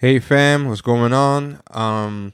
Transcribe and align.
Hey 0.00 0.18
fam, 0.18 0.66
what's 0.66 0.80
going 0.80 1.12
on? 1.12 1.60
Um, 1.72 2.32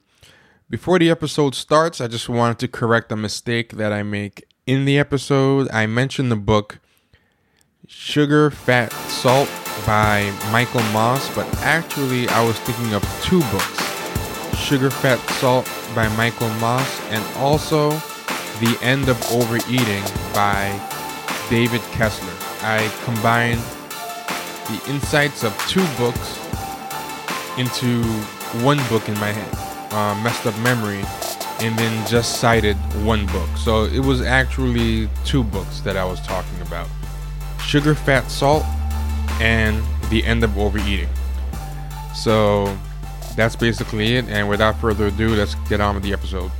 before 0.70 1.00
the 1.00 1.10
episode 1.10 1.56
starts, 1.56 2.00
I 2.00 2.06
just 2.06 2.28
wanted 2.28 2.60
to 2.60 2.68
correct 2.68 3.10
a 3.10 3.16
mistake 3.16 3.72
that 3.72 3.92
I 3.92 4.04
make 4.04 4.46
in 4.68 4.84
the 4.84 5.00
episode. 5.00 5.68
I 5.72 5.86
mentioned 5.86 6.30
the 6.30 6.36
book 6.36 6.78
Sugar, 7.88 8.52
Fat, 8.52 8.92
Salt 8.92 9.50
by 9.84 10.32
Michael 10.52 10.84
Moss, 10.92 11.28
but 11.34 11.44
actually 11.56 12.28
I 12.28 12.46
was 12.46 12.56
thinking 12.60 12.94
of 12.94 13.02
two 13.24 13.40
books 13.50 14.56
Sugar, 14.56 14.88
Fat, 14.88 15.18
Salt 15.40 15.68
by 15.92 16.06
Michael 16.10 16.50
Moss, 16.60 17.00
and 17.10 17.24
also 17.38 17.90
The 18.60 18.78
End 18.80 19.08
of 19.08 19.20
Overeating 19.32 20.04
by 20.32 20.70
David 21.50 21.80
Kessler. 21.90 22.32
I 22.62 22.88
combined 23.04 23.58
the 24.68 24.80
insights 24.88 25.42
of 25.42 25.52
two 25.66 25.84
books 25.96 26.45
into 27.58 28.02
one 28.62 28.78
book 28.88 29.08
in 29.08 29.14
my 29.14 29.32
head, 29.32 29.92
uh, 29.92 30.20
messed 30.22 30.46
up 30.46 30.58
memory, 30.58 31.02
and 31.60 31.78
then 31.78 32.06
just 32.06 32.40
cited 32.40 32.76
one 33.04 33.26
book. 33.26 33.48
So 33.56 33.84
it 33.84 34.00
was 34.00 34.20
actually 34.20 35.08
two 35.24 35.42
books 35.42 35.80
that 35.80 35.96
I 35.96 36.04
was 36.04 36.20
talking 36.20 36.60
about 36.62 36.88
Sugar, 37.62 37.94
Fat, 37.94 38.30
Salt, 38.30 38.64
and 39.40 39.82
The 40.10 40.24
End 40.24 40.44
of 40.44 40.56
Overeating. 40.58 41.08
So 42.14 42.76
that's 43.36 43.56
basically 43.56 44.16
it. 44.16 44.26
And 44.28 44.48
without 44.48 44.80
further 44.80 45.06
ado, 45.06 45.34
let's 45.34 45.54
get 45.68 45.80
on 45.80 45.94
with 45.94 46.04
the 46.04 46.12
episode. 46.12 46.50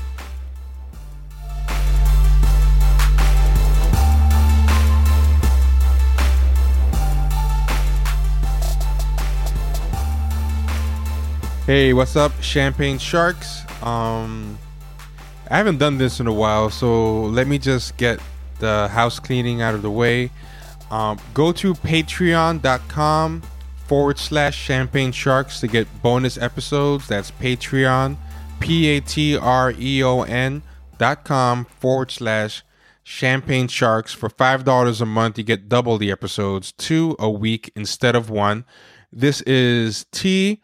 Hey, 11.66 11.92
what's 11.92 12.14
up, 12.14 12.30
Champagne 12.40 12.96
Sharks? 12.96 13.62
Um, 13.82 14.56
I 15.50 15.56
haven't 15.56 15.78
done 15.78 15.98
this 15.98 16.20
in 16.20 16.28
a 16.28 16.32
while, 16.32 16.70
so 16.70 17.22
let 17.22 17.48
me 17.48 17.58
just 17.58 17.96
get 17.96 18.20
the 18.60 18.86
house 18.86 19.18
cleaning 19.18 19.62
out 19.62 19.74
of 19.74 19.82
the 19.82 19.90
way. 19.90 20.30
Um, 20.92 21.18
go 21.34 21.50
to 21.50 21.74
patreon.com 21.74 23.42
forward 23.88 24.18
slash 24.20 24.56
champagne 24.56 25.10
sharks 25.10 25.58
to 25.58 25.66
get 25.66 25.88
bonus 26.02 26.38
episodes. 26.38 27.08
That's 27.08 27.32
Patreon, 27.32 28.16
P 28.60 28.86
A 28.86 29.00
T 29.00 29.36
R 29.36 29.72
E 29.76 30.04
O 30.04 30.22
N 30.22 30.62
dot 30.98 31.24
com 31.24 31.64
forward 31.64 32.12
slash 32.12 32.62
champagne 33.02 33.66
sharks. 33.66 34.12
For 34.12 34.28
$5 34.28 35.00
a 35.00 35.04
month, 35.04 35.36
you 35.36 35.42
get 35.42 35.68
double 35.68 35.98
the 35.98 36.12
episodes, 36.12 36.70
two 36.70 37.16
a 37.18 37.28
week 37.28 37.72
instead 37.74 38.14
of 38.14 38.30
one. 38.30 38.64
This 39.12 39.40
is 39.40 40.06
T. 40.12 40.62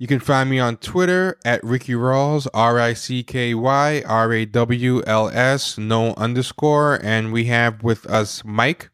You 0.00 0.06
can 0.06 0.18
find 0.18 0.48
me 0.48 0.58
on 0.58 0.78
Twitter 0.78 1.36
at 1.44 1.62
Ricky 1.62 1.92
Rawls, 1.92 2.46
R 2.54 2.80
I 2.80 2.94
C 2.94 3.22
K 3.22 3.52
Y 3.52 4.02
R 4.06 4.32
A 4.32 4.46
W 4.46 5.02
L 5.06 5.28
S, 5.28 5.76
no 5.76 6.14
underscore. 6.14 6.98
And 7.02 7.34
we 7.34 7.44
have 7.44 7.82
with 7.82 8.06
us 8.06 8.42
Mike. 8.42 8.88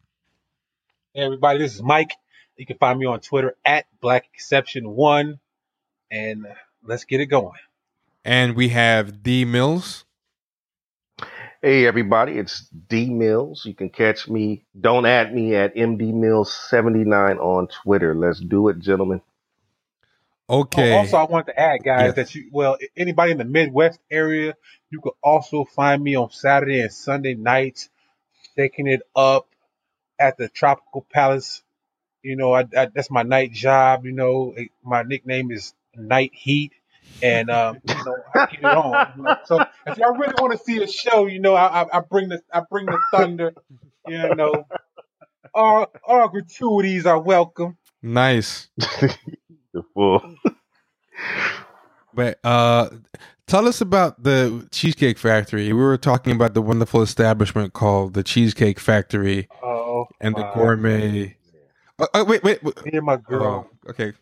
Hey 1.13 1.21
everybody, 1.21 1.59
this 1.59 1.75
is 1.75 1.81
Mike. 1.81 2.11
You 2.57 2.65
can 2.65 2.77
find 2.77 2.99
me 2.99 3.05
on 3.05 3.21
Twitter 3.21 3.55
at 3.63 3.85
Black 4.01 4.25
Exception 4.33 4.89
One, 4.89 5.39
and 6.11 6.45
let's 6.83 7.05
get 7.05 7.21
it 7.21 7.27
going. 7.27 7.53
And 8.25 8.57
we 8.57 8.67
have 8.67 9.23
D 9.23 9.45
Mills. 9.45 10.03
Hey 11.61 11.87
everybody, 11.87 12.33
it's 12.33 12.67
D 12.89 13.09
Mills. 13.09 13.65
You 13.65 13.73
can 13.73 13.91
catch 13.91 14.27
me. 14.27 14.65
Don't 14.77 15.05
add 15.05 15.33
me 15.33 15.55
at 15.55 15.73
MD 15.73 16.13
Mills 16.13 16.51
seventy 16.51 17.05
nine 17.05 17.37
on 17.37 17.69
Twitter. 17.69 18.13
Let's 18.13 18.41
do 18.41 18.67
it, 18.67 18.79
gentlemen. 18.79 19.21
Okay. 20.49 20.93
Oh, 20.93 20.97
also, 20.99 21.17
I 21.17 21.25
wanted 21.25 21.47
to 21.47 21.59
add, 21.59 21.83
guys, 21.83 22.07
Yes. 22.07 22.15
that 22.15 22.35
you 22.35 22.49
well, 22.51 22.77
anybody 22.95 23.31
in 23.31 23.37
the 23.37 23.45
Midwest 23.45 23.99
area, 24.09 24.55
you 24.89 25.01
could 25.01 25.13
also 25.21 25.65
find 25.65 26.01
me 26.01 26.15
on 26.15 26.31
Saturday 26.31 26.81
and 26.81 26.91
Sunday 26.91 27.33
nights, 27.33 27.89
shaking 28.55 28.87
it 28.87 29.01
up 29.15 29.47
at 30.19 30.37
the 30.37 30.47
Tropical 30.47 31.05
Palace. 31.11 31.63
You 32.23 32.35
know, 32.37 32.53
I, 32.53 32.65
I, 32.75 32.87
that's 32.93 33.11
my 33.11 33.23
night 33.23 33.51
job. 33.51 34.05
You 34.05 34.13
know, 34.13 34.55
my 34.83 35.03
nickname 35.03 35.51
is 35.51 35.73
Night 35.95 36.31
Heat, 36.33 36.71
and 37.21 37.49
um, 37.49 37.79
you 37.83 37.95
know, 38.05 38.15
I 38.33 38.45
keep 38.45 38.59
it 38.61 38.65
on. 38.65 39.13
You 39.17 39.23
know? 39.23 39.37
So 39.45 39.59
if 39.85 39.97
y'all 39.97 40.15
really 40.17 40.33
want 40.37 40.57
to 40.57 40.63
see 40.63 40.81
a 40.81 40.87
show, 40.87 41.25
you 41.25 41.39
know, 41.39 41.55
I, 41.55 41.83
I, 41.83 41.97
I 41.97 41.99
bring 41.99 42.29
the 42.29 42.41
I 42.53 42.61
bring 42.69 42.85
the 42.85 42.99
thunder. 43.11 43.53
You 44.07 44.35
know, 44.35 44.65
all 45.53 45.91
all 46.05 46.29
gratuities 46.29 47.05
are 47.05 47.19
welcome. 47.19 47.77
Nice. 48.01 48.69
The 49.77 49.83
full. 49.93 50.35
But 52.15 52.39
uh 52.43 52.89
tell 53.45 53.67
us 53.67 53.79
about 53.79 54.23
the 54.23 54.67
Cheesecake 54.71 55.19
Factory. 55.19 55.67
We 55.71 55.79
were 55.79 55.97
talking 55.97 56.33
about 56.33 56.55
the 56.55 56.63
wonderful 56.63 57.03
establishment 57.03 57.73
called 57.73 58.15
the 58.15 58.23
Cheesecake 58.23 58.79
Factory 58.79 59.47
Oh, 59.61 60.05
and 60.19 60.35
the 60.35 60.49
gourmet. 60.55 61.37
Oh, 61.99 62.07
oh, 62.15 62.23
wait, 62.23 62.43
wait. 62.43 62.63
wait. 62.63 62.85
Me 62.85 62.91
and 62.97 63.05
my 63.05 63.17
girl. 63.17 63.69
Oh, 63.85 63.89
okay. 63.91 64.13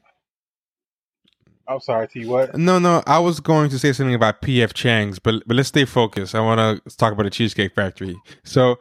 I'm 1.68 1.80
sorry, 1.80 2.08
T. 2.10 2.26
What? 2.26 2.56
No, 2.58 2.80
no, 2.80 3.02
I 3.08 3.20
was 3.20 3.40
going 3.40 3.70
to 3.70 3.80
say 3.80 3.94
something 3.94 4.14
about 4.14 4.42
PF 4.42 4.74
Chang's, 4.74 5.18
but 5.20 5.44
but 5.48 5.56
let's 5.56 5.70
stay 5.70 5.86
focused. 5.86 6.36
I 6.36 6.42
want 6.42 6.84
to 6.86 6.98
talk 6.98 7.14
about 7.14 7.24
the 7.24 7.30
Cheesecake 7.30 7.74
Factory. 7.74 8.16
So, 8.44 8.76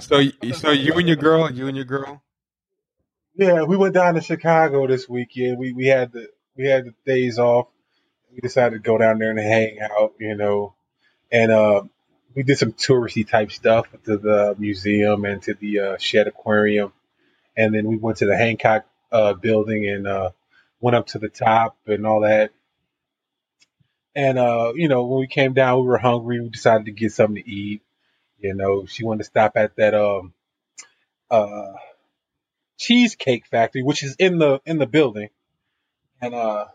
so, 0.00 0.22
so 0.52 0.70
you 0.70 0.92
and 0.94 1.06
your 1.06 1.16
girl, 1.16 1.50
you 1.52 1.68
and 1.68 1.76
your 1.76 1.86
girl. 1.86 2.22
Yeah, 3.34 3.62
we 3.64 3.76
went 3.76 3.94
down 3.94 4.14
to 4.14 4.20
Chicago 4.20 4.86
this 4.86 5.08
weekend. 5.08 5.58
We 5.58 5.72
we 5.72 5.86
had 5.86 6.12
the 6.12 6.28
we 6.56 6.66
had 6.66 6.86
the 6.86 6.94
days 7.06 7.38
off. 7.38 7.68
We 8.32 8.40
decided 8.40 8.76
to 8.76 8.80
go 8.88 8.98
down 8.98 9.18
there 9.18 9.30
and 9.30 9.38
hang 9.40 9.80
out, 9.80 10.14
you 10.20 10.36
know, 10.36 10.74
and 11.32 11.52
uh, 11.52 11.82
we 12.34 12.42
did 12.44 12.58
some 12.58 12.72
touristy 12.72 13.28
type 13.28 13.52
stuff 13.52 13.86
to 14.04 14.18
the 14.18 14.56
museum 14.58 15.24
and 15.24 15.42
to 15.44 15.54
the 15.54 15.80
uh, 15.80 15.98
Shedd 15.98 16.28
Aquarium, 16.28 16.92
and 17.56 17.74
then 17.74 17.86
we 17.86 17.96
went 17.96 18.18
to 18.18 18.26
the 18.26 18.36
Hancock 18.36 18.86
uh, 19.12 19.34
building 19.34 19.88
and 19.88 20.06
uh, 20.06 20.30
went 20.80 20.96
up 20.96 21.08
to 21.08 21.18
the 21.18 21.28
top 21.28 21.76
and 21.86 22.06
all 22.06 22.20
that. 22.22 22.52
And 24.14 24.38
uh, 24.38 24.72
you 24.74 24.88
know, 24.88 25.06
when 25.06 25.20
we 25.20 25.26
came 25.28 25.54
down, 25.54 25.80
we 25.80 25.86
were 25.88 25.98
hungry. 25.98 26.40
We 26.40 26.50
decided 26.50 26.86
to 26.86 26.92
get 26.92 27.12
something 27.12 27.42
to 27.42 27.50
eat. 27.50 27.82
You 28.38 28.54
know, 28.54 28.86
she 28.86 29.04
wanted 29.04 29.18
to 29.20 29.24
stop 29.24 29.52
at 29.56 29.76
that 29.76 29.94
um 29.94 30.34
uh 31.30 31.72
cheesecake 32.80 33.46
factory, 33.46 33.82
which 33.82 34.02
is 34.02 34.16
in 34.18 34.38
the 34.38 34.60
in 34.64 34.78
the 34.78 34.86
building. 34.86 35.28
And 36.20 36.34
uh 36.34 36.66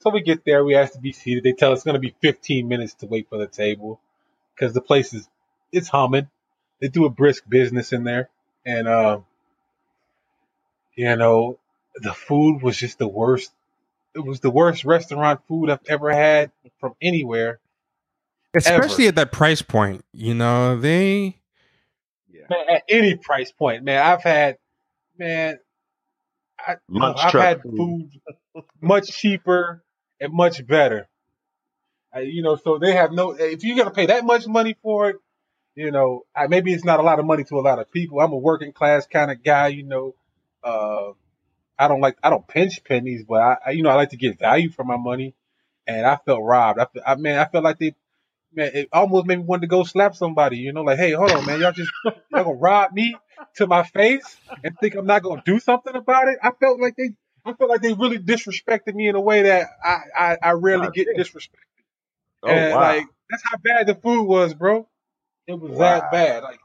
so 0.00 0.10
we 0.10 0.20
get 0.20 0.44
there, 0.44 0.64
we 0.64 0.74
ask 0.74 0.94
to 0.94 0.98
be 0.98 1.12
seated. 1.12 1.44
They 1.44 1.52
tell 1.52 1.72
us 1.72 1.78
it's 1.78 1.84
gonna 1.84 2.00
be 2.00 2.14
15 2.20 2.66
minutes 2.66 2.94
to 2.94 3.06
wait 3.06 3.28
for 3.28 3.38
the 3.38 3.46
table 3.46 4.00
because 4.54 4.74
the 4.74 4.80
place 4.80 5.14
is 5.14 5.28
it's 5.70 5.88
humming. 5.88 6.28
They 6.80 6.88
do 6.88 7.04
a 7.04 7.10
brisk 7.10 7.44
business 7.48 7.92
in 7.92 8.02
there, 8.02 8.28
and 8.66 8.88
uh, 8.88 9.20
you 10.96 11.16
know 11.16 11.58
the 11.94 12.12
food 12.12 12.62
was 12.62 12.76
just 12.76 12.98
the 12.98 13.08
worst. 13.08 13.52
It 14.14 14.24
was 14.24 14.40
the 14.40 14.50
worst 14.50 14.84
restaurant 14.84 15.40
food 15.46 15.70
I've 15.70 15.80
ever 15.88 16.12
had 16.12 16.50
from 16.80 16.94
anywhere. 17.00 17.60
Especially 18.54 19.06
at 19.06 19.14
that 19.14 19.32
price 19.32 19.62
point, 19.62 20.04
you 20.12 20.34
know 20.34 20.78
they. 20.78 21.38
Yeah. 22.30 22.42
Man, 22.50 22.64
at 22.68 22.82
any 22.88 23.14
price 23.14 23.52
point, 23.52 23.84
man. 23.84 24.04
I've 24.04 24.22
had, 24.22 24.58
man, 25.18 25.58
I, 26.58 26.76
I've 27.00 27.32
had 27.32 27.62
food. 27.62 28.10
much 28.80 29.08
cheaper 29.08 29.82
and 30.20 30.32
much 30.32 30.66
better. 30.66 31.08
Uh, 32.14 32.20
you 32.20 32.42
know, 32.42 32.56
so 32.56 32.78
they 32.78 32.92
have 32.92 33.12
no. 33.12 33.32
If 33.32 33.64
you're 33.64 33.76
gonna 33.76 33.90
pay 33.90 34.06
that 34.06 34.24
much 34.24 34.46
money 34.46 34.76
for 34.82 35.10
it, 35.10 35.16
you 35.74 35.90
know, 35.90 36.24
I, 36.36 36.46
maybe 36.46 36.72
it's 36.72 36.84
not 36.84 37.00
a 37.00 37.02
lot 37.02 37.18
of 37.18 37.24
money 37.24 37.44
to 37.44 37.58
a 37.58 37.60
lot 37.60 37.78
of 37.78 37.90
people. 37.90 38.20
I'm 38.20 38.32
a 38.32 38.36
working 38.36 38.72
class 38.72 39.06
kind 39.06 39.30
of 39.30 39.42
guy, 39.42 39.68
you 39.68 39.84
know. 39.84 40.14
Uh, 40.62 41.12
I 41.78 41.88
don't 41.88 42.00
like 42.00 42.18
I 42.22 42.30
don't 42.30 42.46
pinch 42.46 42.84
pennies, 42.84 43.24
but 43.26 43.40
I, 43.40 43.56
I 43.66 43.70
you 43.70 43.82
know 43.82 43.90
I 43.90 43.94
like 43.94 44.10
to 44.10 44.16
get 44.16 44.38
value 44.38 44.70
for 44.70 44.84
my 44.84 44.96
money, 44.96 45.34
and 45.86 46.06
I 46.06 46.16
felt 46.16 46.42
robbed. 46.42 46.80
I, 46.80 46.86
I 47.06 47.14
man, 47.16 47.38
I 47.38 47.46
felt 47.46 47.64
like 47.64 47.78
they. 47.78 47.94
Man, 48.54 48.70
it 48.74 48.88
almost 48.92 49.24
made 49.24 49.38
me 49.38 49.44
want 49.44 49.62
to 49.62 49.66
go 49.66 49.82
slap 49.82 50.14
somebody, 50.14 50.58
you 50.58 50.74
know, 50.74 50.82
like, 50.82 50.98
hey, 50.98 51.12
hold 51.12 51.30
on, 51.30 51.46
man, 51.46 51.58
y'all 51.58 51.72
just 51.72 51.90
y'all 52.04 52.44
gonna 52.44 52.52
rob 52.52 52.92
me 52.92 53.16
to 53.56 53.66
my 53.66 53.82
face 53.82 54.36
and 54.64 54.76
think 54.78 54.94
I'm 54.94 55.06
not 55.06 55.22
gonna 55.22 55.42
do 55.44 55.58
something 55.58 55.94
about 55.94 56.28
it. 56.28 56.38
I 56.42 56.50
felt 56.52 56.80
like 56.80 56.96
they, 56.96 57.10
I 57.44 57.52
felt 57.54 57.70
like 57.70 57.82
they 57.82 57.92
really 57.92 58.18
disrespected 58.18 58.94
me 58.94 59.08
in 59.08 59.14
a 59.14 59.20
way 59.20 59.42
that 59.42 59.66
I, 59.84 59.98
I, 60.18 60.36
I 60.42 60.50
rarely 60.52 60.88
get 60.92 61.08
disrespected. 61.16 61.48
Oh 62.42 62.48
and 62.50 62.72
wow. 62.74 62.80
like 62.80 63.06
that's 63.30 63.42
how 63.44 63.56
bad 63.58 63.86
the 63.86 63.94
food 63.94 64.24
was, 64.24 64.54
bro. 64.54 64.88
It 65.46 65.58
was 65.58 65.72
Wow. 65.72 65.78
that 66.00 66.10
bad. 66.12 66.42
Like, 66.42 66.60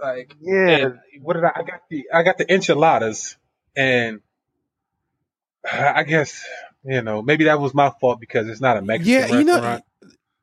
like 0.00 0.36
yeah. 0.40 0.68
and 0.68 0.98
what 1.22 1.34
did 1.34 1.44
I? 1.44 1.52
I 1.56 1.62
got 1.62 1.80
the 1.90 2.06
I 2.12 2.22
got 2.22 2.38
the 2.38 2.52
enchiladas, 2.52 3.36
and 3.76 4.20
I 5.70 6.04
guess 6.04 6.44
you 6.84 7.02
know 7.02 7.22
maybe 7.22 7.44
that 7.44 7.60
was 7.60 7.74
my 7.74 7.90
fault 8.00 8.20
because 8.20 8.48
it's 8.48 8.60
not 8.60 8.76
a 8.76 8.82
Mexican 8.82 9.12
Yeah, 9.12 9.38
you 9.38 9.44
know, 9.44 9.54
restaurant. 9.54 9.84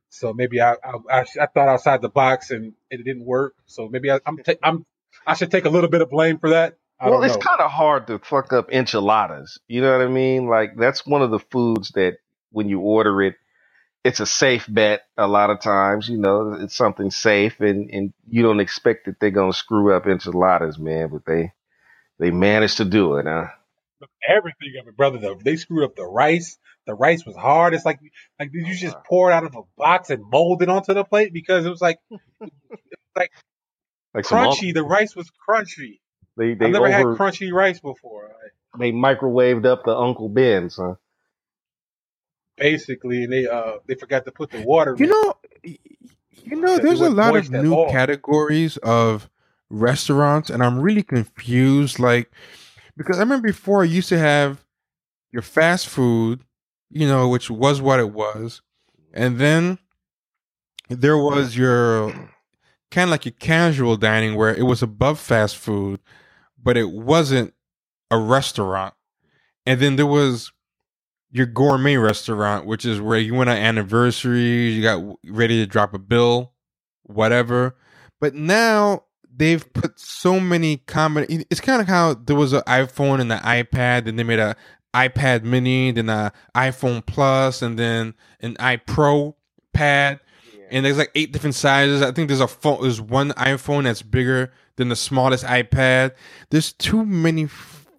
So 0.10 0.34
maybe 0.34 0.62
I, 0.62 0.74
I 0.84 1.26
I 1.42 1.46
thought 1.48 1.68
outside 1.70 2.02
the 2.02 2.10
box 2.10 2.52
and 2.52 2.74
it 2.90 3.04
didn't 3.04 3.26
work. 3.26 3.56
So 3.66 3.88
maybe 3.88 4.12
I, 4.12 4.20
I'm 4.26 4.38
ta- 4.38 4.54
I'm 4.62 4.86
I 5.28 5.36
should 5.36 5.52
take 5.52 5.66
a 5.66 5.70
little 5.70 5.90
bit 5.90 6.02
of 6.02 6.10
blame 6.10 6.40
for 6.40 6.52
that. 6.52 6.78
I 7.00 7.10
Well, 7.10 7.24
it's 7.24 7.38
kind 7.38 7.60
of 7.62 7.72
hard 7.72 8.08
to 8.08 8.20
fuck 8.20 8.54
up 8.54 8.72
enchiladas. 8.72 9.60
You 9.68 9.82
know 9.82 9.92
what 9.98 10.06
I 10.06 10.10
mean? 10.10 10.48
Like 10.48 10.78
that's 10.78 11.06
one 11.06 11.22
of 11.22 11.32
the 11.32 11.40
foods 11.40 11.92
that 11.96 12.18
when 12.52 12.70
you 12.70 12.80
order 12.80 13.22
it, 13.22 13.36
it's 14.04 14.20
a 14.20 14.26
safe 14.26 14.66
bet. 14.70 15.04
A 15.18 15.28
lot 15.28 15.50
of 15.50 15.62
times, 15.62 16.10
you 16.10 16.18
know, 16.18 16.54
it's 16.60 16.76
something 16.76 17.12
safe, 17.12 17.60
and 17.60 17.90
and 17.92 18.14
you 18.30 18.44
don't 18.44 18.60
expect 18.62 19.06
that 19.06 19.20
they're 19.20 19.32
gonna 19.32 19.54
screw 19.54 19.94
up 19.96 20.08
enchiladas, 20.08 20.80
man. 20.80 21.10
But 21.10 21.26
they 21.26 21.54
they 22.20 22.32
managed 22.32 22.78
to 22.78 22.86
do 22.86 23.18
it, 23.18 23.26
huh? 23.28 23.48
Everything 24.28 24.74
of 24.82 24.88
it, 24.88 24.98
brother. 24.98 25.20
Though 25.20 25.40
they 25.44 25.58
screwed 25.58 25.86
up 25.86 25.96
the 25.96 26.06
rice. 26.06 26.58
The 26.88 26.96
rice 26.96 27.26
was 27.26 27.36
hard. 27.36 27.74
It's 27.74 27.86
like 27.86 28.00
like 28.40 28.52
did 28.52 28.68
you 28.68 28.76
just 28.76 28.98
pour 29.08 29.32
it 29.32 29.34
out 29.36 29.46
of 29.46 29.56
a 29.56 29.62
box 29.78 30.10
and 30.10 30.24
mold 30.30 30.62
it 30.64 30.70
onto 30.70 30.94
the 30.94 31.04
plate 31.06 31.34
because 31.34 31.66
it 31.66 31.70
was 31.70 31.82
like 31.82 32.00
Like 33.18 33.32
some 34.22 34.40
unc- 34.40 34.58
crunchy. 34.58 34.74
The 34.74 34.84
rice 34.84 35.16
was 35.16 35.32
crunchy. 35.48 36.00
they 36.38 36.54
they 36.54 36.66
I've 36.66 36.72
never 36.72 36.92
had 36.92 37.06
crunchy 37.06 37.52
rice 37.52 37.80
before. 37.80 38.24
Like, 38.24 38.80
they 38.80 38.92
microwaved 38.92 39.66
up 39.66 39.84
the 39.86 39.96
Uncle 39.96 40.30
Ben's, 40.30 40.78
huh? 40.78 40.96
basically, 42.58 43.24
and 43.24 43.34
they 43.34 43.48
uh 43.48 43.74
they 43.88 43.96
forgot 43.96 44.26
to 44.26 44.32
put 44.32 44.52
the 44.52 44.62
water. 44.62 44.96
You 44.98 45.06
in. 45.06 45.12
know, 45.12 45.34
you 45.64 46.56
know, 46.58 46.78
there's 46.78 47.02
a 47.02 47.10
lot 47.10 47.36
of 47.36 47.50
new 47.52 47.74
all. 47.74 47.90
categories 47.90 48.78
of 48.78 49.30
restaurants, 49.70 50.50
and 50.50 50.64
I'm 50.64 50.80
really 50.80 51.04
confused. 51.04 52.00
Like, 52.00 52.32
because 52.96 53.18
I 53.18 53.22
remember 53.22 53.48
before, 53.48 53.82
I 53.82 53.86
used 53.86 54.10
to 54.10 54.20
have 54.20 54.64
your 55.32 55.42
fast 55.42 55.88
food, 55.88 56.42
you 56.90 57.08
know, 57.08 57.30
which 57.30 57.50
was 57.50 57.82
what 57.82 58.00
it 58.00 58.12
was, 58.12 58.62
and 59.14 59.40
then 59.40 59.80
there 60.90 61.18
was 61.18 61.58
your 61.58 62.14
kind 62.94 63.10
of 63.10 63.12
like 63.12 63.26
your 63.26 63.34
casual 63.34 63.98
dining 63.98 64.36
where 64.36 64.54
it 64.54 64.64
was 64.64 64.82
above 64.82 65.20
fast 65.20 65.58
food, 65.58 66.00
but 66.62 66.78
it 66.78 66.92
wasn't 66.92 67.54
a 68.12 68.18
restaurant, 68.18 68.94
and 69.66 69.80
then 69.80 69.96
there 69.96 70.06
was 70.06 70.52
your 71.32 71.48
gourmet 71.48 71.98
restaurant, 71.98 72.68
which 72.68 72.86
is 72.86 73.02
where 73.02 73.18
you 73.18 73.34
went 73.34 73.50
on 73.50 73.58
anniversaries, 73.58 74.78
you 74.78 74.84
got 74.84 75.04
ready 75.26 75.60
to 75.60 75.66
drop 75.66 75.96
a 75.96 76.00
bill, 76.00 76.54
whatever. 77.02 77.76
But 78.22 78.36
now 78.36 79.06
they've 79.36 79.74
put 79.74 80.00
so 80.00 80.40
many 80.40 80.78
common. 80.78 81.26
It's 81.50 81.60
kind 81.60 81.82
of 81.82 81.88
how 81.88 82.14
there 82.14 82.36
was 82.36 82.54
an 82.54 82.62
iPhone 82.62 83.20
and 83.20 83.32
an 83.32 83.40
iPad, 83.40 84.06
then 84.06 84.16
they 84.16 84.24
made 84.24 84.38
a 84.38 84.56
iPad 84.94 85.44
Mini, 85.44 85.90
then 85.90 86.08
an 86.08 86.32
iPhone 86.56 87.04
Plus, 87.04 87.64
and 87.64 87.80
then 87.80 88.14
an 88.42 88.54
iPro 88.56 89.34
pad. 89.74 90.20
And 90.74 90.84
there's 90.86 90.98
like 90.98 91.12
eight 91.16 91.32
different 91.32 91.56
sizes. 91.56 92.02
I 92.02 92.12
think 92.12 92.28
there's 92.28 92.42
a 92.42 92.48
phone. 92.48 92.82
There's 92.82 93.00
one 93.00 93.30
iPhone 93.32 93.84
that's 93.84 94.02
bigger 94.02 94.52
than 94.76 94.90
the 94.90 94.96
smallest 94.96 95.46
iPad. 95.46 96.12
There's 96.50 96.74
too 96.74 97.06
many 97.06 97.46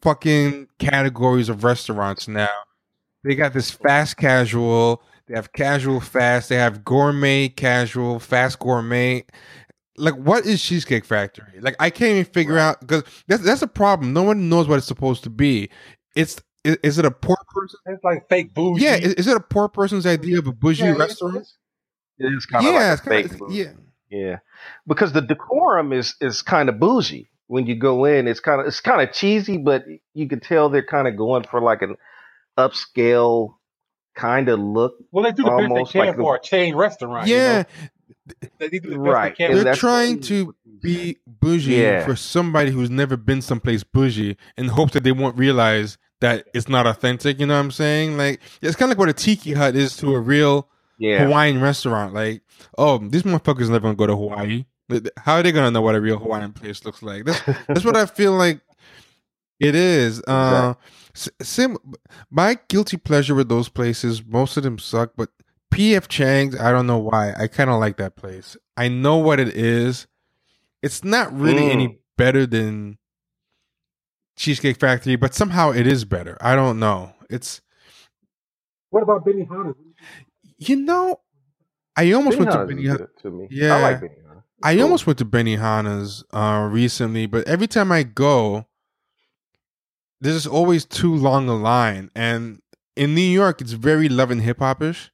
fucking 0.03 0.69
categories 0.79 1.49
of 1.49 1.65
restaurants 1.65 2.29
now. 2.29 2.49
They 3.23 3.35
got 3.37 3.55
this 3.55 3.71
fast 3.71 4.17
casual. 4.17 5.03
They 5.29 5.35
have 5.35 5.53
casual 5.53 6.01
fast. 6.01 6.51
They 6.51 6.57
have 6.57 6.85
gourmet 6.85 7.49
casual, 7.49 8.19
fast 8.19 8.59
gourmet. 8.59 9.25
Like, 9.97 10.15
what 10.17 10.45
is 10.45 10.63
Cheesecake 10.63 11.05
Factory? 11.05 11.61
Like, 11.61 11.77
I 11.79 11.89
can't 11.89 12.11
even 12.11 12.25
figure 12.25 12.59
out 12.59 12.81
because 12.81 13.05
that's 13.29 13.43
that's 13.45 13.63
a 13.63 13.67
problem. 13.69 14.13
No 14.13 14.25
one 14.25 14.49
knows 14.49 14.67
what 14.69 14.77
it's 14.79 14.87
supposed 14.87 15.23
to 15.23 15.31
be. 15.31 15.71
It's 16.17 16.43
is, 16.65 16.77
is 16.83 16.99
it 16.99 17.05
a 17.05 17.11
poor 17.11 17.37
person? 17.55 17.79
It's 17.87 18.03
like 18.05 18.29
fake 18.29 18.53
bougie. 18.53 18.83
Yeah, 18.85 18.97
is, 18.97 19.15
is 19.15 19.27
it 19.29 19.37
a 19.37 19.41
poor 19.41 19.69
person's 19.69 20.05
idea 20.07 20.39
of 20.41 20.47
a 20.49 20.53
bougie 20.53 20.83
Yeah, 20.83 20.91
it's- 20.91 21.09
restaurant? 21.09 21.37
it's- 21.37 21.57
It 22.19 22.27
is 22.27 22.47
kind 22.47 22.67
of 22.67 22.73
Yeah, 22.73 22.79
like 22.81 22.93
it's 22.99 23.07
a 23.07 23.11
kinda, 23.11 23.29
fake 23.29 23.49
yeah. 23.51 23.73
Yeah, 24.11 24.37
because 24.87 25.13
the 25.13 25.21
decorum 25.21 25.93
is 25.93 26.15
is 26.21 26.43
kind 26.43 26.69
of 26.69 26.79
bougie 26.79 27.29
when 27.49 27.67
you 27.67 27.75
go 27.75 28.05
in. 28.05 28.29
It's 28.29 28.41
kind 28.41 28.61
of 28.61 28.67
it's 28.69 28.81
kind 28.81 29.01
of 29.01 29.13
cheesy, 29.13 29.57
but 29.59 29.85
you 30.13 30.29
can 30.29 30.41
tell 30.41 30.69
they're 30.69 30.85
kind 30.87 31.09
of 31.09 31.17
going 31.17 31.43
for 31.45 31.61
like 31.61 31.83
an 31.83 31.97
upscale 32.59 33.55
kind 34.15 34.49
of 34.49 34.61
look. 34.61 34.95
Well, 35.11 35.25
they 35.25 35.33
do 35.33 35.43
the 35.43 35.51
best 35.51 35.63
Almost 35.71 35.93
they 35.93 35.99
can 36.01 36.07
like 36.09 36.17
the- 36.17 36.23
for 36.23 36.37
a 36.37 36.41
chain 36.41 36.75
restaurant. 36.77 37.27
you 37.27 37.35
Yeah, 37.35 37.63
know? 37.63 38.49
they 38.59 38.69
do 38.69 38.81
the 38.81 38.89
best 38.91 38.99
Right. 39.01 39.37
they 39.37 39.45
And 39.47 39.55
can. 39.55 39.65
they're 39.65 39.75
trying 39.75 40.21
to 40.23 40.55
be 40.81 41.19
bougie 41.27 41.73
Yeah. 41.83 42.05
for 42.05 42.15
somebody 42.15 42.71
who's 42.71 42.91
never 42.91 43.17
been 43.17 43.43
someplace 43.43 43.83
bougie 43.83 44.37
in 44.57 44.69
hopes 44.69 44.93
that 44.93 45.03
they 45.03 45.13
won't 45.13 45.37
realize 45.37 45.99
that 46.21 46.47
it's 46.55 46.69
not 46.69 46.87
authentic. 46.87 47.41
You 47.41 47.47
know 47.47 47.55
what 47.55 47.61
I'm 47.61 47.71
saying? 47.73 48.17
Like 48.17 48.41
it's 48.63 48.77
kind 48.77 48.91
of 48.93 48.97
like 48.97 48.99
what 48.99 49.09
a 49.09 49.13
tiki 49.13 49.55
hut 49.55 49.75
is 49.75 49.97
to 49.97 50.15
a 50.15 50.21
real 50.21 50.69
Yeah, 50.99 51.25
Hawaiian 51.25 51.61
restaurant. 51.61 52.15
Like, 52.15 52.43
oh, 52.79 52.99
these 52.99 53.23
motherfuckers 53.23 53.69
never 53.69 53.81
gonna 53.81 53.95
go 53.95 54.07
to 54.07 54.17
Hawaii. 54.17 54.65
How 55.19 55.35
are 55.37 55.43
they 55.43 55.53
gonna 55.53 55.71
know 55.71 55.81
what 55.83 55.95
a 55.95 56.01
real 56.01 56.19
Hawaiian 56.19 56.53
place 56.53 56.85
looks 56.85 57.03
like? 57.03 57.25
That's 57.25 57.41
that's 57.67 57.85
what 57.85 57.97
I 57.97 58.07
feel 58.07 58.33
like 58.33 58.61
it 59.61 59.75
is. 59.75 60.23
Uh, 60.27 60.75
sim, 61.43 61.79
my 62.31 62.59
guilty 62.69 62.97
pleasure 62.97 63.35
with 63.35 63.49
those 63.49 63.69
places, 63.69 64.25
most 64.25 64.57
of 64.57 64.63
them 64.63 64.79
suck, 64.79 65.13
but 65.17 65.31
PF 65.73 66.07
Chang's, 66.09 66.59
I 66.59 66.71
don't 66.71 66.87
know 66.87 66.99
why. 66.99 67.33
I 67.37 67.47
kind 67.49 67.71
of 67.71 67.81
like 67.81 67.97
that 67.97 68.15
place. 68.17 68.57
I 68.77 68.89
know 68.89 69.17
what 69.17 69.41
it 69.41 69.49
is. 69.49 70.07
It's 70.83 71.03
not 71.03 71.33
really 71.37 71.63
Mm. 71.63 71.71
any 71.73 71.99
better 72.17 72.47
than 72.47 72.99
Cheesecake 74.37 74.79
Factory, 74.79 75.17
but 75.17 75.35
somehow 75.35 75.71
it 75.71 75.87
is 75.87 76.05
better. 76.05 76.37
I 76.41 76.55
don't 76.57 76.79
know. 76.79 77.15
It's 77.31 77.61
What 78.91 79.03
about 79.03 79.25
Benihana? 79.25 79.75
You 80.59 80.77
know, 80.77 81.21
I 81.97 82.13
almost 82.13 82.39
went 82.39 82.51
to 82.53 82.59
Benihana's 82.59 82.69
Benny. 82.69 82.83
is 83.05 83.23
to 83.23 83.31
me. 83.31 83.49
Yeah. 83.51 83.77
I 83.77 83.83
like 83.83 84.01
Benihana. 84.01 84.37
It's 84.59 84.67
I 84.67 84.75
cool. 84.75 84.83
almost 84.85 85.07
went 85.07 85.19
to 85.19 85.25
Benihana's 85.25 86.25
uh, 86.33 86.69
recently, 86.71 87.27
but 87.27 87.47
every 87.47 87.67
time 87.67 87.93
I 87.93 88.03
go, 88.03 88.67
there's 90.21 90.47
always 90.47 90.85
too 90.85 91.15
long 91.15 91.49
a 91.49 91.55
line. 91.55 92.11
And 92.15 92.61
in 92.97 93.15
New 93.15 93.21
York, 93.21 93.61
it's 93.61 93.73
very 93.73 94.09
love 94.09 94.31
and 94.31 94.41
hip 94.41 94.59
hop 94.61 94.83
ish. 94.83 95.11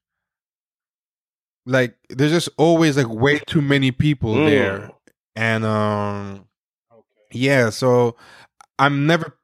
Like 1.66 1.96
there's 2.08 2.32
just 2.32 2.48
always 2.56 2.96
like 2.96 3.08
way 3.08 3.38
too 3.46 3.60
many 3.60 3.90
people 3.92 4.34
Mm. 4.34 4.46
there, 4.48 4.90
and 5.36 5.64
um, 5.64 6.44
Okay. 6.90 7.04
yeah. 7.32 7.70
So 7.70 8.16
I'm 8.78 9.06
never. 9.06 9.36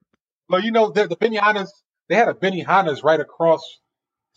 Well, 0.49 0.63
you 0.63 0.71
know, 0.71 0.91
the, 0.91 1.07
the 1.09 1.17
Benihana's, 1.17 1.73
they 2.09 2.15
had 2.15 2.29
a 2.29 2.35
Benihana's 2.35 3.03
right 3.05 3.21
across 3.21 3.61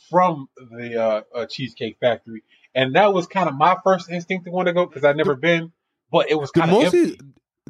from 0.10 0.48
the 0.78 1.01
uh, 1.01 1.22
uh, 1.36 1.46
Cheesecake 1.50 1.98
Factory. 2.00 2.44
And 2.75 2.96
that 2.96 3.13
was 3.13 3.28
kind 3.28 3.50
of 3.50 3.56
my 3.56 3.75
first 3.84 4.10
instinct 4.10 4.46
to 4.46 4.51
want 4.51 4.68
to 4.68 4.74
go 4.74 4.86
because 4.86 5.04
I'd 5.04 5.18
never 5.18 5.36
been, 5.36 5.72
but 6.12 6.30
it 6.30 6.36
was 6.40 6.51
kind 6.51 6.69
of 6.72 6.78
mostly 6.81 7.00
empty. 7.01 7.18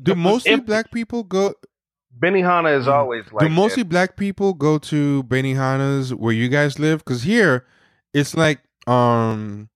do 0.03 0.15
mostly 0.15 0.51
empty. 0.51 0.65
black 0.65 0.91
people 0.91 1.23
go? 1.23 1.53
Benihana 2.19 2.77
is 2.77 2.85
Mm. 2.87 2.91
always 2.93 3.31
like 3.31 3.47
do 3.47 3.49
mostly 3.53 3.83
that. 3.83 3.89
black 3.89 4.17
people 4.17 4.53
go 4.53 4.77
to 4.79 5.23
Benihana's 5.23 6.13
where 6.13 6.33
you 6.33 6.49
guys 6.49 6.79
live? 6.79 6.99
Because 6.99 7.23
here, 7.23 7.65
it's 8.13 8.35
like 8.35 8.59
um, 8.87 9.69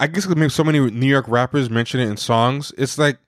I 0.00 0.06
guess 0.06 0.24
'cause 0.26 0.34
maybe 0.36 0.48
so 0.48 0.64
many 0.64 0.78
New 0.90 1.06
York 1.06 1.26
rappers 1.28 1.68
mention 1.70 2.00
it 2.00 2.08
in 2.08 2.16
songs. 2.16 2.72
It's 2.78 2.98
like 2.98 3.18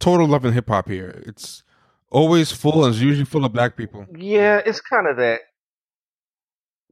total 0.00 0.26
love 0.26 0.44
and 0.44 0.52
hip 0.52 0.68
hop 0.68 0.88
here. 0.88 1.22
It's 1.26 1.62
always 2.10 2.50
full 2.52 2.84
and 2.84 2.92
it's 2.92 3.02
usually 3.02 3.24
full 3.24 3.44
of 3.44 3.52
black 3.52 3.76
people. 3.76 4.06
Yeah, 4.16 4.60
it's 4.66 4.80
kind 4.80 5.06
of 5.06 5.16
that. 5.18 5.40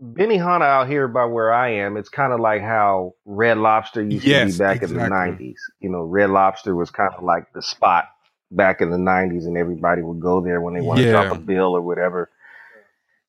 Benihana 0.03 0.63
out 0.63 0.89
here 0.89 1.09
by 1.09 1.27
where 1.27 1.53
I 1.53 1.75
am, 1.75 1.97
it's 1.97 2.09
kind 2.09 2.33
of 2.33 2.41
like 2.41 2.63
how 2.63 3.15
Red 3.25 3.59
Lobster 3.59 4.03
used 4.03 4.25
Yes, 4.25 4.53
to 4.53 4.55
be 4.55 4.59
back 4.59 4.83
in 4.83 4.95
the 4.95 5.01
90s. 5.01 5.57
You 5.81 5.91
know, 5.91 6.01
Red 6.03 6.31
Lobster 6.31 6.75
was 6.75 6.91
kind 6.91 7.13
of 7.17 7.23
like 7.23 7.53
the 7.53 7.61
spot 7.63 8.07
back 8.51 8.81
in 8.81 8.91
the 8.91 8.97
90s, 8.97 9.45
and 9.47 9.57
everybody 9.59 10.03
would 10.03 10.21
go 10.21 10.41
there 10.41 10.61
when 10.61 10.75
they 10.75 10.81
want 10.81 10.99
to 11.01 11.05
Yeah. 11.05 11.13
drop 11.25 11.37
a 11.37 11.39
bill 11.41 11.77
or 11.77 11.83
whatever. 11.83 12.31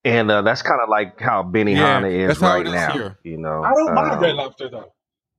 And 0.06 0.32
uh, 0.32 0.42
that's 0.44 0.62
kind 0.62 0.80
of 0.82 0.90
like 0.90 1.20
how 1.20 1.44
Benihana 1.44 2.10
Yeah, 2.12 2.30
is 2.30 2.40
right 2.40 2.62
it 2.62 2.68
is 2.68 2.74
now. 2.74 2.94
here. 2.94 3.18
You 3.24 3.38
know, 3.38 3.64
I 3.64 3.74
don't 3.74 3.94
mind 3.94 4.14
Um, 4.14 4.20
Red 4.22 4.36
Lobster 4.36 4.70
though. 4.70 4.94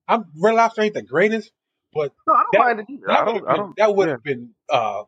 I'm 0.07 0.27
Red 0.39 0.55
Lobster 0.55 0.83
ain't 0.83 0.95
the 0.95 1.03
greatest, 1.03 1.51
but 1.95 2.13
No, 2.27 2.35
I 2.35 2.43
don't 2.43 2.53
That- 2.53 2.59
mind 2.59 2.81
it 2.81 2.87
either. 2.91 3.07
That 3.07 3.27
would 3.27 3.35
have 3.37 3.75
been, 3.75 3.97
would 3.97 4.09
yeah, 4.09 4.17
been 4.23 4.51
uh, 4.69 5.05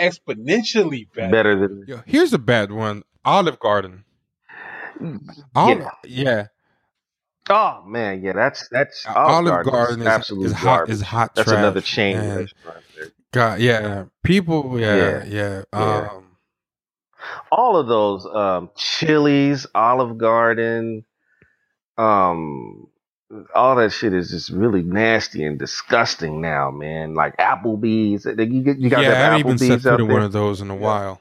exponentially 0.00 1.06
better. 1.14 1.30
better 1.30 1.58
than. 1.60 1.84
Yo, 1.86 2.00
here's 2.06 2.32
a 2.32 2.38
bad 2.38 2.72
one: 2.72 3.02
Olive 3.24 3.58
Garden. 3.60 4.04
Olive, 5.54 5.88
yeah, 6.04 6.46
Oh 7.50 7.82
man, 7.86 8.22
yeah, 8.22 8.32
that's 8.32 8.68
that's 8.68 9.04
Olive, 9.06 9.26
Olive 9.28 9.44
Garden, 9.44 9.72
Garden 9.72 10.02
is 10.02 10.18
is, 10.30 10.52
is 10.52 10.52
hot. 10.52 10.88
Is 10.88 11.02
hot. 11.02 11.34
That's 11.34 11.48
trash, 11.48 11.58
another 11.58 11.80
chain 11.80 12.28
restaurant. 12.32 12.84
God, 13.32 13.60
yeah, 13.60 14.04
people, 14.24 14.78
yeah, 14.80 15.24
yeah. 15.24 15.62
Yeah. 15.72 16.10
Um, 16.12 16.24
all 17.50 17.76
of 17.76 17.88
those 17.88 18.26
um 18.26 18.70
Chili's, 18.76 19.66
Olive 19.74 20.18
Garden, 20.18 21.04
um 21.98 22.88
all 23.54 23.76
that 23.76 23.92
shit 23.92 24.12
is 24.14 24.30
just 24.30 24.50
really 24.50 24.82
nasty 24.82 25.44
and 25.44 25.58
disgusting 25.58 26.40
now, 26.40 26.70
man. 26.70 27.14
Like 27.14 27.36
Applebee's, 27.38 28.26
you, 28.26 28.74
you 28.78 28.90
got 28.90 29.02
yeah, 29.02 29.12
I 29.12 29.16
haven't 29.16 29.38
even 29.38 29.58
set 29.58 29.82
Applebee's 29.82 29.82
foot 29.82 30.00
in 30.00 30.08
one 30.08 30.22
of 30.22 30.32
those 30.32 30.60
in 30.60 30.70
a 30.70 30.76
while. 30.76 31.20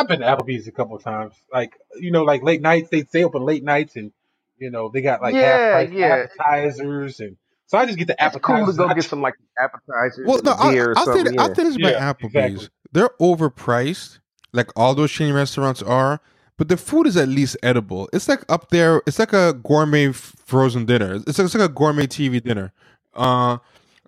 I've 0.00 0.08
been 0.08 0.20
to 0.20 0.26
Applebee's 0.26 0.68
a 0.68 0.72
couple 0.72 0.96
of 0.96 1.02
times. 1.02 1.34
Like 1.52 1.74
you 1.96 2.10
know, 2.10 2.24
like 2.24 2.42
late 2.42 2.62
nights 2.62 2.90
they 2.90 3.04
stay 3.04 3.24
open 3.24 3.42
late 3.42 3.64
nights, 3.64 3.96
and 3.96 4.12
you 4.58 4.70
know 4.70 4.90
they 4.92 5.02
got 5.02 5.22
like 5.22 5.34
Yeah, 5.36 5.58
half 5.58 5.70
price 5.70 5.90
yeah. 5.92 6.26
appetizers, 6.38 7.20
and 7.20 7.36
so 7.66 7.78
I 7.78 7.86
just 7.86 7.98
get 7.98 8.08
the 8.08 8.14
It's 8.22 8.36
cool 8.42 8.66
appetizers. 8.66 8.76
to 8.76 8.78
go 8.78 8.88
I 8.88 8.94
get 8.94 9.04
some 9.04 9.22
like 9.22 9.34
appetizers 9.58 10.26
Well, 10.26 10.40
no, 10.44 10.54
beer 10.62 10.86
I, 10.86 10.92
or 10.92 10.94
I'll 10.96 11.06
say 11.06 11.12
something. 11.12 11.24
that, 11.24 11.40
I'll 11.40 11.54
say 11.54 11.64
this 11.64 11.76
about 11.76 11.92
Yeah, 11.92 12.12
Applebee's. 12.14 12.24
exactly. 12.26 12.68
they're 12.92 13.10
overpriced, 13.20 14.18
like 14.52 14.70
all 14.76 14.94
those 14.94 15.10
chain 15.12 15.32
restaurants 15.34 15.82
are. 15.82 16.20
But 16.56 16.68
the 16.68 16.76
food 16.76 17.06
is 17.06 17.16
at 17.16 17.28
least 17.28 17.56
edible. 17.62 18.08
It's 18.12 18.28
like 18.28 18.44
up 18.50 18.68
there. 18.70 19.02
It's 19.06 19.18
like 19.18 19.32
a 19.32 19.54
gourmet 19.54 20.12
frozen 20.12 20.84
dinner. 20.84 21.14
It's 21.26 21.38
like, 21.38 21.46
it's 21.46 21.54
like 21.54 21.70
a 21.70 21.72
gourmet 21.72 22.06
TV 22.06 22.42
dinner. 22.42 22.72
Uh, 23.14 23.58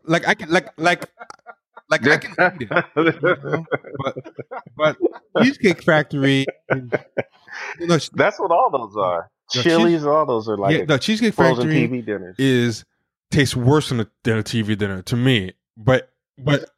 like 0.04 0.26
I 0.28 0.34
can 0.34 0.50
like 0.50 0.68
like 0.78 1.06
like 1.90 2.06
I 2.06 2.16
can 2.18 2.60
eat 2.60 2.68
it. 2.70 3.22
you 3.22 3.38
know? 3.50 3.64
But 3.98 4.18
but 4.76 4.96
Cheesecake 5.42 5.82
Factory, 5.82 6.46
you 6.72 7.86
know, 7.86 7.98
That's 8.14 8.38
what 8.38 8.50
all 8.50 8.70
those 8.70 8.96
are. 8.96 9.30
No, 9.54 9.62
Chili's, 9.62 10.04
all 10.04 10.24
those 10.24 10.48
are 10.48 10.56
like 10.56 10.76
yeah, 10.76 10.84
the 10.84 10.98
Cheesecake 10.98 11.34
Factory 11.34 11.74
TV 11.74 12.04
dinners. 12.04 12.36
is 12.38 12.84
tastes 13.30 13.56
worse 13.56 13.88
than 13.90 14.00
a, 14.00 14.06
than 14.24 14.38
a 14.38 14.42
TV 14.42 14.76
dinner 14.76 15.02
to 15.02 15.16
me. 15.16 15.52
But 15.76 16.10
but 16.38 16.70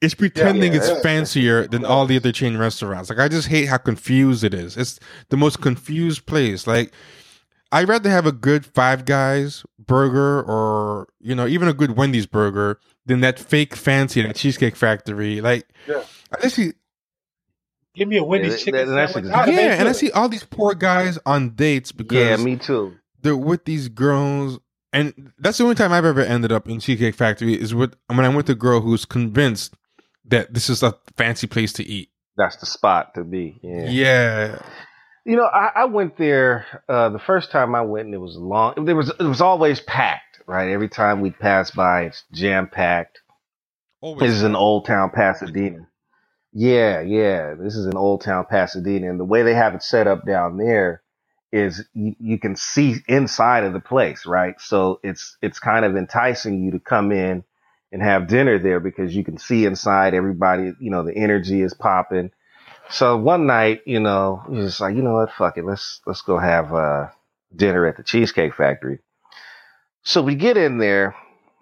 it's 0.00 0.14
pretending 0.14 0.72
yeah, 0.72 0.78
it's 0.78 1.02
fancier 1.02 1.66
than 1.66 1.84
all 1.84 2.06
the 2.06 2.16
other 2.16 2.32
chain 2.32 2.56
restaurants. 2.56 3.10
Like 3.10 3.18
I 3.18 3.28
just 3.28 3.48
hate 3.48 3.66
how 3.66 3.78
confused 3.78 4.44
it 4.44 4.54
is. 4.54 4.76
It's 4.76 5.00
the 5.30 5.36
most 5.36 5.60
confused 5.60 6.26
place. 6.26 6.66
Like 6.66 6.92
I'd 7.72 7.88
rather 7.88 8.10
have 8.10 8.26
a 8.26 8.32
good 8.32 8.66
Five 8.66 9.04
Guys 9.04 9.64
burger 9.78 10.42
or 10.42 11.08
you 11.20 11.34
know 11.34 11.46
even 11.46 11.68
a 11.68 11.72
good 11.72 11.96
Wendy's 11.96 12.26
burger 12.26 12.78
than 13.06 13.20
that 13.20 13.38
fake 13.38 13.74
fancy 13.74 14.20
at 14.22 14.36
Cheesecake 14.36 14.76
Factory. 14.76 15.40
Like 15.40 15.68
Yeah. 15.88 16.02
I 16.36 16.40
just 16.42 16.56
see 16.56 16.72
Give 17.94 18.06
me 18.08 18.18
a 18.18 18.24
Wendy's 18.24 18.52
Yeah, 18.52 18.56
chicken 18.58 18.72
that- 18.74 18.94
that's 18.94 19.12
sandwich. 19.14 19.30
exactly- 19.30 19.54
yeah, 19.56 19.74
and 19.80 19.88
I 19.88 19.92
see 19.92 20.10
all 20.12 20.28
these 20.28 20.44
poor 20.44 20.74
guys 20.74 21.18
on 21.26 21.50
dates 21.50 21.90
because 21.90 22.16
Yeah, 22.18 22.36
me 22.44 22.56
too. 22.56 22.94
they're 23.20 23.36
with 23.36 23.64
these 23.64 23.88
girls 23.88 24.60
and 24.92 25.32
that's 25.38 25.58
the 25.58 25.64
only 25.64 25.74
time 25.76 25.92
I've 25.92 26.04
ever 26.04 26.20
ended 26.20 26.52
up 26.52 26.68
in 26.68 26.78
Cheesecake 26.80 27.14
Factory 27.16 27.60
is 27.60 27.74
with 27.74 27.94
when 28.06 28.20
I'm 28.20 28.34
with 28.34 28.48
a 28.48 28.54
girl 28.54 28.80
who's 28.80 29.04
convinced 29.04 29.74
that 30.24 30.54
this 30.54 30.70
is 30.70 30.82
a 30.84 30.94
fancy 31.16 31.46
place 31.48 31.72
to 31.74 31.84
eat. 31.84 32.10
That's 32.36 32.56
the 32.56 32.66
spot 32.66 33.14
to 33.14 33.24
be. 33.24 33.58
Yeah. 33.62 33.88
Yeah. 33.90 34.58
You 35.26 35.36
know, 35.36 35.46
I, 35.46 35.70
I 35.76 35.86
went 35.86 36.18
there 36.18 36.66
uh, 36.88 37.10
the 37.10 37.20
first 37.20 37.52
time 37.52 37.74
I 37.76 37.82
went, 37.82 38.06
and 38.06 38.14
it 38.14 38.18
was 38.20 38.36
long. 38.36 38.86
There 38.86 38.96
was 38.96 39.10
it 39.10 39.24
was 39.24 39.42
always 39.42 39.80
packed, 39.80 40.40
right? 40.46 40.70
Every 40.70 40.90
time 40.90 41.22
we 41.22 41.30
passed 41.30 41.76
by, 41.76 42.04
it's 42.04 42.24
jam 42.32 42.68
packed. 42.68 43.20
This 44.18 44.32
is 44.32 44.42
an 44.44 44.56
Old 44.56 44.86
Town 44.86 45.10
Pasadena. 45.10 45.88
Yeah, 46.52 47.02
yeah. 47.02 47.54
This 47.54 47.76
is 47.76 47.86
an 47.86 47.96
Old 47.96 48.22
Town 48.22 48.46
Pasadena, 48.50 49.10
and 49.10 49.20
the 49.20 49.24
way 49.26 49.42
they 49.44 49.54
have 49.54 49.74
it 49.74 49.84
set 49.84 50.08
up 50.08 50.26
down 50.26 50.58
there 50.58 51.02
is 51.52 51.84
you, 51.94 52.16
you 52.20 52.38
can 52.38 52.56
see 52.56 52.96
inside 53.08 53.64
of 53.64 53.74
the 53.74 53.80
place, 53.80 54.26
right? 54.26 54.60
So 54.60 55.00
it's 55.04 55.38
it's 55.42 55.60
kind 55.60 55.84
of 55.84 55.96
enticing 55.96 56.64
you 56.64 56.72
to 56.72 56.80
come 56.80 57.12
in 57.12 57.44
and 57.92 58.02
have 58.02 58.28
dinner 58.28 58.58
there 58.58 58.80
because 58.80 59.16
you 59.16 59.24
can 59.24 59.38
see 59.38 59.66
inside. 59.66 60.14
Everybody, 60.14 60.72
you 60.80 60.90
know, 60.90 61.04
the 61.04 61.16
energy 61.16 61.62
is 61.62 61.74
popping. 61.74 62.32
So 62.90 63.16
one 63.16 63.46
night, 63.46 63.82
you 63.86 64.00
know, 64.00 64.42
just 64.52 64.80
like, 64.80 64.96
you 64.96 65.02
know 65.02 65.14
what, 65.14 65.32
fuck 65.32 65.56
it, 65.56 65.64
let's 65.64 66.00
let's 66.06 66.22
go 66.22 66.38
have 66.38 66.74
uh, 66.74 67.08
dinner 67.54 67.86
at 67.86 67.96
the 67.96 68.02
Cheesecake 68.02 68.54
Factory. 68.54 68.98
So 70.02 70.22
we 70.22 70.34
get 70.34 70.56
in 70.56 70.78
there. 70.78 71.14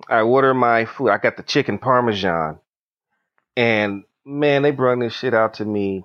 I 0.08 0.20
order 0.20 0.54
my 0.54 0.86
food. 0.86 1.10
I 1.10 1.18
got 1.18 1.36
the 1.36 1.42
chicken 1.42 1.78
parmesan, 1.78 2.60
and 3.56 4.04
man, 4.24 4.62
they 4.62 4.70
brought 4.70 5.00
this 5.00 5.12
shit 5.12 5.34
out 5.34 5.54
to 5.54 5.64
me. 5.64 6.04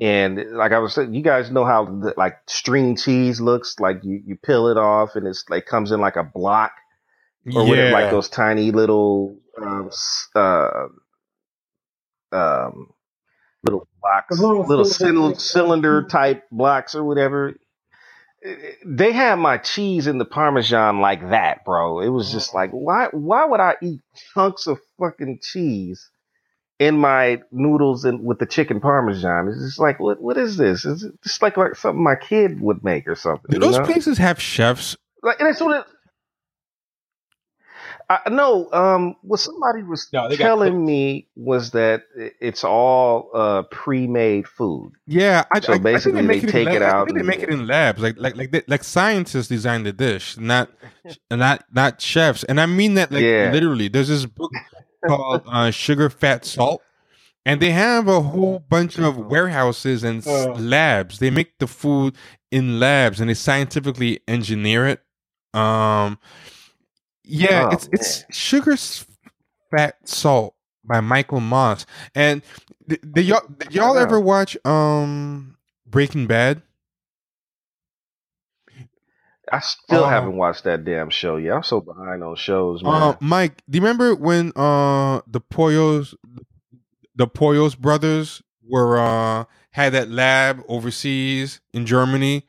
And 0.00 0.52
like 0.52 0.72
I 0.72 0.78
was 0.78 0.94
saying, 0.94 1.14
you 1.14 1.22
guys 1.22 1.50
know 1.50 1.64
how 1.64 1.84
the, 1.84 2.14
like 2.16 2.38
string 2.46 2.96
cheese 2.96 3.40
looks. 3.40 3.78
Like 3.80 4.02
you 4.02 4.22
you 4.24 4.36
peel 4.36 4.68
it 4.68 4.76
off, 4.76 5.16
and 5.16 5.26
it's 5.26 5.44
like 5.50 5.66
comes 5.66 5.90
in 5.92 6.00
like 6.00 6.16
a 6.16 6.24
block 6.24 6.72
or 7.54 7.66
whatever, 7.66 7.90
like 7.90 8.10
those 8.10 8.28
tiny 8.28 8.70
little 8.70 9.36
um, 9.60 9.90
uh, 10.34 10.86
um, 12.32 12.93
little 13.64 13.88
blocks, 14.00 14.38
little 14.38 14.64
little 14.64 14.84
cylinder- 14.84 15.38
cylinder, 15.38 15.40
cylinder 15.40 16.02
type 16.04 16.44
blocks 16.50 16.94
or 16.94 17.04
whatever. 17.04 17.54
They 18.84 19.12
had 19.12 19.36
my 19.36 19.56
cheese 19.56 20.06
and 20.06 20.20
the 20.20 20.26
parmesan 20.26 21.00
like 21.00 21.30
that, 21.30 21.64
bro. 21.64 22.00
It 22.00 22.10
was 22.10 22.30
just 22.30 22.54
like, 22.54 22.70
why? 22.72 23.08
Why 23.12 23.46
would 23.46 23.60
I 23.60 23.76
eat 23.82 24.00
chunks 24.34 24.66
of 24.66 24.78
fucking 25.00 25.38
cheese 25.42 26.10
in 26.78 26.98
my 26.98 27.40
noodles 27.50 28.04
and 28.04 28.22
with 28.22 28.38
the 28.38 28.46
chicken 28.46 28.80
parmesan? 28.80 29.48
It's 29.48 29.64
just 29.64 29.78
like, 29.80 29.98
what? 29.98 30.20
What 30.20 30.36
is 30.36 30.58
this? 30.58 30.84
It's 30.84 31.06
just 31.22 31.40
like 31.40 31.56
like 31.56 31.74
something 31.76 32.02
my 32.02 32.16
kid 32.16 32.60
would 32.60 32.84
make 32.84 33.08
or 33.08 33.14
something. 33.14 33.46
Do 33.48 33.56
you 33.56 33.60
those 33.60 33.78
know? 33.78 33.84
places 33.86 34.18
have 34.18 34.40
chefs? 34.40 34.96
like 35.22 35.40
and 35.40 35.48
that's 35.48 35.60
what 35.60 35.80
it 35.80 35.86
I 38.10 38.28
no, 38.30 38.70
um, 38.72 39.16
what 39.22 39.40
somebody 39.40 39.82
was 39.82 40.08
No, 40.12 40.28
telling 40.30 40.84
me 40.84 41.28
was 41.36 41.70
that 41.72 42.02
it's 42.40 42.64
all 42.64 43.30
uh, 43.34 43.62
pre-made 43.70 44.46
food. 44.48 44.92
Yeah, 45.06 45.44
I, 45.52 45.60
So 45.60 45.72
I- 45.72 45.76
I 45.76 45.78
think 45.78 45.82
basically 45.84 46.22
make 46.22 46.42
they 46.42 46.46
in 46.48 46.52
take 46.52 46.68
it 46.68 46.80
lab- 46.82 46.82
I 46.82 46.98
out 47.00 47.06
think 47.06 47.18
they 47.18 47.24
make 47.24 47.42
it 47.42 47.48
in 47.50 47.66
labs, 47.66 48.00
like 48.00 48.16
like 48.18 48.36
like 48.36 48.50
they, 48.50 48.62
like 48.68 48.84
scientists 48.84 49.48
design 49.48 49.84
the 49.84 49.92
dish, 49.92 50.36
not 50.36 50.70
not 51.30 51.64
not 51.72 52.00
chefs. 52.00 52.44
And 52.44 52.60
I 52.60 52.66
mean 52.66 52.94
that 52.94 53.10
like 53.10 53.22
Yeah. 53.22 53.50
literally. 53.52 53.88
There's 53.88 54.08
this 54.08 54.26
book 54.26 54.52
called 55.06 55.42
uh, 55.46 55.70
Sugar, 55.70 56.10
Fat, 56.10 56.44
Salt, 56.44 56.82
and 57.46 57.60
they 57.60 57.70
have 57.72 58.08
a 58.08 58.20
whole 58.20 58.58
bunch 58.58 58.98
of 58.98 59.16
warehouses 59.18 60.02
and 60.04 60.26
Uh. 60.26 60.52
labs. 60.54 61.18
They 61.18 61.30
make 61.30 61.58
the 61.58 61.66
food 61.66 62.16
in 62.50 62.78
labs 62.80 63.20
and 63.20 63.28
they 63.30 63.34
scientifically 63.34 64.20
engineer 64.28 64.86
it. 64.86 65.00
Um, 65.58 66.18
yeah, 67.24 67.68
Oh, 67.68 67.74
it's 67.74 67.88
it's 67.92 68.24
Sugar, 68.30 68.76
Fat, 69.70 69.96
Salt 70.08 70.54
by 70.84 71.00
Michael 71.00 71.40
Moss. 71.40 71.86
And 72.14 72.42
did, 72.86 73.00
did 73.14 73.24
y'all 73.26 73.42
did 73.58 73.74
y'all 73.74 73.96
ever 73.98 74.20
watch 74.20 74.56
um 74.64 75.56
Breaking 75.86 76.26
Bad? 76.26 76.62
I 79.52 79.60
still 79.60 80.04
Uh, 80.04 80.08
haven't 80.08 80.36
watched 80.36 80.64
that 80.64 80.84
damn 80.84 81.10
show 81.10 81.36
yet. 81.36 81.54
I'm 81.54 81.62
so 81.62 81.80
behind 81.80 82.22
on 82.24 82.34
shows, 82.36 82.82
man. 82.82 82.92
Uh, 82.94 83.16
Mike, 83.20 83.62
do 83.68 83.76
you 83.76 83.82
remember 83.82 84.14
when 84.14 84.52
uh 84.56 85.20
the 85.26 85.40
Pollos 85.40 86.14
the 87.14 87.26
Pollos 87.26 87.74
brothers 87.74 88.42
were 88.66 88.98
uh 88.98 89.44
had 89.72 89.92
that 89.92 90.08
lab 90.08 90.62
overseas 90.68 91.60
in 91.74 91.84
Germany 91.84 92.46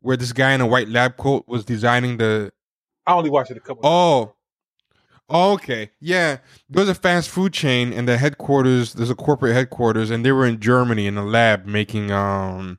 where 0.00 0.16
this 0.16 0.32
guy 0.32 0.52
in 0.52 0.60
a 0.60 0.66
white 0.66 0.88
lab 0.88 1.16
coat 1.16 1.44
was 1.48 1.64
designing 1.64 2.18
the 2.18 2.52
I 3.08 3.14
only 3.14 3.30
watched 3.30 3.50
it 3.50 3.56
a 3.56 3.60
couple. 3.60 3.80
Oh. 3.84 4.34
Okay. 5.30 5.90
Yeah. 6.00 6.38
There's 6.70 6.88
a 6.88 6.94
fast 6.94 7.28
food 7.28 7.52
chain 7.52 7.92
and 7.92 8.06
the 8.08 8.16
headquarters 8.18 8.94
there's 8.94 9.10
a 9.10 9.14
corporate 9.14 9.54
headquarters 9.54 10.10
and 10.10 10.24
they 10.24 10.32
were 10.32 10.46
in 10.46 10.60
Germany 10.60 11.06
in 11.06 11.18
a 11.18 11.24
lab 11.24 11.66
making 11.66 12.10
um 12.10 12.78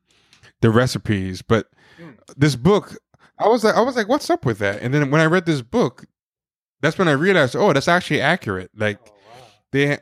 the 0.62 0.70
recipes. 0.70 1.42
But 1.42 1.68
Hmm. 1.98 2.12
this 2.38 2.56
book 2.56 2.96
I 3.40 3.48
was 3.48 3.64
like 3.64 3.76
I 3.76 3.82
was 3.82 3.96
like, 3.96 4.08
what's 4.08 4.30
up 4.30 4.46
with 4.46 4.60
that? 4.60 4.82
And 4.82 4.94
then 4.94 5.12
when 5.12 5.22
I 5.22 5.26
read 5.26 5.46
this 5.46 5.62
book, 5.62 6.06
that's 6.82 6.98
when 6.98 7.08
I 7.08 7.12
realized, 7.14 7.56
oh, 7.56 7.74
that's 7.74 7.88
actually 7.88 8.22
accurate. 8.22 8.72
Like 8.76 9.00
Oh, 9.08 9.12
wow. 9.28 9.48
they 9.72 9.98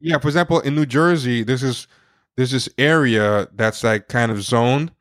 yeah, 0.00 0.18
for 0.18 0.28
example, 0.28 0.60
in 0.60 0.74
New 0.74 0.86
Jersey, 0.86 1.42
there's 1.44 1.60
this 1.62 1.86
there's 2.36 2.50
this 2.50 2.68
area 2.78 3.48
that's 3.54 3.82
like 3.84 4.08
kind 4.08 4.30
of 4.32 4.42
zoned 4.42 4.92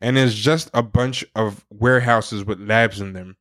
and 0.00 0.16
there's 0.16 0.34
just 0.34 0.70
a 0.74 0.82
bunch 0.82 1.24
of 1.34 1.64
warehouses 1.70 2.44
with 2.44 2.60
labs 2.60 3.00
in 3.00 3.12
them 3.12 3.36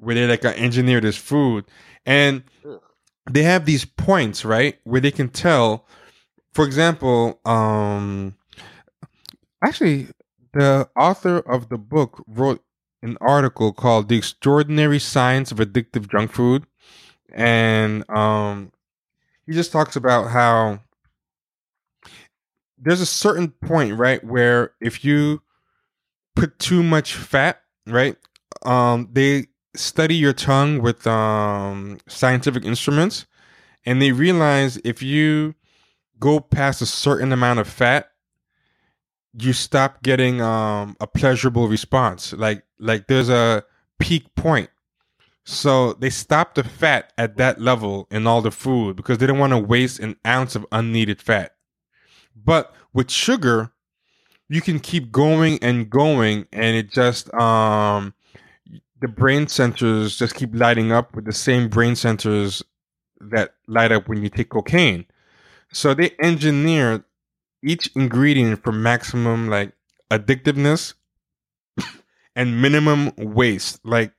where 0.00 0.14
they 0.14 0.26
like 0.26 0.44
engineer 0.44 1.00
this 1.00 1.16
food. 1.16 1.64
And 2.06 2.42
they 3.30 3.42
have 3.42 3.66
these 3.66 3.84
points 3.84 4.44
right 4.44 4.78
where 4.84 5.00
they 5.00 5.10
can 5.10 5.28
tell 5.28 5.86
for 6.52 6.64
example 6.64 7.40
um 7.44 8.34
actually 9.64 10.08
the 10.52 10.88
author 10.96 11.38
of 11.38 11.68
the 11.68 11.78
book 11.78 12.24
wrote 12.26 12.62
an 13.02 13.16
article 13.20 13.72
called 13.72 14.08
the 14.08 14.16
extraordinary 14.16 14.98
science 14.98 15.52
of 15.52 15.58
addictive 15.58 16.10
junk 16.10 16.32
food. 16.32 16.66
And 17.32 18.08
um 18.10 18.72
he 19.46 19.52
just 19.52 19.72
talks 19.72 19.96
about 19.96 20.30
how 20.30 20.80
there's 22.78 23.00
a 23.00 23.06
certain 23.06 23.50
point 23.50 23.96
right 23.96 24.22
where 24.24 24.72
if 24.80 25.04
you 25.04 25.42
put 26.34 26.58
too 26.58 26.82
much 26.82 27.14
fat 27.14 27.62
right 27.86 28.16
um 28.62 29.08
they 29.12 29.46
study 29.74 30.16
your 30.16 30.32
tongue 30.32 30.80
with 30.80 31.06
um 31.06 31.98
scientific 32.08 32.64
instruments 32.64 33.26
and 33.86 34.02
they 34.02 34.12
realize 34.12 34.78
if 34.84 35.02
you 35.02 35.54
go 36.18 36.40
past 36.40 36.82
a 36.82 36.86
certain 36.86 37.32
amount 37.32 37.58
of 37.58 37.68
fat 37.68 38.10
you 39.38 39.52
stop 39.52 40.02
getting 40.02 40.40
um 40.40 40.96
a 41.00 41.06
pleasurable 41.06 41.68
response. 41.68 42.32
Like 42.32 42.64
like 42.78 43.06
there's 43.06 43.28
a 43.28 43.64
peak 43.98 44.34
point. 44.34 44.70
So 45.44 45.94
they 45.94 46.10
stop 46.10 46.54
the 46.54 46.64
fat 46.64 47.12
at 47.16 47.36
that 47.38 47.60
level 47.60 48.06
in 48.10 48.26
all 48.26 48.42
the 48.42 48.50
food 48.50 48.96
because 48.96 49.18
they 49.18 49.26
don't 49.26 49.38
want 49.38 49.52
to 49.52 49.58
waste 49.58 49.98
an 50.00 50.16
ounce 50.26 50.54
of 50.54 50.66
unneeded 50.70 51.20
fat. 51.20 51.54
But 52.36 52.74
with 52.92 53.10
sugar 53.10 53.72
you 54.48 54.60
can 54.60 54.80
keep 54.80 55.12
going 55.12 55.58
and 55.62 55.88
going 55.88 56.46
and 56.52 56.76
it 56.76 56.90
just 56.90 57.32
um 57.34 58.14
the 59.00 59.08
brain 59.08 59.46
centers 59.48 60.16
just 60.16 60.34
keep 60.34 60.50
lighting 60.54 60.92
up 60.92 61.14
with 61.14 61.24
the 61.24 61.32
same 61.32 61.68
brain 61.68 61.96
centers 61.96 62.62
that 63.20 63.54
light 63.66 63.92
up 63.92 64.08
when 64.08 64.22
you 64.22 64.28
take 64.28 64.50
cocaine 64.50 65.04
so 65.72 65.94
they 65.94 66.10
engineered 66.20 67.04
each 67.62 67.90
ingredient 67.94 68.62
for 68.62 68.72
maximum 68.72 69.48
like 69.48 69.72
addictiveness 70.10 70.94
and 72.36 72.60
minimum 72.60 73.12
waste. 73.16 73.80
Like 73.84 74.12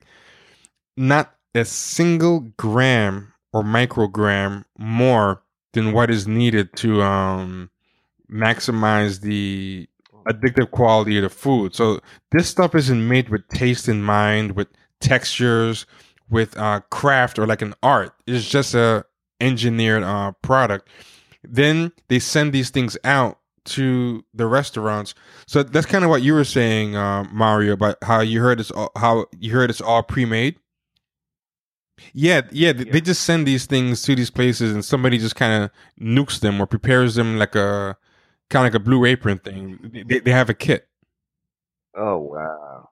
not 0.95 1.35
a 1.53 1.65
single 1.65 2.41
gram 2.57 3.33
or 3.53 3.63
microgram 3.63 4.63
more 4.77 5.43
than 5.73 5.91
what 5.91 6.09
is 6.09 6.27
needed 6.27 6.73
to 6.77 7.01
um 7.01 7.69
maximize 8.31 9.21
the 9.21 9.87
addictive 10.27 10.71
quality 10.71 11.17
of 11.17 11.23
the 11.23 11.29
food. 11.29 11.75
So 11.75 11.99
this 12.31 12.47
stuff 12.47 12.75
isn't 12.75 13.07
made 13.07 13.29
with 13.29 13.47
taste 13.49 13.87
in 13.87 14.03
mind, 14.03 14.53
with 14.53 14.67
textures, 14.99 15.85
with 16.29 16.57
uh, 16.57 16.81
craft 16.89 17.37
or 17.37 17.45
like 17.45 17.61
an 17.61 17.73
art. 17.83 18.13
It's 18.27 18.47
just 18.47 18.73
a 18.73 19.05
engineered 19.39 20.03
uh, 20.03 20.31
product. 20.41 20.87
Then 21.43 21.91
they 22.07 22.19
send 22.19 22.53
these 22.53 22.69
things 22.69 22.97
out 23.03 23.39
to 23.63 24.23
the 24.33 24.47
restaurants. 24.47 25.13
So 25.45 25.63
that's 25.63 25.85
kind 25.85 26.03
of 26.03 26.09
what 26.09 26.23
you 26.23 26.33
were 26.33 26.43
saying, 26.43 26.95
uh, 26.95 27.25
Mario, 27.31 27.73
about 27.73 27.97
how 28.03 28.21
you 28.21 28.41
heard 28.41 28.59
it's 28.59 28.71
all, 28.71 28.91
how 28.95 29.25
you 29.39 29.51
heard 29.51 29.69
it's 29.69 29.81
all 29.81 30.03
pre-made. 30.03 30.57
Yeah, 32.13 32.41
yeah, 32.51 32.73
yeah, 32.75 32.91
they 32.91 33.01
just 33.01 33.23
send 33.23 33.45
these 33.45 33.67
things 33.67 34.01
to 34.03 34.15
these 34.15 34.31
places, 34.31 34.73
and 34.73 34.83
somebody 34.83 35.19
just 35.19 35.35
kind 35.35 35.63
of 35.63 35.71
nukes 35.99 36.39
them 36.39 36.59
or 36.59 36.65
prepares 36.65 37.13
them 37.13 37.37
like 37.37 37.55
a 37.55 37.95
kind 38.51 38.67
of 38.67 38.73
like 38.73 38.81
a 38.81 38.85
blue 38.85 39.05
apron 39.05 39.39
thing. 39.39 40.05
They, 40.07 40.19
they 40.19 40.31
have 40.31 40.51
a 40.51 40.55
kit. 40.55 40.87
Oh 41.97 42.17
wow, 42.19 42.89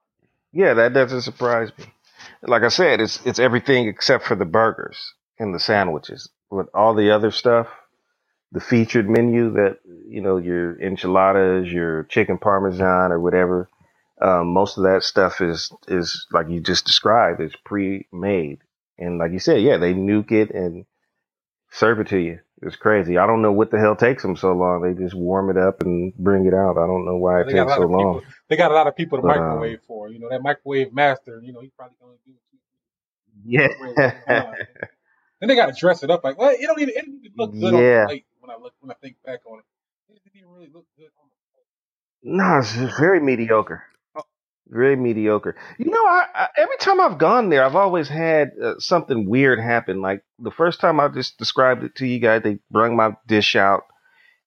yeah, 0.53 0.75
that 0.75 0.93
doesn't 0.93 1.21
surprise 1.21 1.71
me. 1.77 1.85
Like 2.43 2.63
I 2.63 2.69
said, 2.69 3.01
it's 3.01 3.25
it's 3.25 3.39
everything 3.39 3.87
except 3.87 4.25
for 4.25 4.35
the 4.35 4.45
burgers 4.45 5.13
and 5.39 5.53
the 5.55 5.59
sandwiches. 5.59 6.29
With 6.51 6.67
all 6.73 6.95
the 6.95 7.11
other 7.11 7.31
stuff, 7.31 7.67
the 8.51 8.61
featured 8.61 9.09
menu 9.09 9.51
that 9.53 9.79
you 10.07 10.21
know 10.21 10.37
your 10.37 10.81
enchiladas, 10.81 11.71
your 11.71 12.03
chicken 12.05 12.39
parmesan, 12.39 13.11
or 13.11 13.19
whatever. 13.19 13.69
Um, 14.21 14.47
most 14.53 14.77
of 14.77 14.83
that 14.85 15.03
stuff 15.03 15.41
is 15.41 15.71
is 15.87 16.27
like 16.31 16.49
you 16.49 16.61
just 16.61 16.85
described. 16.85 17.41
It's 17.41 17.55
pre-made, 17.65 18.59
and 18.97 19.19
like 19.19 19.31
you 19.33 19.39
said, 19.39 19.61
yeah, 19.61 19.77
they 19.77 19.93
nuke 19.93 20.31
it 20.31 20.51
and 20.51 20.85
serve 21.71 21.99
it 22.01 22.07
to 22.09 22.17
you. 22.19 22.39
It's 22.61 22.75
crazy. 22.75 23.17
I 23.17 23.27
don't 23.27 23.41
know 23.41 23.53
what 23.53 23.71
the 23.71 23.79
hell 23.79 23.95
takes 23.95 24.23
them 24.23 24.35
so 24.37 24.53
long. 24.53 24.81
They 24.81 25.01
just 25.01 25.15
warm 25.15 25.49
it 25.49 25.57
up 25.57 25.81
and 25.81 26.13
bring 26.15 26.45
it 26.47 26.53
out. 26.53 26.77
I 26.77 26.87
don't 26.87 27.05
know 27.05 27.17
why 27.17 27.41
it 27.41 27.49
They 27.49 27.51
takes 27.51 27.75
so 27.75 27.83
of 27.83 27.87
long. 27.87 28.21
They 28.49 28.57
got 28.57 28.71
a 28.71 28.75
lot 28.75 28.87
of 28.87 28.95
people 28.95 29.17
to 29.19 29.23
But 29.23 29.37
um, 29.37 29.39
microwave 29.39 29.81
for. 29.87 30.09
You 30.09 30.19
know 30.19 30.29
that 30.29 30.43
microwave 30.43 30.93
master. 30.93 31.41
You 31.43 31.53
know 31.53 31.61
he's 31.61 31.71
probably 31.77 31.97
going 32.01 32.17
to 32.17 32.23
do 32.25 32.31
it. 32.31 32.39
yeah, 33.45 33.67
And 35.41 35.49
they 35.51 35.55
got 35.55 35.67
to 35.67 35.79
dress 35.79 36.03
it 36.03 36.11
up 36.11 36.23
like, 36.23 36.37
well, 36.37 36.51
it 36.51 36.61
don't 36.61 36.81
even, 36.81 36.95
it 36.95 37.05
don't 37.05 37.19
even 37.25 37.37
look 37.37 37.57
good 37.59 37.75
on 37.75 37.83
Yeah. 37.83 38.05
the 38.05 38.07
plate 38.07 38.25
when 38.39 38.51
I 38.51 38.57
look 38.61 38.73
when 38.81 38.91
I 38.91 38.95
think 39.01 39.17
back 39.25 39.41
on 39.47 39.59
it. 39.59 39.65
It 40.13 40.23
didn't 40.23 40.37
even 40.37 40.49
really 40.51 40.69
look 40.73 40.85
good 40.97 41.11
on 41.21 41.29
the 41.29 41.39
plate. 41.53 41.67
no, 42.23 42.59
it's 42.59 42.73
very 42.99 43.19
mediocre. 43.21 43.83
Very 44.69 44.95
mediocre. 44.95 45.55
You 45.79 45.89
know, 45.89 46.05
I, 46.05 46.25
I 46.35 46.47
every 46.57 46.77
time 46.77 47.01
I've 47.01 47.17
gone 47.17 47.49
there, 47.49 47.65
I've 47.65 47.75
always 47.75 48.07
had 48.07 48.51
uh, 48.63 48.75
something 48.77 49.27
weird 49.27 49.59
happen. 49.59 50.01
Like 50.01 50.23
the 50.37 50.51
first 50.51 50.79
time 50.79 50.99
I 50.99 51.07
just 51.07 51.39
described 51.39 51.83
it 51.83 51.95
to 51.95 52.05
you 52.05 52.19
guys, 52.19 52.43
they 52.43 52.59
brought 52.69 52.91
my 52.91 53.15
dish 53.27 53.55
out, 53.55 53.83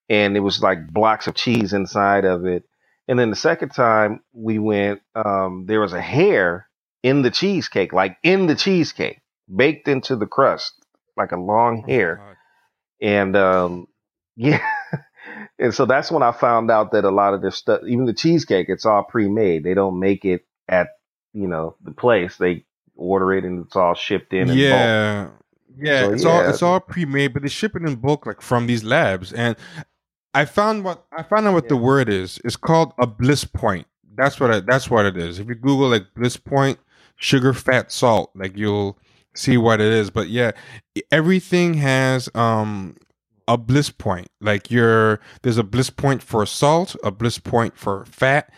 and 0.08 0.36
it 0.36 0.40
was 0.40 0.62
like 0.62 0.92
blocks 0.92 1.26
of 1.26 1.34
cheese 1.34 1.72
inside 1.72 2.24
of 2.24 2.46
it. 2.46 2.64
And 3.08 3.18
then 3.18 3.30
the 3.30 3.36
second 3.36 3.70
time 3.70 4.20
we 4.32 4.60
went, 4.60 5.02
um, 5.14 5.64
there 5.66 5.80
was 5.80 5.92
a 5.92 6.00
hair 6.00 6.68
in 7.02 7.22
the 7.22 7.30
cheesecake, 7.30 7.92
like 7.92 8.16
in 8.22 8.46
the 8.46 8.54
cheesecake, 8.54 9.20
baked 9.54 9.88
into 9.88 10.14
the 10.16 10.26
crust, 10.26 10.72
like 11.16 11.32
a 11.32 11.36
long 11.36 11.82
hair. 11.82 12.16
God. 12.16 12.36
And 13.06 13.36
um, 13.36 13.86
yeah, 14.36 14.64
and 15.58 15.74
so 15.74 15.86
that's 15.86 16.10
when 16.10 16.22
I 16.22 16.32
found 16.32 16.70
out 16.70 16.92
that 16.92 17.04
a 17.04 17.10
lot 17.10 17.34
of 17.34 17.42
this 17.42 17.56
stuff, 17.56 17.80
even 17.86 18.06
the 18.06 18.12
cheesecake, 18.14 18.68
it's 18.68 18.86
all 18.86 19.02
pre-made. 19.04 19.64
They 19.64 19.74
don't 19.74 19.98
make 19.98 20.24
it 20.24 20.46
at 20.68 20.88
you 21.32 21.48
know 21.48 21.76
the 21.82 21.92
place. 21.92 22.36
They 22.36 22.64
order 22.96 23.32
it 23.32 23.44
and 23.44 23.64
it's 23.64 23.76
all 23.76 23.94
shipped 23.94 24.32
in. 24.32 24.42
In 24.42 24.46
bulk. 24.48 24.58
yeah 24.58 25.28
yeah 25.78 26.00
So, 26.02 26.12
it's 26.12 26.24
all 26.24 26.48
it's 26.48 26.62
all 26.62 26.80
pre-made 26.80 27.32
but 27.32 27.42
they 27.42 27.48
ship 27.48 27.74
it 27.74 27.82
in 27.82 27.94
bulk 27.96 28.26
like 28.26 28.42
from 28.42 28.66
these 28.66 28.84
labs 28.84 29.32
and 29.32 29.56
i 30.34 30.44
found 30.44 30.84
what 30.84 31.06
i 31.16 31.22
found 31.22 31.46
out 31.46 31.54
what 31.54 31.68
the 31.68 31.76
word 31.76 32.08
is 32.10 32.38
it's 32.44 32.56
called 32.56 32.92
a 32.98 33.06
bliss 33.06 33.44
point 33.44 33.86
that's 34.14 34.38
what 34.38 34.50
I, 34.50 34.60
that's 34.60 34.90
what 34.90 35.06
it 35.06 35.16
is 35.16 35.38
if 35.38 35.48
you 35.48 35.54
google 35.54 35.88
like 35.88 36.12
bliss 36.14 36.36
point 36.36 36.78
sugar 37.16 37.54
fat 37.54 37.90
salt 37.90 38.30
like 38.34 38.56
you'll 38.56 38.98
see 39.34 39.56
what 39.56 39.80
it 39.80 39.86
is 39.92 40.10
but 40.10 40.28
yeah 40.28 40.52
everything 41.10 41.72
has 41.74 42.28
um 42.34 42.96
a 43.48 43.56
bliss 43.56 43.90
point. 43.90 44.28
Like 44.40 44.70
you're 44.70 45.20
there's 45.42 45.58
a 45.58 45.64
bliss 45.64 45.90
point 45.90 46.22
for 46.22 46.44
salt 46.46 46.96
a 47.02 47.10
bliss 47.10 47.38
point 47.38 47.76
for 47.76 48.04
fat 48.06 48.52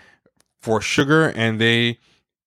for 0.60 0.80
sugar 0.80 1.28
and 1.30 1.60
they 1.60 1.98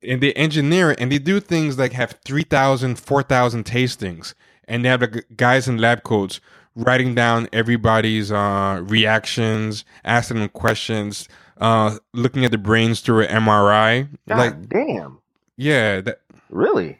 and 0.01 0.21
they 0.21 0.33
engineer 0.33 0.91
it 0.91 0.99
and 0.99 1.11
they 1.11 1.19
do 1.19 1.39
things 1.39 1.77
like 1.77 1.93
have 1.93 2.19
3000 2.25 2.99
4000 2.99 3.65
tastings. 3.65 4.33
And 4.67 4.83
they 4.83 4.89
have 4.89 4.99
the 4.99 5.23
guys 5.35 5.67
in 5.67 5.77
lab 5.77 6.03
coats 6.03 6.39
writing 6.75 7.15
down 7.15 7.47
everybody's 7.53 8.31
uh 8.31 8.81
reactions 8.85 9.83
asking 10.03 10.39
them 10.39 10.49
questions 10.49 11.27
uh 11.59 11.97
looking 12.13 12.45
at 12.45 12.51
the 12.51 12.57
brains 12.57 12.99
through 12.99 13.23
an 13.23 13.43
mri 13.43 14.07
God 14.27 14.37
like 14.37 14.69
damn, 14.69 15.19
yeah 15.55 16.01
that, 16.01 16.21
really? 16.49 16.99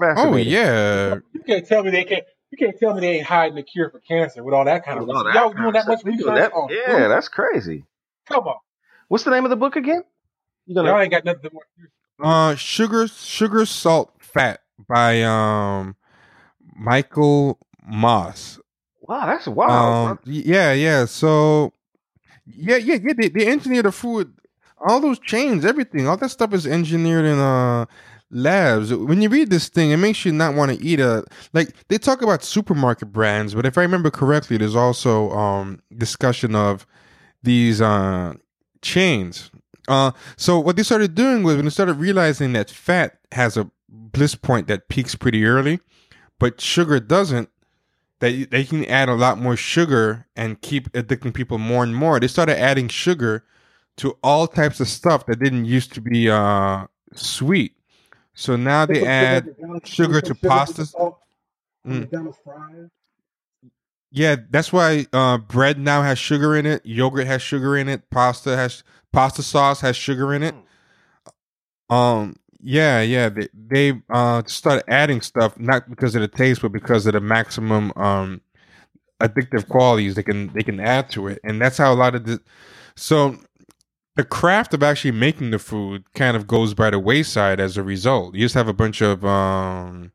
Oh 0.00 0.36
yeah. 0.36 1.16
You 1.32 1.40
can't 1.46 1.66
tell 1.66 1.82
me 1.82 1.90
they 1.90 2.04
can't. 2.04 2.24
You 2.50 2.58
can't 2.58 2.78
tell 2.78 2.94
me 2.94 3.00
they 3.00 3.16
ain't 3.18 3.26
hiding 3.26 3.56
the 3.56 3.62
cure 3.62 3.90
for 3.90 3.98
cancer 4.00 4.42
with 4.42 4.54
all 4.54 4.64
that 4.64 4.84
kind 4.84 4.98
of 4.98 5.06
With 5.06 5.16
all 5.16 5.24
research. 5.24 5.34
Y'all 5.34 5.52
kind 5.52 5.62
doing 5.64 5.72
that 5.74 5.86
much 5.88 6.04
research? 6.04 6.24
doing 6.24 6.34
that- 6.36 6.52
on 6.52 6.68
yeah, 6.70 6.94
food? 7.02 7.08
that's 7.10 7.28
crazy. 7.28 7.84
Come 8.28 8.44
on, 8.48 8.56
What's 9.08 9.24
the 9.24 9.30
name 9.30 9.44
of 9.44 9.50
the 9.50 9.56
book 9.56 9.76
again? 9.76 10.02
You 10.66 10.74
y'all 10.74 11.00
ain't 11.00 11.10
got 11.10 11.24
nothing 11.24 11.50
more. 11.52 11.62
uh 12.20 12.54
sugar 12.56 13.06
sugar 13.06 13.64
salt 13.66 14.12
fat 14.18 14.62
by 14.88 15.22
um 15.22 15.94
michael 16.74 17.58
moss 17.86 18.58
wow, 19.00 19.26
that's 19.26 19.46
wild. 19.46 20.08
Um, 20.10 20.18
yeah, 20.24 20.72
yeah. 20.72 21.04
So, 21.04 21.72
yeah, 22.46 22.76
yeah, 22.76 22.96
yeah. 23.00 23.12
They, 23.16 23.28
they 23.28 23.46
engineer 23.46 23.82
the 23.82 23.92
food, 23.92 24.32
all 24.86 25.00
those 25.00 25.18
chains, 25.20 25.64
everything, 25.64 26.08
all 26.08 26.16
that 26.16 26.30
stuff 26.30 26.52
is 26.52 26.66
engineered 26.66 27.24
in 27.24 27.38
uh 27.38 27.86
labs. 28.30 28.92
When 28.92 29.22
you 29.22 29.28
read 29.28 29.50
this 29.50 29.68
thing, 29.68 29.90
it 29.90 29.98
makes 29.98 30.24
you 30.24 30.32
not 30.32 30.54
want 30.54 30.72
to 30.72 30.84
eat 30.84 31.00
a 31.00 31.24
like. 31.52 31.74
They 31.88 31.98
talk 31.98 32.22
about 32.22 32.42
supermarket 32.42 33.12
brands, 33.12 33.54
but 33.54 33.66
if 33.66 33.78
I 33.78 33.82
remember 33.82 34.10
correctly, 34.10 34.56
there's 34.56 34.76
also 34.76 35.30
um 35.30 35.80
discussion 35.96 36.54
of 36.54 36.86
these 37.42 37.80
uh 37.80 38.34
chains. 38.82 39.50
Uh, 39.88 40.10
so 40.36 40.58
what 40.58 40.76
they 40.76 40.82
started 40.82 41.14
doing 41.14 41.44
was 41.44 41.56
when 41.56 41.64
they 41.64 41.70
started 41.70 41.94
realizing 41.94 42.52
that 42.52 42.70
fat 42.70 43.18
has 43.32 43.56
a 43.56 43.70
bliss 43.88 44.34
point 44.34 44.66
that 44.66 44.88
peaks 44.88 45.14
pretty 45.14 45.44
early, 45.44 45.78
but 46.40 46.60
sugar 46.60 46.98
doesn't 46.98 47.48
that 48.18 48.50
they 48.50 48.64
can 48.64 48.84
add 48.86 49.08
a 49.08 49.14
lot 49.14 49.38
more 49.38 49.56
sugar 49.56 50.26
and 50.34 50.60
keep 50.62 50.90
addicting 50.92 51.34
people 51.34 51.58
more 51.58 51.84
and 51.84 51.94
more. 51.94 52.18
They 52.18 52.28
started 52.28 52.58
adding 52.58 52.88
sugar 52.88 53.44
to 53.98 54.16
all 54.22 54.46
types 54.46 54.80
of 54.80 54.88
stuff 54.88 55.26
that 55.26 55.38
didn't 55.38 55.66
used 55.66 55.92
to 55.94 56.00
be 56.00 56.30
uh, 56.30 56.86
sweet. 57.14 57.75
So 58.36 58.54
now 58.54 58.84
they 58.84 59.04
add 59.04 59.56
sugar 59.84 60.20
to 60.20 60.34
pastas. 60.34 60.94
Mm. 61.86 62.00
McDonald's 62.00 62.38
fries. 62.44 62.90
Yeah, 64.12 64.36
that's 64.50 64.72
why 64.72 65.06
uh, 65.12 65.38
bread 65.38 65.78
now 65.78 66.02
has 66.02 66.18
sugar 66.18 66.54
in 66.54 66.66
it. 66.66 66.84
Yogurt 66.84 67.26
has 67.26 67.40
sugar 67.40 67.76
in 67.76 67.88
it. 67.88 68.08
Pasta 68.10 68.54
has 68.54 68.84
pasta 69.12 69.42
sauce 69.42 69.80
has 69.80 69.96
sugar 69.96 70.34
in 70.34 70.42
it. 70.42 70.54
Um, 71.88 72.36
yeah, 72.60 73.00
yeah, 73.00 73.30
they 73.30 73.48
they 73.54 74.02
uh 74.10 74.42
started 74.46 74.84
adding 74.86 75.22
stuff 75.22 75.58
not 75.58 75.88
because 75.88 76.14
of 76.14 76.20
the 76.20 76.28
taste, 76.28 76.60
but 76.60 76.72
because 76.72 77.06
of 77.06 77.14
the 77.14 77.20
maximum 77.20 77.90
um 77.96 78.42
addictive 79.20 79.66
qualities 79.68 80.14
they 80.14 80.22
can 80.22 80.48
they 80.48 80.62
can 80.62 80.78
add 80.78 81.08
to 81.10 81.28
it, 81.28 81.40
and 81.42 81.60
that's 81.60 81.78
how 81.78 81.90
a 81.90 81.94
lot 81.94 82.14
of 82.14 82.26
the 82.26 82.38
so 82.96 83.36
the 84.16 84.24
craft 84.24 84.74
of 84.74 84.82
actually 84.82 85.12
making 85.12 85.50
the 85.52 85.58
food 85.58 86.04
kind 86.14 86.36
of 86.36 86.46
goes 86.46 86.74
by 86.74 86.90
the 86.90 86.98
wayside 86.98 87.60
as 87.60 87.76
a 87.76 87.82
result. 87.82 88.34
You 88.34 88.42
just 88.44 88.54
have 88.56 88.68
a 88.68 88.74
bunch 88.74 89.00
of 89.02 89.24
um 89.24 90.12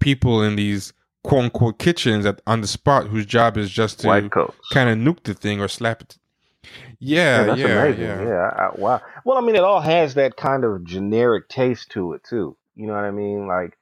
people 0.00 0.42
in 0.42 0.56
these 0.56 0.92
quote 1.24 1.44
unquote 1.44 1.78
kitchens 1.78 2.26
at 2.26 2.40
on 2.46 2.60
the 2.60 2.66
spot 2.66 3.06
whose 3.08 3.26
job 3.26 3.56
is 3.56 3.70
just 3.70 4.00
to 4.00 4.08
kind 4.72 4.90
of 4.90 4.98
nuke 4.98 5.22
the 5.24 5.34
thing 5.34 5.60
or 5.60 5.68
slap 5.68 6.02
it. 6.02 6.18
Yeah, 7.00 7.46
Yeah, 7.46 7.54
yeah, 7.56 7.66
amazing. 7.82 8.04
yeah. 8.04 8.22
Yeah. 8.24 8.50
I, 8.56 8.66
I- 8.66 8.80
wow. 8.80 9.00
Well, 9.24 9.38
I 9.38 9.40
mean, 9.40 9.56
it 9.56 9.64
all 9.64 9.80
has 9.80 10.14
that 10.14 10.36
kind 10.36 10.64
of 10.64 10.84
generic 10.84 11.48
taste 11.48 11.90
to 11.92 12.12
it 12.14 12.24
too. 12.24 12.56
You 12.76 12.86
know 12.86 12.94
what 12.94 13.04
I 13.04 13.10
mean? 13.12 13.46
Like, 13.46 13.78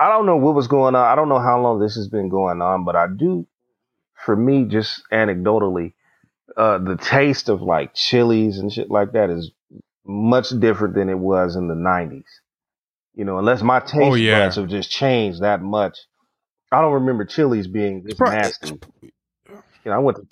I 0.00 0.08
don't 0.08 0.26
know 0.26 0.36
what 0.36 0.54
was 0.54 0.68
going 0.68 0.94
on. 0.94 1.04
I 1.04 1.14
don't 1.16 1.28
know 1.28 1.38
how 1.40 1.60
long 1.60 1.80
this 1.80 1.96
has 1.96 2.08
been 2.08 2.28
going 2.28 2.62
on, 2.62 2.84
but 2.84 2.96
I 2.96 3.06
do, 3.08 3.46
for 4.14 4.36
me, 4.36 4.64
just 4.64 5.02
anecdotally, 5.12 5.94
uh, 6.56 6.78
the 6.78 6.96
taste 6.96 7.48
of 7.48 7.62
like 7.62 7.94
Chili's 7.94 8.58
and 8.58 8.72
shit 8.72 8.90
like 8.90 9.12
that 9.12 9.30
is 9.30 9.50
much 10.04 10.48
different 10.58 10.94
than 10.94 11.08
it 11.08 11.18
was 11.18 11.56
in 11.56 11.68
the 11.68 11.74
'90s. 11.74 12.24
You 13.14 13.24
know, 13.24 13.38
unless 13.38 13.62
my 13.62 13.80
taste 13.80 13.96
Oh, 13.96 14.14
yeah. 14.14 14.44
buds 14.44 14.56
have 14.56 14.68
just 14.68 14.90
changed 14.90 15.42
that 15.42 15.60
much. 15.60 15.98
I 16.70 16.80
don't 16.80 16.92
remember 16.94 17.24
Chili's 17.24 17.66
being 17.66 18.02
this 18.04 18.14
Pro- 18.14 18.30
nasty. 18.30 18.78
You 19.48 19.52
know, 19.86 19.92
I 19.92 19.98
went 19.98 20.18
to 20.18 20.26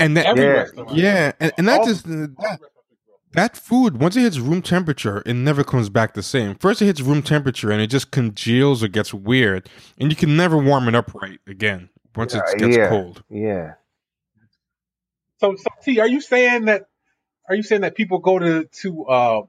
and 0.00 0.16
that 0.16 0.36
Yeah. 0.36 0.66
yeah, 0.92 1.32
and, 1.40 1.52
and 1.58 1.66
not 1.66 1.80
All- 1.80 1.86
just 1.86 2.06
uh, 2.06 2.28
that, 2.40 2.60
that 3.32 3.56
food 3.56 4.00
once 4.00 4.16
it 4.16 4.20
hits 4.20 4.38
room 4.38 4.62
temperature 4.62 5.22
it 5.26 5.34
never 5.34 5.62
comes 5.64 5.88
back 5.90 6.14
the 6.14 6.22
same 6.22 6.54
first 6.56 6.80
it 6.80 6.86
hits 6.86 7.00
room 7.00 7.20
temperature 7.22 7.70
and 7.70 7.82
it 7.82 7.88
just 7.88 8.10
congeals 8.12 8.82
or 8.82 8.88
gets 8.88 9.12
weird 9.12 9.68
and 9.98 10.10
you 10.10 10.16
can 10.16 10.36
never 10.36 10.56
warm 10.56 10.88
it 10.88 10.94
up 10.94 11.12
right 11.14 11.38
again 11.46 11.88
once 12.16 12.32
Yeah, 12.34 12.40
it 12.46 12.58
gets 12.58 12.76
yeah. 12.76 12.88
cold 12.88 13.22
Yeah. 13.28 13.74
So, 15.40 15.56
so 15.56 15.64
T, 15.82 16.00
are 16.00 16.08
you 16.08 16.20
saying 16.20 16.66
that? 16.66 16.86
Are 17.48 17.54
you 17.54 17.62
saying 17.62 17.82
that 17.82 17.94
people 17.94 18.18
go 18.18 18.38
to 18.38 18.64
to 18.82 19.06
uh, 19.06 19.42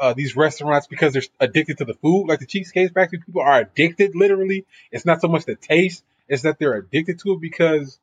uh, 0.00 0.14
these 0.14 0.36
restaurants 0.36 0.86
because 0.86 1.12
they're 1.12 1.22
addicted 1.40 1.78
to 1.78 1.84
the 1.84 1.94
food, 1.94 2.26
like 2.26 2.38
the 2.40 2.46
Cheesecake 2.46 2.92
Factory? 2.92 3.18
People 3.18 3.42
are 3.42 3.60
addicted, 3.60 4.14
literally. 4.14 4.64
It's 4.90 5.04
not 5.04 5.20
so 5.20 5.28
much 5.28 5.44
the 5.44 5.56
taste; 5.56 6.04
it's 6.28 6.42
that 6.42 6.58
they're 6.58 6.74
addicted 6.74 7.18
to 7.20 7.32
it. 7.32 7.40
Because 7.40 7.98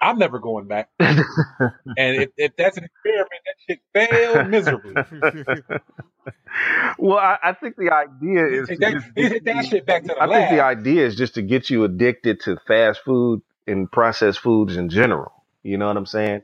I'm 0.00 0.18
never 0.18 0.38
going 0.38 0.66
back, 0.66 0.88
and 0.98 1.22
if, 1.96 2.30
if 2.36 2.56
that's 2.56 2.78
an 2.78 2.84
experiment, 2.84 3.42
that 3.46 3.54
shit 3.68 3.80
failed 3.92 4.48
miserably. 4.48 4.94
well, 6.98 7.18
I, 7.18 7.38
I 7.42 7.52
think 7.52 7.76
the 7.76 7.92
idea 7.92 8.46
is 8.46 8.68
that, 8.68 9.02
just 9.16 9.44
that 9.44 9.66
shit 9.66 9.86
back 9.86 10.02
to 10.02 10.08
the 10.08 10.18
I 10.18 10.26
lab. 10.26 10.48
think 10.48 10.58
the 10.58 10.64
idea 10.64 11.06
is 11.06 11.14
just 11.14 11.34
to 11.34 11.42
get 11.42 11.68
you 11.68 11.84
addicted 11.84 12.40
to 12.42 12.56
fast 12.66 13.00
food 13.04 13.42
and 13.66 13.92
processed 13.92 14.40
foods 14.40 14.76
in 14.76 14.88
general. 14.88 15.32
You 15.62 15.76
know 15.76 15.86
what 15.86 15.98
I'm 15.98 16.06
saying? 16.06 16.40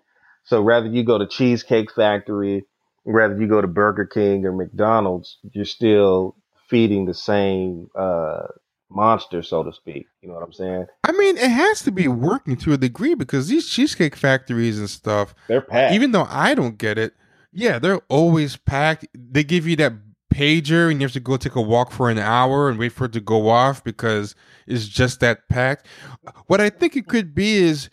So 0.47 0.63
rather 0.63 0.87
you 0.87 1.03
go 1.05 1.19
to 1.19 1.27
Cheesecake 1.27 1.93
Factory, 1.93 2.65
rather 3.05 3.41
you 3.41 3.49
go 3.49 3.61
to 3.61 3.67
Burger 3.67 4.07
King 4.07 4.45
or 4.47 4.53
McDonald's, 4.53 5.39
you're 5.53 5.65
still 5.65 6.37
feeding 6.69 7.05
the 7.07 7.15
same 7.15 7.89
uh, 7.97 8.47
monster, 8.89 9.43
so 9.43 9.63
to 9.65 9.73
speak. 9.73 10.07
You 10.23 10.29
know 10.29 10.35
what 10.35 10.45
I'm 10.45 10.53
saying? 10.53 10.87
i 11.05 11.13
mean 11.13 11.37
it 11.37 11.51
has 11.51 11.83
to 11.83 11.91
be 11.93 12.09
working 12.09 12.57
to 12.57 12.73
a 12.73 12.77
degree 12.77 13.15
because 13.15 13.49
these 13.49 13.69
cheesecake 13.69 14.17
factories 14.17 14.79
and 14.79 14.91
stuff 14.91 15.35
They're 15.49 15.61
packed. 15.61 15.95
even 15.95 16.13
though 16.13 16.27
I 16.29 16.55
don't 16.55 16.79
get 16.79 16.99
it, 16.99 17.15
yeah, 17.53 17.79
they're 17.79 18.01
always 18.09 18.57
packed. 18.57 19.07
They 19.15 19.45
give 19.45 19.67
you 19.67 19.77
that 19.77 19.93
pager 20.33 20.91
and 20.91 21.01
you 21.01 21.07
have 21.07 21.13
to 21.13 21.21
go 21.21 21.37
take 21.37 21.55
a 21.55 21.61
walk 21.63 21.91
for 21.91 22.11
an 22.11 22.19
hour 22.19 22.69
and 22.69 22.79
wait 22.79 22.93
for 22.93 23.07
it 23.07 23.13
to 23.13 23.21
go 23.21 23.49
off 23.49 23.83
because 23.83 24.35
it's 24.67 24.87
just 24.87 25.21
that 25.21 25.49
packed. 25.49 25.87
What 26.47 26.61
I 26.61 26.69
think 26.71 26.97
it 26.97 27.07
could 27.09 27.35
be 27.35 27.57
is 27.57 27.89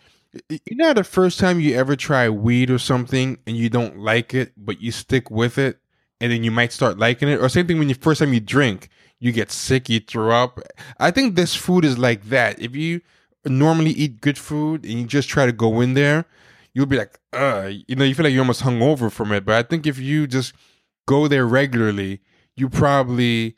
you 0.49 0.75
know 0.75 0.93
the 0.93 1.03
first 1.03 1.39
time 1.39 1.59
you 1.59 1.75
ever 1.75 1.95
try 1.95 2.29
weed 2.29 2.69
or 2.71 2.79
something 2.79 3.37
and 3.45 3.55
you 3.55 3.69
don't 3.69 3.97
like 3.99 4.33
it, 4.33 4.53
but 4.57 4.81
you 4.81 4.91
stick 4.91 5.29
with 5.29 5.57
it 5.57 5.79
and 6.19 6.31
then 6.31 6.43
you 6.43 6.51
might 6.51 6.71
start 6.71 6.97
liking 6.97 7.29
it. 7.29 7.39
Or 7.39 7.49
same 7.49 7.67
thing 7.67 7.79
when 7.79 7.89
you 7.89 7.95
first 7.95 8.19
time 8.19 8.33
you 8.33 8.39
drink, 8.39 8.89
you 9.19 9.31
get 9.31 9.51
sick, 9.51 9.89
you 9.89 9.99
throw 9.99 10.31
up. 10.31 10.59
I 10.99 11.11
think 11.11 11.35
this 11.35 11.55
food 11.55 11.85
is 11.85 11.97
like 11.97 12.23
that. 12.25 12.59
If 12.59 12.75
you 12.75 13.01
normally 13.45 13.91
eat 13.91 14.21
good 14.21 14.37
food 14.37 14.83
and 14.85 14.93
you 14.93 15.05
just 15.05 15.29
try 15.29 15.45
to 15.45 15.51
go 15.51 15.81
in 15.81 15.93
there, 15.93 16.25
you'll 16.73 16.85
be 16.87 16.97
like, 16.97 17.19
uh, 17.33 17.69
you 17.87 17.95
know, 17.95 18.03
you 18.03 18.15
feel 18.15 18.23
like 18.23 18.33
you're 18.33 18.41
almost 18.41 18.61
hung 18.61 18.81
over 18.81 19.09
from 19.09 19.31
it. 19.31 19.45
But 19.45 19.55
I 19.55 19.63
think 19.67 19.85
if 19.85 19.99
you 19.99 20.27
just 20.27 20.53
go 21.05 21.27
there 21.27 21.45
regularly, 21.45 22.21
you 22.55 22.69
probably 22.69 23.57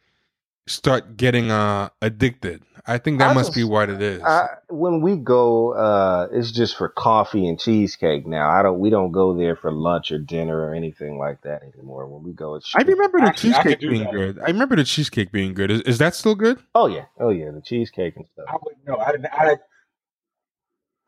start 0.67 1.17
getting 1.17 1.51
uh 1.51 1.89
addicted. 2.01 2.63
I 2.87 2.99
think 2.99 3.17
that 3.19 3.31
I 3.31 3.33
must 3.33 3.55
be 3.55 3.63
what 3.63 3.89
it 3.89 3.99
is. 4.01 4.21
I, 4.21 4.47
when 4.69 5.01
we 5.01 5.15
go, 5.15 5.73
uh, 5.73 6.27
it's 6.31 6.51
just 6.51 6.77
for 6.77 6.87
coffee 6.87 7.47
and 7.47 7.59
cheesecake 7.59 8.27
now. 8.27 8.47
I 8.47 8.61
don't. 8.61 8.79
We 8.79 8.91
don't 8.91 9.11
go 9.11 9.35
there 9.35 9.55
for 9.55 9.71
lunch 9.71 10.11
or 10.11 10.19
dinner 10.19 10.59
or 10.59 10.75
anything 10.75 11.17
like 11.17 11.41
that 11.41 11.63
anymore. 11.63 12.05
When 12.07 12.21
we 12.21 12.31
go, 12.31 12.53
it's 12.55 12.71
I 12.75 12.83
remember 12.83 13.19
the 13.21 13.27
Actually, 13.27 13.53
cheesecake 13.53 13.79
being 13.79 14.03
that. 14.03 14.13
good. 14.13 14.39
I 14.39 14.45
remember 14.47 14.75
the 14.75 14.83
cheesecake 14.83 15.31
being 15.31 15.55
good. 15.55 15.71
Is, 15.71 15.81
is 15.81 15.97
that 15.97 16.13
still 16.13 16.35
good? 16.35 16.59
Oh 16.75 16.85
yeah, 16.85 17.05
oh 17.19 17.29
yeah, 17.29 17.49
the 17.49 17.61
cheesecake 17.61 18.15
and 18.17 18.27
stuff. 18.27 18.45
I 18.47 18.57
wouldn't 18.61 18.85
know. 18.85 18.97
I 18.97 19.11
didn't. 19.11 19.27
I 19.27 19.45
had, 19.45 19.59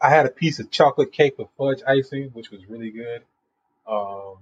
I 0.01 0.09
had 0.09 0.25
a 0.25 0.31
piece 0.31 0.57
of 0.59 0.71
chocolate 0.71 1.11
cake 1.11 1.37
with 1.37 1.47
fudge 1.59 1.81
icing, 1.87 2.31
which 2.33 2.49
was 2.49 2.65
really 2.67 2.89
good. 2.89 3.21
Um, 3.87 4.37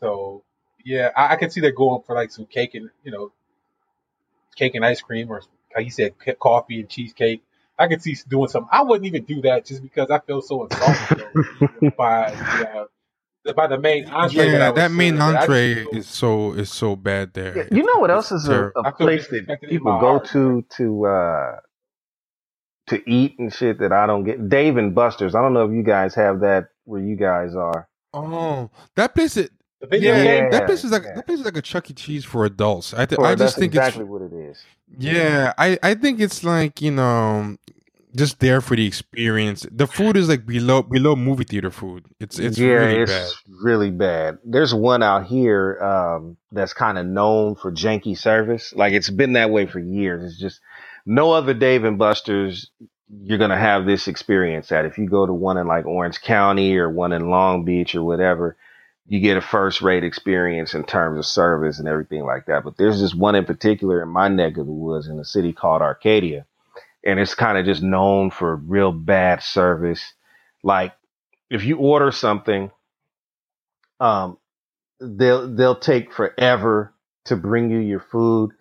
so 0.00 0.44
yeah, 0.84 1.10
I, 1.16 1.34
I 1.34 1.36
could 1.36 1.52
see 1.52 1.60
that 1.62 1.72
going 1.74 2.02
for 2.06 2.14
like 2.14 2.30
some 2.30 2.46
cake 2.46 2.74
and 2.74 2.90
you 3.04 3.12
know, 3.12 3.32
cake 4.56 4.74
and 4.74 4.84
ice 4.84 5.00
cream, 5.02 5.30
or 5.30 5.42
like 5.76 5.84
you 5.86 5.90
said, 5.92 6.18
ca- 6.18 6.34
coffee 6.34 6.80
and 6.80 6.88
cheesecake. 6.88 7.42
I 7.78 7.88
could 7.88 8.02
see 8.02 8.16
doing 8.28 8.48
something. 8.48 8.68
I 8.72 8.82
wouldn't 8.82 9.06
even 9.06 9.24
do 9.24 9.42
that 9.42 9.66
just 9.66 9.82
because 9.82 10.10
I 10.10 10.20
feel 10.20 10.42
so 10.42 10.64
insulted 10.64 11.08
though, 11.16 11.36
by 11.96 12.36
uh, 12.60 12.84
by 13.56 13.66
the 13.68 13.78
main 13.78 14.06
entree. 14.08 14.50
that, 14.52 14.52
Yeah, 14.52 14.70
was 14.70 14.76
that 14.76 14.90
main 14.92 15.14
served. 15.16 15.36
I 15.36 15.46
just 15.48 15.50
entree 15.50 15.74
feel- 15.84 15.92
is 15.92 16.08
so 16.08 16.52
is 16.54 16.70
so 16.72 16.96
bad 16.96 17.34
there. 17.34 17.56
Yeah, 17.56 17.68
you 17.78 17.82
know 17.84 17.98
what 18.00 18.10
else 18.10 18.32
is 18.32 18.48
a, 18.48 18.50
terrible. 18.50 18.72
a 18.76 18.84
I 18.84 18.92
feel 18.92 19.06
place 19.06 19.28
that 19.28 19.46
people 19.68 19.92
go 20.00 20.18
heart. 20.18 20.28
to 20.28 20.64
to 20.76 21.06
uh 21.06 21.56
to 22.88 23.10
eat 23.10 23.38
and 23.38 23.52
shit 23.52 23.78
that 23.80 23.92
I 23.92 24.06
don't 24.06 24.24
get. 24.24 24.48
Dave 24.48 24.76
and 24.76 24.94
Buster's. 24.94 25.34
I 25.34 25.42
don't 25.42 25.54
know 25.54 25.64
if 25.66 25.72
you 25.72 25.82
guys 25.82 26.14
have 26.16 26.40
that 26.40 26.68
where 26.84 27.00
you 27.00 27.16
guys 27.16 27.54
are. 27.56 27.88
Oh, 28.14 28.70
that 28.96 29.14
place 29.14 29.36
is 29.36 29.50
The 29.90 29.98
video 29.98 30.14
yeah, 30.14 30.24
game. 30.24 30.50
that 30.50 30.66
place 30.66 30.84
is 30.84 30.92
like 30.92 31.04
yeah. 31.04 31.14
that 31.14 31.26
place 31.26 31.40
is 31.40 31.44
like 31.44 31.56
a 31.56 31.62
Chuck 31.62 31.90
E. 31.90 31.94
Cheese 31.94 32.24
for 32.24 32.44
adults. 32.44 32.94
I 32.94 33.06
th- 33.06 33.18
Or 33.18 33.26
I 33.26 33.34
just 33.34 33.56
that's 33.56 33.56
think 33.56 33.74
exactly 33.74 34.04
it's 34.04 34.04
what 34.04 34.22
it 34.22 34.32
is. 34.32 34.66
yeah. 34.98 35.52
I 35.58 35.78
I 35.82 35.94
think 35.94 36.20
it's 36.20 36.44
like 36.44 36.80
you 36.82 36.90
know 36.92 37.56
just 38.16 38.40
there 38.40 38.60
for 38.60 38.76
the 38.76 38.86
experience. 38.86 39.66
The 39.70 39.86
food 39.86 40.16
is 40.16 40.28
like 40.28 40.46
below 40.46 40.82
below 40.82 41.16
movie 41.16 41.44
theater 41.44 41.70
food. 41.70 42.06
It's 42.20 42.38
it's 42.38 42.58
yeah, 42.58 42.68
really 42.68 42.96
it's 43.02 43.12
bad. 43.12 43.30
really 43.62 43.90
bad. 43.90 44.38
There's 44.44 44.74
one 44.74 45.02
out 45.02 45.26
here 45.26 45.78
um, 45.82 46.36
that's 46.52 46.72
kind 46.72 46.98
of 46.98 47.06
known 47.06 47.56
for 47.56 47.72
janky 47.72 48.16
service. 48.16 48.72
Like 48.74 48.92
it's 48.92 49.10
been 49.10 49.34
that 49.34 49.50
way 49.50 49.66
for 49.66 49.80
years. 49.80 50.24
It's 50.24 50.40
just 50.40 50.60
no 51.06 51.32
other 51.32 51.54
Dave 51.54 51.84
and 51.84 51.98
Buster's 51.98 52.70
you're 53.22 53.38
gonna 53.38 53.58
have 53.58 53.86
this 53.86 54.08
experience 54.08 54.72
at. 54.72 54.84
If 54.86 54.98
you 54.98 55.08
go 55.08 55.26
to 55.26 55.32
one 55.32 55.58
in 55.58 55.66
like 55.66 55.86
Orange 55.86 56.20
County 56.22 56.76
or 56.76 56.90
one 56.90 57.12
in 57.12 57.28
Long 57.30 57.64
Beach 57.64 57.94
or 57.94 58.02
whatever, 58.04 58.56
you 59.06 59.20
get 59.20 59.36
a 59.36 59.40
first 59.42 59.82
rate 59.82 60.04
experience 60.04 60.74
in 60.74 60.84
terms 60.84 61.18
of 61.18 61.26
service 61.26 61.78
and 61.78 61.88
everything 61.88 62.24
like 62.24 62.46
that. 62.46 62.64
But 62.64 62.76
there's 62.76 63.00
this 63.00 63.14
one 63.14 63.34
in 63.34 63.44
particular 63.44 64.02
in 64.02 64.08
my 64.08 64.28
neck 64.28 64.56
of 64.56 64.66
the 64.66 64.72
woods 64.72 65.08
in 65.08 65.18
a 65.18 65.24
city 65.24 65.52
called 65.52 65.82
Arcadia. 65.82 66.46
And 67.04 67.20
it's 67.20 67.34
kind 67.34 67.58
of 67.58 67.66
just 67.66 67.82
known 67.82 68.30
for 68.30 68.56
real 68.56 68.92
bad 68.92 69.42
service. 69.42 70.14
Like 70.62 70.94
if 71.50 71.64
you 71.64 71.78
order 71.78 72.12
something, 72.12 72.70
um, 74.00 74.38
they'll 75.00 75.54
they'll 75.54 75.76
take 75.78 76.12
forever 76.12 76.94
to 77.26 77.36
bring 77.36 77.70
you 77.70 77.78
your 77.78 78.00
food. 78.00 78.52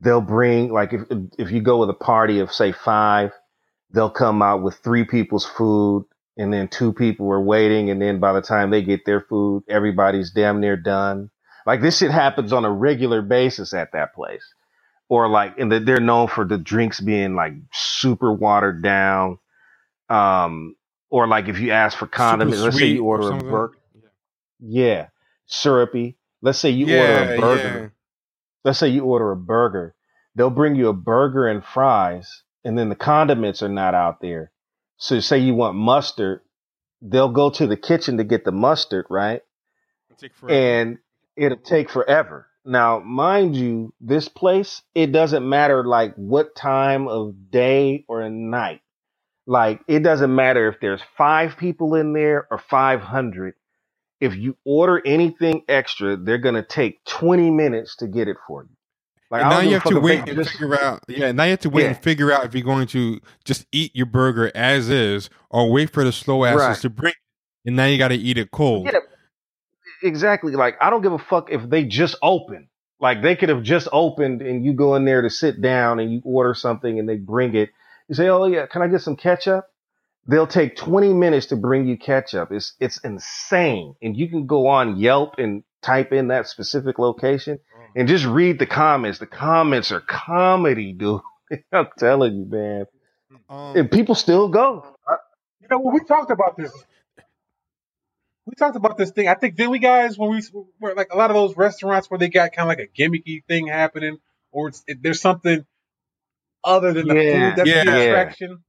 They'll 0.00 0.20
bring 0.20 0.72
like 0.72 0.92
if 0.92 1.02
if 1.38 1.50
you 1.50 1.60
go 1.60 1.78
with 1.78 1.90
a 1.90 1.94
party 1.94 2.40
of 2.40 2.52
say 2.52 2.72
five, 2.72 3.32
they'll 3.92 4.10
come 4.10 4.42
out 4.42 4.62
with 4.62 4.76
three 4.76 5.04
people's 5.04 5.46
food 5.46 6.06
and 6.38 6.52
then 6.52 6.68
two 6.68 6.92
people 6.92 7.30
are 7.32 7.40
waiting 7.40 7.90
and 7.90 8.00
then 8.00 8.20
by 8.20 8.32
the 8.32 8.40
time 8.40 8.70
they 8.70 8.82
get 8.82 9.04
their 9.04 9.20
food, 9.20 9.64
everybody's 9.68 10.30
damn 10.30 10.60
near 10.60 10.76
done. 10.76 11.30
Like 11.66 11.82
this 11.82 11.98
shit 11.98 12.10
happens 12.10 12.52
on 12.52 12.64
a 12.64 12.70
regular 12.72 13.20
basis 13.20 13.74
at 13.74 13.92
that 13.92 14.14
place. 14.14 14.44
Or 15.10 15.28
like 15.28 15.58
and 15.58 15.70
they're 15.70 16.00
known 16.00 16.28
for 16.28 16.44
the 16.44 16.58
drinks 16.58 17.00
being 17.00 17.34
like 17.34 17.54
super 17.72 18.32
watered 18.32 18.82
down. 18.82 19.38
Um 20.08 20.76
or 21.10 21.26
like 21.26 21.48
if 21.48 21.58
you 21.58 21.72
ask 21.72 21.98
for 21.98 22.06
condiments, 22.06 22.60
let's 22.60 22.78
say 22.78 22.86
you 22.86 23.04
or 23.04 23.20
order 23.20 23.36
a 23.36 23.50
burger. 23.50 23.78
Yeah. 24.60 25.08
Syrupy. 25.46 26.16
Let's 26.40 26.58
say 26.58 26.70
you 26.70 26.86
yeah, 26.86 27.00
order 27.20 27.34
a 27.34 27.40
burger. 27.40 27.92
Let's 28.64 28.78
say 28.78 28.88
you 28.88 29.04
order 29.04 29.32
a 29.32 29.36
burger. 29.36 29.94
They'll 30.34 30.50
bring 30.50 30.76
you 30.76 30.88
a 30.88 30.92
burger 30.92 31.48
and 31.48 31.64
fries, 31.64 32.42
and 32.64 32.78
then 32.78 32.90
the 32.90 32.94
condiments 32.94 33.62
are 33.62 33.68
not 33.68 33.94
out 33.94 34.20
there. 34.20 34.52
So 34.98 35.20
say 35.20 35.38
you 35.38 35.54
want 35.54 35.76
mustard, 35.76 36.40
they'll 37.00 37.30
go 37.30 37.50
to 37.50 37.66
the 37.66 37.76
kitchen 37.76 38.18
to 38.18 38.24
get 38.24 38.44
the 38.44 38.52
mustard, 38.52 39.06
right? 39.08 39.42
forever. 40.34 40.58
And 40.58 40.98
it'll 41.36 41.58
take 41.58 41.88
forever. 41.88 42.48
Now, 42.64 42.98
mind 42.98 43.56
you, 43.56 43.94
this 44.00 44.28
place, 44.28 44.82
it 44.94 45.12
doesn't 45.12 45.48
matter 45.48 45.84
like 45.84 46.14
what 46.16 46.54
time 46.54 47.08
of 47.08 47.50
day 47.50 48.04
or 48.08 48.28
night. 48.28 48.82
Like, 49.46 49.80
it 49.88 50.00
doesn't 50.00 50.34
matter 50.34 50.68
if 50.68 50.78
there's 50.80 51.00
five 51.16 51.56
people 51.56 51.94
in 51.94 52.12
there 52.12 52.46
or 52.50 52.58
500. 52.58 53.54
If 54.20 54.36
you 54.36 54.56
order 54.64 55.00
anything 55.06 55.62
extra, 55.68 56.16
they're 56.16 56.36
going 56.36 56.56
to 56.56 56.62
take 56.62 57.02
20 57.04 57.50
minutes 57.50 57.96
to 57.96 58.08
get 58.08 58.28
it 58.28 58.36
for 58.46 58.64
you. 58.64 58.76
Like, 59.30 59.42
now 59.42 59.60
you 59.60 59.74
have 59.74 59.84
to 59.84 60.00
wait 60.00 60.20
and 60.28 60.36
just- 60.38 60.52
figure 60.52 60.80
out. 60.80 61.02
Yeah, 61.06 61.32
now 61.32 61.44
you 61.44 61.50
have 61.50 61.60
to 61.60 61.70
wait 61.70 61.82
Yeah. 61.82 61.88
and 61.88 61.98
figure 61.98 62.32
out 62.32 62.44
if 62.46 62.54
you're 62.54 62.64
going 62.64 62.86
to 62.88 63.20
just 63.44 63.66
eat 63.72 63.94
your 63.94 64.06
burger 64.06 64.50
as 64.54 64.88
is 64.88 65.28
or 65.50 65.70
wait 65.70 65.90
for 65.90 66.02
the 66.02 66.12
slow 66.12 66.44
asses 66.44 66.58
Right. 66.60 66.76
to 66.78 66.90
bring. 66.90 67.10
it. 67.12 67.16
And 67.68 67.76
now 67.76 67.84
you 67.84 67.98
got 67.98 68.08
to 68.08 68.14
eat 68.14 68.38
it 68.38 68.50
cold. 68.50 68.86
Yeah, 68.86 69.00
exactly. 70.02 70.52
Like 70.52 70.76
I 70.80 70.90
don't 70.90 71.02
give 71.02 71.12
a 71.12 71.18
fuck 71.18 71.50
if 71.50 71.68
they 71.68 71.84
just 71.84 72.16
open. 72.22 72.68
Like 73.00 73.22
they 73.22 73.36
could 73.36 73.48
have 73.50 73.62
just 73.62 73.88
opened 73.92 74.42
and 74.42 74.64
you 74.64 74.72
go 74.72 74.94
in 74.96 75.04
there 75.04 75.22
to 75.22 75.30
sit 75.30 75.60
down 75.60 76.00
and 76.00 76.12
you 76.12 76.20
order 76.24 76.54
something 76.54 76.98
and 76.98 77.08
they 77.08 77.16
bring 77.16 77.54
it. 77.54 77.70
You 78.08 78.14
say, 78.14 78.28
"Oh 78.28 78.46
yeah, 78.46 78.66
can 78.66 78.82
I 78.82 78.88
get 78.88 79.02
some 79.02 79.16
ketchup?" 79.16 79.66
They'll 80.26 80.46
take 80.46 80.76
20 80.76 81.12
minutes 81.12 81.46
to 81.46 81.56
bring 81.56 81.86
you 81.86 81.96
ketchup. 81.98 82.50
It's 82.52 82.74
it's 82.80 82.98
insane. 82.98 83.94
And 84.02 84.16
you 84.16 84.28
can 84.28 84.46
go 84.46 84.66
on 84.68 84.96
Yelp 84.96 85.34
and 85.38 85.62
type 85.82 86.12
in 86.12 86.28
that 86.28 86.46
specific 86.48 86.98
location 86.98 87.58
and 87.98 88.08
just 88.08 88.26
read 88.26 88.60
the 88.60 88.66
comments. 88.66 89.20
The 89.20 89.26
comments 89.26 89.92
are 89.92 90.00
comedy, 90.00 90.94
dude. 90.98 91.22
I'm 91.72 91.88
telling 91.98 92.36
you, 92.36 92.46
man. 92.46 92.86
Um, 93.50 93.82
And 93.82 93.90
people 93.90 94.14
still 94.16 94.48
go. 94.48 94.86
You 95.62 95.68
know, 95.70 95.80
when 95.80 95.94
we 95.94 96.00
talked 96.04 96.30
about 96.30 96.56
this, 96.56 96.72
we 98.46 98.54
talked 98.58 98.76
about 98.76 98.98
this 98.98 99.12
thing. 99.12 99.28
I 99.28 99.34
think 99.34 99.56
did 99.56 99.68
we 99.68 99.78
guys 99.80 100.18
when 100.18 100.30
we 100.30 100.42
were 100.80 100.94
like 100.94 101.12
a 101.12 101.16
lot 101.18 101.30
of 101.30 101.36
those 101.36 101.56
restaurants 101.56 102.10
where 102.10 102.18
they 102.18 102.28
got 102.30 102.52
kind 102.52 102.70
of 102.70 102.78
like 102.78 102.88
a 102.88 103.02
gimmicky 103.02 103.44
thing 103.46 103.68
happening, 103.68 104.18
or 104.52 104.68
it's, 104.68 104.84
it, 104.88 105.02
there's 105.02 105.20
something 105.20 105.66
other 106.64 106.92
than 106.92 107.08
the 107.08 107.16
Yeah, 107.16 107.22
food 107.28 107.56
that's 107.56 107.74
yeah. 107.74 107.82
the 107.82 107.90
attraction. 107.90 108.64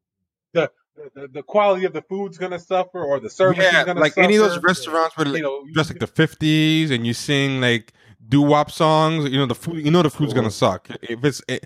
The, 0.53 0.71
the 1.15 1.29
the 1.29 1.43
quality 1.43 1.85
of 1.85 1.93
the 1.93 2.03
food's 2.03 2.37
gonna 2.37 2.59
suffer, 2.59 3.03
or 3.03 3.19
the 3.19 3.29
service 3.29 3.71
is 3.73 3.81
Yeah, 3.81 3.83
gonna 3.83 4.03
like 4.03 4.13
suffer. 4.15 4.23
any 4.23 4.37
of 4.37 4.41
those 4.43 4.59
restaurants 4.63 5.17
where 5.17 5.27
you 5.27 5.43
know, 5.43 5.65
just 5.73 5.91
like 5.91 5.99
the 5.99 6.07
fifties 6.07 6.91
and 6.91 7.07
you 7.07 7.13
sing 7.13 7.61
like 7.61 7.93
doo 8.29 8.41
wop 8.41 8.71
songs. 8.71 9.29
You 9.29 9.37
know 9.39 9.45
the 9.47 9.55
food. 9.55 9.83
You 9.83 9.91
know 9.91 10.01
the 10.03 10.09
food's 10.09 10.33
gonna 10.33 10.51
suck 10.51 10.87
if 11.01 11.23
it's 11.25 11.41
eh, 11.49 11.59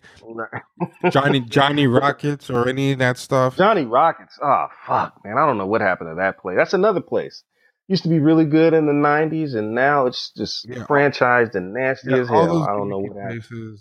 Johnny 1.11 1.39
Johnny 1.49 1.87
Rockets 1.87 2.49
or 2.49 2.67
any 2.67 2.93
of 2.93 2.99
that 2.99 3.17
stuff. 3.17 3.57
Johnny 3.57 3.85
Rockets. 3.85 4.39
Oh 4.41 4.67
fuck, 4.87 5.13
man! 5.23 5.37
I 5.37 5.45
don't 5.45 5.57
know 5.57 5.67
what 5.67 5.81
happened 5.81 6.09
to 6.11 6.15
that 6.15 6.39
place. 6.39 6.55
That's 6.57 6.73
another 6.73 7.01
place. 7.01 7.43
Used 7.89 8.03
to 8.03 8.09
be 8.09 8.19
really 8.19 8.45
good 8.45 8.73
in 8.73 8.85
the 8.85 8.93
'90s, 8.93 9.55
and 9.55 9.75
now 9.75 10.05
it's 10.05 10.31
just 10.37 10.65
Yeah. 10.67 10.85
franchised 10.85 11.53
and 11.55 11.73
nasty 11.73 12.11
Yeah, 12.11 12.17
as 12.19 12.29
hell. 12.29 12.63
I 12.63 12.67
don't 12.67 12.89
know 12.89 12.99
what 12.99 13.17
happened. 13.17 13.77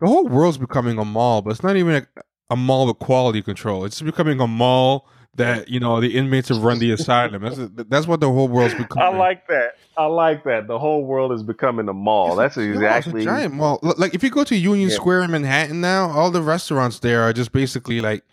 The 0.00 0.06
whole 0.06 0.26
world's 0.26 0.56
becoming 0.58 0.98
a 0.98 1.04
mall, 1.04 1.42
but 1.42 1.50
it's 1.50 1.62
not 1.62 1.76
even 1.76 1.96
a, 2.16 2.22
a 2.50 2.56
mall 2.56 2.86
with 2.86 2.98
quality 2.98 3.42
control. 3.42 3.84
It's 3.84 4.00
becoming 4.02 4.40
a 4.40 4.46
mall 4.46 5.08
that 5.34 5.68
you 5.68 5.80
know 5.80 6.00
the 6.00 6.14
inmates 6.16 6.50
have 6.50 6.62
run 6.62 6.78
the 6.78 6.90
asylum. 6.92 7.42
That's 7.42 7.58
that's 7.88 8.06
what 8.06 8.20
the 8.20 8.30
whole 8.30 8.48
world's 8.48 8.74
becoming. 8.84 9.02
I 9.02 9.16
like 9.16 9.46
that. 9.48 9.76
I 9.96 10.06
like 10.06 10.44
that. 10.44 10.66
The 10.66 10.78
whole 10.78 11.04
world 11.04 11.32
is 11.32 11.42
becoming 11.42 11.88
a 11.88 11.92
mall. 11.94 12.36
That's 12.36 12.56
No, 12.56 12.62
it's 12.64 12.70
a 12.70 12.72
exactly. 12.74 13.24
giant 13.24 13.54
mall. 13.54 13.78
Like 13.82 14.14
if 14.14 14.22
you 14.22 14.30
go 14.30 14.44
to 14.44 14.56
Union 14.56 14.88
Yeah. 14.90 14.94
Square 14.96 15.22
in 15.22 15.30
Manhattan 15.30 15.80
now, 15.80 16.10
all 16.10 16.30
the 16.30 16.42
restaurants 16.42 16.98
there 16.98 17.22
are 17.22 17.32
just 17.32 17.52
basically 17.52 18.00
like 18.00 18.24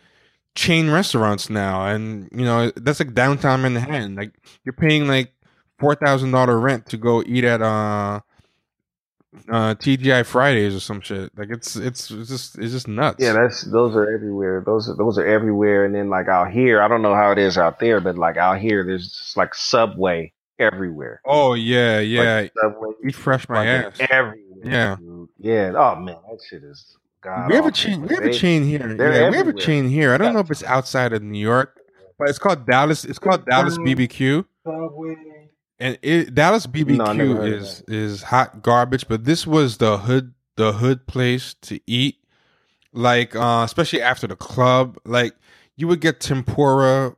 chain 0.55 0.89
restaurants 0.89 1.49
now, 1.49 1.85
and 1.85 2.27
you 2.33 2.43
know 2.43 2.71
that's 2.75 2.99
like 2.99 3.13
downtown 3.13 3.61
Manhattan. 3.61 4.15
Like 4.15 4.33
you're 4.65 4.73
paying 4.73 5.07
like 5.07 5.31
four 5.77 5.95
thousand 5.95 6.31
dollar 6.31 6.59
rent 6.59 6.85
to 6.87 6.97
go 6.97 7.23
eat 7.25 7.45
at 7.45 7.61
uh 7.61 8.19
uh 9.47 9.75
TGI 9.75 10.25
Fridays 10.25 10.75
or 10.75 10.79
some 10.79 11.01
shit. 11.01 11.31
Like 11.37 11.49
it's 11.49 11.75
it's, 11.75 12.09
it's 12.09 12.29
just 12.29 12.57
it's 12.57 12.71
just 12.71 12.87
nuts. 12.87 13.17
Yeah, 13.19 13.33
that's 13.33 13.63
those 13.63 13.95
are 13.95 14.11
everywhere. 14.11 14.63
Those 14.65 14.89
are 14.89 14.95
those 14.95 15.17
are 15.17 15.25
everywhere. 15.25 15.85
And 15.85 15.93
then 15.93 16.09
like 16.09 16.27
out 16.27 16.51
here, 16.51 16.81
I 16.81 16.87
don't 16.87 17.01
know 17.01 17.13
how 17.13 17.31
it 17.31 17.37
is 17.37 17.57
out 17.57 17.79
there, 17.79 17.99
but 18.01 18.17
like 18.17 18.37
out 18.37 18.59
here, 18.59 18.83
there's 18.83 19.09
just 19.09 19.37
like 19.37 19.53
Subway 19.53 20.33
everywhere. 20.57 21.21
oh 21.25 21.53
yeah, 21.53 21.99
yeah. 21.99 22.41
Like, 22.41 22.53
Subway 22.59 22.89
Eat 23.07 23.15
fresh 23.15 23.47
my 23.47 23.65
ass. 23.65 23.97
everywhere. 24.09 24.39
Yeah. 24.63 24.95
dude. 24.99 25.29
yeah. 25.39 25.73
Oh 25.75 25.95
man, 25.95 26.17
that 26.29 26.39
shit 26.47 26.63
is. 26.63 26.97
God 27.21 27.49
we 27.49 27.55
have 27.55 27.65
a 27.65 27.71
chain. 27.71 28.01
We 28.01 28.15
have 28.15 28.23
a 28.23 28.33
chain 28.33 28.63
here. 28.63 28.95
they're 28.95 29.23
Yeah, 29.23 29.29
we 29.29 29.37
have 29.37 29.47
a 29.47 29.53
chain 29.53 29.89
here. 29.89 30.13
I 30.13 30.17
don't 30.17 30.33
know 30.33 30.39
if 30.39 30.49
it's 30.49 30.63
outside 30.63 31.11
of 31.11 31.21
New 31.21 31.39
York, 31.39 31.77
but 32.17 32.29
it's 32.29 32.39
called 32.39 32.65
Dallas. 32.65 33.03
It's 33.03 33.19
called 33.19 33.45
Dallas 33.45 33.77
BBQ. 33.77 34.45
Subway. 34.63 35.15
And 35.79 35.97
it, 36.01 36.33
Dallas 36.35 36.65
No, 36.67 36.71
BBQ 36.73 37.39
of 37.39 37.47
is 37.47 37.83
is 37.87 38.23
hot 38.23 38.61
garbage, 38.61 39.07
but 39.07 39.23
this 39.25 39.47
was 39.47 39.77
the 39.77 39.97
hood 39.99 40.33
the 40.57 40.73
hood 40.73 41.07
place 41.07 41.55
to 41.61 41.79
eat. 41.87 42.17
Like 42.91 43.35
uh 43.35 43.61
especially 43.65 44.01
after 44.01 44.27
the 44.27 44.35
club, 44.35 44.97
like 45.05 45.33
you 45.75 45.87
would 45.87 46.01
get 46.01 46.19
tempura. 46.19 47.15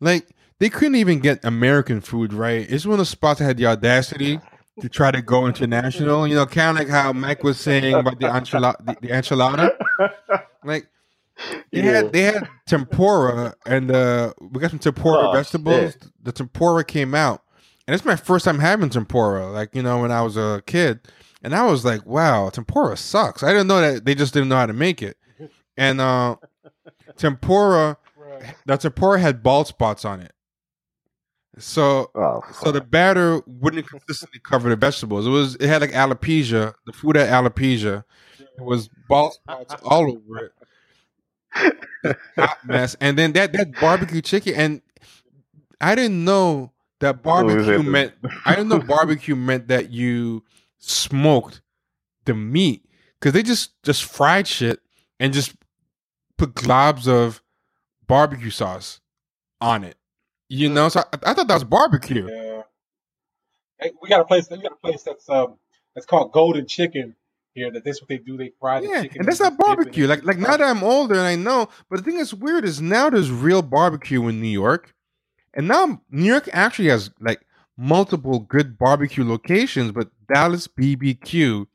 Like 0.00 0.26
they 0.58 0.68
couldn't 0.70 0.96
even 0.96 1.20
get 1.20 1.44
American 1.44 2.00
food 2.00 2.32
right. 2.32 2.66
It's 2.68 2.84
one 2.86 2.94
of 2.94 2.98
the 2.98 3.04
spots 3.06 3.38
that 3.38 3.44
had 3.44 3.56
the 3.58 3.66
audacity 3.66 4.40
to 4.80 4.88
try 4.88 5.10
to 5.10 5.22
go 5.22 5.46
international. 5.46 6.26
You 6.26 6.34
know, 6.34 6.46
kind 6.46 6.76
of 6.76 6.84
like 6.84 6.88
how 6.88 7.12
Mike 7.12 7.44
was 7.44 7.60
saying 7.60 7.94
about 7.94 8.18
the 8.18 8.26
enchilada. 8.26 8.84
The, 8.84 8.96
the 9.00 9.08
enchilada. 9.08 9.70
Like 10.64 10.88
they 11.72 11.82
Yeah. 11.82 11.82
had 11.82 12.12
they 12.12 12.22
had 12.22 12.48
tempura 12.66 13.54
and 13.66 13.90
uh 13.90 14.32
we 14.40 14.60
got 14.60 14.70
some 14.70 14.78
tempura 14.78 15.28
Oh, 15.28 15.32
vegetables. 15.32 15.92
shit. 15.92 16.06
The 16.22 16.32
tempura 16.32 16.84
came 16.84 17.14
out. 17.14 17.42
And 17.86 17.94
it's 17.94 18.04
my 18.04 18.16
first 18.16 18.44
time 18.44 18.58
having 18.58 18.88
tempura, 18.88 19.50
like, 19.50 19.74
you 19.74 19.82
know, 19.82 20.00
when 20.00 20.10
I 20.10 20.22
was 20.22 20.36
a 20.36 20.62
kid. 20.66 21.00
And 21.42 21.54
I 21.54 21.66
was 21.66 21.84
like, 21.84 22.06
wow, 22.06 22.48
tempura 22.48 22.96
sucks. 22.96 23.42
I 23.42 23.52
didn't 23.52 23.66
know 23.66 23.80
that 23.80 24.04
they 24.06 24.14
just 24.14 24.32
didn't 24.32 24.48
know 24.48 24.56
how 24.56 24.64
to 24.66 24.72
make 24.72 25.02
it. 25.02 25.18
And 25.76 26.00
uh 26.00 26.36
tempura 27.16 27.98
Right. 28.16 28.54
the 28.64 28.76
tempura 28.78 29.20
had 29.20 29.42
bald 29.42 29.66
spots 29.66 30.04
on 30.06 30.20
it. 30.20 30.32
So 31.58 32.10
Oh, 32.14 32.42
so 32.52 32.72
the 32.72 32.80
batter 32.80 33.42
wouldn't 33.46 33.86
consistently 33.86 34.40
cover 34.40 34.70
the 34.70 34.76
vegetables. 34.76 35.26
It 35.26 35.30
was 35.30 35.56
it 35.56 35.68
had 35.68 35.82
like 35.82 35.92
alopecia. 35.92 36.74
The 36.86 36.92
food 36.92 37.16
had 37.16 37.28
alopecia. 37.28 38.04
It 38.40 38.62
was 38.64 38.88
bald 39.08 39.34
spots 39.34 39.74
all 39.84 40.10
over 40.10 40.38
it. 40.46 40.52
Hot 42.36 42.58
mess. 42.64 42.96
And 43.00 43.18
then 43.18 43.32
that 43.32 43.52
that 43.52 43.78
barbecue 43.80 44.22
chicken 44.22 44.54
and 44.54 44.82
I 45.80 45.94
didn't 45.94 46.24
know 46.24 46.72
that 47.00 47.22
barbecue 47.22 47.82
meant 47.82 48.12
I 48.44 48.54
didn't 48.54 48.68
know 48.68 48.80
barbecue 48.80 49.36
meant 49.36 49.68
that 49.68 49.90
you 49.90 50.44
smoked 50.78 51.60
the 52.24 52.34
meat 52.34 52.84
because 53.20 53.32
they 53.32 53.42
just 53.42 53.72
just 53.82 54.04
fried 54.04 54.46
shit 54.46 54.80
and 55.20 55.32
just 55.32 55.54
put 56.38 56.54
globs 56.54 57.06
of 57.08 57.42
barbecue 58.06 58.50
sauce 58.50 59.00
on 59.60 59.84
it. 59.84 59.96
You 60.48 60.68
know, 60.68 60.88
so 60.88 61.00
I, 61.12 61.30
I 61.30 61.34
thought 61.34 61.48
that 61.48 61.54
was 61.54 61.64
barbecue. 61.64 62.28
Yeah. 62.30 62.62
Hey, 63.80 63.90
we 64.00 64.08
got 64.08 64.20
a 64.20 64.24
place. 64.24 64.48
We 64.50 64.58
got 64.58 64.72
a 64.72 64.76
place 64.76 65.02
that's 65.02 65.28
um 65.28 65.56
that's 65.94 66.06
called 66.06 66.32
Golden 66.32 66.66
Chicken 66.66 67.16
here. 67.54 67.70
That 67.70 67.84
that's 67.84 68.00
what 68.00 68.08
they 68.08 68.18
do. 68.18 68.36
They 68.36 68.52
fry 68.60 68.80
the 68.80 68.88
Yeah, 68.88 69.02
chicken. 69.02 69.20
and 69.20 69.28
that's 69.28 69.40
not 69.40 69.50
dip 69.50 69.60
it 69.60 69.66
in 69.66 69.76
barbecue. 69.76 70.06
Like 70.06 70.24
like 70.24 70.38
now 70.38 70.56
that 70.56 70.62
I'm 70.62 70.82
older 70.84 71.14
and 71.14 71.22
I 71.26 71.36
know, 71.36 71.68
but 71.90 71.96
the 71.98 72.02
thing 72.02 72.18
that's 72.18 72.34
weird 72.34 72.64
is 72.64 72.80
now 72.80 73.10
there's 73.10 73.30
real 73.30 73.62
barbecue 73.62 74.26
in 74.28 74.40
New 74.40 74.48
York, 74.48 74.93
and 75.54 75.68
now 75.68 76.00
New 76.10 76.24
York 76.24 76.48
actually 76.52 76.88
has 76.88 77.10
like 77.20 77.40
multiple 77.76 78.40
good 78.40 78.78
barbecue 78.78 79.24
locations, 79.24 79.92
but 79.92 80.08
Dallas 80.32 80.66
BBQ 80.68 81.66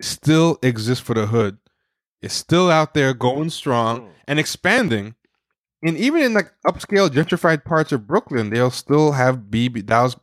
still 0.00 0.58
exists 0.62 1.04
for 1.04 1.14
the 1.14 1.26
hood. 1.26 1.58
It's 2.22 2.34
still 2.34 2.70
out 2.70 2.94
there 2.94 3.14
going 3.14 3.50
strong 3.50 4.00
Mm. 4.00 4.08
and 4.28 4.38
expanding. 4.38 5.14
And 5.82 5.96
even 5.96 6.22
in 6.22 6.34
like 6.34 6.52
upscale 6.66 7.08
gentrified 7.08 7.64
parts 7.64 7.92
of 7.92 8.06
Brooklyn, 8.06 8.50
they'll 8.50 8.70
still 8.70 9.12
have 9.12 9.50
BB 9.50 9.84
Dallas 9.86 10.16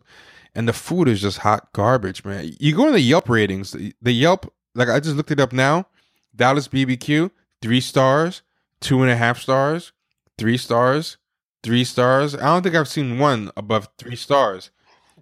and 0.55 0.67
the 0.67 0.73
food 0.73 1.07
is 1.07 1.21
just 1.21 1.39
hot 1.39 1.71
garbage, 1.73 2.23
man. 2.25 2.51
You 2.59 2.75
go 2.75 2.87
in 2.87 2.93
the 2.93 2.99
Yelp 2.99 3.29
ratings, 3.29 3.71
the 3.71 3.93
the 4.01 4.11
Yelp, 4.11 4.51
like 4.75 4.89
I 4.89 4.99
just 4.99 5.15
looked 5.15 5.31
it 5.31 5.39
up 5.39 5.53
now. 5.53 5.87
Dallas 6.35 6.67
BBQ, 6.67 7.31
three 7.61 7.79
stars, 7.81 8.41
two 8.81 9.01
and 9.01 9.11
a 9.11 9.15
half 9.15 9.39
stars, 9.39 9.93
three 10.37 10.57
stars, 10.57 11.17
three 11.63 11.83
stars. 11.83 12.35
I 12.35 12.41
don't 12.45 12.63
think 12.63 12.75
I've 12.75 12.87
seen 12.87 13.17
one 13.19 13.51
above 13.57 13.89
three 13.97 14.15
stars, 14.15 14.69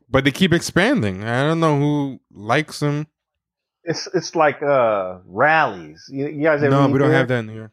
but 0.09 0.23
they 0.25 0.31
keep 0.31 0.51
expanding. 0.53 1.23
I 1.23 1.43
don't 1.43 1.59
know 1.59 1.77
who 1.79 2.19
likes 2.31 2.79
them. 2.79 3.07
It's 3.83 4.07
it's 4.13 4.35
like 4.35 4.61
uh 4.61 5.19
Rally's. 5.25 6.05
You, 6.11 6.27
you 6.27 6.43
guys 6.43 6.61
ever 6.61 6.69
No, 6.69 6.87
we 6.87 6.99
don't 6.99 7.09
there? 7.09 7.17
have 7.17 7.27
that 7.29 7.39
in 7.39 7.49
here. 7.49 7.71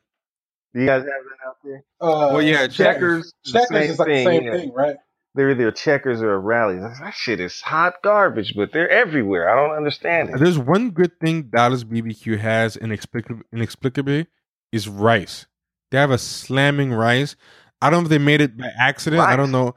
Do 0.75 0.81
you 0.81 0.87
guys 0.87 1.03
have 1.03 1.07
that 1.07 1.47
out 1.49 1.57
there? 1.65 1.85
Uh, 2.01 2.33
Well, 2.33 2.43
yeah, 2.43 2.67
Checkers, 2.67 3.33
the 3.45 3.53
Checkers 3.53 3.91
is 3.91 3.99
like 3.99 4.09
thing, 4.09 4.25
the 4.25 4.25
same 4.25 4.43
yeah. 4.45 4.53
thing, 4.57 4.73
right? 4.73 4.97
They're 5.35 5.51
either 5.51 5.71
checkers 5.71 6.21
or 6.23 6.41
Rally's. 6.41 6.81
That 7.01 7.15
shit 7.15 7.39
is 7.41 7.61
hot 7.61 7.95
garbage, 8.03 8.55
but 8.57 8.73
they're 8.73 8.89
everywhere. 8.91 9.49
I 9.49 9.55
don't 9.55 9.77
understand 9.77 10.31
it. 10.31 10.39
There's 10.39 10.59
one 10.59 10.91
good 10.91 11.19
thing 11.21 11.45
Dallas 11.45 11.85
BBQ 11.85 12.39
has 12.39 12.77
inexplicably, 12.77 13.45
inexplicably 13.53 14.27
is 14.73 14.89
rice. 14.89 15.47
They 15.91 15.99
have 15.99 16.11
a 16.11 16.19
slamming 16.19 16.93
rice. 16.93 17.37
I 17.81 17.91
don't 17.91 18.03
know 18.03 18.07
if 18.07 18.11
they 18.11 18.19
made 18.19 18.41
it 18.41 18.57
by 18.57 18.71
accident. 18.79 19.23
I 19.23 19.37
don't 19.37 19.53
know. 19.53 19.75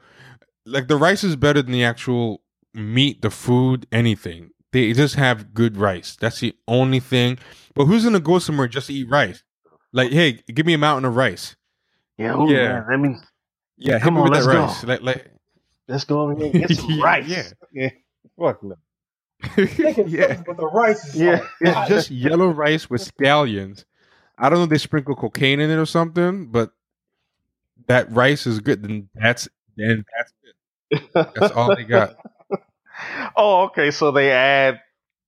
Like 0.66 0.88
the 0.88 0.96
rice 0.96 1.24
is 1.24 1.36
better 1.36 1.62
than 1.62 1.72
the 1.72 1.84
actual 1.84 2.42
meat, 2.74 3.22
the 3.22 3.30
food, 3.30 3.86
anything. 3.92 4.50
They 4.72 4.92
just 4.92 5.16
have 5.16 5.52
good 5.52 5.76
rice. 5.76 6.16
That's 6.16 6.40
the 6.40 6.54
only 6.66 7.00
thing. 7.00 7.38
But 7.74 7.84
who's 7.86 8.04
gonna 8.04 8.20
go 8.20 8.38
somewhere 8.38 8.68
just 8.68 8.86
to 8.88 8.94
eat 8.94 9.08
rice? 9.10 9.42
Like, 9.92 10.10
hey, 10.12 10.40
give 10.52 10.64
me 10.66 10.72
a 10.72 10.78
mountain 10.78 11.04
of 11.04 11.16
rice. 11.16 11.56
Yeah, 12.18 12.34
ooh, 12.36 12.48
Yeah. 12.50 12.80
man, 12.80 12.86
let 12.90 13.00
me 13.00 13.16
Yeah, 13.76 13.98
Come 13.98 14.14
me 14.14 14.20
on, 14.20 14.30
with 14.30 14.40
that 14.40 14.44
let's 14.46 14.46
go. 14.46 14.62
rice. 14.66 14.84
Like, 14.84 15.02
like, 15.02 15.30
let's 15.88 16.04
go 16.04 16.22
over 16.22 16.34
here 16.34 16.46
and 16.46 16.54
get 16.68 16.76
some 16.76 16.90
Yeah, 16.90 17.04
rice. 17.04 17.28
yeah. 17.28 17.48
yeah. 17.72 17.90
Fuck 18.38 18.62
no. 18.62 18.76
Yeah. 20.06 20.42
but 20.46 20.56
the 20.56 20.66
rice 20.72 21.04
is 21.08 21.16
Yeah. 21.16 21.30
like, 21.40 21.48
It's 21.60 21.88
just 21.88 22.10
yellow 22.10 22.48
rice 22.48 22.88
with 22.88 23.02
scallions. 23.02 23.84
I 24.38 24.48
don't 24.48 24.58
know 24.58 24.64
if 24.64 24.70
they 24.70 24.78
sprinkle 24.78 25.14
cocaine 25.16 25.60
in 25.60 25.70
it 25.70 25.76
or 25.76 25.86
something, 25.86 26.46
but 26.46 26.70
that 27.88 28.10
rice 28.12 28.46
is 28.46 28.60
good. 28.60 28.82
Then 28.82 29.08
that's 29.14 29.48
then 29.76 30.04
that's 30.16 30.32
it. 30.90 31.04
That's 31.14 31.52
all 31.54 31.74
they 31.74 31.84
got. 31.84 32.16
oh, 33.36 33.62
okay. 33.64 33.90
So 33.90 34.10
they 34.10 34.30
add 34.30 34.80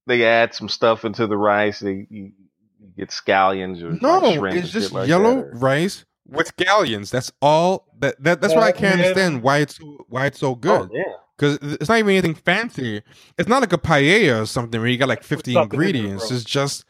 they 0.07 0.23
add 0.25 0.53
some 0.53 0.69
stuff 0.69 1.05
into 1.05 1.27
the 1.27 1.37
rice. 1.37 1.79
They 1.79 2.07
you, 2.09 2.31
you 2.79 2.87
get 2.97 3.09
scallions 3.09 3.81
or 3.83 3.91
No, 4.01 4.33
shrimp 4.33 4.57
it's 4.57 4.69
just 4.71 4.91
like 4.91 5.07
yellow 5.07 5.39
or- 5.39 5.51
rice 5.55 6.05
with 6.27 6.55
scallions. 6.55 7.09
That's 7.11 7.31
all. 7.41 7.87
That, 7.99 8.21
that 8.23 8.41
that's 8.41 8.53
why 8.55 8.67
I 8.67 8.71
can't 8.71 8.99
Yeah. 8.99 9.07
understand 9.07 9.41
why 9.43 9.59
it's 9.59 9.77
so, 9.77 10.05
why 10.09 10.27
it's 10.27 10.39
so 10.39 10.51
Oh, 10.51 10.55
good. 10.55 10.89
yeah. 10.93 11.03
Because 11.37 11.57
it's 11.61 11.89
not 11.89 11.97
even 11.99 12.11
anything 12.11 12.35
fancy. 12.35 13.01
It's 13.37 13.49
not 13.49 13.59
like 13.61 13.73
a 13.73 13.77
paella 13.77 14.43
or 14.43 14.45
something 14.45 14.79
where 14.79 14.89
you 14.89 14.97
got 14.97 15.09
like 15.09 15.23
fifty 15.23 15.53
something 15.53 15.77
in 15.77 15.79
there, 15.79 15.87
ingredients. 15.89 16.31
it's 16.31 16.43
just 16.45 16.85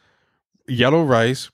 yellow 0.68 1.02
rice 1.04 1.50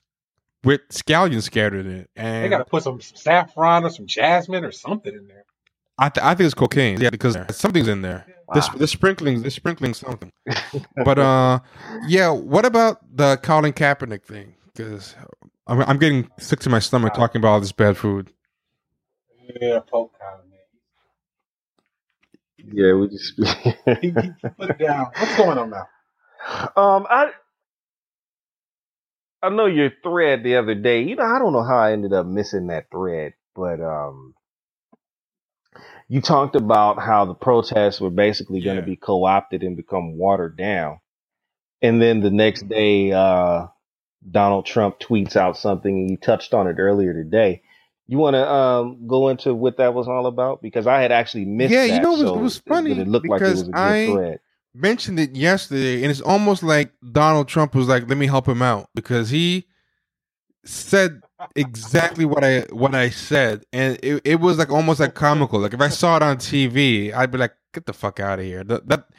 with 0.63 0.81
scallions 0.89 1.43
scattered 1.43 1.85
in 1.85 1.91
it, 1.91 2.09
and 2.15 2.45
They 2.45 2.49
got 2.49 2.59
to 2.59 2.65
put 2.65 2.83
some 2.83 3.01
saffron 3.01 3.83
or 3.85 3.89
some 3.89 4.07
jasmine 4.07 4.63
or 4.65 4.71
something 4.71 5.13
in 5.13 5.27
there. 5.27 5.45
I, 5.97 6.09
th- 6.09 6.23
I 6.25 6.35
think 6.35 6.45
it's 6.45 6.53
cocaine. 6.55 6.99
Yeah, 6.99 7.11
because 7.11 7.37
something's 7.51 7.87
in 7.87 8.01
there. 8.01 8.25
This 8.53 8.67
the 8.69 8.87
sprinkling 8.87 9.41
the 9.43 9.51
sprinkling 9.51 9.93
something. 9.93 10.31
But 11.05 11.19
uh, 11.19 11.59
yeah. 12.07 12.29
What 12.29 12.65
about 12.65 12.99
the 13.15 13.37
Colin 13.37 13.73
Kaepernick 13.73 14.23
thing? 14.23 14.55
Because 14.73 15.15
I'm 15.67 15.81
I'm 15.81 15.97
getting 15.97 16.29
sick 16.39 16.59
to 16.61 16.69
my 16.69 16.79
stomach 16.79 17.13
talking 17.13 17.39
about 17.39 17.49
all 17.49 17.59
this 17.59 17.71
bad 17.71 17.97
food. 17.97 18.31
Yeah, 19.61 19.79
poke 19.79 20.13
Colin, 20.19 20.49
yeah, 22.71 22.93
we 22.93 23.09
just. 23.09 23.33
He, 24.01 24.09
he 24.09 24.11
put 24.57 24.69
it 24.71 24.79
down. 24.79 25.07
What's 25.17 25.37
going 25.37 25.57
on 25.57 25.69
now? 25.71 25.87
Um, 26.75 27.07
I 27.09 27.31
I 29.43 29.49
know 29.49 29.67
your 29.67 29.91
thread 30.03 30.43
the 30.43 30.57
other 30.57 30.75
day. 30.75 31.03
You 31.03 31.17
know, 31.17 31.25
I 31.25 31.39
don't 31.39 31.53
know 31.53 31.63
how 31.63 31.77
I 31.79 31.93
ended 31.93 32.13
up 32.13 32.27
missing 32.27 32.67
that 32.69 32.87
thread, 32.91 33.35
but 33.55 33.81
um, 33.81 34.35
you 36.09 36.21
talked 36.21 36.55
about 36.55 36.99
how 37.01 37.25
the 37.25 37.35
protests 37.35 38.01
were 38.01 38.11
basically 38.11 38.61
going 38.61 38.77
to 38.77 38.83
be 38.83 38.97
co-opted 38.97 39.63
and 39.63 39.77
become 39.77 40.17
watered 40.17 40.57
down, 40.57 40.99
and 41.81 42.01
then 42.01 42.21
the 42.21 42.31
next 42.31 42.69
day, 42.69 43.11
uh, 43.11 43.67
Donald 44.29 44.65
Trump 44.65 44.99
tweets 44.99 45.35
out 45.37 45.57
something, 45.57 45.93
and 45.95 46.11
you 46.11 46.17
touched 46.17 46.53
on 46.53 46.67
it 46.67 46.77
earlier 46.79 47.13
today. 47.13 47.63
You 48.07 48.19
want 48.19 48.35
to 48.35 48.51
um 48.51 49.07
go 49.07 49.29
into 49.29 49.53
what 49.53 49.77
that 49.77 49.93
was 49.93 50.07
all 50.07 50.27
about 50.27 50.61
because 50.61 50.87
I 50.87 51.01
had 51.01 51.11
actually 51.11 51.45
missed. 51.45 51.71
Yeah, 51.73 51.85
you 51.85 52.01
know, 52.01 52.15
it 52.15 52.19
was- 52.19 52.21
so 52.21 52.35
it 52.39 52.43
was 52.43 52.57
funny 52.59 52.93
But 52.95 52.99
it 52.99 53.07
looked 53.07 53.29
like 53.29 53.41
it 53.41 53.45
was 53.49 53.61
a 53.61 53.65
good 53.65 53.75
I- 53.77 54.05
thread. 54.07 54.39
Mentioned 54.75 55.19
it 55.19 55.35
yesterday, 55.35 56.01
and 56.01 56.09
it's 56.09 56.21
almost 56.21 56.63
like 56.63 56.91
Donald 57.11 57.47
Trump 57.47 57.75
was 57.75 57.87
like, 57.87 58.07
"Let 58.09 58.17
me 58.17 58.25
help 58.25 58.47
him 58.47 58.61
out," 58.63 58.89
because 58.95 59.29
he 59.29 59.67
said 60.65 61.21
exactly 61.55 62.25
what 62.25 62.43
I 62.43 62.61
what 62.71 62.95
I 62.95 63.09
said, 63.11 63.65
and 63.71 63.99
it, 64.01 64.21
it 64.25 64.39
was 64.39 64.57
like 64.57 64.71
almost 64.71 64.99
like 64.99 65.13
comical. 65.13 65.59
Like 65.59 65.75
if 65.75 65.81
I 65.81 65.89
saw 65.89 66.15
it 66.17 66.23
on 66.23 66.37
TV, 66.37 67.13
I'd 67.13 67.29
be 67.29 67.37
like, 67.37 67.53
"Get 67.71 67.85
the 67.85 67.93
fuck 67.93 68.19
out 68.19 68.39
of 68.39 68.45
here!" 68.45 68.63
That, 68.63 68.87
that 68.87 69.09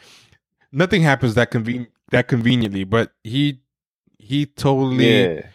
nothing 0.73 1.03
happens 1.03 1.35
that 1.35 1.53
conven- 1.53 1.87
that 2.11 2.27
conveniently, 2.27 2.83
but 2.83 3.13
he 3.23 3.61
he 4.19 4.47
totally 4.47 5.07
Yeah. 5.35 5.47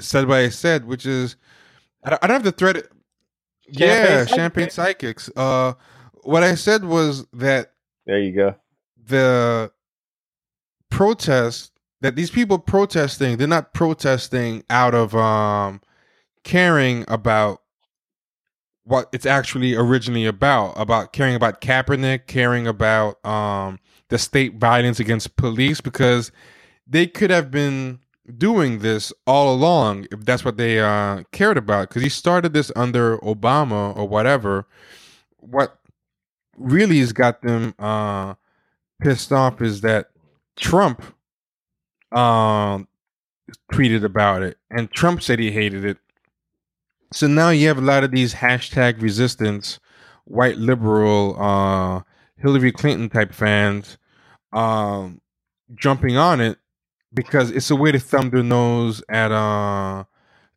said 0.00 0.26
what 0.26 0.38
I 0.38 0.48
said, 0.48 0.86
which 0.86 1.04
is 1.04 1.36
I 2.02 2.10
don't, 2.10 2.24
I 2.24 2.26
don't 2.28 2.34
have 2.36 2.44
the 2.44 2.52
thread. 2.52 2.76
Champagne 3.66 3.78
yeah, 3.88 4.06
Psychics? 4.24 4.34
champagne 4.34 4.70
psychics. 4.70 5.30
Uh, 5.36 5.72
what 6.22 6.42
I 6.42 6.54
said 6.54 6.84
was 6.84 7.26
that 7.34 7.72
There 8.06 8.18
you 8.20 8.32
go. 8.32 8.54
The 9.06 9.70
protest 10.90 11.72
that 12.00 12.16
these 12.16 12.30
people 12.30 12.58
protesting, 12.58 13.36
they're 13.36 13.48
not 13.48 13.74
protesting 13.74 14.62
out 14.70 14.94
of 14.94 15.14
um 15.14 15.80
caring 16.44 17.04
about 17.08 17.62
what 18.84 19.08
it's 19.14 19.24
actually 19.24 19.74
originally 19.74 20.26
about, 20.26 20.74
about 20.76 21.12
caring 21.14 21.34
about 21.34 21.60
Kaepernick, 21.62 22.26
caring 22.26 22.66
about 22.66 23.24
um 23.24 23.78
the 24.10 24.18
state 24.18 24.56
violence 24.56 25.00
against 25.00 25.36
police, 25.36 25.80
because 25.80 26.30
they 26.86 27.06
could 27.06 27.30
have 27.30 27.50
been 27.50 27.98
doing 28.38 28.78
this 28.78 29.12
all 29.26 29.54
along 29.54 30.06
if 30.12 30.24
that's 30.24 30.44
what 30.44 30.56
they 30.58 30.80
uh 30.80 31.22
cared 31.32 31.56
about. 31.56 31.88
Because 31.88 32.02
he 32.02 32.08
started 32.10 32.52
this 32.52 32.70
under 32.76 33.16
Obama 33.18 33.96
or 33.96 34.06
whatever. 34.06 34.66
What 35.38 35.78
really 36.56 37.00
has 37.00 37.12
got 37.12 37.42
them 37.42 37.74
uh 37.78 38.34
pissed 39.00 39.32
off 39.32 39.60
is 39.60 39.80
that 39.82 40.10
Trump 40.56 41.02
um 42.12 42.86
tweeted 43.72 44.04
about 44.04 44.42
it 44.42 44.56
and 44.70 44.90
Trump 44.90 45.22
said 45.22 45.38
he 45.38 45.50
hated 45.50 45.84
it. 45.84 45.98
So 47.12 47.26
now 47.26 47.50
you 47.50 47.68
have 47.68 47.78
a 47.78 47.82
lot 47.82 48.04
of 48.04 48.10
these 48.10 48.34
hashtag 48.34 49.00
resistance 49.02 49.78
white 50.24 50.56
liberal 50.56 51.36
uh 51.40 52.02
Hillary 52.36 52.72
Clinton 52.72 53.08
type 53.08 53.32
fans 53.32 53.98
um 54.52 55.20
jumping 55.74 56.16
on 56.16 56.40
it 56.40 56.58
because 57.12 57.50
it's 57.50 57.70
a 57.70 57.76
way 57.76 57.92
to 57.92 57.98
thumb 57.98 58.30
their 58.30 58.42
nose 58.42 59.02
at 59.08 59.32
uh 59.32 60.04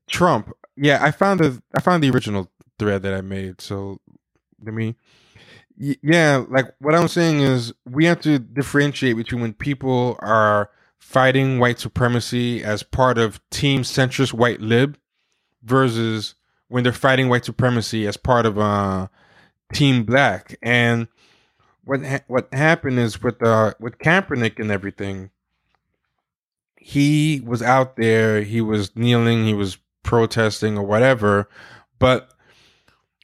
Trump. 0.07 0.51
Yeah, 0.75 1.03
I 1.03 1.11
found 1.11 1.39
the 1.39 1.61
I 1.75 1.81
found 1.81 2.03
the 2.03 2.09
original 2.09 2.49
thread 2.79 3.01
that 3.03 3.13
I 3.13 3.21
made. 3.21 3.61
So 3.61 3.99
let 4.63 4.73
me 4.73 4.95
yeah, 5.77 6.43
like 6.49 6.73
what 6.79 6.95
I'm 6.95 7.07
saying 7.07 7.41
is 7.41 7.73
we 7.85 8.05
have 8.05 8.19
to 8.21 8.39
differentiate 8.39 9.15
between 9.15 9.41
when 9.41 9.53
people 9.53 10.15
are 10.19 10.71
fighting 10.97 11.59
white 11.59 11.79
supremacy 11.79 12.63
as 12.63 12.83
part 12.83 13.17
of 13.17 13.39
team 13.49 13.83
centrist 13.83 14.33
white 14.33 14.59
lib 14.59 14.97
versus 15.63 16.35
when 16.67 16.83
they're 16.83 16.91
fighting 16.91 17.29
white 17.29 17.45
supremacy 17.45 18.07
as 18.07 18.17
part 18.17 18.45
of 18.45 18.57
uh 18.57 19.07
team 19.73 20.03
black. 20.03 20.57
And 20.63 21.07
what 21.83 22.03
ha- 22.03 22.25
what 22.27 22.51
happened 22.53 22.97
is 22.99 23.21
with 23.21 23.41
uh 23.43 23.73
with 23.79 23.99
Kaepernick 23.99 24.59
and 24.59 24.71
everything, 24.71 25.29
he 26.75 27.41
was 27.45 27.61
out 27.61 27.97
there, 27.97 28.41
he 28.41 28.61
was 28.61 28.95
kneeling, 28.95 29.45
he 29.45 29.53
was 29.53 29.77
protesting 30.01 30.77
or 30.77 30.83
whatever, 30.83 31.47
but 31.99 32.31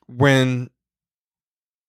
when 0.05 0.69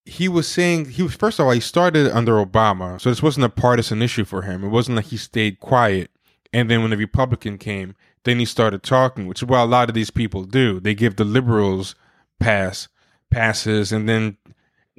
he 0.07 0.29
was 0.29 0.47
saying 0.47 0.87
he 0.91 1.03
was 1.03 1.15
first 1.15 1.39
of 1.39 1.47
all 1.47 1.53
he 1.53 1.61
started 1.61 2.11
under 2.15 2.45
Obama, 2.45 3.01
so 3.01 3.09
this 3.11 3.23
wasn't 3.23 3.45
a 3.47 3.49
partisan 3.49 4.03
issue 4.03 4.25
for 4.25 4.43
him. 4.43 4.63
It 4.65 4.69
wasn't 4.69 4.97
like 4.97 5.07
he 5.07 5.17
stayed 5.17 5.61
quiet, 5.61 6.11
and 6.53 6.71
then 6.71 6.83
when 6.83 6.91
the 6.91 6.97
Republican 6.97 7.59
came, 7.59 7.95
then 8.25 8.39
he 8.39 8.45
started 8.45 8.83
talking, 8.83 9.27
which 9.27 9.43
is 9.43 9.49
what 9.49 9.61
a 9.61 9.65
lot 9.65 9.89
of 9.89 9.95
these 9.95 10.11
people 10.11 10.45
do. 10.45 10.81
They 10.81 10.95
give 10.95 11.17
the 11.17 11.25
liberals 11.25 11.95
pass 12.41 12.89
passes, 13.31 13.93
and 13.93 14.09
then 14.09 14.37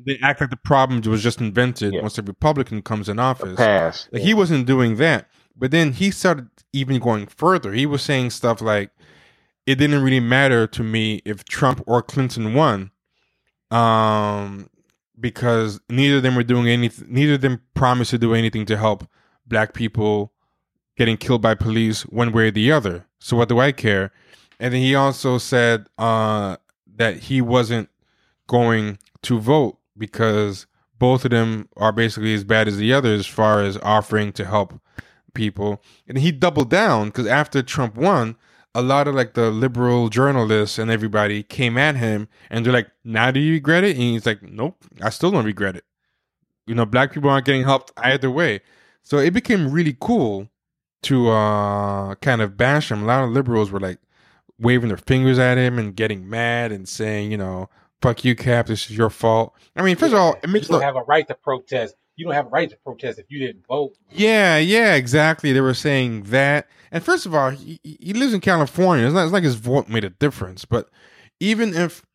they 0.05 0.17
act 0.21 0.41
like 0.41 0.49
the 0.49 0.57
problem 0.57 1.01
was 1.09 1.23
just 1.23 1.39
invented 1.39 1.93
Yeah. 1.93 2.01
once 2.01 2.15
the 2.17 2.23
Republican 2.23 2.81
comes 2.81 3.07
in 3.07 3.17
office. 3.19 3.55
Pass. 3.55 4.09
Like 4.11 4.23
he 4.23 4.33
wasn't 4.33 4.65
doing 4.65 4.97
that. 4.97 5.29
But 5.55 5.71
then 5.71 5.93
he 5.93 6.11
started 6.11 6.49
even 6.73 6.99
going 6.99 7.27
further. 7.27 7.71
He 7.71 7.85
was 7.85 8.01
saying 8.01 8.31
stuff 8.31 8.59
like, 8.61 8.89
"It 9.65 9.75
didn't 9.75 10.03
really 10.03 10.19
matter 10.19 10.67
to 10.67 10.83
me 10.83 11.21
if 11.23 11.45
Trump 11.45 11.81
or 11.87 12.01
Clinton 12.01 12.53
won, 12.53 12.91
um, 13.71 14.69
because 15.19 15.80
neither 15.89 16.17
of 16.17 16.23
them 16.23 16.36
were 16.36 16.43
doing 16.43 16.67
anything. 16.67 17.08
Neither 17.10 17.34
of 17.34 17.41
them 17.41 17.62
promised 17.73 18.12
to 18.12 18.17
do 18.17 18.34
anything 18.34 18.65
to 18.67 18.78
help 18.78 19.08
black 19.45 19.73
people 19.73 20.34
getting 20.97 21.17
killed 21.17 21.41
by 21.41 21.56
police 21.56 22.04
one 22.04 22.32
way 22.32 22.47
or 22.47 22.51
the 22.51 22.71
other. 22.71 23.06
So 23.19 23.38
what 23.38 23.49
do 23.49 23.60
I 23.60 23.71
care?" 23.71 24.12
And 24.60 24.73
then 24.73 24.82
he 24.82 24.95
also 24.95 25.38
said 25.38 25.88
uh, 25.97 26.58
that 26.95 27.17
he 27.17 27.41
wasn't 27.41 27.89
going 28.47 28.99
to 29.23 29.39
vote 29.39 29.78
because 29.97 30.67
both 30.97 31.25
of 31.25 31.32
them 31.32 31.67
are 31.78 31.91
basically 31.91 32.34
as 32.34 32.43
bad 32.43 32.67
as 32.67 32.78
the 32.78 32.93
other 32.93 33.13
as 33.13 33.28
far 33.28 33.62
as 33.62 33.78
offering 33.78 34.32
to 34.34 34.45
help 34.45 34.80
people. 35.34 35.82
And 36.08 36.17
he 36.17 36.32
doubled 36.32 36.69
down 36.69 37.08
because 37.08 37.28
after 37.28 37.62
Trump 37.62 37.95
won, 37.95 38.38
a 38.75 38.81
lot 38.81 39.07
of 39.07 39.15
like 39.15 39.33
the 39.33 39.49
liberal 39.49 40.09
journalists 40.09 40.77
and 40.77 40.91
everybody 40.91 41.41
came 41.41 41.77
at 41.77 41.95
him 41.95 42.27
and 42.49 42.65
they're 42.65 42.73
like, 42.73 42.91
now 43.05 43.31
do 43.31 43.39
you 43.39 43.53
regret 43.53 43.85
it? 43.85 43.95
And 43.95 44.01
he's 44.01 44.25
like, 44.25 44.43
nope, 44.43 44.83
I 45.01 45.09
still 45.09 45.31
don't 45.31 45.45
regret 45.45 45.77
it. 45.77 45.85
You 46.67 46.75
know, 46.75 46.85
black 46.85 47.13
people 47.13 47.29
aren't 47.29 47.45
getting 47.45 47.63
helped 47.63 47.93
either 47.97 48.29
way. 48.29 48.59
So 49.01 49.17
it 49.17 49.31
became 49.31 49.71
really 49.71 49.95
cool 49.99 50.49
to 51.03 51.29
uh 51.29 52.15
kind 52.15 52.41
of 52.41 52.57
bash 52.57 52.91
him. 52.91 53.03
A 53.03 53.05
lot 53.05 53.23
of 53.23 53.29
liberals 53.29 53.71
were 53.71 53.79
like 53.79 53.99
waving 54.59 54.89
their 54.89 54.97
fingers 54.97 55.39
at 55.39 55.57
him 55.57 55.79
and 55.79 55.95
getting 55.95 56.29
mad 56.29 56.71
and 56.71 56.88
saying, 56.88 57.31
you 57.31 57.38
know, 57.38 57.69
fuck 58.01 58.25
you, 58.25 58.35
Cap, 58.35 58.67
this 58.67 58.89
is 58.89 58.97
your 58.97 59.09
fault. 59.09 59.53
I 59.75 59.83
mean, 59.83 59.95
first 59.95 60.13
of 60.13 60.19
all, 60.19 60.33
it 60.33 60.47
you 60.47 60.53
makes 60.53 60.67
don't 60.67 60.81
no 60.81 60.85
have 60.85 60.97
a 60.97 61.03
right 61.03 61.27
to 61.27 61.35
protest. 61.35 61.95
You 62.17 62.25
don't 62.25 62.33
have 62.33 62.47
a 62.47 62.49
right 62.49 62.69
to 62.69 62.77
protest 62.77 63.19
if 63.19 63.25
you 63.29 63.39
didn't 63.39 63.65
vote. 63.67 63.97
Yeah, 64.11 64.57
yeah, 64.57 64.95
exactly. 64.95 65.53
They 65.53 65.61
were 65.61 65.73
saying 65.73 66.23
that. 66.23 66.67
And 66.95 67.03
first 67.03 67.25
of 67.25 67.36
all, 67.36 67.49
he, 67.49 67.77
he 67.84 68.13
lives 68.13 68.34
in 68.34 68.39
California. 68.39 69.05
It's 69.05 69.13
not, 69.13 69.23
it's 69.23 69.31
not 69.34 69.36
like 69.36 69.43
his 69.43 69.55
vote 69.55 69.89
made 69.89 70.05
a 70.05 70.12
difference. 70.12 70.63
But 70.63 70.89
even 71.41 71.73
if 71.73 72.05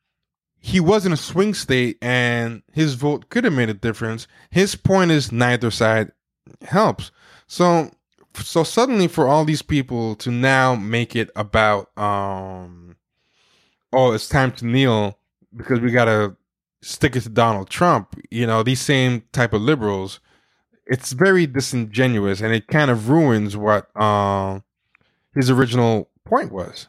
he 0.58 0.80
was 0.80 1.04
in 1.04 1.12
a 1.12 1.18
swing 1.18 1.52
state 1.52 1.98
and 2.00 2.62
his 2.72 2.94
vote 2.94 3.28
could 3.28 3.44
have 3.44 3.52
made 3.52 3.68
a 3.68 3.74
difference, 3.74 4.26
his 4.50 4.76
point 4.76 5.10
is 5.10 5.32
neither 5.32 5.70
side 5.70 6.12
helps. 6.62 7.10
So, 7.46 7.90
so 8.34 8.64
suddenly 8.64 9.06
for 9.06 9.28
all 9.28 9.44
these 9.44 9.60
people 9.60 10.14
to 10.14 10.30
now 10.30 10.76
make 10.76 11.14
it 11.14 11.28
about, 11.36 11.90
um, 11.98 12.96
oh, 13.92 14.12
it's 14.12 14.30
time 14.30 14.50
to 14.52 14.66
kneel 14.66 15.18
because 15.54 15.80
we 15.80 15.90
gotta 15.90 16.36
stick 16.80 17.16
it 17.16 17.20
to 17.24 17.28
Donald 17.28 17.68
Trump. 17.68 18.18
You 18.30 18.46
know, 18.46 18.62
these 18.62 18.80
same 18.80 19.24
type 19.32 19.52
of 19.52 19.60
liberals 19.60 20.20
it's 20.86 21.12
very 21.12 21.46
disingenuous 21.46 22.40
and 22.40 22.52
it 22.52 22.66
kind 22.66 22.90
of 22.90 23.08
ruins 23.08 23.56
what 23.56 23.94
um 23.96 24.64
his 25.34 25.50
original 25.50 26.08
point 26.24 26.52
was 26.52 26.88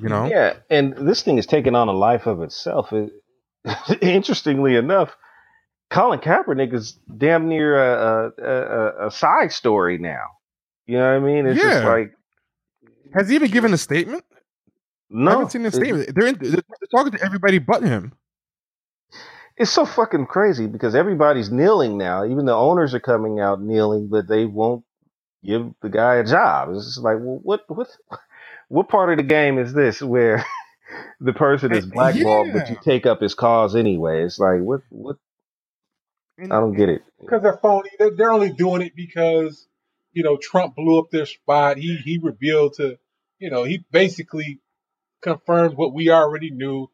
you 0.00 0.08
know 0.08 0.26
Yeah, 0.26 0.54
and 0.70 0.94
this 0.96 1.22
thing 1.22 1.38
is 1.38 1.46
taking 1.46 1.74
on 1.74 1.88
a 1.88 1.92
life 1.92 2.26
of 2.26 2.42
itself. 2.42 2.92
It, 2.92 3.12
interestingly 4.00 4.76
enough, 4.76 5.16
Colin 5.90 6.20
Kaepernick 6.20 6.72
is 6.72 6.98
damn 7.16 7.48
near 7.48 7.76
a, 7.76 8.32
a, 8.38 8.44
a, 8.44 9.06
a 9.08 9.10
side 9.10 9.52
story 9.52 9.98
now. 9.98 10.26
You 10.86 10.98
know 10.98 11.12
what 11.12 11.22
I 11.22 11.26
mean? 11.26 11.46
It's 11.46 11.60
just 11.60 11.84
like 11.84 12.12
has 13.14 13.28
he 13.28 13.34
even 13.34 13.50
given 13.50 13.72
a 13.72 13.78
statement 13.78 14.24
No, 15.10 15.30
I 15.30 15.32
haven't 15.34 15.50
seen 15.50 15.66
a 15.66 15.70
statement. 15.72 16.14
They're, 16.14 16.28
in, 16.28 16.38
they're 16.40 16.62
talking 16.90 17.12
to 17.12 17.24
everybody 17.24 17.58
but 17.58 17.82
him. 17.82 18.12
It's 19.56 19.72
so 19.72 19.84
fucking 19.84 20.26
crazy 20.26 20.66
because 20.66 20.94
everybody's 20.94 21.50
kneeling 21.50 21.98
now. 21.98 22.24
Even 22.24 22.44
the 22.44 22.54
owners 22.54 22.94
are 22.94 23.00
coming 23.00 23.40
out 23.40 23.60
kneeling, 23.60 24.08
but 24.08 24.28
they 24.28 24.44
won't 24.44 24.84
give 25.44 25.72
the 25.82 25.88
guy 25.88 26.16
a 26.16 26.24
job. 26.24 26.70
It's 26.74 26.86
just 26.86 27.02
like, 27.02 27.16
well, 27.20 27.40
what 27.42 27.62
what 27.68 27.88
what 28.68 28.88
part 28.88 29.10
of 29.10 29.16
the 29.18 29.22
game 29.22 29.58
is 29.58 29.72
this 29.72 30.02
where 30.02 30.44
the 31.20 31.32
person 31.32 31.72
is 31.72 31.86
blackballed, 31.92 32.52
but 32.52 32.70
you 32.70 32.76
take 32.82 33.06
up 33.06 33.20
his 33.20 33.34
cause 33.34 33.76
anyway? 33.76 34.24
It's 34.24 34.38
like, 34.38 34.60
what 34.60 34.82
what? 34.90 35.16
I 36.40 36.46
don't 36.60 36.74
get 36.76 36.88
it. 36.88 37.02
because 37.20 37.42
they're 37.42 37.58
phony. 37.58 37.90
They're, 37.98 38.12
they're 38.12 38.32
only 38.32 38.52
doing 38.52 38.82
it 38.82 38.94
because 38.94 39.66
you 40.12 40.22
know 40.22 40.36
Trump 40.36 40.76
blew 40.76 40.98
up 40.98 41.10
their 41.10 41.26
spot. 41.26 41.78
He 41.78 41.96
he 41.96 42.18
revealed 42.22 42.74
to 42.74 42.98
you 43.38 43.50
know 43.50 43.64
he 43.64 43.84
basically 43.90 44.60
confirmed 45.22 45.76
what 45.76 45.94
we 45.94 46.10
already 46.10 46.50
knew 46.50 46.88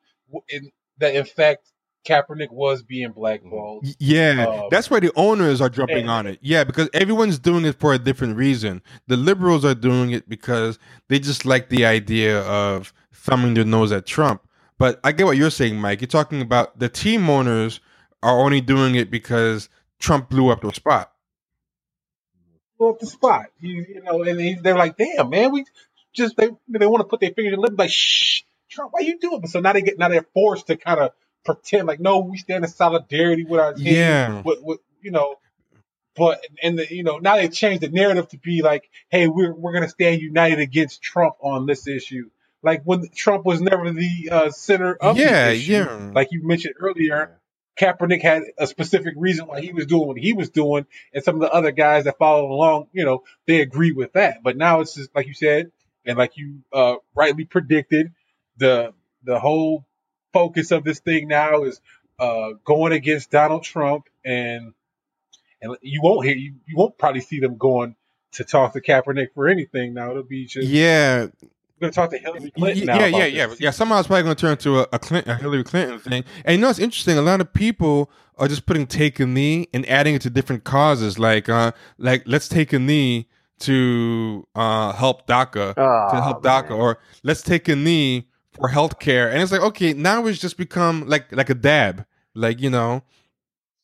in, 0.48 0.70
that 0.98 1.14
in 1.14 1.24
fact 1.24 1.68
Kaepernick 2.04 2.50
was 2.50 2.82
being 2.82 3.12
blackballed. 3.12 3.86
Yeah, 3.98 4.46
Um, 4.46 4.68
that's 4.70 4.90
why 4.90 5.00
the 5.00 5.12
owners 5.16 5.60
are 5.60 5.68
jumping 5.68 5.98
and- 6.02 6.10
on 6.10 6.26
it. 6.26 6.38
Yeah, 6.42 6.64
because 6.64 6.88
everyone's 6.94 7.38
doing 7.38 7.64
it 7.64 7.78
for 7.78 7.92
a 7.94 7.98
different 7.98 8.36
reason. 8.36 8.82
The 9.06 9.16
liberals 9.16 9.64
are 9.64 9.74
doing 9.74 10.10
it 10.10 10.28
because 10.28 10.78
they 11.08 11.18
just 11.18 11.44
like 11.44 11.68
the 11.68 11.86
idea 11.86 12.40
of 12.42 12.92
thumbing 13.12 13.54
their 13.54 13.64
nose 13.64 13.92
at 13.92 14.06
Trump. 14.06 14.42
But 14.78 15.00
I 15.04 15.12
get 15.12 15.24
what 15.26 15.36
you're 15.36 15.50
saying, 15.50 15.76
Mike. 15.80 16.00
You're 16.00 16.08
talking 16.08 16.40
about 16.42 16.78
the 16.78 16.88
team 16.88 17.28
owners 17.30 17.80
are 18.22 18.38
only 18.40 18.60
doing 18.60 18.94
it 18.96 19.10
because 19.10 19.68
Trump 19.98 20.28
blew 20.28 20.50
up 20.50 20.62
the 20.62 20.72
spot. 20.72 21.12
Blew 22.78 22.90
up 22.90 22.98
the 22.98 23.06
spot. 23.06 23.46
You, 23.60 23.84
you 23.88 24.02
know, 24.02 24.22
and 24.22 24.40
he, 24.40 24.54
they're 24.54 24.76
like, 24.76 24.96
damn 24.96 25.30
man, 25.30 25.52
we 25.52 25.64
just 26.12 26.36
they 26.36 26.48
they 26.68 26.86
want 26.86 27.00
to 27.00 27.08
put 27.08 27.20
their 27.20 27.30
fingers 27.30 27.54
in 27.54 27.60
the 27.60 27.62
lip 27.62 27.74
like 27.78 27.90
shh 27.90 28.42
Trump, 28.68 28.92
why 28.92 29.00
you 29.00 29.18
doing? 29.18 29.40
But 29.40 29.50
so 29.50 29.60
now 29.60 29.72
they 29.72 29.82
get 29.82 29.98
now 29.98 30.08
they're 30.08 30.26
forced 30.34 30.66
to 30.66 30.76
kind 30.76 30.98
of 30.98 31.12
pretend 31.44 31.86
like 31.86 32.00
no, 32.00 32.20
we 32.20 32.38
stand 32.38 32.64
in 32.64 32.70
solidarity 32.70 33.44
with 33.44 33.60
our 33.60 33.74
team. 33.74 33.86
Yeah. 33.86 34.42
with, 34.42 34.58
with 34.62 34.80
you 35.00 35.10
know, 35.10 35.36
but 36.16 36.40
and 36.62 36.78
the, 36.78 36.94
you 36.94 37.02
know 37.02 37.18
now 37.18 37.36
they 37.36 37.48
changed 37.48 37.82
the 37.82 37.88
narrative 37.88 38.28
to 38.28 38.38
be 38.38 38.62
like, 38.62 38.88
hey, 39.10 39.28
we're 39.28 39.54
we're 39.54 39.72
gonna 39.72 39.88
stand 39.88 40.20
united 40.20 40.60
against 40.60 41.02
Trump 41.02 41.34
on 41.40 41.66
this 41.66 41.86
issue. 41.86 42.30
Like 42.62 42.82
when 42.84 43.08
Trump 43.14 43.44
was 43.44 43.60
never 43.60 43.90
the 43.90 44.28
uh, 44.32 44.50
center 44.50 44.94
of 44.94 45.16
Yeah, 45.16 45.50
the 45.50 45.56
issue. 45.56 45.72
yeah. 45.72 46.10
Like 46.14 46.28
you 46.30 46.46
mentioned 46.46 46.74
earlier, 46.80 47.38
Kaepernick 47.78 48.22
had 48.22 48.42
a 48.58 48.66
specific 48.66 49.14
reason 49.16 49.46
why 49.46 49.60
he 49.60 49.72
was 49.72 49.86
doing 49.86 50.06
what 50.06 50.16
he 50.16 50.32
was 50.32 50.48
doing, 50.50 50.86
and 51.12 51.22
some 51.22 51.34
of 51.34 51.40
the 51.42 51.52
other 51.52 51.72
guys 51.72 52.04
that 52.04 52.16
followed 52.18 52.50
along, 52.50 52.88
you 52.92 53.04
know, 53.04 53.22
they 53.46 53.60
agree 53.60 53.92
with 53.92 54.14
that. 54.14 54.42
But 54.42 54.56
now 54.56 54.80
it's 54.80 54.94
just 54.94 55.14
like 55.14 55.26
you 55.26 55.34
said, 55.34 55.72
and 56.06 56.16
like 56.16 56.36
you 56.36 56.60
uh, 56.72 56.96
rightly 57.14 57.44
predicted, 57.44 58.12
the 58.56 58.94
the 59.24 59.38
whole 59.38 59.84
focus 60.34 60.70
of 60.72 60.84
this 60.84 60.98
thing 60.98 61.28
now 61.28 61.62
is 61.64 61.80
uh, 62.18 62.50
going 62.64 62.92
against 62.92 63.30
Donald 63.30 63.62
Trump, 63.62 64.08
and 64.24 64.74
and 65.62 65.76
you 65.80 66.02
won't 66.02 66.26
hear 66.26 66.36
you, 66.36 66.56
you 66.66 66.76
won't 66.76 66.98
probably 66.98 67.22
see 67.22 67.40
them 67.40 67.56
going 67.56 67.96
to 68.32 68.44
talk 68.44 68.74
to 68.74 68.80
Kaepernick 68.82 69.28
for 69.34 69.48
anything. 69.48 69.94
Now 69.94 70.10
it'll 70.10 70.22
be 70.24 70.44
just 70.44 70.68
Yeah, 70.68 71.22
we're 71.22 71.30
going 71.80 71.92
to 71.92 71.96
talk 71.96 72.10
to 72.10 72.18
Hillary 72.18 72.50
Clinton. 72.50 72.86
now 72.86 72.98
yeah, 72.98 73.06
about 73.06 73.18
yeah, 73.18 73.24
yeah, 73.26 73.46
this. 73.46 73.60
yeah. 73.60 73.70
Somehow 73.70 73.98
it's 74.00 74.08
probably 74.08 74.24
going 74.24 74.36
to 74.36 74.40
turn 74.40 74.52
into 74.52 74.80
a, 74.80 74.86
a, 74.92 74.98
Clinton, 74.98 75.32
a 75.32 75.36
Hillary 75.36 75.64
Clinton 75.64 75.98
thing. 76.00 76.24
And 76.44 76.56
you 76.56 76.60
know, 76.60 76.68
it's 76.68 76.78
interesting. 76.78 77.16
A 77.16 77.22
lot 77.22 77.40
of 77.40 77.52
people 77.54 78.10
are 78.36 78.48
just 78.48 78.66
putting 78.66 78.86
"take 78.86 79.18
a 79.20 79.26
knee" 79.26 79.68
and 79.72 79.88
adding 79.88 80.14
it 80.16 80.22
to 80.22 80.30
different 80.30 80.64
causes, 80.64 81.18
like, 81.18 81.48
uh, 81.48 81.72
like 81.96 82.24
let's 82.26 82.48
take 82.48 82.72
a 82.72 82.78
knee 82.78 83.28
to 83.60 84.46
uh, 84.56 84.92
help 84.92 85.26
DACA, 85.28 85.74
to 85.74 85.80
Oh, 85.80 86.20
help 86.20 86.42
DACA, 86.42 86.76
or 86.76 86.98
let's 87.22 87.40
take 87.42 87.68
a 87.68 87.76
knee 87.76 88.28
for 88.56 88.68
healthcare. 88.70 89.30
And 89.32 89.42
it's 89.42 89.52
like, 89.52 89.60
okay, 89.62 89.92
now 89.92 90.26
it's 90.26 90.38
just 90.38 90.56
become 90.56 91.06
like 91.08 91.32
like 91.32 91.50
a 91.50 91.54
dab, 91.54 92.06
like 92.34 92.60
you 92.60 92.70
know, 92.70 93.02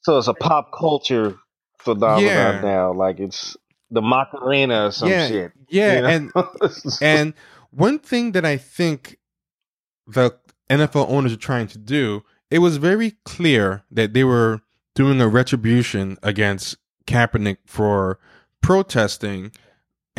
So 0.03 0.19
it's 0.19 0.29
a 0.29 0.35
pop 0.35 0.71
culture 0.77 1.37
phenomenon 1.79 2.25
Yeah. 2.25 2.61
now. 2.63 2.93
Like 2.93 3.21
it's 3.21 3.57
the 3.91 4.03
Macarena 4.03 4.87
or 4.87 4.91
some 4.93 5.09
yeah, 5.11 5.29
shit. 5.29 5.53
yeah, 5.69 5.95
you 5.95 6.01
know? 6.03 6.09
and 6.09 6.33
And 7.03 7.35
one 7.71 7.99
thing 7.99 8.33
that 8.33 8.45
I 8.45 8.57
think 8.57 9.19
the 10.07 10.37
NFL 10.69 11.09
owners 11.11 11.33
are 11.33 11.37
trying 11.37 11.67
to 11.69 11.79
do, 11.79 12.23
it 12.51 12.59
was 12.61 12.77
very 12.77 13.13
clear 13.25 13.83
that 13.91 14.13
they 14.13 14.25
were 14.25 14.61
doing 14.95 15.21
a 15.21 15.29
retribution 15.29 16.19
against 16.23 16.77
Kaepernick 17.07 17.59
for 17.67 18.19
protesting, 18.61 19.53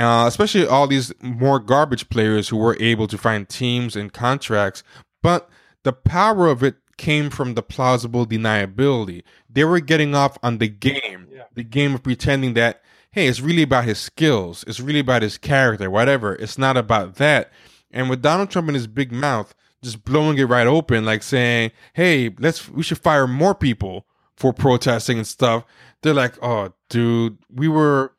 uh, 0.01 0.25
especially 0.27 0.65
all 0.67 0.87
these 0.87 1.13
more 1.21 1.59
garbage 1.59 2.09
players 2.09 2.49
who 2.49 2.57
were 2.57 2.77
able 2.79 3.07
to 3.07 3.17
find 3.17 3.47
teams 3.47 3.95
and 3.95 4.11
contracts. 4.13 4.83
But 5.21 5.49
the 5.83 5.93
power 5.93 6.47
of 6.47 6.63
it 6.63 6.75
came 6.97 7.29
from 7.29 7.55
the 7.55 7.63
plausible 7.63 8.25
deniability. 8.25 9.23
They 9.49 9.63
were 9.63 9.79
getting 9.79 10.13
off 10.15 10.37
on 10.43 10.59
the 10.59 10.67
game, 10.67 11.27
Yeah. 11.31 11.43
the 11.53 11.63
game 11.63 11.95
of 11.95 12.03
pretending 12.03 12.53
that 12.55 12.81
hey, 13.13 13.27
it's 13.27 13.41
really 13.41 13.63
about 13.63 13.83
his 13.83 13.99
skills. 13.99 14.63
It's 14.67 14.79
really 14.79 14.99
about 15.01 15.21
his 15.21 15.37
character, 15.37 15.89
whatever. 15.89 16.35
It's 16.35 16.57
not 16.57 16.77
about 16.77 17.15
that. 17.15 17.51
And 17.91 18.09
with 18.09 18.21
Donald 18.21 18.49
Trump 18.49 18.69
in 18.69 18.73
his 18.73 18.87
big 18.87 19.11
mouth, 19.11 19.53
just 19.83 20.05
blowing 20.05 20.37
it 20.37 20.45
right 20.45 20.65
open, 20.65 21.03
like 21.03 21.21
saying, 21.21 21.71
hey, 21.91 22.33
let's, 22.39 22.69
we 22.69 22.83
should 22.83 22.99
fire 22.99 23.27
more 23.27 23.53
people 23.53 24.05
for 24.37 24.53
protesting 24.53 25.17
and 25.17 25.27
stuff. 25.27 25.65
They're 26.01 26.13
like, 26.13 26.41
oh, 26.41 26.71
dude, 26.87 27.37
we 27.53 27.67
were, 27.67 28.13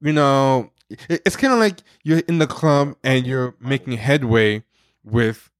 you 0.00 0.12
know, 0.12 0.70
it's 1.08 1.36
kind 1.36 1.52
of 1.52 1.58
like 1.58 1.78
you're 2.02 2.20
in 2.20 2.38
the 2.38 2.46
club 2.46 2.96
and 3.04 3.26
you're 3.26 3.54
making 3.60 3.94
headway 3.94 4.64
with 5.04 5.50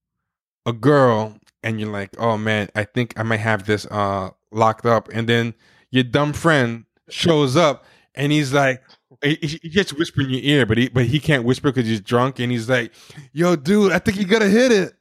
a 0.67 0.73
girl 0.73 1.37
and 1.63 1.81
you're 1.81 1.91
like, 1.91 2.11
oh 2.19 2.37
man, 2.37 2.69
I 2.75 2.85
think 2.85 3.19
I 3.19 3.23
might 3.23 3.39
have 3.41 3.67
this 3.67 3.87
uh 3.87 4.31
locked 4.51 4.87
up. 4.87 5.09
And 5.13 5.29
then 5.29 5.55
your 5.91 6.05
dumb 6.05 6.33
friend 6.33 6.85
shows 7.09 7.57
up 7.57 7.85
and 8.15 8.33
he's 8.33 8.53
like, 8.53 8.83
he, 9.23 9.59
he 9.63 9.69
gets 9.69 9.93
whisper 9.93 10.23
in 10.23 10.31
your 10.31 10.41
ear, 10.43 10.67
but 10.67 10.79
he 10.79 10.89
but 10.89 11.05
he 11.05 11.21
can't 11.21 11.45
whisper 11.45 11.71
because 11.71 11.87
he's 11.87 12.01
drunk. 12.01 12.39
And 12.39 12.51
he's 12.51 12.69
like, 12.71 12.93
"Yo, 13.33 13.55
dude, 13.57 13.93
I 13.93 13.99
think 13.99 14.19
you 14.19 14.25
gotta 14.25 14.49
hit 14.49 14.73
it." 14.73 14.95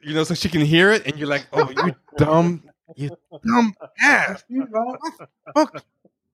You 0.00 0.14
know, 0.14 0.24
so 0.24 0.34
she 0.34 0.48
can 0.48 0.60
hear 0.60 0.92
it, 0.92 1.06
and 1.06 1.16
you're 1.16 1.26
like, 1.28 1.46
"Oh, 1.52 1.68
you 1.68 1.94
dumb, 2.16 2.62
you 2.94 3.10
dumb 3.44 3.74
ass." 4.00 4.44
You 4.48 4.68
know, 4.70 4.96
Fuck. 5.54 5.82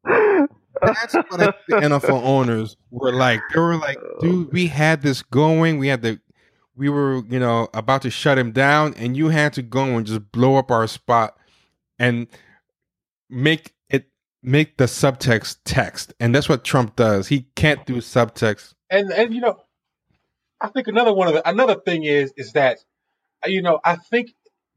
That's 0.83 1.15
what 1.15 1.41
I 1.41 1.55
the 1.69 1.77
NFL 1.77 2.23
owners 2.23 2.77
were 2.91 3.13
like. 3.13 3.41
They 3.53 3.61
were 3.61 3.77
like, 3.77 3.99
"Dude, 4.21 4.53
we 4.53 4.69
had 4.69 5.03
this 5.03 5.23
going. 5.23 5.79
We 5.79 5.89
had 5.89 6.03
the, 6.03 6.21
we 6.77 6.89
were, 6.89 7.23
you 7.29 7.39
know, 7.39 7.69
about 7.75 8.03
to 8.03 8.11
shut 8.11 8.39
him 8.39 8.53
down, 8.53 8.95
and 8.95 9.17
you 9.17 9.29
had 9.29 9.53
to 9.55 9.63
go 9.63 9.85
and 9.97 10.07
just 10.07 10.33
blow 10.33 10.57
up 10.57 10.71
our 10.71 10.87
spot 10.87 11.37
and 11.99 12.27
make 13.29 13.75
it 13.89 14.07
make 14.43 14.77
the 14.77 14.85
subtext 14.85 15.59
text." 15.65 16.15
And 16.21 16.35
that's 16.35 16.49
what 16.49 16.65
Trump 16.65 16.97
does. 16.97 17.29
He 17.29 17.49
can't 17.55 17.85
do 17.87 17.97
subtext. 17.97 18.75
and 18.89 19.13
and 19.13 19.35
you 19.35 19.41
know, 19.41 19.61
I 20.61 20.69
think 20.69 20.89
another 20.89 21.13
one 21.13 21.29
of 21.29 21.35
the 21.35 21.49
another 21.49 21.77
thing 21.77 22.05
is 22.05 22.33
is 22.37 22.53
that 22.53 22.79
you 23.47 23.63
know 23.63 23.81
I 23.85 23.97
think 23.97 24.35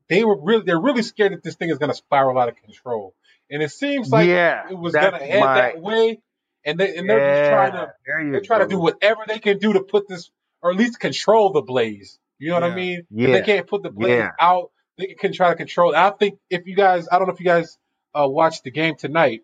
they 0.09 0.23
were 0.23 0.39
really 0.39 0.63
they're 0.63 0.79
really 0.79 1.01
scared 1.01 1.33
that 1.33 1.43
this 1.43 1.55
thing 1.55 1.69
is 1.69 1.77
going 1.77 1.89
to 1.89 1.95
spiral 1.95 2.37
out 2.37 2.49
of 2.49 2.55
control, 2.55 3.15
and 3.53 3.63
it 3.63 3.71
seems 3.71 4.09
like 4.09 4.27
yeah, 4.27 4.63
it 4.69 4.77
was 4.77 4.93
going 4.93 5.13
to 5.13 5.19
that's 5.19 5.23
head 5.31 5.39
my- 5.39 5.55
that 5.55 5.79
way, 5.81 6.19
and 6.65 6.77
they 6.79 6.97
and 6.97 7.09
they're 7.09 7.19
just 7.29 7.49
trying 7.49 7.71
to 7.73 7.93
they're 8.05 8.41
trying 8.41 8.61
to 8.61 8.67
do 8.67 8.79
whatever 8.79 9.21
they 9.27 9.39
can 9.39 9.57
do 9.59 9.73
to 9.73 9.81
put 9.81 10.07
this 10.09 10.29
or 10.61 10.71
at 10.71 10.77
least 10.77 10.99
control 10.99 11.51
the 11.53 11.61
blaze. 11.61 12.19
You 12.39 12.49
know 12.49 12.55
what 12.55 12.63
I 12.65 12.75
mean? 12.75 13.03
Yeah. 13.11 13.27
If 13.29 13.33
they 13.33 13.41
can't 13.53 13.67
put 13.67 13.83
the 13.83 13.89
blaze 13.89 14.09
Yeah. 14.17 14.31
out, 14.39 14.71
they 14.97 15.15
can 15.17 15.31
try 15.31 15.49
to 15.49 15.55
control. 15.55 15.93
it. 15.93 15.97
I 15.97 16.09
think 16.09 16.39
if 16.49 16.65
you 16.67 16.75
guys, 16.75 17.07
I 17.11 17.17
don't 17.19 17.27
know 17.27 17.33
if 17.33 17.39
you 17.39 17.45
guys 17.45 17.77
uh, 18.13 18.27
watched 18.27 18.63
the 18.65 18.71
game 18.71 18.95
tonight, 18.95 19.41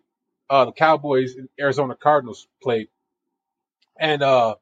uh, 0.50 0.66
the 0.66 0.72
Cowboys 0.72 1.36
and 1.36 1.48
Arizona 1.58 1.94
Cardinals 1.94 2.46
played, 2.62 2.88
and 3.98 4.22
uh, 4.22 4.56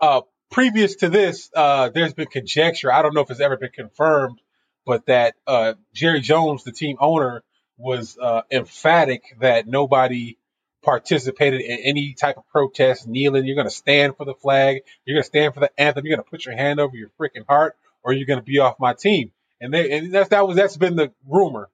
uh, 0.00 0.22
previous 0.50 0.96
to 0.96 1.08
this, 1.08 1.50
uh, 1.54 1.90
there's 1.90 2.14
been 2.14 2.26
conjecture. 2.26 2.92
I 2.92 3.02
don't 3.02 3.14
know 3.14 3.20
if 3.22 3.30
it's 3.30 3.40
ever 3.40 3.56
been 3.56 3.70
confirmed, 3.72 4.40
but 4.86 5.06
that 5.06 5.34
uh, 5.46 5.74
Jerry 5.94 6.20
Jones, 6.20 6.64
the 6.64 6.72
team 6.72 6.96
owner, 7.00 7.42
was 7.80 8.18
uh, 8.20 8.42
emphatic 8.50 9.22
that 9.40 9.66
nobody 9.66 10.36
participated 10.82 11.60
in 11.60 11.78
any 11.80 12.14
type 12.14 12.36
of 12.36 12.48
protest, 12.48 13.06
kneeling. 13.06 13.44
You're 13.44 13.56
going 13.56 13.66
to 13.66 13.74
stand 13.74 14.16
for 14.16 14.24
the 14.24 14.34
flag. 14.34 14.82
You're 15.04 15.16
going 15.16 15.22
to 15.22 15.26
stand 15.26 15.54
for 15.54 15.60
the 15.60 15.70
anthem. 15.80 16.04
You're 16.04 16.16
going 16.16 16.24
to 16.24 16.30
put 16.30 16.46
your 16.46 16.56
hand 16.56 16.80
over 16.80 16.96
your 16.96 17.10
freaking 17.20 17.46
heart, 17.48 17.76
or 18.02 18.12
you're 18.12 18.26
going 18.26 18.38
to 18.38 18.44
be 18.44 18.58
off 18.58 18.76
my 18.78 18.94
team. 18.94 19.32
And 19.60 19.74
they, 19.74 19.98
and 19.98 20.12
that's 20.12 20.30
that 20.30 20.46
was 20.46 20.56
that's 20.56 20.76
been 20.76 20.96
the 20.96 21.12
rumor. 21.28 21.68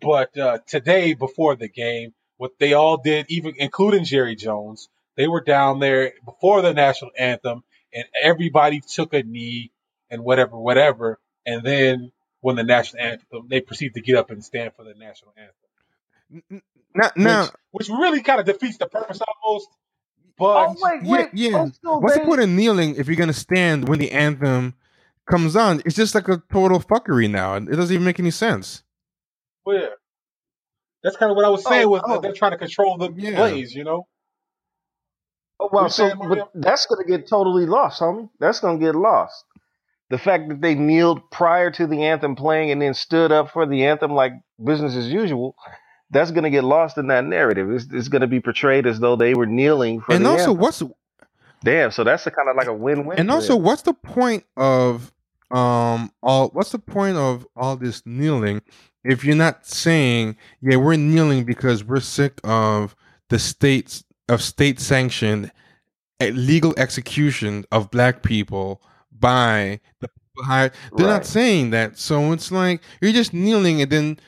But 0.00 0.36
uh, 0.36 0.58
today, 0.66 1.14
before 1.14 1.56
the 1.56 1.68
game, 1.68 2.14
what 2.36 2.52
they 2.58 2.72
all 2.72 2.96
did, 2.96 3.26
even 3.28 3.54
including 3.58 4.04
Jerry 4.04 4.36
Jones, 4.36 4.88
they 5.16 5.28
were 5.28 5.40
down 5.40 5.78
there 5.78 6.12
before 6.24 6.62
the 6.62 6.72
national 6.72 7.12
anthem, 7.18 7.62
and 7.92 8.04
everybody 8.20 8.80
took 8.80 9.12
a 9.14 9.22
knee 9.22 9.70
and 10.10 10.24
whatever, 10.24 10.58
whatever. 10.58 11.18
And 11.46 11.64
then 11.64 12.12
when 12.42 12.56
the 12.56 12.64
national 12.64 13.02
anthem, 13.02 13.46
they 13.48 13.60
proceed 13.60 13.94
to 13.94 14.00
get 14.02 14.16
up 14.16 14.30
and 14.30 14.44
stand 14.44 14.74
for 14.74 14.84
the 14.84 14.94
national 14.94 15.32
anthem, 15.38 16.62
Now, 16.94 17.10
now 17.16 17.42
which, 17.70 17.88
which 17.88 17.88
really 17.88 18.20
kind 18.20 18.40
of 18.40 18.46
defeats 18.46 18.76
the 18.76 18.86
purpose 18.86 19.20
almost. 19.42 19.68
But 20.36 20.68
Oh 20.68 20.76
wait, 20.80 21.02
yeah, 21.02 21.10
wait. 21.10 21.28
yeah. 21.32 21.50
Oh, 21.56 21.72
so 21.82 21.98
What's 21.98 22.18
the 22.18 22.24
point 22.24 22.40
of 22.40 22.48
kneeling 22.48 22.96
if 22.96 23.06
you're 23.06 23.16
gonna 23.16 23.32
stand 23.32 23.88
when 23.88 23.98
the 23.98 24.10
anthem 24.10 24.74
comes 25.30 25.56
on, 25.56 25.82
it's 25.86 25.94
just 25.94 26.14
like 26.14 26.28
a 26.28 26.42
total 26.52 26.80
fuckery 26.80 27.30
now. 27.30 27.54
and 27.54 27.68
It 27.68 27.76
doesn't 27.76 27.94
even 27.94 28.04
make 28.04 28.18
any 28.18 28.30
sense. 28.30 28.82
Well, 29.64 29.78
yeah. 29.78 29.86
That's 31.02 31.16
kind 31.16 31.30
of 31.30 31.36
what 31.36 31.44
I 31.44 31.48
was 31.48 31.64
saying. 31.64 31.84
Oh, 31.84 31.90
was 31.90 32.02
oh. 32.04 32.12
that 32.14 32.22
they're 32.22 32.32
trying 32.32 32.52
to 32.52 32.58
control 32.58 32.96
the 32.98 33.12
Yeah. 33.12 33.36
blaze, 33.36 33.74
you 33.74 33.84
know? 33.84 34.06
Oh, 35.60 35.68
well, 35.72 35.88
so 35.88 36.08
saying, 36.08 36.28
but 36.28 36.50
that's 36.54 36.86
going 36.86 37.04
to 37.04 37.08
get 37.10 37.28
totally 37.28 37.66
lost, 37.66 38.00
homie. 38.00 38.28
That's 38.40 38.58
going 38.60 38.80
to 38.80 38.84
get 38.84 38.94
lost. 38.96 39.44
The 40.12 40.18
fact 40.18 40.50
that 40.50 40.60
they 40.60 40.74
kneeled 40.74 41.30
prior 41.30 41.70
to 41.70 41.86
the 41.86 42.04
anthem 42.04 42.36
playing 42.36 42.70
and 42.70 42.82
then 42.82 42.92
stood 42.92 43.32
up 43.32 43.50
for 43.50 43.64
the 43.64 43.86
anthem 43.86 44.12
like 44.12 44.34
business 44.62 44.94
as 44.94 45.08
usual, 45.08 45.56
that's 46.10 46.30
going 46.30 46.44
to 46.44 46.50
get 46.50 46.64
lost 46.64 46.98
in 46.98 47.06
that 47.06 47.24
narrative. 47.24 47.70
It's, 47.70 47.86
it's 47.90 48.08
going 48.08 48.20
to 48.20 48.26
be 48.26 48.38
portrayed 48.38 48.86
as 48.86 49.00
though 49.00 49.16
they 49.16 49.32
were 49.32 49.46
kneeling 49.46 50.02
for 50.02 50.12
and 50.12 50.26
the 50.26 50.28
also, 50.28 50.50
anthem. 50.50 50.58
what's 50.58 50.82
Damn, 51.64 51.92
so 51.92 52.04
that's 52.04 52.26
a 52.26 52.30
kind 52.30 52.50
of 52.50 52.56
like 52.56 52.66
a 52.66 52.74
win-win. 52.74 53.18
and 53.18 53.30
also 53.30 53.54
them. 53.54 53.62
what's 53.62 53.82
the 53.82 53.94
point 53.94 54.44
of 54.56 55.12
um 55.50 56.12
all 56.22 56.48
what's 56.48 56.72
the 56.72 56.78
point 56.78 57.16
of 57.16 57.46
all 57.56 57.76
this 57.76 58.02
kneeling 58.04 58.60
if 59.04 59.24
you're 59.24 59.36
not 59.36 59.66
saying 59.66 60.36
yeah 60.60 60.76
we're 60.76 60.96
kneeling 60.96 61.44
because 61.44 61.84
we're 61.84 62.00
sick 62.00 62.38
of 62.44 62.96
the 63.28 63.38
states 63.38 64.04
of 64.28 64.42
state 64.42 64.78
sanctioned 64.78 65.52
eh, 66.20 66.30
legal 66.34 66.74
execution 66.76 67.64
of 67.70 67.90
black 67.90 68.22
people 68.22 68.82
by 69.22 69.80
the 70.00 70.08
people 70.08 70.44
hired 70.44 70.72
they're 70.96 71.06
Right. 71.06 71.12
not 71.14 71.26
saying 71.26 71.70
that 71.70 71.98
so 71.98 72.32
it's 72.32 72.52
like 72.52 72.82
you're 73.00 73.12
just 73.12 73.32
kneeling 73.32 73.80
and 73.82 73.90
then 73.90 74.18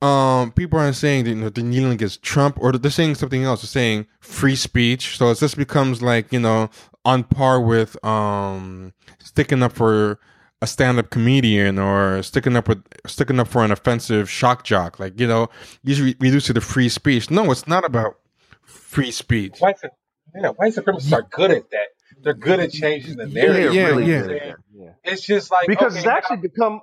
um 0.00 0.52
people 0.52 0.78
aren't 0.78 0.94
saying 0.94 1.24
that 1.24 1.30
you 1.30 1.36
know, 1.36 1.48
they're 1.48 1.64
kneeling 1.64 1.92
against 1.94 2.22
Trump 2.22 2.56
or 2.60 2.70
they're 2.72 2.90
saying 2.90 3.16
something 3.16 3.42
else. 3.42 3.62
They're 3.62 3.68
saying 3.82 4.06
free 4.20 4.54
speech. 4.54 5.16
So 5.18 5.30
it 5.30 5.38
just 5.38 5.56
becomes 5.56 6.00
like, 6.02 6.32
you 6.32 6.38
know, 6.38 6.70
on 7.04 7.24
par 7.24 7.60
with 7.60 7.92
um 8.04 8.92
sticking 9.18 9.60
up 9.64 9.72
for 9.72 10.20
a 10.62 10.66
stand 10.68 10.98
up 11.00 11.10
comedian 11.10 11.80
or 11.80 12.22
sticking 12.22 12.54
up 12.56 12.68
with 12.68 12.82
sticking 13.06 13.40
up 13.40 13.48
for 13.48 13.64
an 13.64 13.72
offensive 13.72 14.30
shock 14.30 14.62
jock. 14.62 15.00
Like, 15.00 15.18
you 15.18 15.26
know, 15.26 15.48
usually 15.82 16.14
reduce 16.20 16.48
it 16.48 16.54
to 16.54 16.60
free 16.60 16.88
speech. 16.88 17.30
No, 17.30 17.50
it's 17.50 17.66
not 17.66 17.84
about 17.84 18.18
free 18.62 19.10
speech. 19.10 19.58
White, 19.58 19.78
yeah, 20.40 20.50
white 20.50 20.74
supremacists 20.74 21.12
are 21.12 21.22
good 21.22 21.50
at 21.50 21.70
that. 21.70 21.88
They're 22.22 22.34
good 22.34 22.60
at 22.60 22.72
changing 22.72 23.16
the 23.16 23.26
They're 23.26 23.48
narrative. 23.52 23.74
yeah, 23.74 23.86
really 23.86 24.04
yeah. 24.10 24.22
good 24.22 24.30
at 24.32 24.42
that, 24.48 24.56
yeah. 24.74 24.90
It's 25.04 25.22
just 25.22 25.50
like 25.50 25.66
Because 25.68 25.92
okay, 25.92 25.98
it's 26.00 26.06
actually 26.08 26.38
become. 26.38 26.80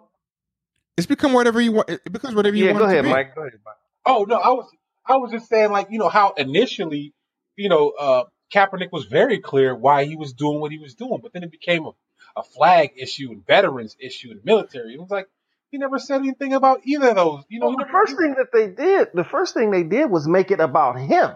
It's 0.98 1.08
become 1.08 1.34
whatever 1.34 1.60
you 1.60 1.74
want 1.74 1.90
it 1.90 2.12
becomes 2.12 2.36
whatever 2.36 2.56
you 2.56 2.66
Yeah, 2.66 2.72
want 2.72 2.80
go 2.84 2.86
it 2.86 2.88
to 2.88 2.94
ahead, 2.94 3.04
be. 3.06 3.10
Mike. 3.12 3.36
Go 3.36 3.42
ahead, 3.42 3.60
Mike. 3.66 3.76
Oh 4.06 4.26
no, 4.28 4.36
I 4.38 4.50
was 4.50 4.70
I 5.06 5.18
was 5.18 5.32
just 5.32 5.50
saying 5.50 5.72
like 5.72 5.88
you 5.90 6.00
know 6.00 6.10
how 6.10 6.34
initially 6.38 7.14
you 7.58 7.70
know 7.70 7.90
uh, 7.90 8.24
Kaepernick 8.54 8.92
was 8.92 9.06
very 9.06 9.40
clear 9.40 9.76
why 9.76 10.06
he 10.06 10.16
was 10.16 10.34
doing 10.34 10.60
what 10.62 10.72
he 10.72 10.78
was 10.78 10.96
doing, 10.96 11.20
but 11.22 11.34
then 11.34 11.44
it 11.44 11.52
became 11.52 11.86
a, 11.86 11.92
a 12.38 12.44
flag 12.44 12.92
issue 12.96 13.32
and 13.32 13.46
veterans 13.46 13.98
issue 14.00 14.32
and 14.32 14.40
military. 14.46 14.94
It 14.94 15.00
was 15.02 15.10
like 15.10 15.28
he 15.70 15.78
never 15.80 16.00
said 16.00 16.22
anything 16.22 16.54
about 16.54 16.82
either 16.86 17.10
of 17.10 17.16
those. 17.18 17.44
You 17.50 17.60
know, 17.60 17.68
Well, 17.70 17.78
the 17.78 17.92
first 17.92 18.16
thing 18.18 18.36
that 18.38 18.54
they 18.54 18.68
did, 18.68 19.10
the 19.14 19.26
first 19.26 19.54
thing 19.54 19.72
they 19.72 19.84
did 19.84 20.10
was 20.10 20.28
make 20.28 20.52
it 20.52 20.62
about 20.62 20.98
him. 20.98 21.32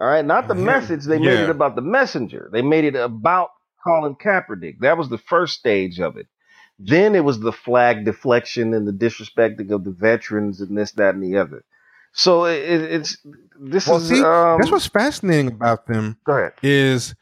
All 0.00 0.08
right, 0.08 0.24
not 0.24 0.48
the 0.48 0.54
Him. 0.54 0.64
message. 0.66 1.04
They 1.04 1.18
made 1.18 1.40
Yeah. 1.40 1.44
it 1.44 1.50
about 1.50 1.76
the 1.76 1.82
messenger. 1.82 2.50
They 2.52 2.62
made 2.62 2.84
it 2.84 2.96
about 2.96 3.50
Colin 3.84 4.16
Kaepernick. 4.16 4.80
That 4.80 4.98
was 4.98 5.08
the 5.08 5.18
first 5.18 5.58
stage 5.58 6.00
of 6.00 6.16
it. 6.16 6.26
Then 6.78 7.14
it 7.14 7.24
was 7.24 7.40
the 7.40 7.52
flag 7.52 8.04
deflection 8.04 8.74
and 8.74 8.86
the 8.88 8.92
disrespecting 8.92 9.70
of 9.72 9.84
the 9.84 9.92
veterans 9.92 10.60
and 10.60 10.76
this, 10.78 10.92
that, 10.92 11.14
and 11.14 11.22
the 11.22 11.38
other. 11.38 11.64
So 12.12 12.46
it, 12.46 12.58
it- 12.58 12.92
it's 12.92 13.18
this 13.60 13.86
Well, 13.86 14.00
is 14.00 14.08
see, 14.08 14.20
um, 14.22 14.58
that's 14.58 14.70
what's 14.72 14.86
fascinating 14.86 15.48
about 15.48 15.86
them 15.86 16.18
go 16.24 16.34
ahead. 16.34 16.52
is 16.62 17.14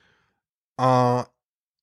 uh 0.79 1.25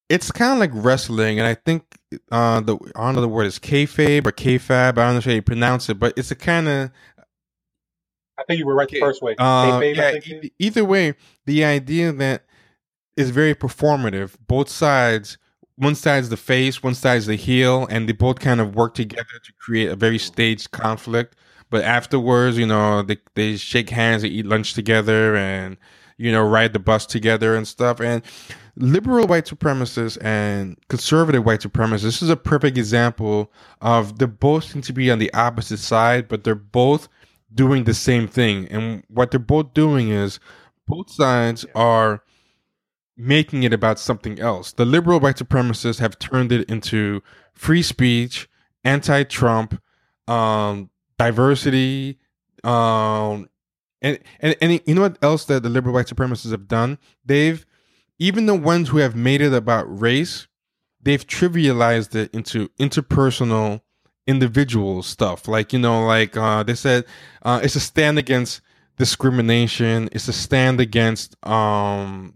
it's 0.09 0.31
kind 0.31 0.53
of 0.53 0.59
like 0.59 0.71
wrestling 0.73 1.39
and 1.39 1.47
i 1.47 1.55
think 1.55 1.83
uh 2.31 2.61
the 2.61 2.75
i 2.95 3.05
don't 3.05 3.15
know 3.15 3.21
the 3.21 3.27
word 3.29 3.45
is 3.47 3.59
kayfabe 3.59 4.25
or 4.27 4.31
kayfab 4.31 4.91
i 4.97 5.05
don't 5.05 5.15
know 5.15 5.21
how 5.21 5.31
you 5.31 5.41
pronounce 5.41 5.89
it 5.89 5.99
but 5.99 6.13
it's 6.17 6.31
a 6.31 6.35
kind 6.35 6.67
of 6.67 6.91
I 8.37 8.43
think 8.43 8.59
you 8.59 8.65
were 8.65 8.75
right 8.75 8.89
the 8.89 8.99
first 8.99 9.21
way. 9.21 9.35
Um, 9.37 9.79
I 9.79 9.83
yeah, 9.83 10.15
e- 10.15 10.51
either 10.59 10.83
way 10.83 11.15
the 11.45 11.63
idea 11.63 12.11
that 12.11 12.45
is 13.15 13.29
very 13.29 13.55
performative. 13.55 14.35
Both 14.47 14.69
sides 14.69 15.37
one 15.77 15.95
side's 15.95 16.29
the 16.29 16.37
face 16.37 16.81
one 16.81 16.95
side's 16.95 17.25
the 17.25 17.35
heel 17.35 17.85
and 17.89 18.07
they 18.07 18.13
both 18.13 18.39
kind 18.39 18.61
of 18.61 18.75
work 18.75 18.93
together 18.93 19.39
to 19.43 19.53
create 19.59 19.89
a 19.89 19.95
very 19.95 20.17
mm-hmm. 20.17 20.33
staged 20.33 20.71
conflict. 20.71 21.35
But 21.69 21.83
afterwards 21.83 22.57
you 22.57 22.65
know 22.65 23.01
they, 23.01 23.17
they 23.35 23.57
shake 23.57 23.89
hands 23.89 24.21
they 24.21 24.29
eat 24.29 24.45
lunch 24.45 24.73
together 24.73 25.35
and 25.35 25.77
you 26.17 26.31
know 26.31 26.43
ride 26.43 26.73
the 26.73 26.79
bus 26.79 27.05
together 27.05 27.55
and 27.55 27.67
stuff. 27.67 27.99
And 27.99 28.21
liberal 28.77 29.27
white 29.27 29.45
supremacists 29.45 30.17
and 30.21 30.77
conservative 30.89 31.45
white 31.45 31.61
supremacists 31.61 32.03
this 32.03 32.21
is 32.21 32.29
a 32.29 32.35
perfect 32.35 32.77
example 32.77 33.51
of 33.81 34.19
they 34.19 34.25
both 34.25 34.65
seem 34.65 34.81
to 34.81 34.91
be 34.91 35.09
on 35.09 35.17
the 35.17 35.33
opposite 35.33 35.79
side 35.79 36.27
but 36.27 36.43
they're 36.43 36.55
both 36.55 37.07
doing 37.55 37.85
the 37.85 37.93
same 37.93 38.27
thing 38.27 38.67
and 38.67 39.03
what 39.07 39.31
they're 39.31 39.39
both 39.39 39.73
doing 39.73 40.09
is 40.09 40.39
both 40.87 41.09
sides 41.09 41.65
are 41.73 42.21
making 43.17 43.63
it 43.63 43.73
about 43.73 43.97
something 43.97 44.39
else. 44.39 44.73
The 44.73 44.85
liberal 44.85 45.19
white 45.19 45.37
supremacists 45.37 45.99
have 45.99 46.19
turned 46.19 46.51
it 46.51 46.69
into 46.69 47.23
free 47.53 47.81
speech, 47.81 48.49
anti-Trump, 48.83 49.81
um, 50.27 50.89
diversity, 51.17 52.19
um, 52.63 53.47
and, 54.01 54.19
and 54.39 54.55
and 54.61 54.81
you 54.85 54.95
know 54.95 55.01
what 55.01 55.17
else 55.21 55.45
that 55.45 55.63
the 55.63 55.69
liberal 55.69 55.93
white 55.93 56.07
supremacists 56.07 56.51
have 56.51 56.67
done? 56.67 56.97
They've 57.23 57.65
even 58.19 58.45
the 58.45 58.55
ones 58.55 58.89
who 58.89 58.97
have 58.97 59.15
made 59.15 59.41
it 59.41 59.53
about 59.53 59.85
race, 59.99 60.47
they've 61.01 61.25
trivialized 61.25 62.15
it 62.15 62.33
into 62.33 62.69
interpersonal 62.79 63.81
individual 64.27 65.03
stuff. 65.03 65.47
Like 65.47 65.73
you 65.73 65.79
know, 65.79 66.05
like 66.05 66.35
uh, 66.37 66.63
they 66.63 66.75
said, 66.75 67.05
uh, 67.43 67.59
it's 67.63 67.75
a 67.75 67.79
stand 67.79 68.17
against 68.17 68.61
discrimination. 68.97 70.09
It's 70.11 70.27
a 70.27 70.33
stand 70.33 70.79
against 70.79 71.35
um 71.45 72.33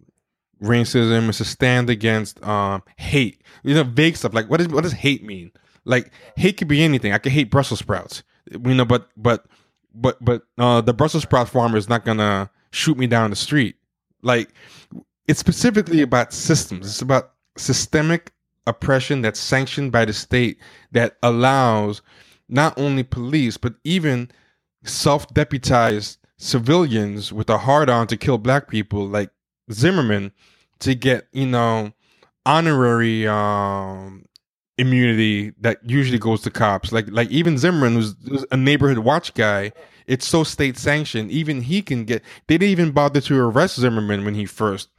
racism. 0.62 1.30
It's 1.30 1.40
a 1.40 1.46
stand 1.46 1.90
against 1.90 2.44
um 2.44 2.84
hate. 2.98 3.42
You 3.64 3.76
know, 3.76 3.84
vague 3.84 4.16
stuff 4.16 4.34
like 4.34 4.50
what 4.50 4.62
is 4.62 4.68
what 4.68 4.84
does 4.84 4.94
hate 4.94 5.24
mean? 5.24 5.52
Like 5.86 6.12
hate 6.36 6.58
could 6.58 6.68
be 6.68 6.84
anything. 6.84 7.14
I 7.14 7.18
could 7.18 7.32
hate 7.32 7.50
Brussels 7.50 7.80
sprouts. 7.80 8.24
You 8.52 8.74
know, 8.74 8.86
but 8.86 9.10
but 9.18 9.46
but 9.94 10.24
but 10.24 10.44
uh 10.58 10.82
the 10.82 10.94
Brussels 10.94 11.24
sprout 11.24 11.50
farmer 11.50 11.78
is 11.78 11.90
not 11.90 12.06
gonna 12.06 12.50
shoot 12.72 12.98
me 12.98 13.08
down 13.08 13.30
the 13.30 13.36
street. 13.36 13.76
Like 14.22 14.54
it's 15.28 15.40
specifically 15.40 16.02
about 16.02 16.34
systems. 16.34 16.88
It's 16.88 17.02
about 17.02 17.34
systemic 17.58 18.34
oppression 18.70 19.22
that's 19.22 19.40
sanctioned 19.40 19.92
by 19.92 20.06
the 20.06 20.14
state 20.14 20.58
that 20.92 21.18
allows 21.24 22.02
not 22.48 22.78
only 22.78 23.04
police 23.04 23.58
but 23.58 23.74
even 23.84 24.30
self-deputized 24.84 26.18
civilians 26.38 27.34
with 27.34 27.50
a 27.50 27.58
hard 27.58 27.90
on 27.90 28.08
to 28.08 28.16
kill 28.16 28.38
black 28.38 28.70
people 28.70 29.06
like 29.08 29.30
Zimmerman 29.72 30.32
to 30.80 30.96
get, 30.96 31.28
you 31.34 31.46
know, 31.46 31.92
honorary 32.46 33.28
um 33.28 34.26
immunity 34.78 35.52
that 35.60 35.78
usually 35.84 36.18
goes 36.18 36.42
to 36.42 36.50
cops. 36.50 36.92
Like 36.92 37.08
like 37.12 37.30
even 37.30 37.58
Zimmerman 37.58 37.96
who's, 37.96 38.16
who's 38.28 38.46
a 38.52 38.58
neighborhood 38.58 39.00
watch 39.00 39.34
guy, 39.34 39.74
it's 40.08 40.26
so 40.26 40.44
state 40.44 40.78
sanctioned. 40.78 41.30
Even 41.32 41.62
he 41.62 41.82
can 41.82 42.06
get 42.06 42.24
they 42.48 42.58
didn't 42.58 42.72
even 42.72 42.92
bother 42.92 43.22
to 43.22 43.40
arrest 43.40 43.80
Zimmerman 43.80 44.24
when 44.24 44.36
he 44.36 44.46
first 44.46 44.90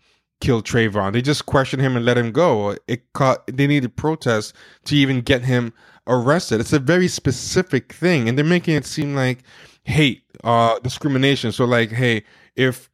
killed 0.41 0.64
Trayvon. 0.64 1.12
They 1.12 1.22
just 1.22 1.47
questioned 1.47 1.82
him 1.82 1.97
and 1.97 2.05
let 2.05 2.18
him 2.18 2.32
go. 2.32 2.76
It 2.88 3.12
caught 3.12 3.47
they 3.47 3.66
needed 3.66 3.97
protests 3.97 4.53
to 4.84 4.97
even 4.97 5.20
get 5.20 5.45
him 5.45 5.72
arrested. 6.07 6.61
It's 6.61 6.72
a 6.72 6.78
very 6.78 7.09
specific 7.09 7.93
thing. 7.93 8.28
And 8.28 8.36
they're 8.36 8.45
making 8.45 8.74
it 8.74 8.86
seem 8.86 9.14
like 9.14 9.45
hate, 9.84 10.22
uh 10.45 10.78
discrimination. 10.80 11.53
So 11.53 11.64
like, 11.64 11.91
hey, 11.91 12.24
if 12.57 12.91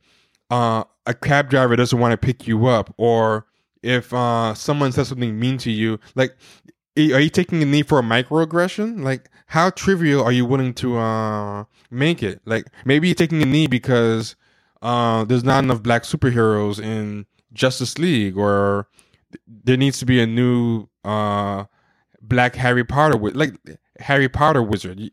uh, 0.51 0.85
a 1.07 1.15
cab 1.15 1.51
driver 1.51 1.77
doesn't 1.77 1.99
want 1.99 2.13
to 2.13 2.17
pick 2.17 2.47
you 2.47 2.67
up, 2.67 2.95
or 2.97 3.47
if 3.83 4.13
uh, 4.13 4.55
someone 4.55 4.93
says 4.93 5.09
something 5.09 5.39
mean 5.39 5.59
to 5.59 5.71
you, 5.71 5.99
like, 6.15 6.37
are 6.99 7.21
you 7.21 7.31
taking 7.31 7.63
a 7.63 7.67
knee 7.67 7.83
for 7.83 7.99
a 7.99 8.03
microaggression? 8.03 9.03
Like, 9.03 9.29
how 9.47 9.71
trivial 9.71 10.23
are 10.25 10.33
you 10.33 10.47
willing 10.47 10.73
to 10.75 10.97
uh, 10.97 11.65
make 11.91 12.23
it? 12.23 12.41
Like, 12.45 12.67
maybe 12.85 13.09
you're 13.09 13.15
taking 13.15 13.43
a 13.43 13.47
knee 13.47 13.67
because 13.67 14.35
uh, 14.83 15.25
there's 15.25 15.45
not 15.45 15.65
enough 15.65 15.83
black 15.83 16.05
superheroes 16.05 16.81
in 16.83 17.27
Justice 17.57 17.99
League, 17.99 18.37
or 18.37 18.89
there 19.47 19.77
needs 19.77 19.99
to 19.99 20.07
be 20.07 20.21
a 20.21 20.27
new 20.27 20.89
uh, 21.05 21.65
black 22.23 22.55
Harry 22.57 22.85
Potter, 22.85 23.15
wi- 23.15 23.35
like 23.35 23.55
Harry 23.99 24.29
Potter 24.29 24.63
wizard. 24.63 25.11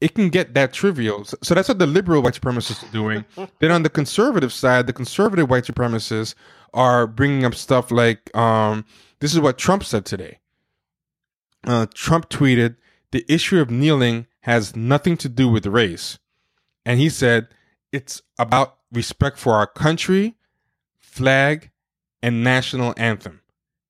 It 0.00 0.14
can 0.14 0.28
get 0.28 0.54
that 0.54 0.72
trivial. 0.72 1.24
So, 1.24 1.36
so 1.42 1.54
that's 1.54 1.68
what 1.68 1.78
the 1.78 1.86
liberal 1.86 2.22
white 2.22 2.34
supremacists 2.34 2.88
are 2.88 2.92
doing. 2.92 3.24
Then 3.58 3.72
on 3.72 3.82
the 3.82 3.90
conservative 3.90 4.52
side, 4.52 4.86
the 4.86 4.92
conservative 4.92 5.50
white 5.50 5.64
supremacists 5.64 6.34
are 6.72 7.06
bringing 7.06 7.44
up 7.44 7.54
stuff 7.54 7.90
like, 7.90 8.34
um, 8.36 8.84
this 9.20 9.34
is 9.34 9.40
what 9.40 9.58
Trump 9.58 9.84
said 9.84 10.04
today. 10.04 10.38
Uh, 11.64 11.86
Trump 11.92 12.28
tweeted, 12.28 12.76
the 13.10 13.24
issue 13.28 13.58
of 13.58 13.70
kneeling 13.70 14.26
has 14.40 14.76
nothing 14.76 15.16
to 15.16 15.28
do 15.28 15.48
with 15.48 15.66
race. 15.66 16.18
And 16.84 17.00
he 17.00 17.08
said, 17.08 17.48
it's 17.92 18.22
about 18.38 18.78
respect 18.92 19.38
for 19.38 19.54
our 19.54 19.66
country, 19.66 20.36
flag, 21.18 21.70
and 22.22 22.44
national 22.44 22.94
anthem. 22.96 23.40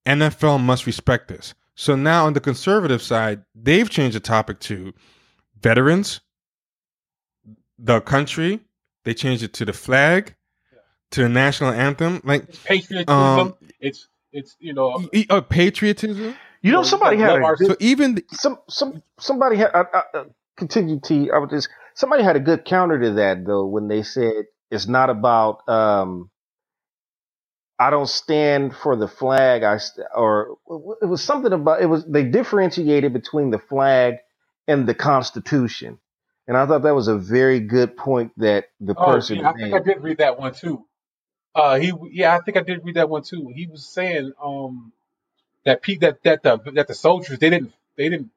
NFL 0.05 0.61
must 0.61 0.85
respect 0.85 1.27
this. 1.27 1.53
So 1.75 1.95
now 1.95 2.25
on 2.25 2.33
the 2.33 2.39
conservative 2.39 3.01
side, 3.01 3.43
they've 3.55 3.89
changed 3.89 4.15
the 4.15 4.19
topic 4.19 4.59
to 4.61 4.93
veterans, 5.61 6.21
the 7.77 8.01
country. 8.01 8.59
They 9.05 9.13
changed 9.13 9.43
it 9.43 9.53
to 9.53 9.65
the 9.65 9.73
flag, 9.73 10.35
to 11.11 11.23
the 11.23 11.29
national 11.29 11.71
anthem. 11.71 12.21
Like 12.23 12.49
It's 12.49 12.59
patriotism. 12.63 13.15
Um, 13.15 13.55
it's 13.79 14.07
it's 14.33 14.57
you 14.59 14.73
know 14.73 15.07
uh, 15.29 15.41
patriotism. 15.41 16.35
You 16.61 16.71
know, 16.73 16.83
somebody 16.83 17.17
had 17.17 17.37
a 17.37 17.55
good, 17.55 17.67
So 17.67 17.75
even 17.79 18.15
the, 18.15 18.23
some 18.31 18.59
some 18.67 19.01
somebody 19.19 19.55
had 19.55 19.71
I, 19.73 19.83
I, 19.93 20.17
uh, 20.17 20.23
continue 20.57 20.99
T. 20.99 21.31
I 21.31 21.37
would 21.37 21.49
just 21.49 21.69
somebody 21.93 22.23
had 22.23 22.35
a 22.35 22.41
good 22.41 22.65
counter 22.65 22.99
to 22.99 23.11
that 23.13 23.45
though 23.45 23.65
when 23.65 23.87
they 23.87 24.03
said 24.03 24.45
it's 24.71 24.87
not 24.87 25.09
about 25.09 25.67
um 25.69 26.28
I 27.79 27.91
don't 27.91 28.09
stand 28.09 28.75
for 28.75 28.97
the 28.97 29.07
flag. 29.09 29.63
I 29.63 29.77
st- 29.79 30.07
or 30.15 30.57
it 31.01 31.07
was 31.07 31.23
something 31.23 31.53
about 31.53 31.81
it 31.81 31.87
was 31.87 32.05
they 32.05 32.23
differentiated 32.25 33.13
between 33.13 33.51
the 33.51 33.59
flag 33.59 34.17
and 34.67 34.87
the 34.87 34.95
Constitution, 34.95 35.99
and 36.47 36.57
I 36.57 36.67
thought 36.67 36.83
that 36.83 36.95
was 36.95 37.09
a 37.09 37.17
very 37.17 37.61
good 37.61 37.97
point 37.97 38.33
that 38.37 38.65
the 38.81 38.95
Oh, 38.95 39.23
person 39.23 39.39
yeah, 39.39 39.49
I 39.49 39.53
think 39.53 39.73
I 39.73 39.79
did 39.79 40.03
read 40.03 40.19
that 40.19 40.39
one 40.39 40.53
too. 40.53 40.85
Uh, 41.55 41.79
he, 41.79 41.93
yeah, 42.11 42.35
I 42.35 42.41
think 42.41 42.57
I 42.57 42.61
did 42.63 42.85
read 42.85 42.95
that 42.95 43.09
one 43.09 43.23
too. 43.23 43.51
He 43.55 43.67
was 43.67 43.85
saying, 43.87 44.33
um, 44.43 44.93
that 45.65 45.81
pe- 45.83 45.97
that 45.97 46.23
that 46.23 46.43
the 46.43 46.57
that 46.73 46.87
the 46.87 46.95
soldiers 46.95 47.39
they 47.39 47.49
didn't 47.51 47.73
they 47.97 48.09
didn't 48.09 48.31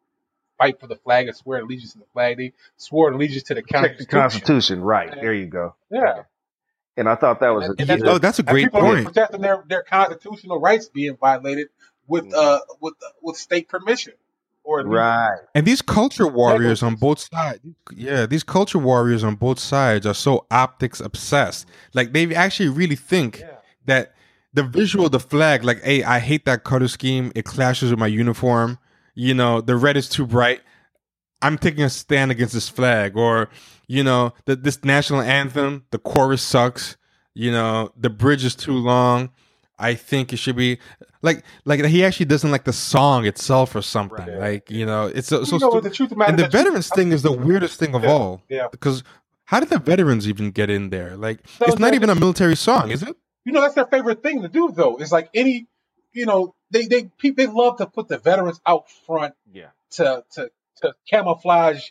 fight 0.59 0.81
for 0.81 0.89
the 0.89 0.97
flag 0.97 1.29
or 1.29 1.35
swear 1.35 1.63
allegiance 1.63 1.95
to 1.95 2.01
the 2.01 2.07
flag. 2.13 2.39
They 2.39 2.53
swore 2.79 3.13
allegiance 3.13 3.45
to 3.45 3.55
the 3.55 3.63
Protect 3.63 3.99
the 3.99 4.07
Constitution. 4.07 4.07
Constitution, 4.07 4.83
right? 4.83 5.15
There 5.21 5.35
you 5.35 5.47
go. 5.47 5.77
Yeah, 5.91 6.25
And 6.97 7.09
I 7.09 7.15
thought 7.15 7.41
that 7.41 7.51
was 7.51 7.69
a 7.69 7.75
And 7.79 7.89
that's 7.89 8.03
oh, 8.05 8.19
that's 8.19 8.39
a 8.39 8.43
and 8.43 8.49
great 8.49 8.65
people 8.65 8.81
are 8.81 8.95
point. 8.95 9.07
protecting 9.07 9.41
their 9.41 9.65
their 9.69 9.83
constitutional 9.83 10.61
rights 10.61 10.89
being 10.89 11.17
violated 11.17 11.69
with 12.07 12.33
uh 12.35 12.61
with 12.81 12.95
with 13.23 13.37
state 13.37 13.69
permission 13.69 14.13
or 14.65 14.85
Right. 14.85 15.39
And 15.55 15.67
these 15.67 15.83
culture 15.83 16.27
warriors 16.29 16.83
on 16.83 16.95
both 16.97 17.19
sides, 17.19 17.61
yeah, 17.95 18.27
these 18.27 18.43
culture 18.45 18.79
warriors 18.79 19.25
on 19.25 19.37
both 19.37 19.59
sides 19.59 20.07
are 20.07 20.15
so 20.15 20.47
optics 20.51 21.01
obsessed. 21.01 21.67
Like 21.95 22.13
they 22.13 22.35
actually 22.35 22.69
really 22.69 22.97
think 22.97 23.41
Yeah. 23.41 23.57
that 23.87 24.15
the 24.55 24.63
visual 24.63 25.07
of 25.07 25.13
the 25.13 25.21
flag, 25.21 25.65
like, 25.65 25.83
hey, 25.83 26.05
I 26.05 26.19
hate 26.19 26.45
that 26.45 26.63
color 26.63 26.87
scheme. 26.89 27.33
It 27.35 27.45
clashes 27.47 27.91
with 27.91 27.99
my 27.99 28.07
uniform. 28.07 28.79
You 29.15 29.33
know, 29.35 29.63
the 29.63 29.77
red 29.77 29.97
is 29.97 30.09
too 30.11 30.27
bright. 30.27 30.61
I'm 31.41 31.59
taking 31.59 31.83
a 31.85 31.91
stand 31.91 32.31
against 32.31 32.53
this 32.55 32.69
flag. 32.69 33.17
Or, 33.17 33.49
you 33.97 34.03
know, 34.09 34.33
the, 34.47 34.55
this 34.57 34.79
national 34.85 35.21
anthem, 35.21 35.85
the 35.91 35.99
chorus 35.99 36.43
sucks. 36.43 36.97
You 37.35 37.51
know, 37.57 37.93
the 38.05 38.11
bridge 38.11 38.45
is 38.45 38.55
too 38.55 38.77
long. 38.93 39.31
I 39.79 39.95
think 39.95 40.33
it 40.33 40.39
should 40.39 40.57
be 40.57 40.79
like 41.23 41.45
like 41.65 41.85
he 41.85 42.05
actually 42.05 42.27
doesn't 42.27 42.51
like 42.51 42.65
the 42.65 42.73
song 42.73 43.27
itself 43.27 43.75
or 43.75 43.83
something. 43.83 44.27
Right. 44.27 44.39
Like 44.53 44.71
you 44.71 44.87
know, 44.87 45.07
it's 45.17 45.29
so, 45.29 45.45
so 45.45 45.57
you 45.57 45.61
know 45.61 45.69
what 45.71 45.83
the 45.83 45.91
truth 45.91 46.13
of 46.13 46.19
matter 46.19 46.31
And 46.31 46.39
the 46.39 46.47
is 46.47 46.53
that 46.53 46.59
you- 46.59 46.65
veterans 46.65 46.89
thing 46.89 47.13
is 47.13 47.23
the 47.23 47.33
weirdest 47.33 47.79
thing 47.81 47.95
of 47.95 48.03
Yeah, 48.05 48.13
all. 48.13 48.43
yeah. 48.49 48.69
Because 48.71 49.03
how 49.45 49.61
did 49.61 49.69
the 49.71 49.79
veterans 49.79 50.29
even 50.29 50.51
get 50.53 50.71
in 50.71 50.91
there? 50.91 51.17
Like 51.17 51.41
So 51.59 51.67
it's 51.67 51.79
not 51.79 51.95
even 51.95 52.09
a 52.11 52.15
military 52.15 52.57
song, 52.57 52.91
is 52.91 53.03
it? 53.03 53.15
you 53.45 53.53
know 53.53 53.61
that's 53.61 53.75
their 53.75 53.87
favorite 53.97 54.23
thing 54.23 54.43
to 54.43 54.49
do 54.49 54.71
though. 54.75 54.97
It's 55.03 55.13
like 55.19 55.29
any 55.35 55.67
you 56.13 56.27
know 56.27 56.55
they 56.71 56.87
they 56.87 57.11
they 57.41 57.47
love 57.47 57.79
to 57.79 57.87
put 57.87 58.09
the 58.09 58.19
veterans 58.19 58.61
out 58.65 58.85
front 59.07 59.35
Yeah. 59.53 59.71
to 59.99 60.25
to 60.35 60.51
to 60.83 60.95
camouflage 61.11 61.83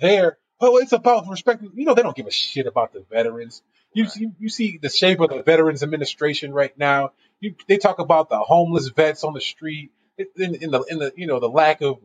their. 0.00 0.38
Well, 0.60 0.76
it's 0.78 0.92
about 0.92 1.28
respecting. 1.28 1.72
You 1.74 1.84
know, 1.84 1.94
they 1.94 2.02
don't 2.02 2.16
give 2.16 2.26
a 2.26 2.30
shit 2.30 2.66
about 2.66 2.92
the 2.92 3.04
veterans. 3.10 3.62
You 3.92 4.06
see, 4.06 4.28
you 4.38 4.48
see 4.48 4.78
the 4.80 4.88
shape 4.88 5.20
of 5.20 5.30
the 5.30 5.42
Veterans 5.42 5.82
Administration 5.82 6.52
right 6.52 6.76
now. 6.78 7.10
You, 7.40 7.54
they 7.68 7.78
talk 7.78 7.98
about 7.98 8.28
the 8.28 8.38
homeless 8.38 8.88
vets 8.88 9.24
on 9.24 9.34
the 9.34 9.40
street, 9.40 9.90
in, 10.18 10.54
in 10.56 10.70
the 10.70 10.82
in 10.88 10.98
the 10.98 11.12
you 11.16 11.26
know 11.26 11.40
the 11.40 11.48
lack 11.48 11.82
of. 11.82 11.98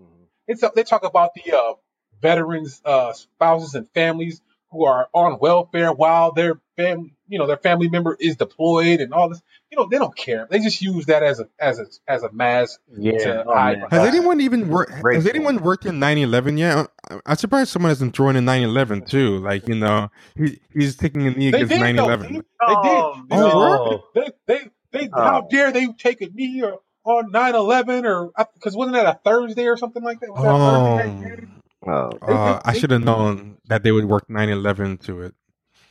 It's 0.47 0.63
they 0.75 0.83
talk 0.83 1.03
about 1.03 1.31
the 1.35 1.55
uh, 1.55 1.73
veterans, 2.21 2.81
uh, 2.83 3.13
spouses 3.13 3.75
and 3.75 3.87
families 3.91 4.41
who 4.71 4.85
are 4.85 5.07
on 5.13 5.39
welfare 5.39 5.93
while 5.93 6.31
their 6.31 6.59
family, 6.75 7.13
you 7.29 7.39
know, 7.39 7.47
their 7.47 7.57
family 7.57 7.87
member 7.89 8.17
is 8.19 8.35
deployed 8.35 8.99
and 8.99 9.13
all 9.13 9.29
this. 9.29 9.41
You 9.71 9.77
know, 9.77 9.87
they 9.87 9.97
don't 9.97 10.15
care. 10.15 10.47
They 10.49 10.59
just 10.59 10.81
use 10.81 11.05
that 11.05 11.21
as 11.23 11.39
a 11.39 11.47
as 11.59 11.79
a 11.79 11.85
as 12.07 12.23
a 12.23 12.31
mask 12.31 12.79
Yeah. 12.97 13.17
to 13.19 13.43
Oh, 13.45 13.53
hide. 13.53 13.83
Has 13.91 14.07
anyone 14.07 14.41
even 14.41 14.67
worked? 14.69 14.91
Has 15.13 15.27
anyone 15.27 15.57
worked 15.61 15.85
in 15.85 15.99
9/11 15.99 16.57
yet? 16.57 16.87
I- 17.09 17.19
I'm 17.25 17.35
surprised 17.37 17.69
someone 17.71 17.89
hasn't 17.91 18.15
thrown 18.15 18.35
in 18.35 18.45
9/11 18.45 19.07
too. 19.07 19.37
Like 19.37 19.67
you 19.67 19.75
know, 19.75 20.09
he 20.35 20.59
he's 20.73 20.95
taking 20.95 21.27
a 21.27 21.31
knee 21.31 21.51
They 21.51 21.61
against 21.61 21.73
did, 21.73 21.95
9/11. 21.95 22.21
They, 22.21 22.27
they 22.39 22.41
Oh, 22.61 23.13
did. 23.15 23.29
They, 23.29 23.37
no. 23.37 24.03
they, 24.15 24.29
they, 24.47 24.69
they, 24.91 25.09
how 25.13 25.43
Oh. 25.43 25.47
dare 25.49 25.71
they 25.71 25.87
take 25.97 26.21
a 26.21 26.27
knee 26.33 26.63
or, 26.63 26.79
on 27.05 27.31
9-11 27.31 28.03
or, 28.05 28.31
because 28.55 28.75
wasn't 28.75 28.95
that 28.95 29.05
a 29.05 29.19
Thursday 29.23 29.67
or 29.67 29.77
something 29.77 30.03
like 30.03 30.19
that? 30.19 30.31
Was 30.31 30.41
that 30.43 30.49
Oh, 30.51 30.97
Thursday 30.97 31.29
night 31.29 31.37
game? 31.39 31.51
Oh. 31.87 32.09
uh, 32.27 32.59
I 32.65 32.73
they- 32.73 32.79
should 32.79 32.91
have 32.91 33.03
known 33.03 33.57
that 33.67 33.83
they 33.83 33.91
would 33.91 34.05
work 34.05 34.27
9/11 34.29 34.97
to 35.05 35.21
it. 35.21 35.35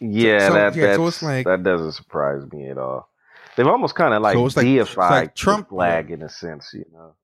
Yeah, 0.01 0.49
so- 0.49 0.55
that 0.55 0.77
yeah, 0.77 0.95
so 0.95 1.05
that's, 1.05 1.17
it's 1.17 1.23
like- 1.23 1.47
that 1.47 1.63
doesn't 1.63 1.93
surprise 1.93 2.43
me 2.53 2.69
at 2.69 2.79
all. 2.79 3.09
They've 3.57 3.67
almost 3.67 3.95
kind 3.97 4.15
of 4.15 4.23
like 4.23 4.35
So 4.35 4.47
it's 4.47 4.57
like- 4.57 4.65
deified 4.67 5.11
like 5.11 5.35
the 5.35 5.39
Trump- 5.41 5.69
flag 5.71 6.11
in 6.11 6.23
a 6.23 6.29
sense, 6.29 6.71
you 6.73 6.85
know. 6.93 7.15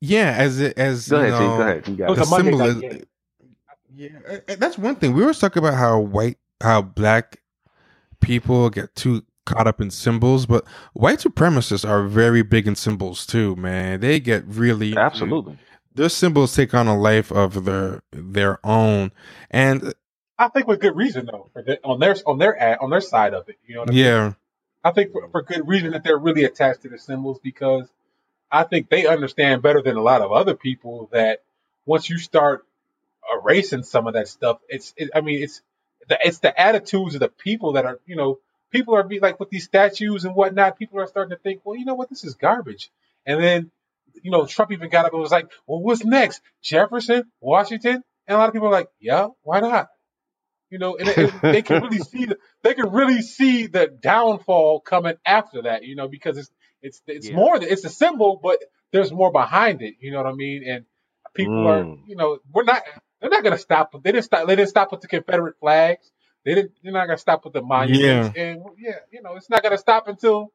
Yeah, 0.00 0.34
as 0.38 0.60
it 0.60 0.78
as 0.78 1.08
Go 1.08 1.20
you 1.20 1.26
ahead, 1.26 1.38
T, 1.38 1.44
know, 1.46 1.56
go 1.56 1.62
ahead. 1.62 1.88
You 1.88 1.96
got 1.96 2.10
was 2.10 2.18
it. 2.20 2.26
a 2.26 2.30
Monday 2.30 2.50
night 2.52 2.58
symbolism- 2.70 2.80
game. 2.80 3.06
Yeah, 3.92 4.08
uh, 4.28 4.36
uh, 4.48 4.56
that's 4.58 4.78
one 4.78 4.96
thing. 4.96 5.12
We 5.12 5.22
always 5.22 5.38
talk 5.38 5.56
about 5.56 5.74
how 5.74 5.98
white, 5.98 6.38
how 6.62 6.80
black 6.80 7.40
people 8.20 8.70
get 8.70 8.94
too 8.94 9.22
caught 9.46 9.66
up 9.66 9.80
in 9.80 9.90
symbols, 9.90 10.46
but 10.46 10.64
white 10.94 11.18
supremacists 11.18 11.86
are 11.86 12.04
very 12.04 12.42
big 12.42 12.66
in 12.66 12.76
symbols 12.76 13.26
too, 13.26 13.56
man. 13.56 14.00
They 14.00 14.20
get 14.20 14.44
really 14.46 14.96
Absolutely. 14.96 15.58
Their 15.94 16.08
symbols 16.08 16.54
take 16.54 16.72
on 16.72 16.86
a 16.86 16.96
life 16.96 17.30
of 17.32 17.64
their 17.64 18.02
their 18.12 18.64
own, 18.64 19.10
and 19.50 19.92
I 20.40 20.48
think 20.48 20.66
with 20.66 20.80
good 20.80 20.96
reason 20.96 21.26
though, 21.26 21.50
for 21.52 21.62
the, 21.62 21.78
on 21.84 22.00
their 22.00 22.16
on 22.24 22.38
their 22.38 22.58
ad, 22.58 22.78
on 22.80 22.88
their 22.88 23.02
side 23.02 23.34
of 23.34 23.50
it. 23.50 23.58
You 23.66 23.74
know 23.74 23.80
what 23.82 23.90
I 23.90 23.92
mean? 23.92 24.04
yeah, 24.04 24.32
I 24.82 24.90
think 24.90 25.12
for, 25.12 25.28
for 25.28 25.42
good 25.42 25.68
reason 25.68 25.90
that 25.90 26.02
they're 26.02 26.18
really 26.18 26.44
attached 26.44 26.80
to 26.82 26.88
the 26.88 26.98
symbols 26.98 27.38
because 27.42 27.86
I 28.50 28.64
think 28.64 28.88
they 28.88 29.06
understand 29.06 29.60
better 29.60 29.82
than 29.82 29.98
a 29.98 30.02
lot 30.02 30.22
of 30.22 30.32
other 30.32 30.54
people 30.54 31.10
that 31.12 31.42
once 31.84 32.08
you 32.08 32.16
start 32.16 32.64
erasing 33.30 33.82
some 33.82 34.06
of 34.06 34.14
that 34.14 34.28
stuff, 34.28 34.60
it's 34.66 34.94
it, 34.96 35.10
I 35.14 35.20
mean 35.20 35.42
it's 35.42 35.60
the 36.08 36.18
it's 36.24 36.38
the 36.38 36.58
attitudes 36.58 37.14
of 37.14 37.20
the 37.20 37.28
people 37.28 37.74
that 37.74 37.84
are 37.84 38.00
you 38.06 38.16
know 38.16 38.38
people 38.70 38.94
are 38.94 39.02
be 39.02 39.20
like 39.20 39.38
with 39.38 39.50
these 39.50 39.64
statues 39.64 40.24
and 40.24 40.34
whatnot. 40.34 40.78
People 40.78 41.00
are 41.00 41.06
starting 41.06 41.36
to 41.36 41.42
think, 41.42 41.60
well, 41.64 41.76
you 41.76 41.84
know 41.84 41.94
what, 41.94 42.08
this 42.08 42.24
is 42.24 42.34
garbage, 42.34 42.90
and 43.26 43.44
then 43.44 43.70
you 44.22 44.30
know 44.30 44.46
Trump 44.46 44.72
even 44.72 44.88
got 44.88 45.04
up 45.04 45.12
and 45.12 45.20
was 45.20 45.32
like, 45.32 45.50
well, 45.66 45.82
what's 45.82 46.02
next? 46.02 46.40
Jefferson, 46.62 47.30
Washington, 47.42 48.02
and 48.26 48.34
a 48.34 48.38
lot 48.38 48.48
of 48.48 48.54
people 48.54 48.68
are 48.68 48.72
like, 48.72 48.88
yeah, 49.00 49.28
why 49.42 49.60
not? 49.60 49.90
You 50.70 50.78
know, 50.78 50.96
and, 50.96 51.08
and 51.08 51.32
they 51.42 51.62
can 51.62 51.82
really 51.82 51.98
see 51.98 52.26
the, 52.26 52.38
they 52.62 52.74
can 52.74 52.90
really 52.90 53.22
see 53.22 53.66
the 53.66 53.88
downfall 53.88 54.80
coming 54.80 55.16
after 55.26 55.62
that. 55.62 55.84
You 55.84 55.96
know, 55.96 56.08
because 56.08 56.38
it's 56.38 56.50
it's 56.82 57.02
it's 57.06 57.28
Yeah. 57.28 57.36
more 57.36 57.58
than 57.58 57.68
it's 57.68 57.84
a 57.84 57.88
symbol, 57.90 58.40
but 58.42 58.58
there's 58.92 59.12
more 59.12 59.32
behind 59.32 59.82
it. 59.82 59.94
You 60.00 60.12
know 60.12 60.18
what 60.18 60.26
I 60.26 60.32
mean? 60.34 60.64
And 60.68 60.84
people 61.34 61.66
are, 61.68 61.84
Mm. 61.84 62.02
you 62.06 62.16
know, 62.16 62.38
we're 62.52 62.64
not 62.64 62.82
they're 63.20 63.30
not 63.30 63.42
gonna 63.44 63.58
stop. 63.58 63.92
They 64.02 64.12
didn't 64.12 64.24
stop. 64.24 64.46
They 64.46 64.56
didn't 64.56 64.70
stop 64.70 64.92
with 64.92 65.00
the 65.00 65.08
Confederate 65.08 65.56
flags. 65.60 66.10
They 66.44 66.54
didn't. 66.54 66.72
They're 66.82 66.92
not 66.92 67.06
gonna 67.06 67.18
stop 67.18 67.44
with 67.44 67.52
the 67.52 67.62
monuments. 67.62 68.36
Yeah. 68.36 68.42
And 68.42 68.62
yeah, 68.78 68.96
you 69.12 69.22
know, 69.22 69.34
it's 69.36 69.50
not 69.50 69.62
gonna 69.62 69.76
stop 69.78 70.08
until 70.08 70.52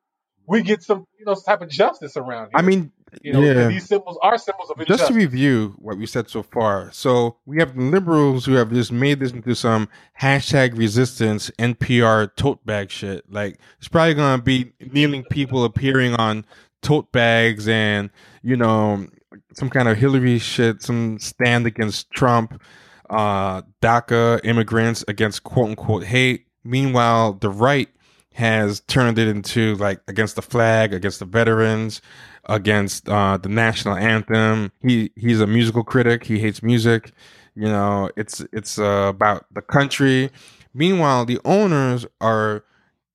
we 0.47 0.61
get 0.63 0.81
some, 0.83 1.05
you 1.19 1.25
know, 1.25 1.33
some 1.33 1.43
type 1.43 1.61
of 1.61 1.69
justice 1.69 2.17
around 2.17 2.47
here. 2.47 2.51
I 2.55 2.61
mean, 2.61 2.91
you 3.21 3.33
know, 3.33 3.41
yeah. 3.41 3.67
these 3.67 3.85
symbols 3.85 4.17
are 4.21 4.37
symbols 4.37 4.69
of 4.69 4.85
Just 4.85 5.07
to 5.07 5.13
review 5.13 5.75
what 5.77 5.97
we 5.97 6.05
said 6.05 6.29
so 6.29 6.43
far. 6.43 6.91
So 6.91 7.37
we 7.45 7.57
have 7.59 7.75
liberals 7.77 8.45
who 8.45 8.53
have 8.53 8.71
just 8.71 8.91
made 8.91 9.19
this 9.19 9.31
into 9.31 9.55
some 9.55 9.87
hashtag 10.19 10.77
resistance 10.77 11.51
NPR 11.59 12.35
tote 12.35 12.65
bag 12.65 12.91
shit. 12.91 13.31
Like 13.31 13.59
it's 13.77 13.87
probably 13.87 14.15
gonna 14.15 14.41
be 14.41 14.73
kneeling 14.79 15.23
people 15.25 15.63
appearing 15.63 16.15
on 16.15 16.45
tote 16.81 17.11
bags 17.11 17.67
and 17.67 18.09
you 18.43 18.55
know 18.55 19.07
some 19.53 19.69
kind 19.69 19.87
of 19.87 19.97
Hillary 19.97 20.39
shit, 20.39 20.81
some 20.81 21.19
stand 21.19 21.65
against 21.65 22.11
Trump, 22.11 22.61
uh, 23.09 23.61
DACA 23.81 24.41
immigrants 24.43 25.03
against 25.07 25.43
quote 25.43 25.69
unquote 25.69 26.03
hate. 26.03 26.47
Meanwhile, 26.63 27.33
the 27.33 27.49
right 27.49 27.89
has 28.33 28.81
turned 28.81 29.17
it 29.17 29.29
into 29.29 29.75
like 29.75 30.01
against 30.07 30.35
the 30.35 30.41
flag, 30.41 30.93
against 30.93 31.19
the 31.19 31.25
veterans, 31.25 32.01
against 32.47 33.07
uh, 33.09 33.37
the 33.37 33.49
national 33.49 33.95
anthem. 33.95 34.71
He 34.81 35.11
he's 35.15 35.41
a 35.41 35.47
musical 35.47 35.83
critic. 35.83 36.23
He 36.23 36.39
hates 36.39 36.61
music. 36.61 37.11
You 37.55 37.67
know, 37.67 38.09
it's 38.15 38.41
it's 38.51 38.77
uh, 38.77 39.07
about 39.09 39.45
the 39.53 39.61
country. 39.61 40.31
Meanwhile, 40.73 41.25
the 41.25 41.39
owners 41.45 42.05
are 42.19 42.63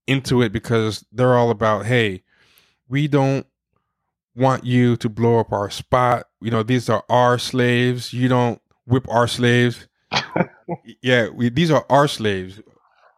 into 0.07 0.43
it 0.43 0.51
because 0.51 1.05
they're 1.13 1.37
all 1.37 1.51
about, 1.51 1.87
hey, 1.87 2.23
we 2.89 3.07
don't 3.07 3.47
want 4.35 4.65
you 4.65 4.97
to 4.97 5.09
blow 5.09 5.39
up 5.39 5.53
our 5.53 5.71
spot. 5.71 6.27
You 6.41 6.51
know, 6.51 6.63
these 6.63 6.89
are 6.89 7.05
our 7.09 7.39
slaves. 7.39 8.13
You 8.13 8.29
don't 8.29 8.61
whip 8.87 9.07
our 9.09 9.29
slaves. 9.29 9.87
yeah, 11.03 11.29
we, 11.29 11.51
these 11.51 11.71
are 11.71 11.85
our 11.91 12.09
slaves. 12.09 12.61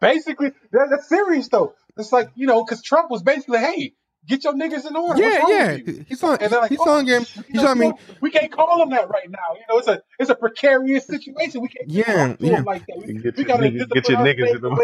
basically 0.01 0.51
that, 0.71 0.87
that's 0.91 1.07
serious 1.07 1.47
though. 1.47 1.73
It's 1.97 2.11
like 2.11 2.29
you 2.35 2.47
know, 2.47 2.63
because 2.63 2.81
Trump 2.81 3.09
was 3.09 3.23
basically, 3.23 3.59
hey, 3.59 3.93
get 4.27 4.43
your 4.43 4.53
niggas 4.53 4.85
in 4.87 4.95
order. 4.95 5.21
Yeah, 5.21 5.47
yeah. 5.47 5.71
with 5.73 5.87
you? 5.87 6.05
He's 6.07 6.19
telling, 6.19 6.41
And 6.41 6.51
they're 6.51 6.61
like, 6.61 6.69
he's 6.69 6.79
oh, 6.81 6.85
telling 6.85 7.07
him, 7.07 7.25
you 7.35 7.43
he's 7.47 7.55
know, 7.55 7.61
telling 7.63 7.79
me, 7.79 7.93
we 8.21 8.31
can't 8.31 8.51
call 8.51 8.81
him 8.81 8.89
that 8.91 9.09
right 9.09 9.29
now. 9.29 9.39
You 9.55 9.61
know, 9.69 9.77
it's 9.79 9.87
a 9.87 10.01
it's 10.19 10.29
a 10.29 10.35
precarious 10.35 11.05
situation. 11.07 11.61
We 11.61 11.67
can't 11.69 11.89
Yeah, 11.89 12.27
talk 12.29 12.37
yeah. 12.39 12.61
like 12.61 12.85
that. 12.87 13.03
We, 13.05 13.13
Get 13.13 13.37
we 13.37 13.43
your 13.43 13.47
gotta 13.47 13.63
niggas- 13.69 13.89
get 13.89 14.09
your 14.09 14.17
niggas 14.19 14.55
in 14.55 14.61
the 14.61 14.69
order. 14.69 14.81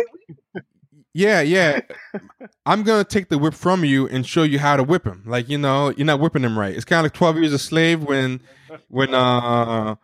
way 0.56 0.62
yeah, 1.14 1.42
yeah. 1.42 1.80
I'm 2.66 2.84
gonna 2.84 3.04
take 3.04 3.30
the 3.30 3.38
whip 3.38 3.54
from 3.54 3.84
you 3.84 4.08
and 4.08 4.26
show 4.26 4.44
you 4.44 4.60
how 4.60 4.76
to 4.78 4.84
whip 4.84 5.06
him. 5.06 5.24
Like 5.26 5.50
you 5.50 5.58
know, 5.58 5.90
you're 5.90 6.06
not 6.06 6.20
whipping 6.20 6.44
him 6.44 6.58
right. 6.58 6.76
It's 6.76 6.86
kind 6.86 7.00
of 7.00 7.06
like 7.06 7.14
Twelve 7.14 7.38
Years 7.38 7.54
a 7.54 7.60
Slave 7.60 8.04
when 8.04 8.42
when 8.90 9.14
uh, 9.14 9.96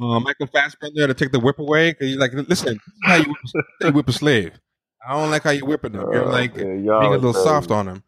uh 0.00 0.20
Michael 0.20 0.46
Fassbender 0.46 1.02
had 1.02 1.06
to 1.08 1.14
take 1.14 1.32
the 1.32 1.40
whip 1.40 1.58
away 1.58 1.92
because 1.92 2.08
he's 2.08 2.16
like, 2.16 2.32
listen, 2.32 2.48
this 2.48 2.64
is 2.64 2.78
how 3.04 3.16
you 3.16 3.24
whip, 3.24 3.36
this 3.42 3.54
is 3.54 3.62
how 3.80 3.88
you 3.88 3.92
whip 3.94 4.08
a 4.08 4.12
slave. 4.12 4.58
I 5.06 5.14
don't 5.14 5.30
like 5.30 5.42
how 5.42 5.50
you 5.50 5.66
whipping 5.66 5.94
him. 5.94 6.00
You're 6.12 6.24
Oh, 6.26 6.30
like 6.30 6.56
man, 6.56 6.82
being 6.84 6.88
a 6.88 7.10
little 7.10 7.32
crazy. 7.32 7.44
soft 7.46 7.70
on 7.72 7.88
him. 7.88 8.02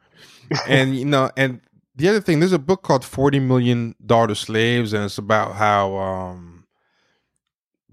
And 0.69 0.97
you 0.97 1.05
know, 1.05 1.31
and 1.37 1.61
the 1.97 2.09
other 2.09 2.21
thing, 2.21 2.41
there's 2.41 2.53
a 2.53 2.59
book 2.59 2.83
called 2.83 3.05
Forty 3.05 3.39
Million 3.39 3.95
Dollar 4.05 4.35
Slaves, 4.35 4.93
and 4.93 5.05
it's 5.05 5.19
about 5.19 5.55
how 5.55 5.97
um 5.97 6.67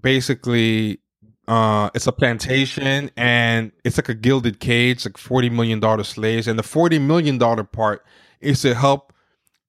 basically 0.00 0.98
uh 1.48 1.90
it's 1.94 2.06
a 2.06 2.12
plantation 2.12 3.10
and 3.16 3.72
it's 3.84 3.96
like 3.98 4.08
a 4.08 4.14
gilded 4.14 4.60
cage, 4.60 5.04
like 5.04 5.18
forty 5.18 5.50
million 5.50 5.80
dollar 5.80 6.04
slaves, 6.04 6.46
and 6.46 6.58
the 6.58 6.62
forty 6.62 6.98
million 6.98 7.38
dollar 7.38 7.64
part 7.64 8.04
is 8.40 8.62
to 8.62 8.74
help 8.74 9.12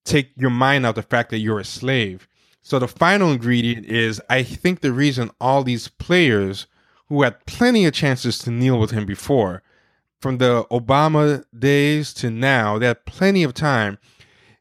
take 0.04 0.32
your 0.36 0.50
mind 0.50 0.86
out 0.86 0.96
the 0.96 1.02
fact 1.04 1.30
that 1.30 1.40
you're 1.40 1.60
a 1.60 1.66
slave. 1.66 2.28
So 2.62 2.80
the 2.80 2.88
final 2.88 3.32
ingredient 3.32 3.86
is 3.86 4.22
I 4.30 4.44
think 4.44 4.82
the 4.82 4.94
reason 4.94 5.32
all 5.40 5.64
these 5.64 5.88
players 5.88 6.68
who 7.10 7.22
had 7.22 7.46
plenty 7.46 7.86
of 7.86 7.94
chances 7.94 8.40
to 8.40 8.52
kneel 8.52 8.80
with 8.80 8.92
him 8.92 9.06
before 9.06 9.62
from 10.24 10.40
the 10.40 10.66
Obama 10.72 11.44
days 11.58 12.14
to 12.16 12.32
now, 12.32 12.80
they 12.80 12.88
had 12.88 13.06
plenty 13.06 13.44
of 13.44 13.54
time. 13.54 14.00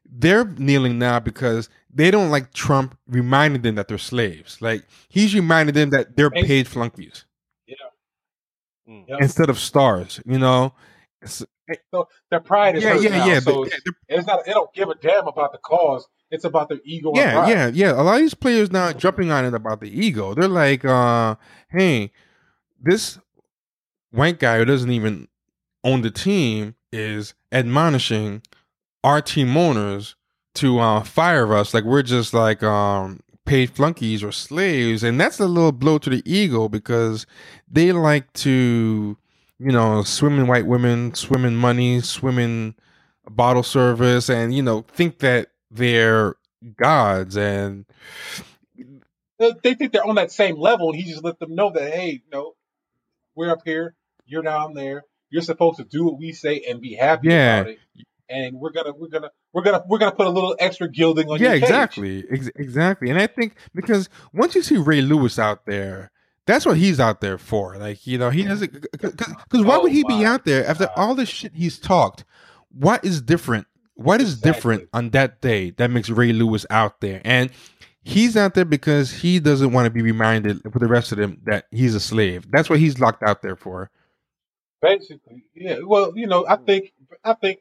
They're 0.05 0.45
kneeling 0.45 0.99
now 0.99 1.19
because 1.19 1.69
they 1.91 2.11
don't 2.11 2.29
like 2.29 2.53
Trump 2.53 2.95
reminding 3.07 3.63
them 3.63 3.75
that 3.75 3.87
they're 3.87 3.97
slaves. 3.97 4.61
Like 4.61 4.83
he's 5.09 5.33
reminding 5.33 5.73
them 5.73 5.89
that 5.91 6.15
they're 6.15 6.29
paid 6.29 6.67
flunkies 6.67 7.25
Mm. 8.89 9.05
Instead 9.21 9.49
of 9.49 9.57
stars. 9.59 10.19
You 10.25 10.37
know, 10.39 10.73
It's- 11.21 11.41
So 11.91 12.09
their 12.29 12.41
pride 12.41 12.75
is 12.75 12.83
yeah, 12.83 12.89
hurt 12.95 13.01
yeah, 13.01 13.09
now. 13.17 13.25
yeah. 13.25 13.39
So 13.39 13.63
but- 13.63 13.67
it's, 13.73 13.81
it's 14.09 14.27
not. 14.27 14.43
They 14.45 14.51
don't 14.51 14.73
give 14.73 14.89
a 14.89 14.95
damn 14.95 15.25
about 15.27 15.53
the 15.53 15.57
cause. 15.59 16.05
It's 16.29 16.43
about 16.43 16.67
their 16.67 16.79
ego. 16.83 17.13
yeah, 17.15 17.31
pride. 17.33 17.49
yeah, 17.49 17.67
yeah. 17.73 17.91
A 17.93 18.03
lot 18.03 18.15
of 18.15 18.21
these 18.21 18.33
players 18.33 18.71
now 18.73 18.87
are 18.87 18.93
jumping 18.93 19.31
on 19.31 19.45
it 19.45 19.53
about 19.53 19.79
the 19.79 19.87
ego. 19.87 20.33
They're 20.33 20.49
like, 20.49 20.83
uh, 20.83 21.35
hey, 21.69 22.11
this 22.81 23.19
white 24.11 24.37
guy 24.39 24.57
who 24.57 24.65
doesn't 24.65 24.91
even 24.91 25.29
own 25.83 26.01
the 26.01 26.11
team 26.11 26.75
is 26.91 27.33
admonishing 27.51 28.41
our 29.03 29.21
team 29.21 29.57
owners 29.57 30.15
to 30.55 30.79
uh, 30.79 31.03
fire 31.03 31.53
us 31.53 31.73
like 31.73 31.83
we're 31.83 32.03
just 32.03 32.33
like 32.33 32.61
um, 32.63 33.19
paid 33.45 33.69
flunkies 33.71 34.23
or 34.23 34.31
slaves. 34.31 35.03
And 35.03 35.19
that's 35.19 35.39
a 35.39 35.47
little 35.47 35.71
blow 35.71 35.97
to 35.99 36.09
the 36.09 36.21
ego 36.25 36.69
because 36.69 37.25
they 37.69 37.91
like 37.91 38.31
to, 38.33 39.17
you 39.59 39.71
know, 39.71 40.03
swim 40.03 40.39
in 40.39 40.47
white 40.47 40.67
women, 40.67 41.13
swim 41.15 41.45
in 41.45 41.55
money, 41.55 42.01
swim 42.01 42.39
in 42.39 42.75
bottle 43.29 43.63
service, 43.63 44.29
and, 44.29 44.53
you 44.53 44.61
know, 44.61 44.85
think 44.93 45.19
that 45.19 45.49
they're 45.71 46.35
gods. 46.77 47.35
And 47.35 47.85
They, 49.39 49.53
they 49.63 49.73
think 49.73 49.91
they're 49.91 50.05
on 50.05 50.15
that 50.15 50.31
same 50.31 50.57
level, 50.57 50.89
and 50.89 50.99
he 50.99 51.09
just 51.09 51.23
let 51.23 51.39
them 51.39 51.55
know 51.55 51.71
that 51.71 51.93
hey, 51.93 52.21
no, 52.31 52.53
we're 53.35 53.49
up 53.51 53.61
here, 53.65 53.95
you're 54.25 54.43
down 54.43 54.73
there. 54.73 55.03
You're 55.33 55.41
supposed 55.41 55.77
to 55.77 55.83
do 55.83 56.05
what 56.05 56.19
we 56.19 56.31
say 56.31 56.63
and 56.69 56.79
be 56.79 56.93
happy 56.93 57.29
Yeah. 57.29 57.61
about 57.61 57.71
it. 57.71 57.79
And 58.29 58.55
we're 58.59 58.69
gonna, 58.71 58.93
we're 58.93 59.07
gonna, 59.07 59.31
we're 59.51 59.63
gonna, 59.63 59.83
we're 59.87 59.97
gonna 59.97 60.11
put 60.11 60.27
a 60.27 60.29
little 60.29 60.55
extra 60.59 60.87
gilding 60.87 61.27
on 61.29 61.39
yeah, 61.39 61.53
exactly, 61.53 62.23
Ex- 62.29 62.51
exactly. 62.55 63.09
And 63.09 63.19
I 63.19 63.25
think 63.25 63.55
because 63.73 64.09
once 64.31 64.53
you 64.53 64.61
see 64.61 64.77
Ray 64.77 65.01
Lewis 65.01 65.39
out 65.39 65.65
there, 65.65 66.11
that's 66.45 66.67
what 66.67 66.77
he's 66.77 66.99
out 66.99 67.19
there 67.19 67.39
for. 67.39 67.75
Like 67.77 68.05
you 68.05 68.19
know, 68.19 68.29
he 68.29 68.41
mm-hmm. 68.41 68.49
doesn't 68.49 68.81
because 68.91 69.65
why 69.65 69.77
Oh 69.77 69.83
would 69.83 69.91
he 69.91 70.03
be 70.03 70.23
out 70.23 70.45
there 70.45 70.65
after 70.67 70.85
God. 70.85 70.93
all 70.95 71.15
the 71.15 71.25
shit 71.25 71.53
he's 71.55 71.79
talked? 71.79 72.25
What 72.69 73.03
is 73.03 73.19
different? 73.21 73.65
What 73.95 74.21
is 74.21 74.39
different 74.39 74.87
on 74.93 75.09
that 75.11 75.41
day 75.41 75.71
that 75.71 75.89
makes 75.89 76.09
Ray 76.09 76.31
Lewis 76.31 76.65
out 76.69 77.01
there? 77.01 77.21
And 77.25 77.49
he's 78.03 78.37
out 78.37 78.53
there 78.53 78.65
because 78.65 79.11
he 79.11 79.39
doesn't 79.39 79.71
want 79.71 79.85
to 79.85 79.91
be 79.91 80.01
reminded 80.01 80.61
for 80.71 80.79
the 80.79 80.87
rest 80.87 81.11
of 81.11 81.17
them 81.17 81.41
that 81.45 81.65
he's 81.71 81.95
a 81.95 81.99
slave. 81.99 82.49
That's 82.51 82.69
what 82.69 82.79
he's 82.79 82.99
locked 82.99 83.23
out 83.23 83.41
there 83.41 83.55
for. 83.55 83.89
Basically, 84.83 85.45
yeah. 85.55 85.77
Well, 85.83 86.11
you 86.15 86.27
know, 86.27 86.45
I 86.47 86.57
think, 86.57 86.91
I 87.23 87.33
think, 87.33 87.59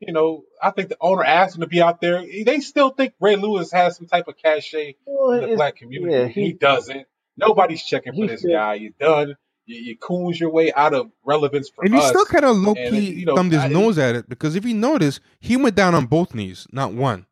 you 0.00 0.12
know, 0.12 0.42
I 0.60 0.70
think 0.72 0.88
the 0.90 0.96
owner 1.00 1.22
asked 1.24 1.54
him 1.54 1.60
to 1.62 1.66
be 1.68 1.80
out 1.80 2.00
there. 2.00 2.22
They 2.44 2.58
still 2.60 2.90
think 2.90 3.14
Ray 3.20 3.36
Lewis 3.36 3.70
has 3.72 3.96
some 3.96 4.06
type 4.08 4.26
of 4.28 4.36
cachet 4.36 4.96
Well, 5.06 5.30
in 5.42 5.50
the 5.50 5.56
black 5.56 5.76
community. 5.76 6.12
yeah, 6.12 6.26
he, 6.26 6.46
he- 6.46 6.52
doesn't. 6.52 7.06
Nobody's 7.36 7.82
checking 7.82 8.14
for 8.14 8.26
this 8.26 8.42
said- 8.42 8.50
guy. 8.52 8.74
You're 8.74 8.92
done. 8.98 9.36
You, 9.66 9.80
you 9.80 9.96
coons 9.96 10.38
your 10.38 10.50
way 10.50 10.72
out 10.74 10.92
of 10.92 11.10
relevance 11.24 11.70
for 11.70 11.84
And 11.84 11.94
he 11.94 12.00
us. 12.00 12.08
still 12.08 12.26
kind 12.26 12.44
of 12.44 12.56
low 12.56 12.74
And, 12.74 12.90
key 12.94 13.08
uh, 13.08 13.12
you 13.18 13.26
know, 13.26 13.36
thumbed 13.36 13.52
his 13.52 13.62
I- 13.62 13.68
nose 13.68 13.96
at 13.96 14.14
it 14.16 14.28
because 14.28 14.56
if 14.56 14.64
you 14.66 14.74
notice, 14.74 15.20
he 15.40 15.56
went 15.56 15.74
down 15.76 15.94
on 15.94 16.06
both 16.06 16.34
knees, 16.34 16.66
not 16.72 16.92
one. 16.92 17.26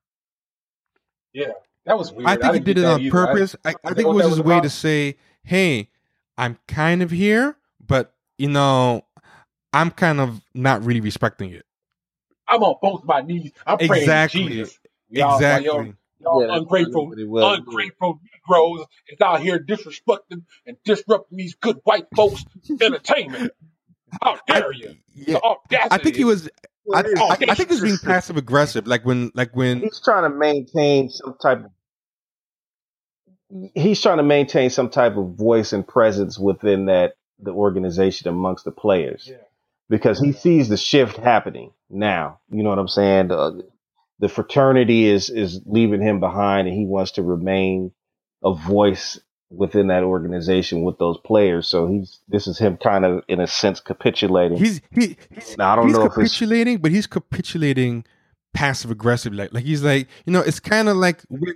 yeah, 1.32 1.48
that 1.86 1.98
was 1.98 2.12
weird. 2.12 2.26
I 2.28 2.36
think 2.36 2.54
he 2.54 2.60
didn't 2.60 2.64
did 2.64 2.76
get 2.76 2.84
it 2.84 2.86
on 2.86 3.00
either. 3.00 3.10
Purpose. 3.10 3.56
I, 3.64 3.70
I, 3.70 3.74
I 3.84 3.94
think 3.94 4.06
it 4.08 4.12
was 4.12 4.26
his 4.26 4.36
that 4.36 4.44
way 4.46 4.60
was 4.60 4.72
to 4.72 4.78
say, 4.78 5.16
"Hey, 5.42 5.90
I'm 6.38 6.58
kind 6.68 7.02
of 7.02 7.10
here, 7.10 7.48
but 7.52 7.56
you 8.38 8.48
know, 8.48 9.04
I'm 9.72 9.90
kind 9.90 10.20
of 10.20 10.40
not 10.54 10.84
really 10.84 11.00
respecting 11.02 11.52
it." 11.52 11.64
I'm 12.48 12.62
on 12.62 12.76
both 12.82 13.04
my 13.04 13.22
knees. 13.22 13.52
I'm 13.66 13.80
praying 13.80 14.08
Exactly. 14.10 14.60
to 14.60 14.66
Jesus. 14.66 14.78
Y'all, 15.10 15.38
exactly. 15.40 15.62
Y'all, 15.64 15.94
y'all 16.20 16.46
Yeah, 16.46 16.56
ungrateful, 16.58 17.08
what 17.08 17.18
it 17.18 17.28
was. 17.28 17.58
ungrateful 17.58 18.20
Negroes 18.48 18.86
is 19.08 19.20
out 19.20 19.42
here 19.42 19.58
disrespecting 19.58 20.42
and 20.66 20.76
disrupting 20.84 21.38
these 21.38 21.54
good 21.56 21.78
white 21.84 22.06
folks' 22.16 22.44
entertainment. 22.80 23.48
How 24.22 24.38
dare 24.48 24.72
you? 24.72 24.96
Yeah, 25.14 25.40
I 25.90 25.98
think 25.98 26.16
he 26.16 26.24
was. 26.24 26.48
I, 26.92 27.04
I, 27.28 27.38
I 27.48 27.54
think 27.56 27.70
he's 27.70 27.80
being 27.82 27.98
passive 27.98 28.36
aggressive, 28.36 28.86
like 28.86 29.04
when, 29.06 29.32
like 29.34 29.56
when. 29.56 29.82
he's 29.82 30.00
trying 30.04 30.30
to 30.30 30.36
maintain 30.36 31.10
some 31.10 31.36
type 31.42 31.58
of 31.64 31.72
he's 33.74 34.00
trying 34.02 34.18
to 34.18 34.22
maintain 34.24 34.70
some 34.70 34.90
type 34.90 35.16
of 35.16 35.34
voice 35.36 35.72
and 35.72 35.86
presence 35.86 36.38
within 36.38 36.86
that 36.86 37.14
the 37.42 37.50
organization 37.52 38.28
amongst 38.28 38.64
the 38.64 38.70
players 38.70 39.26
Yeah. 39.30 39.36
because 39.88 40.18
he 40.20 40.32
sees 40.32 40.68
the 40.68 40.76
shift 40.76 41.16
happening 41.16 41.72
now 41.90 42.38
you 42.50 42.62
know 42.62 42.70
what 42.70 42.78
i'm 42.78 42.88
saying 42.88 43.28
the, 43.28 43.68
the 44.20 44.28
fraternity 44.28 45.06
is 45.06 45.28
is 45.30 45.60
leaving 45.66 46.00
him 46.00 46.20
behind 46.20 46.68
and 46.68 46.76
he 46.76 46.86
wants 46.86 47.12
to 47.12 47.22
remain 47.22 47.92
a 48.44 48.54
voice 48.54 49.18
within 49.50 49.88
that 49.88 50.02
organization 50.02 50.82
with 50.82 50.98
those 50.98 51.18
players 51.18 51.66
so 51.66 51.86
he's 51.86 52.20
this 52.28 52.46
is 52.46 52.58
him 52.58 52.76
kind 52.78 53.04
of 53.04 53.22
in 53.28 53.38
a 53.40 53.46
sense 53.46 53.80
capitulating 53.80 54.56
He's 54.56 54.80
he. 54.90 55.16
He's, 55.30 55.58
Now, 55.58 55.72
I 55.72 55.76
don't 55.76 55.88
he's 55.88 55.96
know 55.98 56.04
if 56.06 56.12
it's- 56.12 56.30
capitulating, 56.32 56.78
but 56.78 56.90
he's 56.90 57.06
capitulating 57.06 58.04
passive 58.54 58.90
aggressive. 58.90 59.32
Like, 59.34 59.52
like 59.52 59.64
he's 59.64 59.82
like, 59.82 60.08
you 60.26 60.32
know, 60.32 60.40
it's 60.40 60.60
kind 60.60 60.88
of 60.88 60.96
like, 60.96 61.22
under 61.30 61.54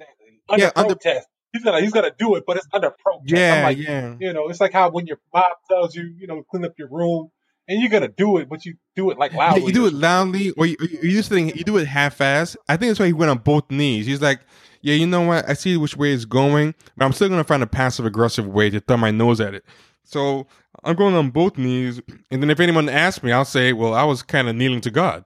Yeah, 0.63 0.71
under- 0.77 0.95
protest. 0.95 1.27
He's 1.57 1.65
gonna 1.65 1.81
he's 1.81 1.93
gonna 1.93 2.13
do 2.17 2.35
it, 2.37 2.45
but 2.47 2.57
it's 2.57 2.67
under 2.73 2.91
protest. 2.91 3.33
I'm 3.33 3.39
yeah, 3.39 3.63
like, 3.63 3.79
yeah. 3.79 4.15
you 4.19 4.33
know, 4.33 4.49
it's 4.49 4.61
like 4.61 4.73
how 4.73 4.91
when 4.91 5.07
your 5.07 5.19
mom 5.33 5.51
tells 5.69 5.95
you, 5.95 6.15
you 6.19 6.27
know, 6.27 6.43
clean 6.51 6.65
up 6.65 6.75
your 6.79 6.89
room, 6.89 7.31
and 7.69 7.81
you're 7.81 7.91
gonna 7.91 8.09
do 8.09 8.39
it, 8.39 8.49
but 8.49 8.65
you 8.65 8.77
do 8.95 9.11
it 9.11 9.19
like 9.19 9.33
Yeah, 9.33 9.39
loudly. 9.39 9.67
you 9.67 9.73
do 9.73 9.87
it 9.87 9.95
loudly, 9.95 10.51
or 10.53 10.67
you, 10.67 10.77
you 10.81 11.11
just 11.13 11.29
think 11.29 11.57
you 11.57 11.65
do 11.65 11.77
it 11.79 11.87
half-ass. 11.87 12.57
I 12.69 12.77
think 12.77 12.91
that's 12.91 13.01
why 13.01 13.07
he 13.07 13.13
went 13.13 13.31
on 13.31 13.39
both 13.39 13.71
knees. 13.71 14.07
He's 14.07 14.23
like, 14.23 14.41
"Yeah, 14.83 14.95
you 14.95 15.07
know 15.07 15.23
what? 15.23 15.49
I 15.49 15.55
see 15.55 15.77
which 15.77 15.97
way 15.97 16.13
it's 16.13 16.25
going, 16.25 16.75
but 16.97 17.05
I'm 17.05 17.13
still 17.13 17.29
gonna 17.29 17.45
find 17.45 17.63
a 17.63 17.67
passive-aggressive 17.67 18.47
way 18.47 18.71
to 18.71 18.81
thumb 18.81 19.01
my 19.01 19.11
nose 19.11 19.41
at 19.41 19.55
it." 19.55 19.65
So 20.05 20.47
I'm 20.85 20.95
going 20.95 21.15
on 21.15 21.31
both 21.31 21.59
knees, 21.59 22.01
and 22.31 22.43
then 22.43 22.51
if 22.51 22.61
anyone 22.61 22.89
asks 22.89 23.23
me, 23.23 23.33
I'll 23.33 23.45
say, 23.45 23.73
"Well, 23.73 23.95
I 23.95 24.05
was 24.05 24.23
kind 24.23 24.49
of 24.49 24.55
kneeling 24.55 24.81
to 24.83 24.91
God." 24.91 25.25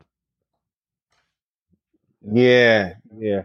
Yeah, 2.22 2.95
yeah. 3.16 3.43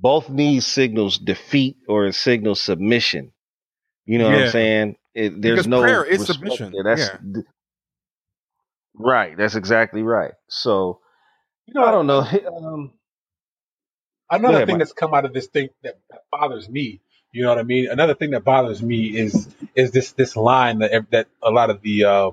Both 0.00 0.30
knees 0.30 0.66
signals 0.66 1.18
defeat 1.18 1.78
or 1.88 2.06
it 2.06 2.14
signals 2.14 2.60
submission. 2.62 3.32
You 4.06 4.18
know 4.18 4.26
what 4.26 4.36
I'm 4.36 4.46
saying? 4.46 4.96
It, 5.14 5.40
there's 5.42 5.66
Because 5.66 5.68
no 5.68 6.02
prayer 6.02 6.04
is 6.04 6.24
submission. 6.24 6.72
there. 6.72 6.84
That's 6.84 7.10
Yeah. 7.10 7.18
th- 7.34 7.46
right. 8.94 9.36
That's 9.36 9.56
exactly 9.56 10.02
right. 10.02 10.34
So 10.48 11.00
You 11.66 11.74
know, 11.74 11.84
I 11.86 11.92
don't 11.92 12.06
know. 12.08 12.20
Um, 12.20 12.92
Another 14.30 14.60
ahead, 14.60 14.68
thing 14.68 14.78
Mike. 14.78 14.78
that's 14.78 14.92
come 14.92 15.14
out 15.14 15.24
of 15.24 15.32
this 15.32 15.46
thing 15.46 15.68
that 15.84 15.98
that 16.10 16.22
bothers 16.32 16.68
me, 16.68 17.00
you 17.30 17.44
know 17.44 17.48
what 17.50 17.58
I 17.58 17.62
mean? 17.62 17.88
Another 17.88 18.14
thing 18.14 18.30
that 18.32 18.44
bothers 18.44 18.82
me 18.82 19.06
is 19.16 19.48
is 19.76 19.92
this 19.92 20.12
this 20.12 20.34
line 20.36 20.80
that 20.80 21.10
that 21.12 21.28
a 21.42 21.50
lot 21.50 21.70
of 21.70 21.80
the 21.80 22.04
uh 22.04 22.30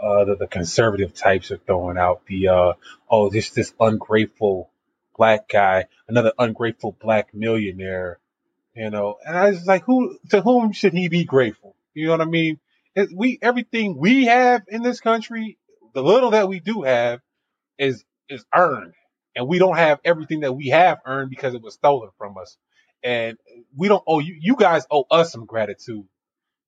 uh 0.00 0.26
the, 0.26 0.36
the 0.40 0.48
conservative 0.48 1.14
types 1.14 1.52
are 1.52 1.58
throwing 1.58 1.98
out 1.98 2.26
the 2.26 2.48
uh 2.48 2.74
oh 3.10 3.30
this 3.30 3.50
this 3.52 3.74
ungrateful 3.80 4.71
black 5.22 5.48
guy, 5.48 5.86
another 6.08 6.32
ungrateful 6.38 6.96
black 7.00 7.34
millionaire, 7.34 8.20
you 8.74 8.90
know. 8.90 9.18
And 9.26 9.36
I 9.38 9.50
was 9.50 9.66
like 9.66 9.84
who 9.84 10.18
to 10.30 10.42
whom 10.42 10.72
should 10.72 10.94
he 10.94 11.08
be 11.08 11.24
grateful? 11.24 11.76
You 11.94 12.06
know 12.06 12.12
what 12.12 12.22
I 12.22 12.26
mean? 12.26 12.60
We 13.14 13.38
everything 13.42 13.98
we 13.98 14.26
have 14.26 14.62
in 14.68 14.82
this 14.82 15.00
country, 15.00 15.58
the 15.94 16.02
little 16.02 16.30
that 16.32 16.48
we 16.48 16.60
do 16.60 16.82
have 16.82 17.20
is 17.78 18.04
is 18.28 18.44
earned, 18.54 18.94
and 19.36 19.48
we 19.48 19.58
don't 19.58 19.76
have 19.78 20.00
everything 20.04 20.40
that 20.40 20.54
we 20.54 20.68
have 20.68 21.00
earned 21.06 21.30
because 21.30 21.54
it 21.54 21.62
was 21.62 21.74
stolen 21.74 22.10
from 22.18 22.38
us, 22.38 22.56
and 23.02 23.38
we 23.76 23.88
don't 23.88 24.04
owe 24.06 24.20
you. 24.20 24.36
You 24.40 24.56
guys 24.56 24.86
owe 24.90 25.06
us 25.10 25.32
some 25.32 25.46
gratitude. 25.46 26.06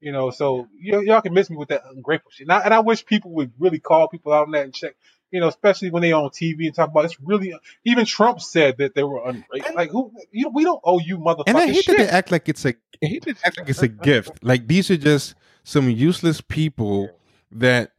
You 0.00 0.12
know, 0.12 0.30
so 0.30 0.68
y- 0.74 1.02
y'all 1.05 1.22
can 1.22 1.34
miss 1.34 1.50
me 1.50 1.57
with 1.57 1.70
that 1.70 1.84
ungrateful 1.90 2.30
shit. 2.30 2.46
And 2.46 2.52
I, 2.52 2.61
and 2.61 2.74
I 2.74 2.80
wish 2.80 3.07
people 3.07 3.32
would 3.32 3.52
really 3.59 3.80
call 3.80 4.09
people 4.09 4.32
out 4.32 4.46
on 4.46 4.52
that 4.52 4.64
and 4.64 4.74
check. 4.74 4.94
You 5.35 5.41
know, 5.41 5.49
especially 5.49 5.91
when 5.91 6.03
they 6.03 6.12
on 6.12 6.30
TV 6.30 6.66
and 6.66 6.74
talk 6.74 6.91
about 6.91 7.07
it's 7.07 7.20
really. 7.20 7.53
Even 7.85 8.05
Trump 8.05 8.41
said 8.41 8.76
that 8.78 8.95
they 8.95 9.03
were 9.03 9.20
ungrateful. 9.26 9.74
Like 9.74 9.91
who? 9.91 10.12
You 10.30 10.45
know, 10.45 10.53
we 10.55 10.62
don't 10.62 10.80
owe 10.85 11.01
you 11.01 11.18
motherfucking 11.18 11.49
And 11.49 11.59
I 11.59 11.66
hate 11.66 11.85
shit. 11.85 11.97
that 11.97 12.05
they 12.05 12.09
act 12.09 12.30
like 12.30 12.49
it's 12.49 12.64
a 12.64 12.68
I 13.03 13.07
hate 13.07 13.24
that 13.24 13.37
they 13.37 13.43
act 13.45 13.59
like 13.59 13.68
it's 13.68 13.82
a 13.82 13.89
gift. 13.89 14.45
Like 14.45 14.68
these 14.68 14.93
are 14.93 14.97
just 14.97 15.35
some 15.64 15.91
useless 15.91 16.41
people 16.41 17.11
that 17.51 17.91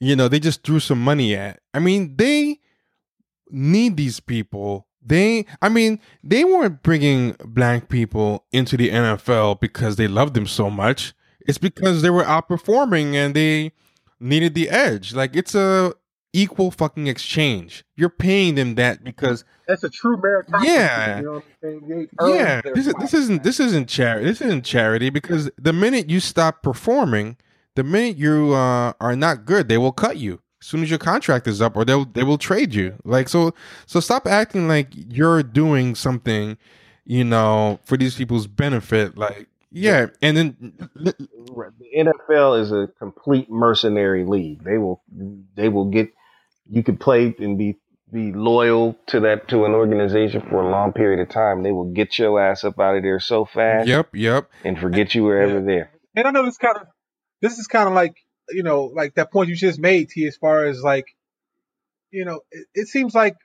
you 0.00 0.14
know 0.14 0.28
they 0.28 0.38
just 0.38 0.64
threw 0.64 0.80
some 0.80 1.02
money 1.02 1.34
at. 1.34 1.60
I 1.72 1.78
mean, 1.78 2.14
they 2.16 2.60
need 3.48 3.96
these 3.96 4.20
people. 4.20 4.86
They, 5.04 5.46
I 5.62 5.70
mean, 5.70 5.98
they 6.22 6.44
weren't 6.44 6.82
bringing 6.82 7.36
black 7.42 7.88
people 7.88 8.44
into 8.52 8.76
the 8.76 8.90
NFL 8.90 9.60
because 9.60 9.96
they 9.96 10.08
loved 10.08 10.34
them 10.34 10.46
so 10.46 10.68
much. 10.68 11.14
It's 11.40 11.58
because 11.58 12.02
they 12.02 12.10
were 12.10 12.22
outperforming 12.22 13.14
and 13.14 13.34
they 13.34 13.72
needed 14.20 14.54
the 14.54 14.68
edge. 14.68 15.14
Like 15.14 15.34
it's 15.34 15.54
a 15.54 15.94
equal 16.32 16.70
fucking 16.70 17.06
exchange. 17.06 17.84
You're 17.96 18.08
paying 18.08 18.54
them 18.54 18.74
that 18.76 19.04
because 19.04 19.44
That's 19.66 19.84
a 19.84 19.90
true 19.90 20.16
meritocracy. 20.16 20.64
Yeah. 20.64 21.18
You 21.18 21.24
know 21.24 21.32
what 21.32 21.44
I'm 21.44 21.52
saying? 21.62 21.88
They 21.88 22.24
earned 22.24 22.34
yeah, 22.34 22.60
this 22.74 22.86
is, 22.86 22.94
this 22.94 23.14
isn't 23.14 23.42
this 23.42 23.60
isn't 23.60 23.88
charity. 23.88 24.26
This 24.26 24.40
isn't 24.40 24.64
charity 24.64 25.10
because 25.10 25.50
the 25.58 25.72
minute 25.72 26.10
you 26.10 26.20
stop 26.20 26.62
performing, 26.62 27.36
the 27.74 27.84
minute 27.84 28.16
you 28.16 28.54
uh, 28.54 28.92
are 29.00 29.16
not 29.16 29.44
good, 29.44 29.68
they 29.68 29.78
will 29.78 29.92
cut 29.92 30.16
you 30.16 30.40
as 30.60 30.66
soon 30.66 30.82
as 30.82 30.90
your 30.90 30.98
contract 30.98 31.46
is 31.46 31.60
up, 31.60 31.76
or 31.76 31.84
they'll 31.84 32.04
they 32.04 32.22
will 32.22 32.38
trade 32.38 32.74
you. 32.74 32.94
Like 33.04 33.28
so, 33.28 33.52
so 33.86 34.00
stop 34.00 34.26
acting 34.26 34.68
like 34.68 34.88
you're 34.92 35.42
doing 35.42 35.94
something, 35.94 36.56
you 37.04 37.24
know, 37.24 37.80
for 37.84 37.96
these 37.96 38.14
people's 38.14 38.46
benefit. 38.46 39.18
Like 39.18 39.48
yeah, 39.72 40.06
and 40.20 40.36
then 40.36 40.72
The 40.94 41.14
NFL 41.96 42.60
is 42.60 42.72
a 42.72 42.88
complete 42.98 43.50
mercenary 43.50 44.24
league. 44.24 44.62
They 44.62 44.78
will 44.78 45.02
they 45.56 45.68
will 45.68 45.86
get 45.86 46.12
you 46.72 46.82
could 46.82 46.98
play 46.98 47.34
and 47.38 47.58
be 47.58 47.76
be 48.12 48.32
loyal 48.32 48.96
to 49.06 49.20
that 49.20 49.48
to 49.48 49.64
an 49.64 49.72
organization 49.72 50.42
for 50.42 50.62
a 50.62 50.70
long 50.70 50.92
period 50.92 51.20
of 51.20 51.28
time. 51.30 51.62
They 51.62 51.72
will 51.72 51.92
get 51.92 52.18
your 52.18 52.40
ass 52.40 52.64
up 52.64 52.78
out 52.78 52.96
of 52.96 53.02
there 53.02 53.20
so 53.20 53.44
fast 53.46 53.88
yep, 53.88 54.10
yep. 54.14 54.50
and 54.64 54.78
forget 54.78 55.14
you 55.14 55.22
were 55.24 55.40
ever 55.40 55.60
Yeah. 55.60 55.66
there. 55.66 55.90
And 56.16 56.26
I 56.26 56.30
know 56.30 56.44
this 56.44 56.58
kind 56.58 56.76
of 56.76 56.86
this 57.40 57.58
is 57.58 57.66
kind 57.66 57.88
of 57.88 57.94
like 57.94 58.14
you 58.50 58.62
know 58.62 58.84
like 58.84 59.14
that 59.14 59.32
point 59.32 59.48
you 59.48 59.56
just 59.56 59.78
made 59.78 60.08
T 60.10 60.26
as 60.26 60.36
far 60.36 60.64
as 60.66 60.82
like 60.82 61.06
you 62.10 62.24
know 62.24 62.40
it, 62.50 62.66
it 62.74 62.88
seems 62.88 63.14
like 63.14 63.36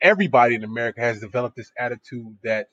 everybody 0.00 0.54
in 0.54 0.64
America 0.64 1.00
has 1.00 1.20
developed 1.20 1.56
this 1.56 1.70
attitude 1.78 2.36
that 2.44 2.68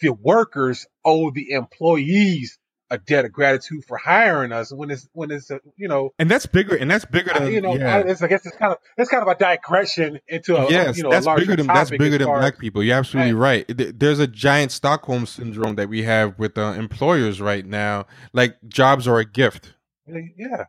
the 0.00 0.12
workers 0.12 0.86
owe 1.04 1.30
the 1.30 1.52
employees 1.52 2.58
a 2.90 2.98
debt 2.98 3.24
of 3.24 3.32
gratitude 3.32 3.84
for 3.84 3.96
hiring 3.96 4.52
us 4.52 4.72
when 4.72 4.90
it's 4.90 5.08
when 5.12 5.30
it's 5.30 5.50
a, 5.50 5.60
you 5.76 5.88
know 5.88 6.14
And 6.18 6.30
that's 6.30 6.46
bigger. 6.46 6.76
And 6.76 6.90
that's 6.90 7.04
bigger 7.04 7.32
than 7.32 7.50
you 7.52 7.60
know 7.60 7.74
yeah. 7.74 7.96
I, 7.96 8.00
it's, 8.00 8.22
I 8.22 8.28
guess 8.28 8.46
it's 8.46 8.56
kind 8.56 8.72
of 8.72 8.78
it's 8.96 9.10
kind 9.10 9.22
of 9.22 9.28
a 9.28 9.34
digression 9.34 10.20
into 10.28 10.56
a 10.56 10.70
yes, 10.70 10.96
you 10.96 11.02
know 11.02 11.10
that's 11.10 11.26
a 11.26 11.34
bigger 11.34 11.56
than 11.56 11.66
that's 11.66 11.90
bigger 11.90 12.18
than 12.18 12.28
black 12.28 12.58
people. 12.58 12.82
You're 12.82 12.96
absolutely 12.96 13.32
Right. 13.32 13.64
right. 13.68 13.98
There's 13.98 14.18
a 14.20 14.26
giant 14.26 14.72
Stockholm 14.72 15.26
syndrome 15.26 15.76
that 15.76 15.88
we 15.88 16.02
have 16.04 16.38
with 16.38 16.56
uh, 16.58 16.74
employers 16.76 17.40
right 17.40 17.66
now. 17.66 18.06
Like 18.32 18.56
jobs 18.68 19.08
are 19.08 19.18
a 19.18 19.24
gift. 19.24 19.74
Yeah. 20.06 20.66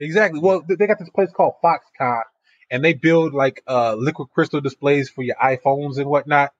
Exactly. 0.00 0.40
Well, 0.40 0.62
they 0.68 0.86
got 0.86 0.98
this 0.98 1.10
place 1.10 1.30
called 1.32 1.54
Foxconn, 1.64 2.22
and 2.70 2.84
they 2.84 2.92
build 2.92 3.32
like 3.32 3.62
uh, 3.66 3.94
liquid 3.94 4.28
crystal 4.34 4.60
displays 4.60 5.08
for 5.08 5.22
your 5.22 5.36
iPhones 5.36 5.96
and 5.98 6.06
whatnot. 6.06 6.52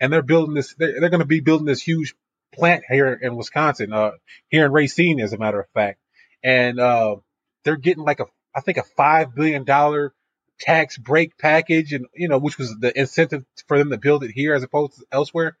And 0.00 0.12
they're 0.12 0.22
building 0.22 0.54
this. 0.54 0.74
They're, 0.76 0.98
they're 1.00 1.10
going 1.10 1.20
to 1.20 1.26
be 1.26 1.40
building 1.40 1.66
this 1.66 1.82
huge 1.82 2.14
plant 2.52 2.84
here 2.88 3.12
in 3.12 3.36
Wisconsin, 3.36 3.92
uh, 3.92 4.12
here 4.48 4.66
in 4.66 4.72
Racine, 4.72 5.20
as 5.20 5.32
a 5.32 5.38
matter 5.38 5.60
of 5.60 5.68
fact. 5.74 6.00
And 6.42 6.78
uh, 6.80 7.16
they're 7.64 7.76
getting 7.76 8.04
like 8.04 8.20
a, 8.20 8.26
I 8.54 8.60
think 8.60 8.78
a 8.78 8.82
five 8.82 9.34
billion 9.34 9.64
dollar 9.64 10.14
tax 10.58 10.98
break 10.98 11.38
package, 11.38 11.92
and 11.92 12.06
you 12.14 12.28
know, 12.28 12.38
which 12.38 12.58
was 12.58 12.74
the 12.78 12.98
incentive 12.98 13.44
for 13.66 13.78
them 13.78 13.90
to 13.90 13.98
build 13.98 14.24
it 14.24 14.30
here 14.30 14.54
as 14.54 14.62
opposed 14.62 14.94
to 14.94 15.04
elsewhere. 15.12 15.56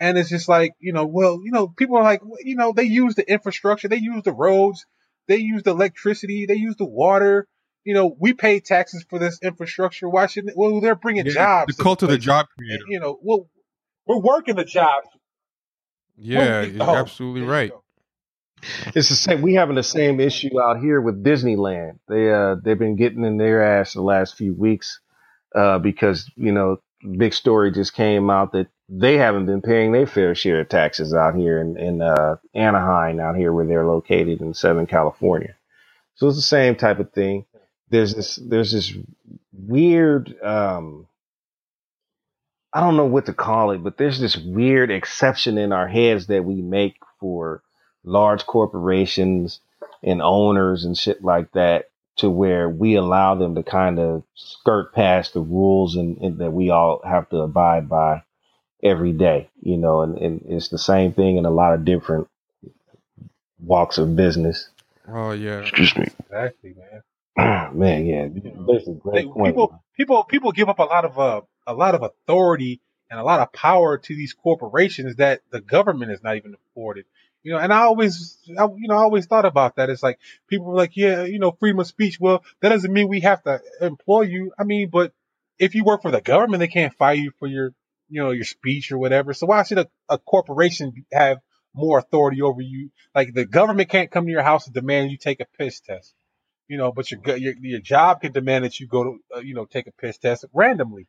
And 0.00 0.18
it's 0.18 0.28
just 0.28 0.48
like, 0.48 0.72
you 0.80 0.92
know, 0.92 1.06
well, 1.06 1.40
you 1.44 1.52
know, 1.52 1.68
people 1.68 1.96
are 1.96 2.02
like, 2.02 2.20
you 2.40 2.56
know, 2.56 2.72
they 2.72 2.82
use 2.84 3.14
the 3.14 3.30
infrastructure, 3.30 3.88
they 3.88 3.96
use 3.96 4.22
the 4.24 4.32
roads, 4.32 4.86
they 5.28 5.36
use 5.36 5.62
the 5.62 5.70
electricity, 5.70 6.46
they 6.46 6.56
use 6.56 6.76
the 6.76 6.84
water. 6.84 7.46
You 7.84 7.94
know, 7.94 8.16
we 8.18 8.32
pay 8.32 8.60
taxes 8.60 9.04
for 9.08 9.18
this 9.18 9.38
infrastructure. 9.42 10.08
Why 10.08 10.26
shouldn't? 10.26 10.56
Well, 10.56 10.80
they're 10.80 10.94
bringing 10.94 11.26
Yeah, 11.26 11.32
jobs. 11.32 11.76
The 11.76 11.82
cult 11.82 12.02
of 12.02 12.08
the 12.08 12.18
job 12.18 12.46
creator. 12.56 12.84
You 12.88 12.98
know, 12.98 13.18
well, 13.22 13.48
we're 14.06 14.20
working 14.20 14.56
the 14.56 14.64
jobs. 14.64 15.06
Yeah, 16.16 16.62
you're 16.62 16.82
oh, 16.82 16.96
absolutely 16.96 17.42
you 17.42 17.50
right. 17.50 17.70
go. 17.70 17.82
It's 18.94 19.08
the 19.10 19.14
same. 19.16 19.42
We 19.42 19.54
having 19.54 19.76
the 19.76 19.82
same 19.82 20.20
issue 20.20 20.60
out 20.60 20.80
here 20.80 21.00
with 21.00 21.24
Disneyland. 21.24 21.98
They 22.08 22.32
uh 22.32 22.56
they've 22.62 22.78
been 22.78 22.96
getting 22.96 23.24
in 23.24 23.36
their 23.38 23.62
ass 23.62 23.94
the 23.94 24.02
last 24.02 24.36
few 24.36 24.54
weeks 24.54 25.00
uh 25.54 25.78
because 25.78 26.30
you 26.36 26.52
know 26.52 26.78
big 27.18 27.34
story 27.34 27.72
just 27.72 27.94
came 27.94 28.30
out 28.30 28.52
that 28.52 28.68
they 28.88 29.18
haven't 29.18 29.46
been 29.46 29.62
paying 29.62 29.92
their 29.92 30.06
fair 30.06 30.34
share 30.34 30.60
of 30.60 30.68
taxes 30.70 31.14
out 31.14 31.36
here 31.36 31.60
in 31.60 31.76
in 31.78 32.02
uh, 32.02 32.36
Anaheim 32.54 33.20
out 33.20 33.36
here 33.36 33.52
where 33.52 33.66
they're 33.66 33.86
located 33.86 34.40
in 34.40 34.54
Southern 34.54 34.86
California. 34.86 35.56
So 36.16 36.28
it's 36.28 36.36
the 36.36 36.42
same 36.42 36.76
type 36.76 37.00
of 37.00 37.12
thing. 37.12 37.46
There's 37.90 38.14
this 38.14 38.36
there's 38.36 38.72
this 38.72 38.94
weird 39.52 40.34
um 40.42 41.06
I 42.74 42.80
don't 42.80 42.98
know 42.98 43.06
what 43.06 43.26
to 43.26 43.34
call 43.34 43.72
it, 43.72 43.84
but 43.84 43.98
there's 43.98 44.20
this 44.20 44.36
weird 44.38 44.92
exception 44.92 45.58
in 45.58 45.72
our 45.72 45.88
heads 45.88 46.28
that 46.28 46.44
we 46.46 46.56
make 46.62 46.96
for 47.20 47.62
large 48.04 48.46
corporations 48.46 49.60
and 50.04 50.22
owners 50.22 50.84
and 50.86 50.98
shit 50.98 51.24
like 51.24 51.52
that 51.54 51.90
to 52.18 52.30
where 52.30 52.68
we 52.70 52.96
allow 52.96 53.36
them 53.36 53.56
to 53.56 53.64
kind 53.64 54.00
of 54.00 54.24
skirt 54.36 54.94
past 54.94 55.34
the 55.34 55.40
rules 55.42 55.96
and, 55.96 56.18
and 56.18 56.38
that 56.38 56.52
we 56.52 56.70
all 56.70 57.02
have 57.04 57.28
to 57.30 57.38
abide 57.38 57.88
by 57.88 58.24
every 58.82 59.12
day, 59.12 59.50
you 59.62 59.76
know, 59.78 60.02
and, 60.02 60.18
and 60.18 60.42
it's 60.48 60.68
the 60.68 60.78
same 60.78 61.12
thing 61.12 61.38
in 61.38 61.46
a 61.46 61.50
lot 61.50 61.74
of 61.74 61.84
different 61.86 62.28
walks 63.60 63.98
of 63.98 64.16
business. 64.16 64.68
Oh 65.08 65.32
yeah. 65.32 65.60
Excuse 65.60 65.96
me. 65.96 66.08
Exactly, 66.30 66.74
man. 66.76 67.02
Man, 67.78 68.06
yeah, 68.06 68.28
that's 68.68 68.88
a 68.88 68.94
They, 69.12 69.24
great 69.24 69.32
point. 69.32 69.46
people, 69.46 69.84
people, 69.96 70.24
people 70.24 70.52
give 70.52 70.68
up 70.68 70.78
a 70.80 70.84
lot 70.84 71.04
of 71.04 71.18
uh, 71.18 71.42
a 71.66 71.74
lot 71.74 71.94
of 71.94 72.02
authority 72.02 72.80
and 73.10 73.20
a 73.20 73.24
lot 73.24 73.40
of 73.40 73.52
power 73.52 73.98
to 73.98 74.16
these 74.16 74.32
corporations 74.32 75.16
that 75.16 75.42
the 75.50 75.60
government 75.60 76.12
is 76.12 76.22
not 76.22 76.36
even 76.36 76.54
afforded. 76.54 77.04
You 77.42 77.52
know, 77.52 77.58
and 77.58 77.72
I 77.72 77.82
always, 77.82 78.38
I, 78.58 78.64
you 78.64 78.88
know, 78.88 78.96
I 78.96 79.02
always 79.02 79.26
thought 79.26 79.44
about 79.44 79.76
that. 79.76 79.90
It's 79.90 80.02
like 80.02 80.18
people 80.48 80.66
were 80.66 80.76
like, 80.76 80.96
yeah, 80.96 81.24
you 81.24 81.38
know, 81.38 81.52
freedom 81.52 81.80
of 81.80 81.86
speech. 81.86 82.18
Well, 82.18 82.42
that 82.60 82.70
doesn't 82.70 82.92
mean 82.92 83.08
we 83.08 83.20
have 83.20 83.42
to 83.42 83.60
employ 83.82 84.22
you. 84.22 84.52
I 84.58 84.64
mean, 84.64 84.88
but 84.90 85.12
if 85.58 85.74
you 85.74 85.84
work 85.84 86.02
for 86.02 86.10
the 86.10 86.22
government, 86.22 86.60
they 86.60 86.68
can't 86.68 86.94
fire 86.94 87.14
you 87.14 87.32
for 87.38 87.46
your, 87.46 87.74
you 88.08 88.22
know, 88.22 88.30
your 88.30 88.44
speech 88.44 88.90
or 88.92 88.98
whatever. 88.98 89.34
So 89.34 89.46
why 89.46 89.62
should 89.62 89.78
a, 89.78 89.88
a 90.08 90.16
corporation 90.18 91.04
have 91.12 91.38
more 91.74 91.98
authority 91.98 92.40
over 92.40 92.62
you? 92.62 92.90
Like 93.14 93.34
the 93.34 93.44
government 93.44 93.90
can't 93.90 94.10
come 94.10 94.24
to 94.24 94.32
your 94.32 94.42
house 94.42 94.66
and 94.66 94.74
demand 94.74 95.10
you 95.10 95.18
take 95.18 95.40
a 95.40 95.46
piss 95.58 95.80
test. 95.80 96.14
You 96.66 96.78
know, 96.78 96.92
but 96.92 97.10
your 97.10 97.20
your, 97.36 97.54
your 97.60 97.80
job 97.80 98.22
can 98.22 98.32
demand 98.32 98.64
that 98.64 98.80
you 98.80 98.86
go 98.86 99.04
to, 99.04 99.18
uh, 99.36 99.40
you 99.40 99.54
know, 99.54 99.66
take 99.66 99.86
a 99.86 99.92
piss 99.92 100.16
test 100.16 100.46
randomly. 100.54 101.06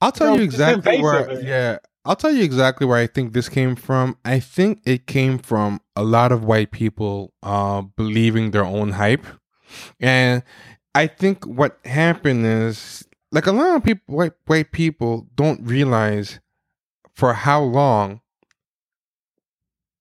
I'll 0.00 0.12
tell 0.12 0.36
you 0.36 0.42
exactly 0.42 1.00
where. 1.00 1.40
Yeah, 1.42 1.78
I'll 2.04 2.16
tell 2.16 2.30
you 2.30 2.42
exactly 2.42 2.86
where 2.86 2.98
I 2.98 3.06
think 3.06 3.32
this 3.32 3.48
came 3.48 3.76
from. 3.76 4.16
I 4.24 4.40
think 4.40 4.80
it 4.84 5.06
came 5.06 5.38
from 5.38 5.80
a 5.94 6.02
lot 6.02 6.32
of 6.32 6.44
white 6.44 6.70
people 6.70 7.32
uh, 7.42 7.82
believing 7.82 8.50
their 8.50 8.64
own 8.64 8.92
hype, 8.92 9.26
and 9.98 10.42
I 10.94 11.06
think 11.06 11.44
what 11.44 11.78
happened 11.84 12.46
is 12.46 13.06
like 13.32 13.46
a 13.46 13.52
lot 13.52 13.76
of 13.76 13.84
people, 13.84 14.16
white 14.16 14.32
white 14.46 14.72
people, 14.72 15.26
don't 15.34 15.62
realize 15.64 16.40
for 17.14 17.34
how 17.34 17.62
long 17.62 18.20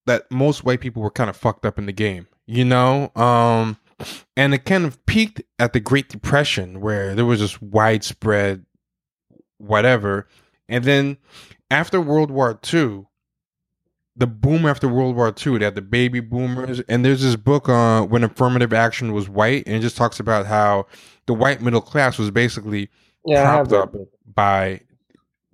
that 0.06 0.32
most 0.32 0.64
white 0.64 0.80
people 0.80 1.02
were 1.02 1.12
kind 1.12 1.30
of 1.30 1.36
fucked 1.38 1.66
up 1.66 1.78
in 1.78 1.86
the 1.86 1.94
game. 1.94 2.28
You 2.48 2.66
know, 2.66 3.12
um, 3.16 3.78
and 4.36 4.56
it 4.56 4.66
kind 4.66 4.86
of 4.86 5.06
peaked 5.06 5.42
at 5.60 5.74
the 5.74 5.80
Great 5.80 6.10
Depression, 6.10 6.82
where 6.82 7.14
there 7.14 7.26
was 7.26 7.42
this 7.42 7.62
widespread 7.62 8.66
whatever. 9.60 10.28
And 10.68 10.84
then 10.84 11.18
after 11.70 12.02
World 12.02 12.32
War 12.32 12.60
II, 12.74 13.06
the 14.16 14.28
boom 14.28 14.66
after 14.66 14.88
World 14.88 15.16
War 15.16 15.34
II, 15.34 15.60
they 15.60 15.66
had 15.66 15.76
the 15.76 15.82
baby 15.82 16.20
boomers. 16.20 16.82
And 16.82 17.06
there's 17.06 17.22
this 17.22 17.36
book 17.36 17.70
on 17.70 18.10
when 18.10 18.24
affirmative 18.24 18.74
action 18.74 19.14
was 19.14 19.30
white, 19.30 19.64
and 19.66 19.76
it 19.76 19.80
just 19.80 19.96
talks 19.96 20.20
about 20.20 20.46
how 20.46 20.88
the 21.26 21.34
white 21.34 21.62
middle 21.62 21.82
class 21.82 22.18
was 22.18 22.32
basically 22.32 22.90
yeah, 23.26 23.44
propped 23.44 23.72
up 23.72 23.94
book. 23.94 24.10
by 24.34 24.82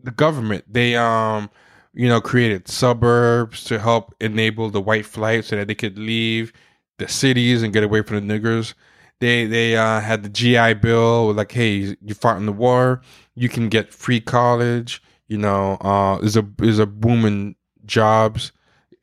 the 0.02 0.12
government. 0.12 0.66
They 0.68 0.96
um 0.96 1.50
you 1.94 2.08
know 2.08 2.22
created 2.22 2.68
suburbs 2.68 3.64
to 3.66 3.80
help 3.80 4.16
enable 4.20 4.70
the 4.70 4.82
white 4.82 5.06
flight 5.06 5.46
so 5.46 5.56
that 5.58 5.68
they 5.68 5.76
could 5.76 5.98
leave 5.98 6.52
the 6.98 7.08
cities 7.08 7.62
and 7.62 7.74
get 7.74 7.84
away 7.84 8.02
from 8.02 8.26
the 8.26 8.34
niggers. 8.34 8.74
They 9.20 9.46
they 9.46 9.78
uh, 9.78 10.00
had 10.00 10.24
the 10.24 10.30
GI 10.30 10.76
Bill, 10.76 11.34
like, 11.34 11.52
hey, 11.52 11.96
you 12.02 12.14
fought 12.14 12.38
in 12.38 12.46
the 12.46 12.52
war, 12.52 13.02
you 13.36 13.50
can 13.50 13.70
get 13.70 13.94
free 13.94 14.20
college. 14.20 15.02
You 15.28 15.38
know, 15.38 15.74
uh, 15.82 16.20
there's 16.20 16.38
a 16.38 16.48
there's 16.58 16.80
a 16.80 16.86
booming 16.86 17.56
jobs 17.86 18.52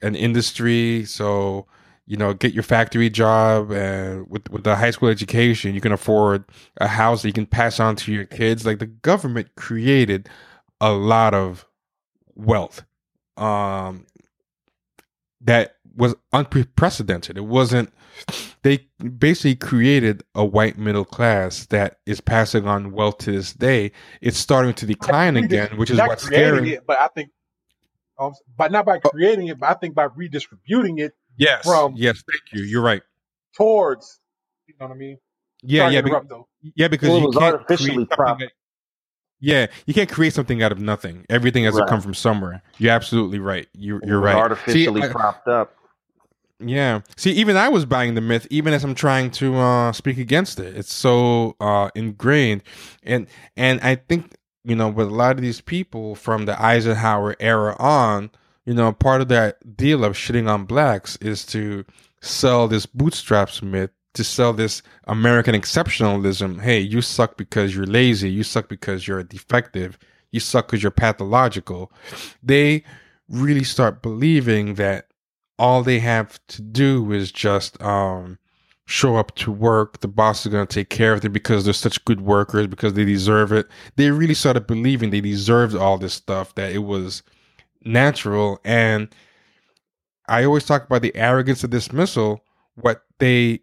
and 0.01 0.17
industry, 0.17 1.05
so 1.05 1.67
you 2.07 2.17
know, 2.17 2.35
get 2.35 2.53
your 2.53 2.63
factory 2.63 3.09
job 3.09 3.71
and 3.71 4.29
with 4.29 4.51
with 4.51 4.65
the 4.65 4.77
high 4.77 4.91
school 4.91 5.09
education, 5.09 5.75
you 5.75 5.81
can 5.81 5.93
afford 5.93 6.45
a 6.79 6.89
house 6.89 7.23
that 7.23 7.29
you 7.29 7.33
can 7.33 7.47
pass 7.47 7.81
on 7.81 7.97
to 7.97 8.13
your 8.13 8.25
kids. 8.25 8.67
Like 8.67 8.81
the 8.81 8.87
government 8.87 9.55
created 9.57 10.29
a 10.81 10.93
lot 10.93 11.33
of 11.33 11.65
wealth 12.35 12.85
um, 13.37 14.07
that 15.41 15.77
was 15.97 16.15
unprecedented. 16.33 17.37
It 17.37 17.45
wasn't. 17.45 17.93
They 18.63 18.87
basically 19.19 19.57
created 19.57 20.23
a 20.35 20.45
white 20.45 20.79
middle 20.79 21.05
class 21.05 21.67
that 21.67 21.99
is 22.07 22.21
passing 22.21 22.67
on 22.67 22.93
wealth 22.93 23.19
to 23.19 23.33
this 23.33 23.53
day. 23.53 23.93
It's 24.21 24.39
starting 24.39 24.75
to 24.75 24.87
decline 24.87 25.37
again, 25.37 25.77
which 25.77 25.91
is 25.91 25.99
not 25.99 26.09
what's 26.09 26.27
creating 26.29 26.55
scary. 26.57 26.71
it, 26.75 26.85
but 26.87 27.01
I 27.01 27.09
think, 27.09 27.31
um, 28.19 28.33
but 28.57 28.71
not 28.71 28.87
by 28.87 28.99
creating 29.01 29.49
it, 29.49 29.59
but 29.59 29.71
I 29.71 29.75
think 29.75 29.95
by 29.95 30.05
redistributing 30.05 30.99
it 30.99 31.13
Yes, 31.37 31.65
from- 31.65 31.95
yes, 31.97 32.23
thank 32.31 32.43
you. 32.53 32.63
You're 32.69 32.83
right. 32.83 33.03
towards, 33.57 34.21
you 34.67 34.75
know 34.79 34.87
what 34.87 34.95
I 34.95 34.99
mean? 34.99 35.19
Yeah, 35.63 35.83
Sorry 35.85 35.95
yeah, 35.95 36.01
be- 36.03 36.11
though. 36.29 36.49
yeah, 36.77 36.89
because 36.89 37.09
Well, 37.09 37.21
you 37.21 37.31
can't 37.33 37.55
artificially 37.55 37.89
create 37.95 37.97
something 38.11 38.17
propped. 38.17 38.41
that- 38.41 38.53
yeah, 39.41 39.67
you 39.87 39.95
can't 39.95 40.11
create 40.11 40.33
something 40.35 40.63
out 40.63 40.71
of 40.71 40.79
nothing. 40.79 41.27
Everything 41.29 41.65
has 41.65 41.75
to 41.75 41.85
come 41.87 42.01
from 42.01 42.15
somewhere. 42.15 42.63
You're 42.79 42.93
absolutely 42.93 43.41
right. 43.41 43.67
You're 43.73 44.01
you're 44.05 44.21
right. 44.21 44.37
Artificially 44.37 45.01
See, 45.03 45.09
I- 45.09 45.11
propped 45.11 45.49
up. 45.49 45.75
Yeah. 46.65 47.01
See, 47.17 47.33
even 47.33 47.57
I 47.57 47.69
was 47.69 47.85
buying 47.85 48.15
the 48.15 48.21
myth, 48.21 48.47
even 48.51 48.73
as 48.73 48.85
I'm 48.85 48.95
trying 48.95 49.31
to 49.33 49.57
uh, 49.57 49.93
speak 49.93 50.19
against 50.19 50.59
it. 50.59 50.77
It's 50.77 50.93
so 50.93 51.57
uh, 51.61 51.91
ingrained, 51.95 52.63
and 53.03 53.27
and 53.57 53.81
I 53.81 53.97
think 53.97 54.37
you 54.65 54.77
know 54.77 54.89
with 54.89 55.09
a 55.09 55.15
lot 55.15 55.37
of 55.37 55.43
these 55.43 55.61
people 55.61 56.15
from 56.15 56.47
the 56.47 56.61
Eisenhower 56.61 57.37
era 57.41 57.77
on, 57.79 58.31
you 58.65 58.75
know, 58.75 58.93
part 58.93 59.21
of 59.21 59.29
that 59.29 59.77
deal 59.77 60.05
of 60.05 60.15
shitting 60.15 60.49
on 60.49 60.65
blacks 60.65 61.17
is 61.17 61.45
to 61.47 61.85
sell 62.21 62.69
this 62.69 62.87
bootstraps 62.87 63.63
myth, 63.63 63.91
to 64.15 64.25
sell 64.25 64.53
this 64.53 64.83
American 65.05 65.55
exceptionalism. 65.55 66.61
Hey, 66.61 66.81
you 66.81 67.03
suck 67.03 67.37
because 67.37 67.75
you're 67.75 67.87
lazy. 67.87 68.31
You 68.31 68.45
suck 68.45 68.69
because 68.69 69.07
you're 69.09 69.23
defective. 69.23 69.99
You 70.31 70.41
suck 70.41 70.67
because 70.69 70.83
you're 70.83 70.93
pathological. 70.93 71.93
They 72.43 72.85
really 73.29 73.65
start 73.65 74.03
believing 74.03 74.75
that 74.75 75.07
all 75.63 75.85
they 75.85 76.01
have 76.01 76.45
to 76.49 76.61
do 76.61 77.13
is 77.13 77.31
just 77.31 77.81
um, 77.81 78.37
show 78.85 79.15
up 79.15 79.33
to 79.37 79.53
work. 79.53 80.01
The 80.01 80.09
boss 80.09 80.45
is 80.45 80.51
going 80.51 80.67
to 80.67 80.75
take 80.75 80.89
care 80.89 81.13
of 81.13 81.21
them 81.21 81.31
because 81.31 81.65
they're 81.65 81.73
such 81.73 82.05
good 82.05 82.21
workers, 82.21 82.67
because 82.67 82.95
they 82.95 83.05
deserve 83.05 83.53
it. 83.53 83.69
They 83.95 84.11
really 84.11 84.35
started 84.35 84.67
believing 84.67 85.11
they 85.11 85.21
deserved 85.21 85.77
all 85.77 85.99
this 85.99 86.15
stuff, 86.15 86.53
that 86.57 86.73
it 86.73 86.81
was 86.81 87.23
natural. 87.85 88.59
And 88.65 89.15
I 90.27 90.43
always 90.43 90.65
talk 90.65 90.85
about 90.85 91.03
the 91.03 91.15
arrogance 91.15 91.63
of 91.63 91.71
dismissal. 91.71 92.41
What 92.75 93.05
they 93.21 93.61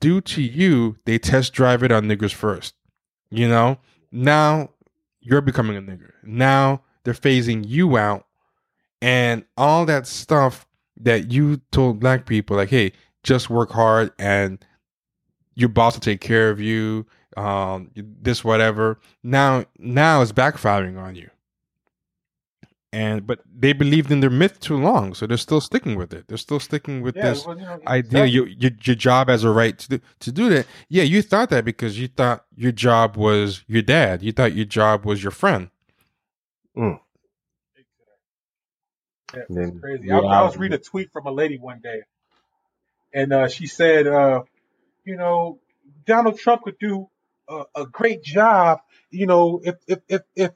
do 0.00 0.20
to 0.20 0.42
you, 0.42 0.96
they 1.04 1.20
test 1.20 1.52
drive 1.52 1.84
it 1.84 1.92
on 1.92 2.06
niggers 2.06 2.34
first. 2.34 2.74
You 3.30 3.46
know, 3.46 3.78
now 4.10 4.70
you're 5.20 5.42
becoming 5.42 5.76
a 5.76 5.80
nigger. 5.80 6.10
Now 6.24 6.82
they're 7.04 7.14
phasing 7.14 7.64
you 7.64 7.96
out 7.96 8.26
and 9.00 9.44
all 9.56 9.86
that 9.86 10.08
stuff 10.08 10.66
that 11.04 11.30
you 11.32 11.60
told 11.70 12.00
black 12.00 12.26
people 12.26 12.56
like 12.56 12.68
hey 12.70 12.92
just 13.22 13.48
work 13.48 13.70
hard 13.70 14.12
and 14.18 14.64
your 15.54 15.68
boss 15.68 15.94
will 15.94 16.00
take 16.00 16.20
care 16.20 16.50
of 16.50 16.60
you 16.60 17.06
um 17.36 17.90
this 17.94 18.44
whatever. 18.44 18.98
Now 19.22 19.64
now 19.78 20.20
it's 20.22 20.32
backfiring 20.32 20.98
on 21.00 21.14
you. 21.14 21.30
And 22.92 23.26
but 23.26 23.40
they 23.52 23.72
believed 23.72 24.12
in 24.12 24.20
their 24.20 24.30
myth 24.30 24.60
too 24.60 24.76
long 24.80 25.14
so 25.14 25.26
they're 25.26 25.36
still 25.36 25.60
sticking 25.60 25.96
with 25.96 26.12
it. 26.14 26.28
They're 26.28 26.36
still 26.38 26.60
sticking 26.60 27.00
with 27.02 27.16
Yeah, 27.16 27.30
this 27.30 27.44
well, 27.44 27.58
you 27.58 27.64
know, 27.64 27.80
idea 27.88 28.10
that's- 28.10 28.32
your, 28.32 28.46
your 28.46 28.70
your 28.84 28.94
job 28.96 29.28
has 29.28 29.42
a 29.42 29.50
right 29.50 29.76
to 29.78 29.88
do, 29.88 30.00
to 30.20 30.30
do 30.32 30.48
that. 30.50 30.66
Yeah 30.88 31.02
you 31.02 31.20
thought 31.22 31.50
that 31.50 31.64
because 31.64 31.98
you 31.98 32.06
thought 32.06 32.44
your 32.54 32.70
job 32.72 33.16
was 33.16 33.64
your 33.66 33.82
dad. 33.82 34.22
You 34.22 34.30
thought 34.32 34.54
your 34.54 34.64
job 34.66 35.04
was 35.04 35.22
your 35.24 35.32
friend. 35.32 35.70
Yeah, 36.76 36.98
Then 39.34 39.46
it's 39.50 39.80
crazy. 39.80 40.10
I, 40.10 40.18
I 40.18 40.42
was 40.42 40.56
reading 40.56 40.76
a 40.76 40.82
tweet 40.82 41.12
from 41.12 41.26
a 41.26 41.32
lady 41.32 41.58
one 41.58 41.80
day, 41.80 42.02
and 43.12 43.32
uh, 43.32 43.48
she 43.48 43.66
said, 43.66 44.06
uh, 44.06 44.42
you 45.04 45.16
know, 45.16 45.58
Donald 46.06 46.38
Trump 46.38 46.62
could 46.62 46.78
do 46.78 47.08
a, 47.48 47.64
a 47.76 47.86
great 47.86 48.22
job, 48.22 48.80
you 49.10 49.26
know, 49.26 49.60
if 49.62 49.76
if 49.86 50.00
if, 50.08 50.22
if 50.34 50.52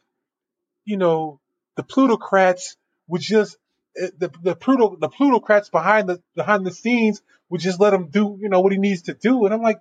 you 0.84 0.96
know 0.96 1.40
the 1.76 1.82
plutocrats 1.82 2.76
would 3.08 3.20
just 3.20 3.56
eh, 3.96 4.08
the 4.18 4.30
the 4.42 4.56
Pluto 4.56 4.96
the 4.96 5.08
plutocrats 5.08 5.70
behind 5.70 6.08
the 6.08 6.22
behind 6.34 6.66
the 6.66 6.72
scenes 6.72 7.22
would 7.50 7.60
just 7.60 7.80
let 7.80 7.94
him 7.94 8.08
do 8.08 8.38
you 8.40 8.48
know 8.48 8.60
what 8.60 8.72
he 8.72 8.78
needs 8.78 9.02
to 9.02 9.14
do, 9.14 9.44
and 9.44 9.54
I'm 9.54 9.62
like. 9.62 9.80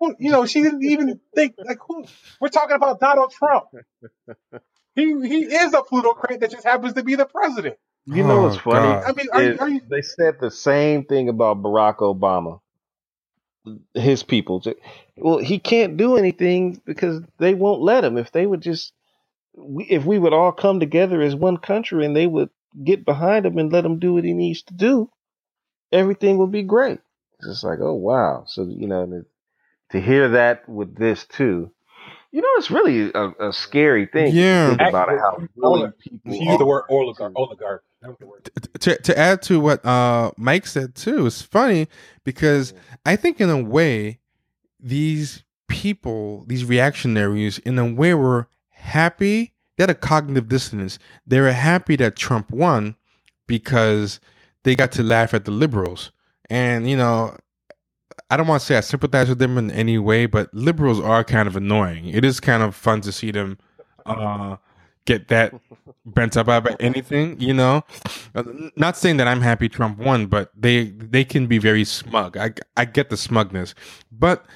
Who, 0.00 0.16
you 0.18 0.32
know, 0.32 0.44
she 0.44 0.60
didn't 0.60 0.82
even 0.82 1.20
think 1.36 1.54
like 1.56 1.78
who. 1.86 2.04
We're 2.40 2.48
talking 2.48 2.74
about 2.74 2.98
Donald 2.98 3.32
Trump. 3.32 3.66
He 4.94 5.06
he 5.26 5.44
is 5.44 5.74
a 5.74 5.82
plutocrat 5.82 6.40
that 6.40 6.50
just 6.50 6.64
happens 6.64 6.94
to 6.94 7.02
be 7.02 7.16
the 7.16 7.26
president. 7.26 7.76
You 8.06 8.24
know 8.24 8.40
what's 8.42 8.56
Oh, 8.56 8.62
funny? 8.62 9.00
God. 9.00 9.04
I 9.06 9.12
mean, 9.12 9.28
are, 9.32 9.42
you- 9.44 9.54
It- 9.54 9.60
are 9.60 9.68
you 9.70 9.80
they 9.90 10.02
said 10.02 10.36
the 10.40 10.50
same 10.50 11.04
thing 11.04 11.28
about 11.30 11.62
Barack 11.62 11.98
Obama. 11.98 12.60
His 13.94 14.22
people. 14.22 14.62
Well, 15.16 15.38
he 15.38 15.58
can't 15.60 15.96
do 15.96 16.16
anything 16.16 16.80
because 16.86 17.22
they 17.38 17.54
won't 17.54 17.82
let 17.82 18.04
him. 18.04 18.18
If 18.18 18.32
they 18.32 18.46
would 18.46 18.62
just, 18.62 18.92
we- 19.56 19.86
if 19.86 20.04
we 20.04 20.18
would 20.18 20.34
all 20.34 20.52
come 20.52 20.80
together 20.80 21.22
as 21.22 21.36
one 21.36 21.58
country 21.58 22.06
and 22.06 22.16
they 22.16 22.26
would 22.26 22.50
get 22.84 23.04
behind 23.04 23.46
him 23.46 23.58
and 23.58 23.72
let 23.72 23.84
him 23.86 23.98
do 24.00 24.14
what 24.14 24.24
he 24.24 24.34
needs 24.34 24.62
to 24.64 24.74
do, 24.74 25.10
everything 25.92 26.38
would 26.38 26.52
be 26.52 26.62
great. 26.64 27.00
It's 27.38 27.48
just 27.48 27.64
like, 27.64 27.80
oh 27.80 27.94
wow. 27.94 28.44
So 28.48 28.64
you 28.64 28.88
know, 28.88 29.06
to, 29.06 29.26
to 29.92 30.00
hear 30.00 30.30
that 30.30 30.68
with 30.68 30.96
this 30.96 31.26
too, 31.26 31.72
you 32.32 32.42
know, 32.42 32.48
it's 32.58 32.70
really 32.70 33.10
a, 33.14 33.48
a 33.48 33.52
scary 33.52 34.06
thing. 34.06 34.34
to 34.34 34.40
Yeah. 34.40 34.68
think 34.68 34.82
about 34.82 35.08
how 35.10 35.44
really 35.56 35.90
people. 36.00 36.34
She 36.34 36.44
used 36.44 36.60
the 36.60 36.66
word 36.66 36.84
oligarch. 36.90 37.32
Oligarch. 37.36 37.84
That 38.04 38.10
was 38.10 38.18
the 38.18 38.26
word. 38.26 38.50
to 38.80 38.96
to 38.96 39.18
add 39.18 39.40
to 39.42 39.58
what 39.58 39.84
uh 39.84 40.30
Mike 40.36 40.66
said 40.66 40.94
too, 40.94 41.26
it's 41.26 41.40
funny 41.40 41.88
because 42.22 42.74
I 43.06 43.16
think 43.16 43.40
in 43.40 43.48
a 43.48 43.62
way 43.62 44.20
these 44.78 45.42
people, 45.68 46.44
these 46.46 46.66
reactionaries, 46.66 47.58
in 47.60 47.78
a 47.78 47.90
way 47.90 48.12
were 48.12 48.48
happy. 48.68 49.54
They 49.76 49.84
had 49.84 49.90
a 49.90 49.94
cognitive 49.94 50.48
dissonance. 50.48 50.98
They 51.26 51.40
were 51.40 51.52
happy 51.52 51.96
that 51.96 52.14
Trump 52.14 52.50
won 52.50 52.94
because 53.46 54.20
they 54.64 54.74
got 54.74 54.92
to 54.92 55.02
laugh 55.02 55.32
at 55.32 55.46
the 55.46 55.50
liberals. 55.50 56.12
And 56.50 56.88
you 56.88 56.98
know, 56.98 57.34
I 58.28 58.36
don't 58.36 58.46
want 58.46 58.60
to 58.60 58.66
say 58.66 58.76
I 58.76 58.80
sympathize 58.80 59.30
with 59.30 59.38
them 59.38 59.56
in 59.56 59.70
any 59.70 59.96
way, 59.96 60.26
but 60.26 60.52
liberals 60.52 61.00
are 61.00 61.24
kind 61.24 61.48
of 61.48 61.56
annoying. 61.56 62.08
It 62.08 62.22
is 62.22 62.38
kind 62.38 62.62
of 62.62 62.74
fun 62.74 63.00
to 63.00 63.12
see 63.12 63.30
them 63.30 63.56
uh, 64.04 64.56
get 65.06 65.28
that 65.28 65.54
bent 66.06 66.36
up 66.36 66.48
about 66.48 66.76
anything, 66.80 67.38
you 67.40 67.54
know. 67.54 67.84
Uh, 68.34 68.42
Not 68.76 68.96
saying 68.96 69.16
that 69.18 69.28
I'm 69.28 69.40
happy 69.40 69.68
Trump 69.68 69.98
won, 69.98 70.26
but 70.26 70.50
they 70.56 70.84
they 70.84 71.24
can 71.24 71.46
be 71.46 71.58
very 71.58 71.84
smug. 71.84 72.36
I 72.36 72.52
I 72.76 72.84
get 72.84 73.10
the 73.10 73.16
smugness, 73.16 73.74
but 74.10 74.46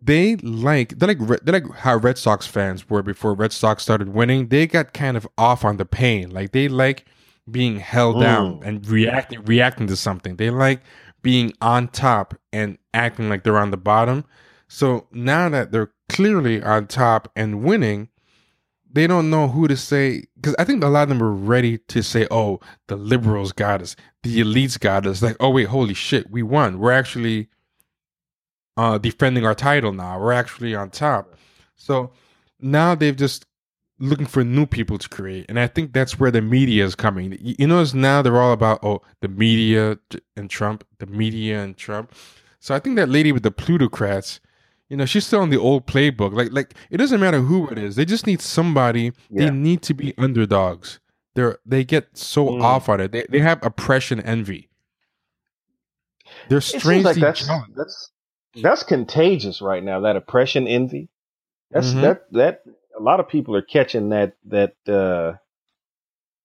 they 0.00 0.36
like 0.36 0.98
they're 0.98 1.08
like 1.08 1.44
they're 1.44 1.60
like 1.60 1.70
how 1.76 1.96
Red 1.96 2.18
Sox 2.18 2.46
fans 2.46 2.88
were 2.88 3.02
before 3.02 3.34
Red 3.34 3.52
Sox 3.52 3.82
started 3.82 4.10
winning. 4.10 4.48
They 4.48 4.66
got 4.66 4.92
kind 4.92 5.16
of 5.16 5.26
off 5.36 5.64
on 5.64 5.76
the 5.76 5.84
pain. 5.84 6.30
Like 6.30 6.52
they 6.52 6.68
like 6.68 7.04
being 7.50 7.78
held 7.78 8.20
down 8.20 8.60
and 8.64 8.86
reacting 8.86 9.44
reacting 9.44 9.86
to 9.88 9.96
something. 9.96 10.36
They 10.36 10.50
like 10.50 10.80
being 11.22 11.52
on 11.60 11.88
top 11.88 12.34
and 12.52 12.78
acting 12.94 13.28
like 13.28 13.42
they're 13.42 13.58
on 13.58 13.70
the 13.70 13.76
bottom. 13.76 14.24
So 14.68 15.06
now 15.12 15.48
that 15.48 15.72
they're 15.72 15.90
clearly 16.08 16.62
on 16.62 16.86
top 16.86 17.30
and 17.34 17.62
winning, 17.62 18.08
they 18.90 19.06
don't 19.06 19.30
know 19.30 19.48
who 19.48 19.68
to 19.68 19.76
say 19.76 20.24
because 20.36 20.54
I 20.58 20.64
think 20.64 20.82
a 20.82 20.88
lot 20.88 21.04
of 21.04 21.08
them 21.10 21.22
are 21.22 21.32
ready 21.32 21.78
to 21.88 22.02
say, 22.02 22.26
"Oh, 22.30 22.60
the 22.86 22.96
liberals 22.96 23.52
got 23.52 23.82
us, 23.82 23.96
the 24.22 24.40
elites 24.40 24.78
got 24.78 25.06
us." 25.06 25.22
Like, 25.22 25.36
"Oh 25.40 25.50
wait, 25.50 25.68
holy 25.68 25.94
shit, 25.94 26.30
we 26.30 26.42
won. 26.42 26.78
We're 26.78 26.92
actually 26.92 27.48
uh, 28.76 28.98
defending 28.98 29.44
our 29.44 29.54
title 29.54 29.92
now. 29.92 30.18
We're 30.20 30.32
actually 30.32 30.74
on 30.74 30.90
top." 30.90 31.34
So 31.76 32.12
now 32.60 32.94
they've 32.94 33.16
just 33.16 33.46
looking 34.00 34.26
for 34.26 34.44
new 34.44 34.64
people 34.66 34.96
to 34.98 35.08
create, 35.08 35.46
and 35.48 35.58
I 35.58 35.66
think 35.66 35.92
that's 35.92 36.18
where 36.18 36.30
the 36.30 36.42
media 36.42 36.84
is 36.84 36.94
coming. 36.94 37.36
You 37.40 37.66
notice 37.66 37.94
now 37.94 38.22
they're 38.22 38.40
all 38.40 38.52
about 38.52 38.80
oh 38.82 39.02
the 39.20 39.28
media 39.28 39.98
and 40.36 40.48
Trump, 40.48 40.84
the 40.98 41.06
media 41.06 41.62
and 41.62 41.76
Trump. 41.76 42.12
So 42.60 42.74
I 42.74 42.80
think 42.80 42.96
that 42.96 43.08
lady 43.08 43.32
with 43.32 43.42
the 43.42 43.50
plutocrats, 43.50 44.40
you 44.88 44.96
know, 44.96 45.04
she's 45.06 45.26
still 45.26 45.42
in 45.42 45.50
the 45.50 45.58
old 45.58 45.86
playbook. 45.86 46.32
Like 46.34 46.52
like 46.52 46.74
it 46.90 46.96
doesn't 46.96 47.20
matter 47.20 47.40
who 47.40 47.68
it 47.68 47.78
is. 47.78 47.96
They 47.96 48.04
just 48.04 48.26
need 48.26 48.40
somebody. 48.40 49.12
Yeah. 49.30 49.46
They 49.46 49.50
need 49.50 49.82
to 49.82 49.94
be 49.94 50.14
underdogs. 50.18 50.98
They're 51.34 51.58
they 51.66 51.84
get 51.84 52.16
so 52.16 52.46
Mm. 52.48 52.62
off 52.62 52.88
on 52.88 53.00
it. 53.00 53.12
They 53.12 53.26
they 53.28 53.40
have 53.40 53.58
oppression 53.64 54.20
envy. 54.20 54.68
They're 56.48 56.60
strangely 56.60 57.02
like 57.14 57.16
that's 57.20 57.48
that's 57.76 58.10
that's 58.62 58.82
contagious 58.82 59.60
right 59.60 59.82
now. 59.82 60.00
That 60.00 60.16
oppression, 60.16 60.66
envy. 60.66 61.08
That's 61.70 61.88
Mhm. 61.92 62.00
that 62.02 62.32
that 62.32 62.62
a 62.98 63.02
lot 63.02 63.20
of 63.20 63.28
people 63.28 63.54
are 63.54 63.62
catching 63.62 64.08
that 64.10 64.34
that 64.46 64.74
uh, 64.88 65.34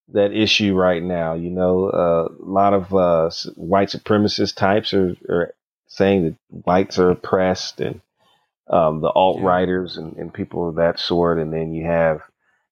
that 0.10 0.34
issue 0.34 0.76
right 0.76 1.02
now. 1.02 1.34
You 1.34 1.50
know, 1.50 1.86
uh, 1.89 2.28
a 2.44 2.46
lot 2.50 2.74
of 2.74 2.94
uh, 2.94 3.30
white 3.56 3.89
supremacist 3.89 4.56
types 4.56 4.94
are, 4.94 5.16
are 5.30 5.54
saying 5.88 6.24
that 6.24 6.36
whites 6.66 7.00
are 7.00 7.10
oppressed, 7.12 7.80
and 7.82 8.02
um, 8.68 9.01
the 9.01 9.09
alt 9.09 9.41
righters 9.41 9.97
and, 9.97 10.16
and 10.18 10.34
people 10.34 10.70
of 10.70 10.76
that 10.76 10.99
sort. 10.99 11.39
And 11.39 11.53
then 11.53 11.74
you 11.74 11.86
have, 11.86 12.22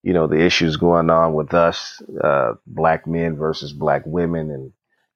you 0.04 0.14
know, 0.14 0.28
the 0.28 0.40
issues 0.40 0.78
going 0.78 1.10
on 1.10 1.34
with 1.34 1.54
us, 1.54 2.02
uh, 2.24 2.54
black 2.66 3.06
men 3.06 3.36
versus 3.36 3.74
black 3.74 4.04
women, 4.06 4.50
and 4.50 4.72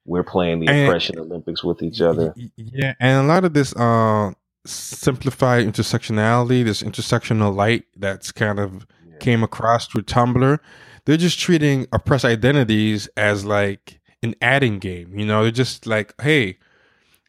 we're 0.06 0.24
playing 0.24 0.60
the 0.60 0.68
And- 0.68 0.88
oppression 0.88 1.18
Olympics 1.18 1.64
with 1.64 1.82
each 1.82 2.02
other. 2.02 2.34
Yeah, 2.56 2.94
and 3.00 3.26
a 3.26 3.28
lot 3.28 3.46
of 3.46 3.54
this 3.54 3.76
uh 3.76 4.32
simplified 4.66 5.66
intersectionality, 5.66 6.64
this 6.66 6.82
intersectional 6.82 7.56
light 7.56 7.86
that's 7.96 8.32
kind 8.32 8.60
of 8.60 8.86
came 9.20 9.44
across 9.44 9.88
through 9.88 10.02
Tumblr, 10.02 10.60
they're 11.06 11.18
just 11.18 11.40
treating 11.40 11.88
oppressed 11.94 12.26
identities 12.26 13.08
as 13.16 13.46
like 13.46 14.00
an 14.24 14.36
adding 14.42 14.80
game. 14.80 15.18
You 15.18 15.26
know, 15.26 15.44
they're 15.44 15.52
just 15.52 15.86
like, 15.86 16.20
hey, 16.22 16.58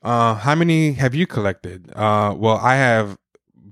uh, 0.03 0.35
how 0.35 0.55
many 0.55 0.93
have 0.93 1.15
you 1.15 1.27
collected? 1.27 1.93
Uh, 1.95 2.35
well, 2.37 2.57
I 2.57 2.77
have 2.77 3.19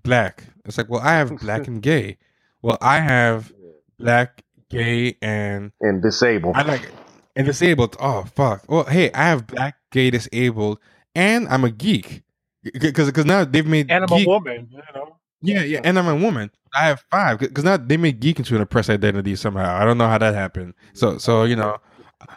black. 0.05 0.45
It's 0.67 0.79
like, 0.79 0.91
well, 0.91 1.03
I 1.03 1.15
have 1.15 1.39
black 1.41 1.69
and 1.69 1.83
gay. 1.83 2.19
Well, 2.63 2.79
I 2.83 3.01
have 3.01 3.53
black, 3.99 4.45
gay, 4.71 5.17
and 5.23 5.73
And 5.83 6.03
disabled. 6.03 6.57
I 6.57 6.63
like 6.63 6.91
and 7.37 7.47
disabled. 7.47 7.97
Oh 8.01 8.25
fuck. 8.37 8.65
Well, 8.69 8.85
hey, 8.85 9.13
I 9.13 9.25
have 9.25 9.47
black, 9.49 9.77
gay, 9.93 10.11
disabled, 10.11 10.79
and 11.17 11.49
I'm 11.49 11.65
a 11.65 11.71
geek 11.71 12.23
because 12.65 13.09
because 13.09 13.27
now 13.27 13.45
they've 13.45 13.67
made 13.67 13.91
And 13.91 14.05
I'm 14.05 14.13
a 14.13 14.27
woman, 14.27 14.69
you 14.71 14.79
know. 14.95 15.17
Yeah, 15.43 15.63
yeah, 15.65 15.81
and 15.85 15.99
I'm 15.99 16.09
a 16.09 16.17
woman. 16.17 16.51
I 16.75 16.87
have 16.87 17.05
five 17.11 17.41
because 17.41 17.65
now 17.65 17.77
they 17.77 17.99
made 17.99 18.21
geek 18.21 18.39
into 18.39 18.57
an 18.57 18.63
oppressed 18.63 18.91
identity 18.91 19.37
somehow. 19.37 19.77
I 19.77 19.85
don't 19.85 19.99
know 19.99 20.09
how 20.09 20.19
that 20.19 20.35
happened. 20.35 20.75
So 20.95 21.19
so 21.19 21.45
you 21.45 21.57
know. 21.57 21.79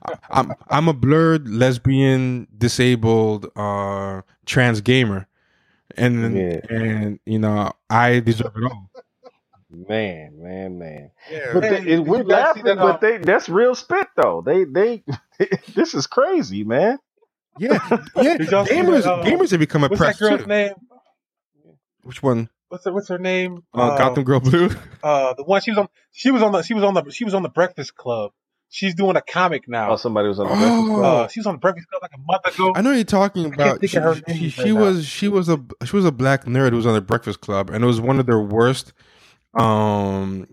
I- 0.06 0.18
I'm 0.32 0.54
I'm 0.70 0.88
a 0.90 0.94
blerd 0.94 1.46
lesbian 1.48 2.48
disabled 2.58 3.50
uh 3.56 4.22
trans 4.46 4.82
gamer 4.82 5.27
and 5.98 6.36
Yeah. 6.38 6.60
and 6.70 7.20
you 7.26 7.40
know 7.40 7.72
I 7.90 8.20
deserve 8.20 8.54
it 8.56 8.64
all. 8.64 8.90
Man, 9.70 10.42
man, 10.42 10.80
man. 10.80 11.12
Yeah. 11.30 11.52
But 11.54 11.64
Hey, 11.64 11.84
they, 11.84 12.00
we're 12.00 12.20
you 12.20 12.24
guys 12.24 12.54
see 12.56 12.62
laughing, 12.62 12.64
that, 12.64 12.78
but 12.78 12.96
uh, 12.96 12.98
they 13.00 13.18
that's 13.20 13.50
real 13.50 13.76
spit 13.76 14.08
though. 14.16 14.42
They 14.46 14.64
they 14.66 15.04
this 15.76 15.94
is 15.94 16.08
crazy, 16.08 16.64
man. 16.64 17.00
yeah, 17.58 17.80
yeah. 18.16 18.38
Did 18.38 18.52
y'all 18.52 18.66
see 18.66 18.76
Gamers, 18.76 19.04
that, 19.04 19.14
uh, 19.14 19.24
gamers 19.26 19.52
have 19.52 19.60
become 19.60 19.84
What's 19.88 20.02
that 20.02 20.16
oppressed 20.16 20.20
girl's 20.20 20.42
too. 20.42 20.48
name? 20.48 20.74
Which 22.04 22.24
one? 22.24 22.50
What's 22.70 22.86
her, 22.86 22.94
what's 22.94 23.08
her 23.10 23.18
name? 23.18 23.64
Uh, 23.74 23.98
Gotham 23.98 24.24
Girl 24.24 24.40
Blue. 24.40 24.70
Uh, 25.04 25.34
the 25.34 25.44
one 25.44 25.62
she 25.62 25.72
was 25.72 25.78
on. 25.80 25.88
She 26.12 26.32
was 26.32 26.42
on 26.44 26.52
the. 26.54 26.62
She 26.64 26.74
was 26.74 26.84
on 26.84 26.94
the. 26.94 27.10
She 27.12 27.26
was 27.26 27.34
on 27.34 27.44
the 27.44 27.50
Breakfast 27.50 27.96
Club. 27.96 28.32
She's 28.70 28.96
doing 28.96 29.16
a 29.16 29.22
comic 29.22 29.64
now. 29.68 29.92
Oh, 29.92 29.96
somebody 29.98 30.28
was 30.28 30.40
on 30.40 30.48
the 30.48 30.54
Oh. 30.54 30.58
Breakfast 30.58 30.94
Club. 30.94 31.26
Uh, 31.26 31.28
she 31.30 31.40
was 31.40 31.48
on 31.48 31.56
the 31.56 31.60
Breakfast 31.60 31.88
Club 31.90 32.02
like 32.02 32.12
a 32.16 32.20
month 32.20 32.46
ago. 32.48 32.74
I 32.76 32.82
know 32.82 32.92
you're 32.92 33.04
talking 33.06 33.52
can't 33.52 33.56
about. 33.56 33.80
think 33.80 33.92
She, 33.92 33.98
of 33.98 34.04
her 34.04 34.16
she, 34.16 34.24
name 34.28 34.50
she, 34.50 34.62
right 34.64 34.74
now. 34.74 34.82
was 34.82 35.06
she 35.08 35.28
was 35.30 35.50
a 35.50 35.62
she 35.86 35.96
was 35.96 36.06
a 36.06 36.12
black 36.12 36.46
nerd 36.46 36.72
who 36.72 36.78
was 36.78 36.86
on 36.86 36.94
the 36.96 37.02
Breakfast 37.02 37.42
Club, 37.42 37.70
and 37.70 37.84
it 37.84 37.88
was 37.88 38.02
one 38.02 38.20
of 38.20 38.26
their 38.26 38.40
worst 38.42 38.94
um 39.56 40.48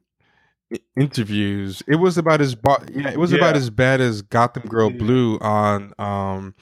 interviews. 0.97 1.83
It 1.89 1.97
was 1.97 2.19
about 2.19 2.41
as 2.41 2.55
bo- 2.55 2.83
yeah, 2.93 3.11
it 3.11 3.19
was 3.19 3.33
about 3.33 3.57
as 3.57 3.71
bad 3.71 4.01
as 4.01 4.23
Gotham 4.23 4.65
Girl 4.69 4.91
Yeah. 4.91 4.99
Blue 4.99 5.39
on 5.41 5.93
um 5.99 6.55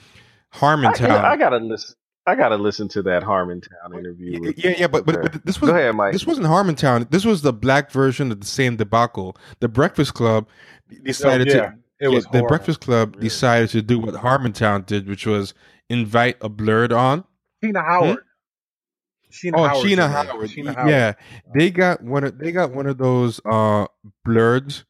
I, 0.53 0.59
Harmontown. 0.59 1.01
yeah, 1.01 1.23
I 1.31 1.37
gotta 1.37 1.59
listen. 1.59 1.97
I 2.27 2.35
gotta 2.37 2.57
listen 2.57 2.87
to 2.89 3.03
that 3.03 3.23
Harmontown 3.25 3.99
interview. 3.99 4.41
yeah, 4.45 4.53
yeah, 4.57 4.75
yeah, 4.79 4.87
but, 4.87 5.05
but 5.05 5.23
but 5.23 5.45
this 5.45 5.61
was 5.61 5.71
Go 5.71 5.77
ahead, 5.77 5.95
Mike. 5.97 6.13
this 6.13 6.25
wasn't 6.27 6.47
Harmontown. 6.47 7.11
This 7.11 7.25
was 7.25 7.43
the 7.43 7.53
black 7.53 7.91
version 7.91 8.31
of 8.31 8.39
the 8.41 8.47
same 8.47 8.77
debacle. 8.77 9.37
The 9.61 9.69
Breakfast 9.69 10.15
Club 10.15 10.47
decided 11.03 11.51
Oh, 11.51 11.55
yeah, 11.55 11.61
to 11.71 11.75
it 12.01 12.09
was 12.09 12.25
the. 12.27 12.43
Breakfast 12.45 12.81
Club 12.81 13.17
Really? 13.17 13.29
decided 13.29 13.71
to 13.71 13.83
do 13.83 13.99
what 13.99 14.15
Harmontown 14.15 14.87
did, 14.87 15.09
which 15.09 15.27
was 15.27 15.53
invite 15.91 16.37
a 16.41 16.49
blerd 16.49 16.97
on. 16.97 17.25
Sheena 17.63 17.85
Howard. 17.85 18.19
Sheena 19.33 19.53
Oh, 19.57 19.67
Howard's 19.67 19.85
Sheena. 19.91 20.11
Howard. 20.11 20.51
Sheena 20.51 20.75
Howard. 20.77 20.91
Yeah, 20.91 21.13
they 21.55 21.71
got 21.71 22.03
one. 22.03 22.23
Of, 22.25 22.39
they 22.39 22.53
got 22.53 22.71
one 22.73 22.87
of 22.87 22.99
those 22.99 23.41
uh 23.45 23.87
blurs 24.25 24.85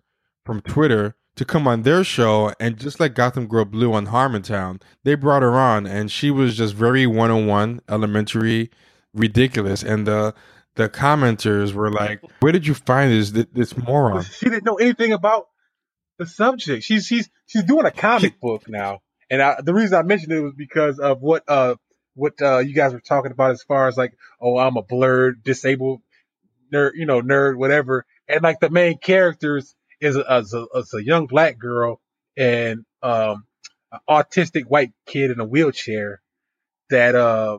from 0.44 0.60
Twitter 0.62 1.14
to 1.36 1.44
come 1.44 1.66
on 1.66 1.82
their 1.82 2.04
show, 2.04 2.52
and 2.60 2.78
just 2.78 3.00
like 3.00 3.14
Gotham 3.14 3.46
Girl 3.46 3.64
Blue 3.64 3.92
on 3.94 4.08
Harmontown, 4.08 4.80
they 5.04 5.14
brought 5.14 5.42
her 5.42 5.54
on, 5.54 5.86
and 5.86 6.10
she 6.10 6.30
was 6.30 6.56
just 6.56 6.74
very 6.74 7.06
one 7.06 7.30
on 7.30 7.46
one, 7.46 7.80
elementary, 7.88 8.70
ridiculous, 9.14 9.82
and 9.82 10.06
the 10.06 10.34
the 10.74 10.88
commenters 10.88 11.72
were 11.72 11.90
like, 11.90 12.22
"Where 12.40 12.52
did 12.52 12.66
you 12.66 12.74
find 12.74 13.10
this 13.12 13.30
this, 13.52 13.76
moron?" 13.76 14.24
She 14.24 14.48
didn't 14.48 14.64
know 14.64 14.76
anything 14.76 15.12
about 15.12 15.48
the 16.18 16.26
subject. 16.26 16.84
She's 16.84 17.06
she's 17.06 17.30
she's 17.46 17.64
doing 17.64 17.86
a 17.86 17.90
comic 17.90 18.40
book 18.40 18.68
now, 18.68 19.00
and 19.30 19.42
I, 19.42 19.60
the 19.62 19.74
reason 19.74 19.98
I 19.98 20.02
mentioned 20.02 20.32
it 20.32 20.40
was 20.40 20.54
because 20.54 20.98
of 20.98 21.20
what 21.20 21.44
uh 21.48 21.76
what 22.14 22.40
uh 22.42 22.58
you 22.58 22.74
guys 22.74 22.92
were 22.92 23.00
talking 23.00 23.32
about 23.32 23.52
as 23.52 23.62
far 23.62 23.88
as 23.88 23.96
like 23.96 24.12
oh 24.40 24.58
I'm 24.58 24.76
a 24.76 24.82
blerd 24.82 25.42
disabled 25.44 26.02
nerd 26.72 26.92
you 26.94 27.06
know 27.06 27.22
nerd 27.22 27.56
whatever, 27.56 28.04
and 28.28 28.42
like 28.42 28.60
the 28.60 28.70
main 28.70 28.98
characters 28.98 29.74
is 30.02 30.16
a, 30.16 30.36
is 30.38 30.54
a, 30.54 30.66
is 30.76 30.94
a 30.94 31.04
young 31.04 31.26
black 31.28 31.58
girl 31.58 32.00
and 32.36 32.84
um 33.02 33.46
an 33.92 34.00
autistic 34.10 34.64
white 34.66 34.92
kid 35.06 35.30
in 35.32 35.40
a 35.40 35.46
wheelchair 35.46 36.22
that 36.90 37.14
uh 37.16 37.58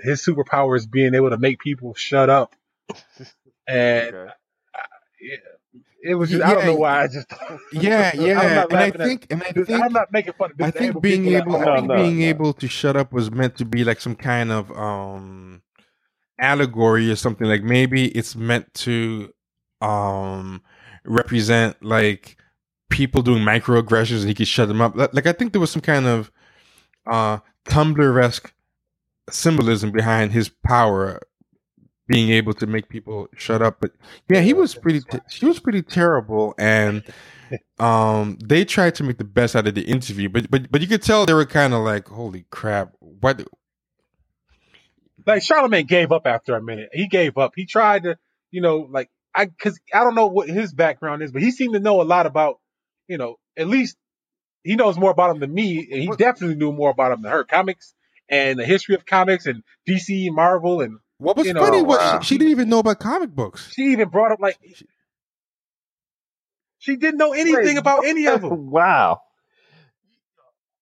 his 0.00 0.24
superpower 0.24 0.76
is 0.76 0.86
being 0.86 1.14
able 1.14 1.30
to 1.30 1.38
make 1.38 1.60
people 1.60 1.94
shut 1.94 2.30
up 2.30 2.54
and 3.68 4.14
Okay. 4.14 4.32
yeah, 5.20 5.36
it 6.02 6.14
was 6.16 6.30
just, 6.30 6.42
I 6.42 6.54
don't 6.54 6.66
know 6.66 6.76
why 6.76 7.02
I 7.04 7.08
just 7.08 7.26
Yeah, 7.72 8.14
I'm 8.36 8.54
yeah, 8.54 8.54
not 8.54 8.70
and 8.70 8.82
I 8.82 8.90
laughing 8.90 9.02
at- 9.02 9.08
think, 9.08 9.26
and 9.30 9.42
I 9.42 9.52
think, 9.52 9.84
I'm 9.84 9.92
not 9.92 10.12
making 10.12 10.34
fun 10.34 10.50
of 10.52 10.58
I 10.60 10.70
think 10.70 11.00
being 11.02 11.24
people 11.24 11.36
at 11.36 11.46
able. 11.46 11.54
I 11.60 11.66
think 11.66 11.86
No, 11.86 11.92
being 11.92 12.22
no. 12.22 12.28
able 12.28 12.52
to 12.54 12.68
shut 12.68 12.96
up 12.96 13.12
was 13.12 13.30
meant 13.30 13.56
to 13.58 13.64
be 13.66 13.84
like 13.84 14.00
some 14.00 14.16
kind 14.16 14.52
of 14.52 14.70
um 14.72 15.62
allegory 16.40 17.10
or 17.10 17.16
something. 17.16 17.46
Like 17.48 17.62
maybe 17.64 18.08
it's 18.08 18.36
meant 18.36 18.72
to 18.74 19.32
um 19.80 20.62
represent 21.08 21.82
like 21.82 22.36
people 22.90 23.22
doing 23.22 23.42
microaggressions 23.42 24.20
and 24.20 24.28
he 24.28 24.34
could 24.34 24.48
shut 24.48 24.68
them 24.68 24.80
up. 24.80 24.96
Like 24.96 25.26
I 25.26 25.32
think 25.32 25.52
there 25.52 25.60
was 25.60 25.70
some 25.70 25.82
kind 25.82 26.06
of 26.06 26.30
uh 27.06 27.38
Tumblr 27.66 28.22
esque 28.24 28.52
symbolism 29.30 29.90
behind 29.92 30.32
his 30.32 30.48
power 30.48 31.20
being 32.06 32.30
able 32.30 32.54
to 32.54 32.66
make 32.66 32.88
people 32.88 33.28
shut 33.36 33.60
up 33.60 33.78
but 33.82 33.92
yeah 34.30 34.40
he 34.40 34.54
was 34.54 34.74
pretty 34.74 35.00
te- 35.00 35.46
was 35.46 35.60
pretty 35.60 35.82
terrible 35.82 36.54
and 36.58 37.02
um 37.78 38.38
they 38.42 38.64
tried 38.64 38.94
to 38.94 39.04
make 39.04 39.18
the 39.18 39.24
best 39.24 39.54
out 39.54 39.66
of 39.66 39.74
the 39.74 39.82
interview 39.82 40.26
but 40.26 40.50
but 40.50 40.72
but 40.72 40.80
you 40.80 40.86
could 40.86 41.02
tell 41.02 41.26
they 41.26 41.34
were 41.34 41.44
kind 41.44 41.74
of 41.74 41.84
like 41.84 42.08
holy 42.08 42.46
crap 42.50 42.94
what 43.00 43.46
like 45.28 45.42
Charlemagne 45.42 45.86
gave 45.86 46.10
up 46.10 46.26
after 46.26 46.56
a 46.56 46.62
minute. 46.62 46.88
He 46.92 47.06
gave 47.06 47.38
up. 47.38 47.52
He 47.54 47.66
tried 47.66 48.04
to, 48.04 48.18
you 48.50 48.60
know, 48.60 48.88
like 48.90 49.10
I 49.38 49.44
because 49.46 49.78
I 49.94 50.00
don't 50.02 50.16
know 50.16 50.26
what 50.26 50.48
his 50.48 50.72
background 50.74 51.22
is, 51.22 51.30
but 51.30 51.42
he 51.42 51.52
seemed 51.52 51.74
to 51.74 51.80
know 51.80 52.02
a 52.02 52.04
lot 52.04 52.26
about, 52.26 52.56
you 53.06 53.18
know, 53.18 53.36
at 53.56 53.68
least 53.68 53.96
he 54.64 54.74
knows 54.74 54.98
more 54.98 55.12
about 55.12 55.30
him 55.30 55.38
than 55.40 55.54
me, 55.54 55.88
and 55.90 56.02
he 56.02 56.08
What- 56.08 56.18
definitely 56.18 56.56
knew 56.56 56.72
more 56.72 56.90
about 56.90 57.12
him 57.12 57.22
than 57.22 57.30
her 57.30 57.44
comics 57.44 57.94
and 58.28 58.58
the 58.58 58.64
history 58.64 58.96
of 58.96 59.06
comics 59.06 59.46
and 59.46 59.62
DC 59.88 60.30
Marvel, 60.32 60.80
and 60.80 60.98
what 61.18 61.36
was 61.36 61.46
You 61.46 61.54
know, 61.54 61.60
funny 61.60 61.82
was 61.82 61.98
wow. 61.98 62.18
she, 62.20 62.26
she 62.34 62.38
didn't 62.38 62.50
even 62.50 62.68
know 62.68 62.80
about 62.80 62.98
comic 62.98 63.30
books 63.30 63.70
she 63.72 63.92
even 63.92 64.08
brought 64.08 64.32
up 64.32 64.40
like 64.40 64.58
she 66.78 66.96
didn't 66.96 67.18
know 67.18 67.32
anything 67.32 67.76
Wait, 67.76 67.78
about 67.78 68.04
any 68.04 68.26
of 68.26 68.40
them. 68.40 68.70
wow. 68.70 69.20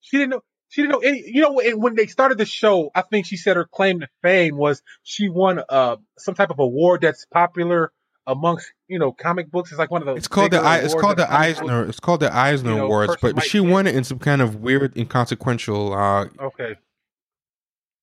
She 0.00 0.18
didn't 0.18 0.30
know. 0.30 0.40
She 0.68 0.82
didn't 0.82 0.92
know 0.92 0.98
any. 1.08 1.22
You 1.26 1.42
know, 1.42 1.52
when- 1.52 1.80
when 1.80 1.94
they 1.94 2.06
started 2.06 2.38
the 2.38 2.44
show, 2.44 2.90
I 2.94 3.02
think 3.02 3.26
she 3.26 3.36
said 3.36 3.56
her 3.56 3.64
claim 3.66 4.00
to 4.00 4.08
fame 4.22 4.56
was 4.56 4.82
she 5.02 5.28
won 5.28 5.62
uh 5.68 5.96
some 6.18 6.34
type 6.34 6.50
of 6.50 6.58
award 6.58 7.00
that's 7.02 7.24
popular 7.26 7.92
amongst 8.26 8.72
you 8.88 8.98
know 8.98 9.12
comic 9.12 9.50
books. 9.50 9.70
It's 9.70 9.78
like 9.78 9.90
one 9.90 10.02
of 10.02 10.06
the. 10.06 10.14
it's 10.14 10.28
called 10.28 10.50
the 10.52 10.58
I, 10.60 10.78
it's 10.78 10.94
called 10.94 11.16
the 11.18 11.26
comic 11.26 11.56
books- 11.56 11.60
Eisner 11.60 11.88
it's 11.88 12.00
called 12.00 12.20
the 12.20 12.34
Eisner 12.36 12.70
you 12.70 12.76
know, 12.76 12.84
Awards 12.86 13.16
but 13.20 13.42
she 13.42 13.60
won 13.60 13.86
it 13.86 13.94
in 13.94 14.04
some 14.04 14.18
kind 14.18 14.42
of 14.42 14.56
weird 14.56 14.96
inconsequential 14.96 15.92
uh 15.92 16.26
Okay. 16.40 16.76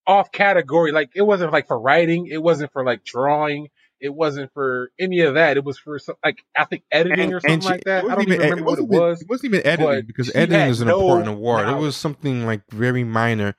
Off 0.05 0.31
category, 0.33 0.91
like 0.91 1.11
it 1.15 1.21
wasn't 1.21 1.53
like 1.53 1.65
for 1.67 1.79
writing, 1.79 2.27
it 2.29 2.39
wasn't 2.43 2.69
for 2.73 2.83
like 2.83 3.05
drawing, 3.05 3.69
it 4.01 4.13
wasn't 4.13 4.51
for 4.53 4.91
any 4.99 5.21
of 5.21 5.35
that. 5.35 5.55
It 5.55 5.63
was 5.63 5.79
for 5.79 5.97
some, 5.97 6.15
like 6.21 6.39
I 6.57 6.65
think 6.65 6.83
editing 6.91 7.33
or 7.33 7.39
something 7.39 7.61
she- 7.61 7.67
like 7.69 7.83
that. 7.85 8.03
I 8.03 8.15
don't 8.15 8.21
even 8.27 8.37
remember 8.41 8.63
what 8.65 8.79
it 8.79 8.87
was. 8.87 9.21
It 9.21 9.29
wasn't 9.29 9.53
even 9.53 9.65
editing 9.65 10.05
because 10.05 10.29
editing 10.35 10.67
is 10.67 10.81
an 10.81 10.89
no 10.89 10.99
important 10.99 11.29
award. 11.29 11.69
It 11.69 11.77
was 11.77 11.95
something 11.95 12.45
like 12.45 12.63
very 12.69 13.05
minor, 13.05 13.55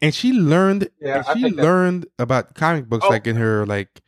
and 0.00 0.14
she 0.14 0.32
learned. 0.32 0.88
Yeah, 1.00 1.22
she 1.34 1.46
learned 1.48 2.06
about 2.16 2.54
comic 2.54 2.88
books 2.88 3.04
Oh. 3.04 3.10
like 3.10 3.26
in 3.26 3.34
her 3.34 3.66
like 3.66 4.00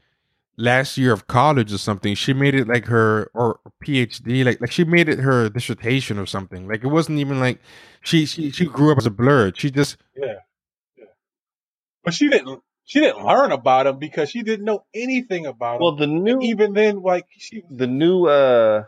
last 0.58 0.98
year 0.98 1.12
of 1.12 1.26
college 1.28 1.72
or 1.72 1.78
something. 1.78 2.14
She 2.14 2.34
made 2.34 2.54
it 2.54 2.68
like 2.68 2.84
her 2.86 3.30
or 3.32 3.60
PhD, 3.82 4.44
like 4.44 4.60
like 4.60 4.72
she 4.72 4.84
made 4.84 5.08
it 5.08 5.20
her 5.20 5.48
dissertation 5.48 6.18
or 6.18 6.26
something. 6.26 6.68
Like 6.68 6.84
it 6.84 6.88
wasn't 6.88 7.18
even 7.20 7.40
like 7.40 7.60
she 8.02 8.26
she 8.26 8.50
she 8.50 8.66
grew 8.66 8.92
up 8.92 8.98
as 8.98 9.06
a 9.06 9.10
blerd. 9.10 9.56
She 9.56 9.70
just 9.70 9.96
Yeah, 10.16 10.34
yeah. 10.96 11.04
But 12.04 12.12
she 12.12 12.28
didn't. 12.28 12.60
she 12.84 13.00
didn't 13.00 13.24
learn 13.24 13.52
about 13.52 13.86
him 13.86 13.98
because 13.98 14.30
she 14.30 14.42
didn't 14.42 14.64
know 14.64 14.84
anything 14.94 15.46
about 15.46 15.76
him. 15.76 15.82
Well, 15.82 15.96
the 15.96 16.06
new 16.06 16.40
even 16.42 16.74
then, 16.74 17.02
like 17.02 17.26
she 17.30 17.62
the 17.70 17.86
new 17.86 18.26
uh 18.26 18.84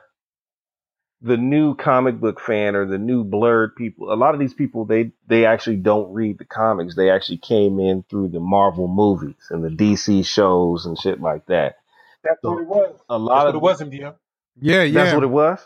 the 1.23 1.37
new 1.37 1.75
comic 1.75 2.21
book 2.21 2.41
fan 2.41 2.77
or 2.77 2.87
the 2.87 2.99
new 2.99 3.25
blerd 3.25 3.77
people 3.77 4.13
a 4.13 4.17
lot 4.17 4.35
of 4.35 4.41
these 4.41 4.55
people 4.55 4.85
they 4.87 5.13
they 5.29 5.47
actually 5.47 5.77
don't 5.77 6.13
read 6.15 6.39
the 6.39 6.45
comics 6.47 6.97
they 6.97 7.11
actually 7.11 7.39
came 7.39 7.81
in 7.81 8.05
through 8.11 8.29
the 8.29 8.41
marvel 8.41 8.89
movies 8.89 9.49
and 9.51 9.65
the 9.65 9.69
dc 9.71 10.25
shows 10.27 10.87
and 10.87 10.99
shit 10.99 11.21
like 11.21 11.47
that 11.47 11.77
that's 12.25 12.41
So, 12.45 12.49
what 12.49 12.63
it 12.63 12.69
was. 12.69 12.99
a 13.11 13.19
That's 13.33 13.45
lot 13.45 13.47
what 13.47 13.55
of 13.55 13.57
it 13.57 13.63
was, 13.63 13.81
MDM. 13.83 14.15
Yeah, 14.61 14.85
yeah 14.85 14.85
that's 14.85 15.13
what 15.13 15.25
it 15.25 15.29
was 15.29 15.61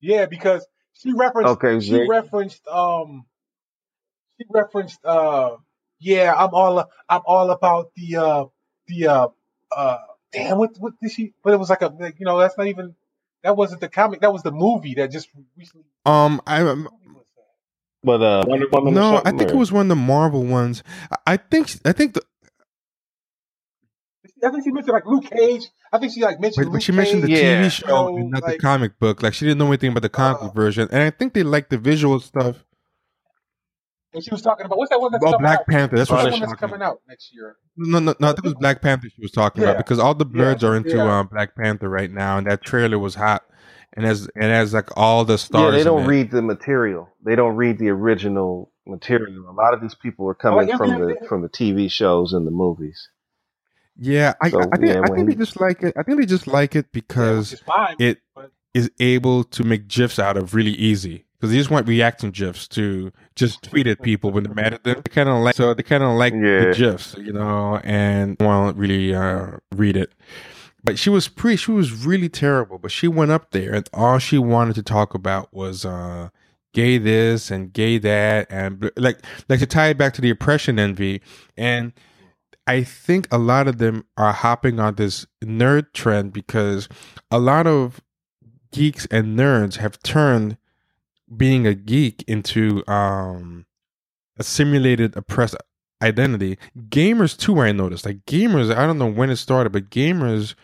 Yeah, 0.00 0.26
because 0.26 0.66
she 0.94 1.12
referenced 1.14 1.58
okay 1.58 1.80
she 1.80 2.00
Jake. 2.00 2.06
referenced 2.06 2.66
um 2.68 3.26
she 4.38 4.46
referenced 4.50 5.04
uh 5.04 5.56
yeah 6.00 6.34
i'm 6.36 6.50
all 6.54 6.78
i'm 7.08 7.22
all 7.26 7.50
about 7.50 7.92
the 7.96 8.16
uh 8.16 8.44
the 8.88 9.08
uh 9.08 9.28
uh 9.76 9.98
damn 10.32 10.58
what 10.58 10.72
what 10.78 10.94
did 11.02 11.12
she 11.12 11.34
but 11.44 11.54
it 11.54 11.58
was 11.58 11.70
like 11.70 11.82
a 11.82 11.88
like, 11.88 12.16
you 12.20 12.26
know 12.26 12.38
that's 12.38 12.58
not 12.58 12.68
even 12.68 12.94
that 13.42 13.56
wasn't 13.56 13.80
the 13.80 13.88
comic 13.88 14.20
that 14.20 14.32
was 14.32 14.42
the 14.42 14.52
movie 14.52 14.94
that 14.94 15.10
just 15.10 15.28
recently 15.56 15.86
um, 16.06 16.40
I 16.46 16.60
um, 16.62 16.84
what 16.84 16.92
movie 16.92 17.14
was 17.16 17.24
that? 17.36 17.44
but 18.02 18.22
uh 18.22 18.44
wonder 18.46 18.66
woman 18.72 18.94
no, 18.94 19.12
I 19.12 19.14
something, 19.16 19.38
think 19.38 19.50
it 19.50 19.56
was 19.56 19.70
one 19.72 19.86
of 19.86 19.88
the 19.88 19.96
Marvel 19.96 20.44
ones. 20.44 20.82
I- 21.10 21.16
I 21.34 21.36
think 21.36 21.74
I 21.84 21.92
think 21.92 22.14
the, 22.14 22.22
I 24.42 24.50
think 24.50 24.64
she 24.64 24.70
mentioned 24.72 24.92
like 24.94 25.06
Luke 25.06 25.24
Cage. 25.30 25.64
I 25.92 25.98
think 25.98 26.12
she 26.14 26.22
like 26.22 26.40
mentioned 26.40 26.66
but, 26.66 26.72
but 26.72 26.82
she 26.82 26.92
mentioned 26.92 27.22
the 27.22 27.28
Cage. 27.28 27.42
Yeah. 27.42 27.62
TV 27.66 27.70
show 27.70 28.16
and 28.16 28.30
not 28.30 28.46
the 28.46 28.58
comic 28.58 28.98
book. 28.98 29.22
Like 29.22 29.34
she 29.34 29.44
didn't 29.44 29.58
know 29.58 29.66
anything 29.68 29.90
about 29.90 30.02
the 30.02 30.08
comic 30.08 30.42
Uh, 30.42 30.48
version, 30.50 30.88
and 30.90 31.02
I 31.02 31.10
think 31.10 31.34
they 31.34 31.42
liked 31.42 31.70
the 31.70 31.78
visual 31.78 32.20
stuff. 32.20 32.64
And 34.14 34.24
she 34.24 34.30
was 34.32 34.42
talking 34.42 34.66
about 34.66 34.78
what's 34.78 34.90
that 34.90 35.00
one 35.00 35.12
that's 35.12 35.24
Oh, 35.24 35.32
coming 35.32 35.38
Black 35.38 35.60
out? 35.60 35.66
Panther. 35.68 35.96
That's 35.96 36.10
What's 36.10 36.24
what 36.24 36.24
that 36.24 36.34
she 36.34 36.40
one 36.40 36.40
was 36.40 36.50
that's 36.50 36.54
talking 36.60 36.68
coming 36.70 36.82
out 36.82 37.02
next 37.08 37.32
year? 37.34 37.56
No, 37.76 37.98
no, 38.00 38.14
no. 38.20 38.28
I 38.28 38.32
think 38.32 38.40
it 38.46 38.48
was 38.48 38.54
Black 38.54 38.82
Panther 38.82 39.08
she 39.10 39.22
was 39.22 39.32
talking 39.32 39.62
about 39.62 39.78
because 39.78 39.98
all 39.98 40.14
the 40.14 40.26
yeah, 40.34 40.56
are 40.64 40.76
into 40.76 40.98
yeah. 40.98 41.20
um, 41.20 41.28
Black 41.28 41.56
Panther 41.56 41.88
right 41.90 42.10
now, 42.12 42.38
and 42.38 42.46
that 42.46 42.62
trailer 42.64 42.98
was 42.98 43.14
hot, 43.16 43.44
and 43.94 44.06
as 44.06 44.28
and 44.36 44.52
as 44.52 44.74
like 44.74 44.90
all 44.96 45.24
the 45.24 45.38
stars. 45.38 45.74
yeah 45.74 45.78
they 45.78 45.84
don't 45.84 46.04
it. 46.04 46.06
read 46.06 46.30
the 46.30 46.42
material 46.42 47.08
they 47.24 47.36
don't 47.36 47.56
read 47.56 47.78
the 47.78 47.88
original 47.90 48.72
material 48.86 49.48
a 49.50 49.52
lot 49.52 49.74
of 49.74 49.80
these 49.80 49.94
people 49.94 50.28
are 50.28 50.34
coming 50.34 50.68
yeah, 50.68 50.76
from 50.76 50.90
yeah, 50.90 50.98
the 50.98 51.18
yeah. 51.22 51.28
from 51.28 51.42
the 51.42 51.48
tv 51.48 51.90
shows 51.90 52.32
and 52.32 52.46
the 52.46 52.50
movies 52.52 53.08
Yeah, 53.96 54.34
I, 54.42 54.50
So, 54.50 54.60
I 54.72 54.78
think 54.78 54.94
yeah, 54.94 55.00
I 55.04 55.10
when 55.10 55.14
think 55.14 55.28
they 55.28 55.34
just 55.36 55.60
like 55.60 55.82
it. 55.82 55.94
I 55.98 56.02
think 56.02 56.18
they 56.20 56.26
just 56.26 56.46
like 56.46 56.76
it 56.76 56.92
because 56.92 57.52
is 57.52 57.60
fine. 57.60 57.96
it 57.98 58.18
but- 58.34 58.52
is 58.74 58.90
able 59.00 59.44
to 59.44 59.64
make 59.64 59.88
gifs 59.88 60.18
out 60.18 60.36
of 60.36 60.54
really 60.54 60.72
easy. 60.72 61.26
Because 61.40 61.52
they 61.52 61.56
just 61.58 61.70
want 61.70 61.88
reaction 61.88 62.32
gifs 62.32 62.68
to 62.68 63.10
just 63.34 63.62
tweet 63.62 63.86
at 63.86 64.02
people 64.02 64.30
when 64.30 64.44
they're 64.44 64.52
mad 64.52 64.74
at 64.74 64.84
them. 64.84 64.96
They 65.02 65.10
kind 65.10 65.28
of 65.30 65.38
like 65.38 65.54
so 65.54 65.72
they 65.72 65.82
kind 65.82 66.02
of 66.02 66.10
like 66.18 66.34
Yeah. 66.34 66.66
the 66.66 66.74
gifs, 66.76 67.16
you 67.18 67.32
know, 67.32 67.80
and 67.82 68.36
won't 68.38 68.76
really 68.76 69.14
uh, 69.14 69.52
read 69.74 69.96
it. 69.96 70.12
But 70.84 70.98
she 70.98 71.08
was 71.08 71.28
pretty. 71.28 71.56
She 71.56 71.70
was 71.70 72.04
really 72.04 72.28
terrible. 72.28 72.78
But 72.78 72.90
she 72.90 73.08
went 73.08 73.30
up 73.30 73.52
there, 73.52 73.72
and 73.74 73.88
all 73.94 74.18
she 74.18 74.36
wanted 74.38 74.74
to 74.74 74.82
talk 74.82 75.14
about 75.14 75.52
was 75.52 75.86
uh, 75.86 76.28
gay 76.74 76.98
this 76.98 77.50
and 77.50 77.72
gay 77.72 77.96
that, 77.98 78.46
and 78.50 78.90
like 78.96 79.18
like 79.48 79.60
to 79.60 79.66
tie 79.66 79.88
it 79.88 79.98
back 79.98 80.12
to 80.14 80.20
the 80.20 80.30
oppression 80.30 80.78
envy. 80.78 81.22
And 81.56 81.92
I 82.66 82.82
think 82.82 83.28
a 83.30 83.38
lot 83.38 83.66
of 83.66 83.78
them 83.78 84.04
are 84.18 84.32
hopping 84.32 84.78
on 84.78 84.94
this 84.96 85.26
nerd 85.42 85.92
trend 85.94 86.32
because 86.34 86.86
a 87.30 87.38
lot 87.38 87.66
of 87.66 88.00
geeks 88.72 89.06
and 89.10 89.38
nerds 89.38 89.76
have 89.76 89.98
turned 90.02 90.56
being 91.34 91.66
a 91.66 91.74
geek 91.74 92.24
into 92.26 92.86
um 92.88 93.66
a 94.38 94.42
simulated 94.42 95.16
oppressed 95.16 95.56
identity. 96.02 96.58
Gamers 96.88 97.36
too, 97.36 97.60
I 97.60 97.72
noticed. 97.72 98.06
Like 98.06 98.24
gamers, 98.26 98.74
I 98.74 98.86
don't 98.86 98.98
know 98.98 99.10
when 99.10 99.30
it 99.30 99.36
started, 99.36 99.70
but 99.70 99.90
gamers 99.90 100.54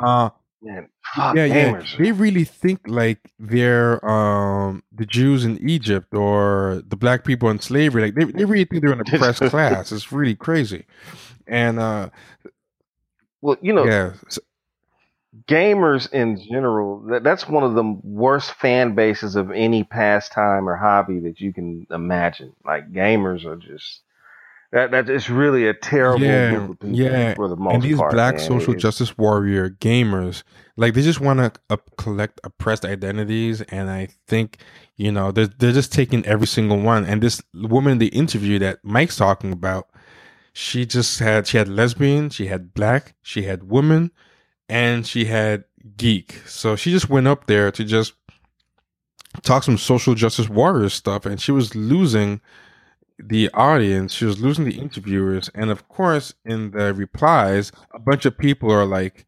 uh 0.00 0.30
Man, 0.64 0.88
yeah, 1.16 1.44
yeah. 1.44 1.72
gamers. 1.72 1.98
They 1.98 2.12
really 2.12 2.44
think 2.44 2.80
like 2.86 3.18
they're 3.38 4.04
um 4.08 4.84
the 4.92 5.04
Jews 5.04 5.44
in 5.44 5.58
Egypt 5.68 6.14
or 6.14 6.82
the 6.86 6.96
black 6.96 7.24
people 7.24 7.50
in 7.50 7.58
slavery. 7.58 8.02
Like 8.02 8.14
they 8.14 8.24
they 8.24 8.44
really 8.44 8.64
think 8.64 8.82
they're 8.82 8.92
an 8.92 9.00
oppressed 9.00 9.42
class. 9.50 9.90
It's 9.90 10.12
really 10.12 10.36
crazy. 10.36 10.86
And 11.48 11.80
uh 11.80 12.10
Well, 13.40 13.56
you 13.60 13.72
know, 13.72 13.84
yeah. 13.84 14.12
Gamers 15.48 16.10
in 16.12 16.38
general, 16.38 17.00
that, 17.08 17.22
that's 17.24 17.48
one 17.48 17.64
of 17.64 17.74
the 17.74 17.84
worst 18.02 18.52
fan 18.54 18.94
bases 18.94 19.36
of 19.36 19.50
any 19.50 19.84
pastime 19.84 20.68
or 20.68 20.76
hobby 20.76 21.20
that 21.20 21.40
you 21.40 21.52
can 21.52 21.86
imagine. 21.90 22.52
Like 22.64 22.92
gamers 22.92 23.44
are 23.44 23.56
just 23.56 24.02
that 24.72 24.90
that 24.92 25.08
is 25.10 25.28
really 25.30 25.66
a 25.68 25.74
terrible 25.74 26.22
Yeah, 26.26 26.50
group 26.50 26.70
of 26.70 26.80
people 26.80 26.98
yeah. 26.98 27.34
for 27.34 27.48
the 27.48 27.56
most 27.56 27.64
part. 27.72 27.74
and 27.74 27.82
these 27.82 27.96
part. 27.98 28.12
black 28.12 28.36
man. 28.36 28.44
social 28.46 28.74
justice 28.74 29.16
warrior 29.18 29.70
gamers 29.70 30.42
like 30.76 30.94
they 30.94 31.02
just 31.02 31.20
want 31.20 31.38
to 31.40 31.52
uh, 31.70 31.76
collect 31.98 32.40
oppressed 32.44 32.84
identities 32.84 33.60
and 33.62 33.90
i 33.90 34.08
think 34.26 34.58
you 34.96 35.12
know 35.12 35.30
they're, 35.30 35.46
they're 35.46 35.72
just 35.72 35.92
taking 35.92 36.24
every 36.26 36.46
single 36.46 36.78
one 36.80 37.04
and 37.04 37.22
this 37.22 37.42
woman 37.54 37.92
in 37.92 37.98
the 37.98 38.08
interview 38.08 38.58
that 38.58 38.78
mike's 38.82 39.16
talking 39.16 39.52
about 39.52 39.88
she 40.54 40.86
just 40.86 41.18
had 41.18 41.46
she 41.46 41.58
had 41.58 41.68
lesbian 41.68 42.30
she 42.30 42.46
had 42.46 42.72
black 42.74 43.14
she 43.22 43.42
had 43.42 43.64
woman 43.64 44.10
and 44.72 45.06
she 45.06 45.24
had 45.26 45.64
geek 45.96 46.40
so 46.46 46.76
she 46.76 46.90
just 46.90 47.08
went 47.10 47.26
up 47.26 47.46
there 47.46 47.70
to 47.70 47.84
just 47.84 48.14
talk 49.42 49.62
some 49.62 49.78
social 49.78 50.14
justice 50.14 50.48
warrior 50.48 50.88
stuff 50.88 51.26
and 51.26 51.40
she 51.40 51.52
was 51.52 51.74
losing 51.74 52.40
the 53.18 53.48
audience, 53.54 54.12
she 54.14 54.24
was 54.24 54.40
losing 54.40 54.64
the 54.64 54.78
interviewers, 54.80 55.48
and 55.54 55.70
of 55.70 55.86
course, 55.88 56.34
in 56.44 56.72
the 56.72 56.92
replies, 56.92 57.70
a 57.94 57.98
bunch 58.00 58.24
of 58.26 58.36
people 58.36 58.68
are 58.72 58.86
like, 58.86 59.26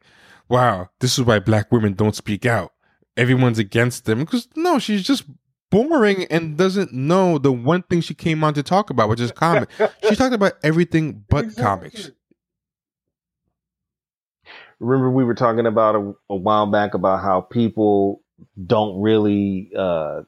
"Wow, 0.49 0.89
this 0.99 1.16
is 1.16 1.25
why 1.25 1.39
black 1.39 1.71
women 1.71 1.93
don't 1.93 2.16
speak 2.16 2.45
out. 2.45 2.73
Everyone's 3.16 3.59
against 3.61 4.05
them 4.07 4.19
because 4.21 4.49
no, 4.57 4.81
she's 4.81 5.05
just 5.05 5.25
boring 5.71 6.25
and 6.25 6.57
doesn't 6.57 6.93
know 6.93 7.39
the 7.39 7.53
one 7.53 7.83
thing 7.85 8.01
she 8.01 8.15
came 8.15 8.43
on 8.43 8.55
to 8.55 8.65
talk 8.65 8.91
about, 8.91 9.09
which 9.11 9.21
is 9.21 9.31
comic. 9.31 9.69
she 10.09 10.16
talked 10.16 10.35
about 10.35 10.55
everything 10.65 11.25
but 11.29 11.45
Exactly. 11.45 11.62
comics. 11.62 12.11
Remember, 14.81 15.11
we 15.11 15.25
were 15.25 15.35
talking 15.35 15.67
about 15.67 15.97
a, 15.97 16.15
a 16.31 16.37
while 16.37 16.67
back 16.67 16.95
about 16.95 17.23
how 17.23 17.41
people 17.43 18.23
don't 18.67 19.01
really 19.01 19.71
uh, 19.77 20.23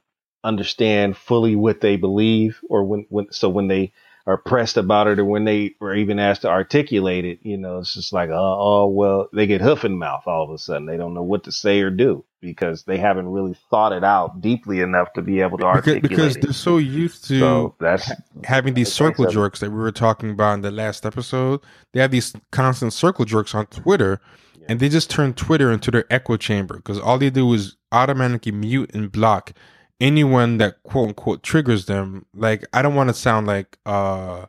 understand 0.44 1.16
fully 1.16 1.56
what 1.56 1.80
they 1.80 1.96
believe, 1.96 2.60
or 2.68 2.84
when, 2.84 3.06
when 3.08 3.32
so 3.32 3.48
when 3.48 3.68
they 3.68 3.92
are 4.26 4.36
pressed 4.36 4.76
about 4.76 5.06
it, 5.06 5.18
or 5.20 5.24
when 5.24 5.44
they 5.44 5.74
are 5.80 5.94
even 5.94 6.18
asked 6.18 6.42
to 6.42 6.48
articulate 6.48 7.24
it, 7.24 7.38
you 7.42 7.56
know, 7.56 7.78
it's 7.78 7.94
just 7.94 8.12
like, 8.12 8.30
oh, 8.30 8.56
oh 8.58 8.86
well, 8.88 9.28
they 9.32 9.46
get 9.46 9.60
hoof 9.60 9.84
and 9.84 9.98
mouth 9.98 10.24
all 10.26 10.44
of 10.44 10.50
a 10.50 10.58
sudden. 10.58 10.86
They 10.86 10.96
don't 10.96 11.14
know 11.14 11.22
what 11.22 11.44
to 11.44 11.52
say 11.52 11.80
or 11.80 11.90
do 11.90 12.24
because 12.40 12.84
they 12.84 12.98
haven't 12.98 13.28
really 13.28 13.56
thought 13.70 13.92
it 13.92 14.04
out 14.04 14.40
deeply 14.40 14.80
enough 14.80 15.12
to 15.14 15.22
be 15.22 15.40
able 15.40 15.58
to 15.58 15.64
Because, 15.72 15.94
articulate 15.94 16.02
because 16.02 16.36
it. 16.36 16.42
they're 16.42 16.52
so 16.52 16.78
used 16.78 17.24
to 17.26 17.38
So 17.40 17.74
that's 17.80 18.10
having 18.44 18.74
these 18.74 18.92
circle 18.92 19.26
jerks 19.26 19.60
that 19.60 19.70
we 19.70 19.76
were 19.76 19.92
talking 19.92 20.30
about 20.30 20.54
in 20.54 20.60
the 20.62 20.70
last 20.70 21.06
episode. 21.06 21.60
They 21.92 22.00
have 22.00 22.10
these 22.10 22.34
constant 22.52 22.92
circle 22.92 23.24
jerks 23.24 23.54
on 23.54 23.66
Twitter, 23.66 24.20
and 24.68 24.80
they 24.80 24.88
just 24.88 25.10
turn 25.10 25.34
Twitter 25.34 25.72
into 25.72 25.90
their 25.90 26.04
echo 26.10 26.36
chamber 26.36 26.76
because 26.76 26.98
all 26.98 27.18
they 27.18 27.30
do 27.30 27.52
is 27.54 27.76
automatically 27.92 28.52
mute 28.52 28.90
and 28.94 29.10
block 29.12 29.52
anyone 30.00 30.58
that 30.58 30.82
quote 30.82 31.08
unquote 31.08 31.42
triggers 31.42 31.86
them. 31.86 32.26
Like 32.34 32.64
I 32.72 32.82
don't 32.82 32.94
want 32.94 33.08
to 33.08 33.14
sound 33.14 33.46
like 33.46 33.78
uh 33.86 34.46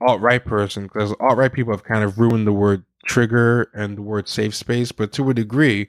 alt 0.00 0.20
right 0.20 0.44
person 0.44 0.84
because 0.84 1.14
alt 1.20 1.36
right 1.36 1.52
people 1.52 1.72
have 1.72 1.84
kind 1.84 2.04
of 2.04 2.18
ruined 2.18 2.46
the 2.46 2.52
word 2.52 2.84
trigger 3.06 3.70
and 3.74 3.98
the 3.98 4.02
word 4.02 4.28
safe 4.28 4.54
space, 4.54 4.92
but 4.92 5.12
to 5.12 5.30
a 5.30 5.34
degree, 5.34 5.88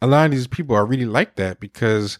a 0.00 0.06
lot 0.06 0.26
of 0.26 0.30
these 0.32 0.46
people 0.46 0.74
are 0.76 0.86
really 0.86 1.06
like 1.06 1.36
that 1.36 1.60
because 1.60 2.18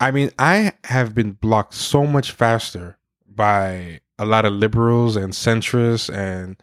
I 0.00 0.10
mean 0.10 0.30
I 0.38 0.72
have 0.84 1.14
been 1.14 1.32
blocked 1.32 1.74
so 1.74 2.06
much 2.06 2.32
faster 2.32 2.98
by 3.28 4.00
a 4.18 4.24
lot 4.24 4.44
of 4.44 4.52
liberals 4.52 5.16
and 5.16 5.32
centrists 5.32 6.12
and 6.14 6.56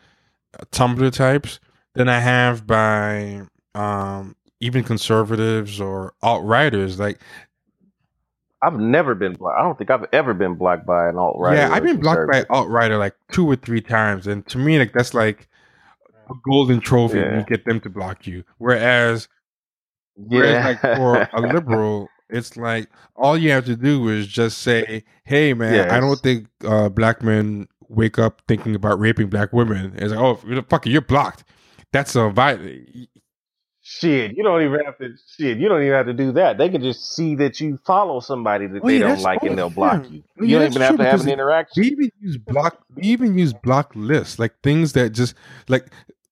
uh, 0.60 0.64
Tumblr 0.72 1.12
types 1.14 1.60
than 1.94 2.10
I 2.10 2.20
have 2.20 2.66
by 2.66 3.42
um, 3.76 4.36
even 4.60 4.84
conservatives 4.84 5.80
or 5.80 6.14
alt 6.22 6.44
righters. 6.44 7.00
Like, 7.00 7.20
I've 8.64 8.80
never 8.80 9.14
been 9.16 9.34
blocked. 9.34 9.60
I 9.60 9.64
don't 9.64 9.78
think 9.78 9.90
I've 9.92 10.06
ever 10.14 10.34
been 10.34 10.56
blocked 10.56 10.86
by 10.86 11.10
an 11.10 11.18
alt 11.18 11.36
right. 11.40 11.58
yeah, 11.58 11.70
I've 11.72 11.84
been 11.84 12.00
blocked 12.00 12.32
by 12.32 12.46
alt 12.50 12.70
righter 12.70 12.98
like 12.98 13.16
two 13.32 13.50
or 13.50 13.56
three 13.56 13.82
times, 13.82 14.28
and 14.28 14.46
to 14.48 14.58
me, 14.58 14.80
like 14.80 14.94
that's 14.94 15.14
like 15.14 15.48
a 16.30 16.34
golden 16.46 16.80
trophy 16.80 17.20
Yeah. 17.20 17.40
you 17.40 17.46
get 17.46 17.66
them 17.66 17.80
to 17.82 17.90
block 17.90 18.26
you. 18.26 18.44
Whereas, 18.58 19.28
whereas 20.16 20.52
Yeah, 20.54 20.66
like 20.66 20.98
for 20.98 21.28
a 21.34 21.42
liberal, 21.54 22.10
it's 22.30 22.56
like 22.58 22.90
all 23.16 23.38
you 23.38 23.52
have 23.52 23.66
to 23.66 23.76
do 23.76 24.08
is 24.10 24.28
just 24.28 24.60
say, 24.60 25.04
"Hey, 25.26 25.54
man, 25.54 25.90
I 25.92 26.00
don't 26.00 26.20
think 26.20 26.48
uh, 26.66 26.90
black 26.90 27.22
men 27.22 27.68
wake 27.90 28.18
up 28.18 28.42
thinking 28.48 28.74
about 28.76 29.00
raping 29.00 29.28
black 29.28 29.52
women." 29.54 29.94
It's 29.98 30.14
like, 30.14 30.20
"Oh, 30.20 30.36
fuck 30.70 30.88
it, 30.88 30.92
you're 30.92 31.02
blocked." 31.02 31.44
That's 31.92 32.16
a 32.16 32.30
vi- 32.30 33.08
Shit, 33.86 34.38
you 34.38 34.44
don't 34.44 34.62
even 34.62 34.80
have 34.86 34.98
to. 35.00 35.14
Shit, 35.38 35.58
you 35.58 35.68
don't 35.68 35.82
even 35.82 35.94
have 35.94 36.06
to 36.06 36.14
do 36.14 36.32
that. 36.32 36.58
They 36.58 36.70
can 36.70 36.82
just 36.82 37.14
see 37.16 37.36
that 37.36 37.60
you 37.60 37.78
follow 37.86 38.22
somebody 38.22 38.66
that 38.66 38.82
Oh 38.82 38.88
they 38.88 39.00
yeah, 39.00 39.08
don't 39.08 39.22
like, 39.22 39.44
and 39.44 39.58
they'll 39.58 39.70
block 39.70 40.10
you. 40.10 40.24
Oh, 40.40 40.44
You 40.46 40.54
yeah, 40.54 40.60
don't 40.60 40.72
even 40.72 40.82
have 40.84 40.98
to 40.98 41.04
have 41.04 41.20
an 41.20 41.26
we 41.26 41.34
interaction. 41.34 41.84
even 41.84 42.10
use 42.22 42.38
block. 42.38 42.82
We 42.96 43.04
even 43.04 43.38
use 43.38 43.52
block 43.52 43.92
lists, 43.94 44.40
like 44.40 44.54
things 44.64 44.94
that 44.94 45.10
just 45.10 45.36
like 45.68 45.88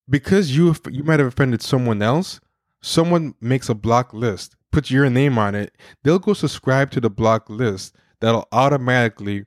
because 0.10 0.56
you 0.56 0.74
you 0.90 1.04
might 1.04 1.20
have 1.20 1.28
offended 1.28 1.62
someone 1.62 2.02
else. 2.02 2.40
Someone 2.82 3.36
makes 3.42 3.68
a 3.68 3.76
block 3.76 4.14
list, 4.14 4.56
puts 4.72 4.90
your 4.90 5.10
name 5.10 5.38
on 5.38 5.54
it. 5.54 5.76
They'll 6.04 6.20
go 6.20 6.32
subscribe 6.32 6.90
to 6.92 7.02
the 7.02 7.10
block 7.10 7.50
list. 7.50 7.98
That'll 8.22 8.48
automatically 8.54 9.44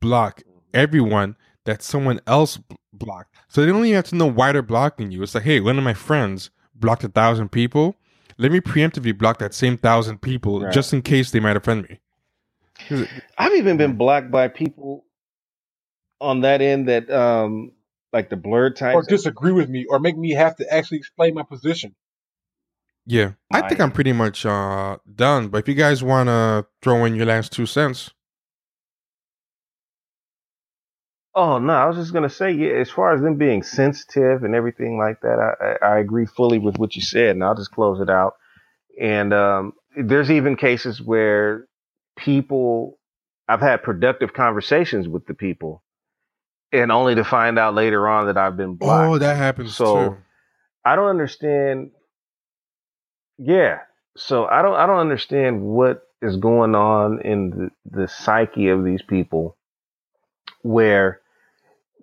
block 0.00 0.40
mm-hmm. 0.40 0.58
everyone 0.74 1.36
that 1.66 1.82
someone 1.82 2.18
else 2.26 2.58
blocked. 2.92 3.32
So 3.46 3.60
they 3.60 3.68
don't 3.68 3.84
even 3.84 3.94
have 3.94 4.08
to 4.08 4.16
know 4.16 4.26
why 4.26 4.50
they're 4.50 4.60
blocking 4.60 5.12
you. 5.12 5.22
It's 5.22 5.36
like, 5.36 5.44
hey, 5.44 5.60
one 5.60 5.78
of 5.78 5.84
my 5.84 5.94
friends 5.94 6.50
blocked 6.74 7.04
a 7.04 7.08
thousand 7.08 7.50
people. 7.50 7.96
Let 8.38 8.50
me 8.50 8.60
preemptively 8.60 9.16
block 9.16 9.38
that 9.38 9.54
same 9.54 9.76
thousand 9.76 10.20
people 10.20 10.60
Right. 10.60 10.72
just 10.72 10.92
in 10.92 11.02
case 11.02 11.30
they 11.30 11.40
might 11.40 11.56
offend 11.56 11.88
me. 11.88 12.00
I've 13.38 13.54
even 13.54 13.76
been 13.76 13.96
blocked 13.96 14.30
by 14.30 14.48
people 14.48 15.04
on 16.20 16.40
that 16.40 16.60
end 16.60 16.88
that, 16.88 17.10
um, 17.10 17.72
like 18.12 18.30
the 18.30 18.36
blurred 18.36 18.80
or 18.82 19.02
disagree 19.02 19.52
with 19.52 19.68
me, 19.68 19.86
or 19.88 19.98
make 19.98 20.16
me 20.16 20.32
have 20.32 20.56
to 20.56 20.72
actually 20.72 20.98
explain 20.98 21.34
my 21.34 21.42
position. 21.42 21.94
Yeah, 23.06 23.32
I 23.52 23.68
think 23.68 23.80
I'm 23.80 23.92
pretty 23.92 24.12
much 24.12 24.46
uh, 24.46 24.98
done. 25.14 25.48
But 25.48 25.58
if 25.58 25.68
you 25.68 25.74
guys 25.74 26.02
want 26.02 26.28
to 26.28 26.66
throw 26.80 27.04
in 27.04 27.14
your 27.14 27.26
last 27.26 27.52
two 27.52 27.66
cents, 27.66 28.10
Oh 31.34 31.58
no, 31.58 31.72
I 31.72 31.86
was 31.86 31.96
just 31.96 32.12
gonna 32.12 32.30
say, 32.30 32.52
yeah. 32.52 32.72
As 32.74 32.90
far 32.90 33.14
as 33.14 33.22
them 33.22 33.36
being 33.36 33.62
sensitive 33.62 34.44
and 34.44 34.54
everything 34.54 34.98
like 34.98 35.20
that, 35.22 35.78
I, 35.82 35.86
I 35.86 35.98
agree 35.98 36.26
fully 36.26 36.58
with 36.58 36.78
what 36.78 36.96
you 36.96 37.02
said, 37.02 37.30
and 37.30 37.44
I'll 37.44 37.56
just 37.56 37.72
close 37.72 38.00
it 38.00 38.10
out. 38.10 38.34
And 39.00 39.32
um, 39.34 39.72
there's 39.96 40.30
even 40.30 40.56
cases 40.56 41.02
where 41.02 41.66
people, 42.16 42.98
I've 43.48 43.60
had 43.60 43.82
productive 43.82 44.34
conversations 44.34 45.08
with 45.08 45.26
the 45.26 45.34
people, 45.34 45.82
and 46.72 46.92
only 46.92 47.16
to 47.16 47.24
find 47.24 47.58
out 47.58 47.74
later 47.74 48.08
on 48.08 48.26
that 48.26 48.36
I've 48.38 48.56
been 48.56 48.76
blocked. 48.76 49.08
oh, 49.08 49.18
that 49.18 49.36
happens 49.36 49.76
So, 49.76 49.94
too. 49.94 50.16
I 50.84 50.96
don't 50.96 51.08
understand. 51.10 51.90
Yeah. 53.38 53.80
So 54.16 54.46
I 54.46 54.62
don't 54.62 54.74
I 54.74 54.86
don't 54.86 55.00
understand 55.00 55.62
what 55.62 56.02
is 56.22 56.36
going 56.36 56.74
on 56.74 57.20
in 57.22 57.50
the, 57.50 58.00
the 58.02 58.08
psyche 58.08 58.68
of 58.68 58.84
these 58.84 59.02
people 59.02 59.56
where 60.62 61.20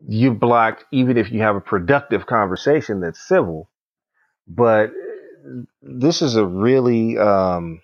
you 0.08 0.34
blocked 0.34 0.86
even 0.92 1.18
if 1.18 1.32
you 1.32 1.42
have 1.42 1.56
a 1.56 1.62
productive 1.62 2.26
conversation 2.26 3.02
that's 3.02 3.20
civil. 3.28 3.70
But 4.48 4.92
this 5.82 6.22
is 6.22 6.36
a 6.36 6.46
really 6.46 7.18
um 7.18 7.82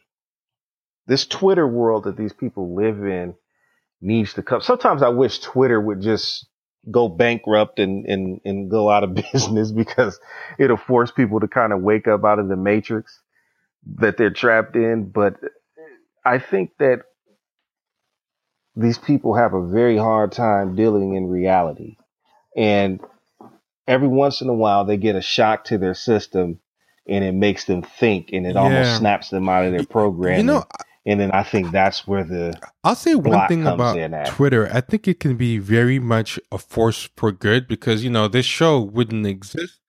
this 1.07 1.26
Twitter 1.26 1.68
world 1.68 2.03
that 2.03 2.18
these 2.18 2.34
people 2.34 2.76
live 2.76 3.03
in 3.03 3.35
needs 4.02 4.34
to 4.34 4.44
come. 4.44 4.61
Sometimes 4.61 5.02
I 5.02 5.10
wish 5.10 5.39
Twitter 5.39 5.80
would 5.80 6.02
just 6.02 6.48
go 6.89 7.10
bankrupt 7.10 7.80
and, 7.80 8.06
and, 8.06 8.39
and 8.45 8.69
go 8.69 8.89
out 8.89 9.03
of 9.03 9.14
business 9.34 9.72
because 9.72 10.19
it'll 10.60 10.77
force 10.77 11.11
people 11.11 11.39
to 11.39 11.48
kind 11.48 11.73
of 11.73 11.81
wake 11.81 12.07
up 12.07 12.23
out 12.23 12.39
of 12.39 12.48
the 12.48 12.56
matrix 12.56 13.22
that 13.95 14.18
they're 14.18 14.30
trapped 14.30 14.76
in. 14.76 15.10
But 15.10 15.35
I 16.26 16.39
think 16.39 16.72
that 16.80 17.02
these 18.76 18.98
people 18.98 19.35
have 19.35 19.53
a 19.53 19.68
very 19.68 19.98
hard 19.98 20.31
time 20.31 20.76
dealing 20.76 21.15
in 21.15 21.27
reality. 21.27 21.98
And 22.58 23.00
every 23.88 24.08
once 24.08 24.42
in 24.42 24.50
a 24.50 24.54
while, 24.54 24.84
they 24.84 24.98
get 24.98 25.16
a 25.16 25.22
shock 25.22 25.64
to 25.66 25.78
their 25.78 25.94
system 25.94 26.60
and 27.08 27.24
it 27.24 27.34
makes 27.34 27.66
them 27.66 27.84
think 27.84 28.32
and 28.34 28.46
it 28.46 28.56
Yeah. 28.56 28.62
almost 28.62 28.98
snaps 28.98 29.30
them 29.30 29.48
out 29.48 29.64
of 29.66 29.72
their 29.72 29.86
program. 29.86 30.40
You 30.40 30.44
know, 30.44 30.66
and 31.06 31.20
then 31.22 31.32
I 31.32 31.44
think 31.44 31.72
that's 31.72 32.06
where 32.06 32.26
the 32.26 32.60
I'll 32.84 32.96
say 32.96 33.16
one 33.16 33.48
thing 33.48 33.66
about. 33.66 33.96
Twitter. 34.28 34.70
I 34.74 34.82
think 34.82 35.08
it 35.08 35.20
can 35.22 35.38
be 35.38 35.58
very 35.58 36.00
much 36.00 36.38
a 36.52 36.58
force 36.58 37.08
for 37.16 37.32
good 37.32 37.68
because 37.68 38.04
you 38.04 38.10
know 38.10 38.28
this 38.28 38.46
show 38.46 38.82
wouldn't 38.82 39.26
exist 39.26 39.80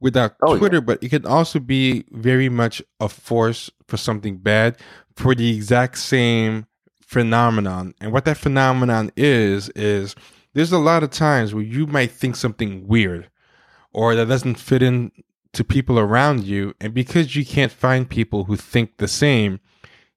without 0.00 0.34
Oh, 0.42 0.52
yeah. 0.52 0.58
Twitter, 0.58 0.80
but 0.82 1.02
it 1.02 1.08
can 1.08 1.24
also 1.24 1.58
be 1.60 2.04
very 2.10 2.50
much 2.50 2.82
a 3.00 3.08
force 3.08 3.70
for 3.88 3.96
something 3.96 4.36
bad 4.36 4.76
for 5.14 5.34
the 5.34 5.56
exact 5.56 5.96
same 5.96 6.66
phenomenon. 7.00 7.94
And 8.00 8.12
what 8.12 8.26
that 8.26 8.36
phenomenon 8.36 9.10
is 9.16 9.70
is 9.70 10.14
there's 10.56 10.72
a 10.72 10.78
lot 10.78 11.02
of 11.02 11.10
times 11.10 11.54
where 11.54 11.62
you 11.62 11.86
might 11.86 12.10
think 12.10 12.34
something 12.34 12.88
weird 12.88 13.28
or 13.92 14.14
that 14.14 14.26
doesn't 14.26 14.54
fit 14.54 14.82
in 14.82 15.12
to 15.52 15.62
people 15.62 15.98
around 15.98 16.44
you 16.44 16.74
and 16.80 16.94
because 16.94 17.36
you 17.36 17.44
can't 17.44 17.72
find 17.72 18.08
people 18.08 18.44
who 18.44 18.56
think 18.56 18.96
the 18.96 19.08
same 19.08 19.60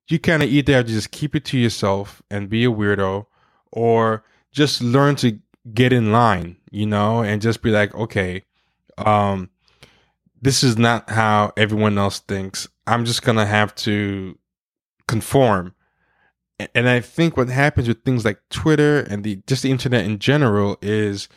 you 0.08 0.18
kind 0.18 0.42
of 0.42 0.50
either 0.50 0.74
have 0.74 0.86
to 0.86 0.92
just 0.92 1.12
keep 1.12 1.36
it 1.36 1.46
to 1.46 1.58
yourself 1.58 2.22
and 2.32 2.50
be 2.50 2.64
a 2.64 2.72
weirdo 2.72 3.26
or 3.72 4.24
just 4.52 4.82
learn 4.82 5.16
to 5.16 5.38
get 5.74 5.92
in 5.94 6.12
line 6.12 6.56
you 6.72 6.86
know 6.86 7.22
and 7.22 7.42
just 7.42 7.62
be 7.62 7.70
like 7.70 7.94
okay 7.94 8.44
um 8.98 9.50
this 10.42 10.64
is 10.64 10.78
not 10.78 11.10
how 11.10 11.52
everyone 11.58 11.98
else 11.98 12.20
thinks. 12.20 12.68
I'm 12.88 13.06
just 13.06 13.24
gonna 13.24 13.46
have 13.46 13.76
to 13.76 14.38
conform 15.08 15.74
and 16.76 16.90
i 16.90 17.00
think 17.00 17.38
what 17.38 17.50
happens 17.50 17.88
with 17.88 18.04
things 18.04 18.26
like 18.26 18.40
twitter 18.50 19.00
and 19.02 19.24
the 19.24 19.42
just 19.48 19.64
the 19.64 19.72
internet 19.72 20.06
in 20.06 20.20
general 20.20 20.78
is 20.82 21.28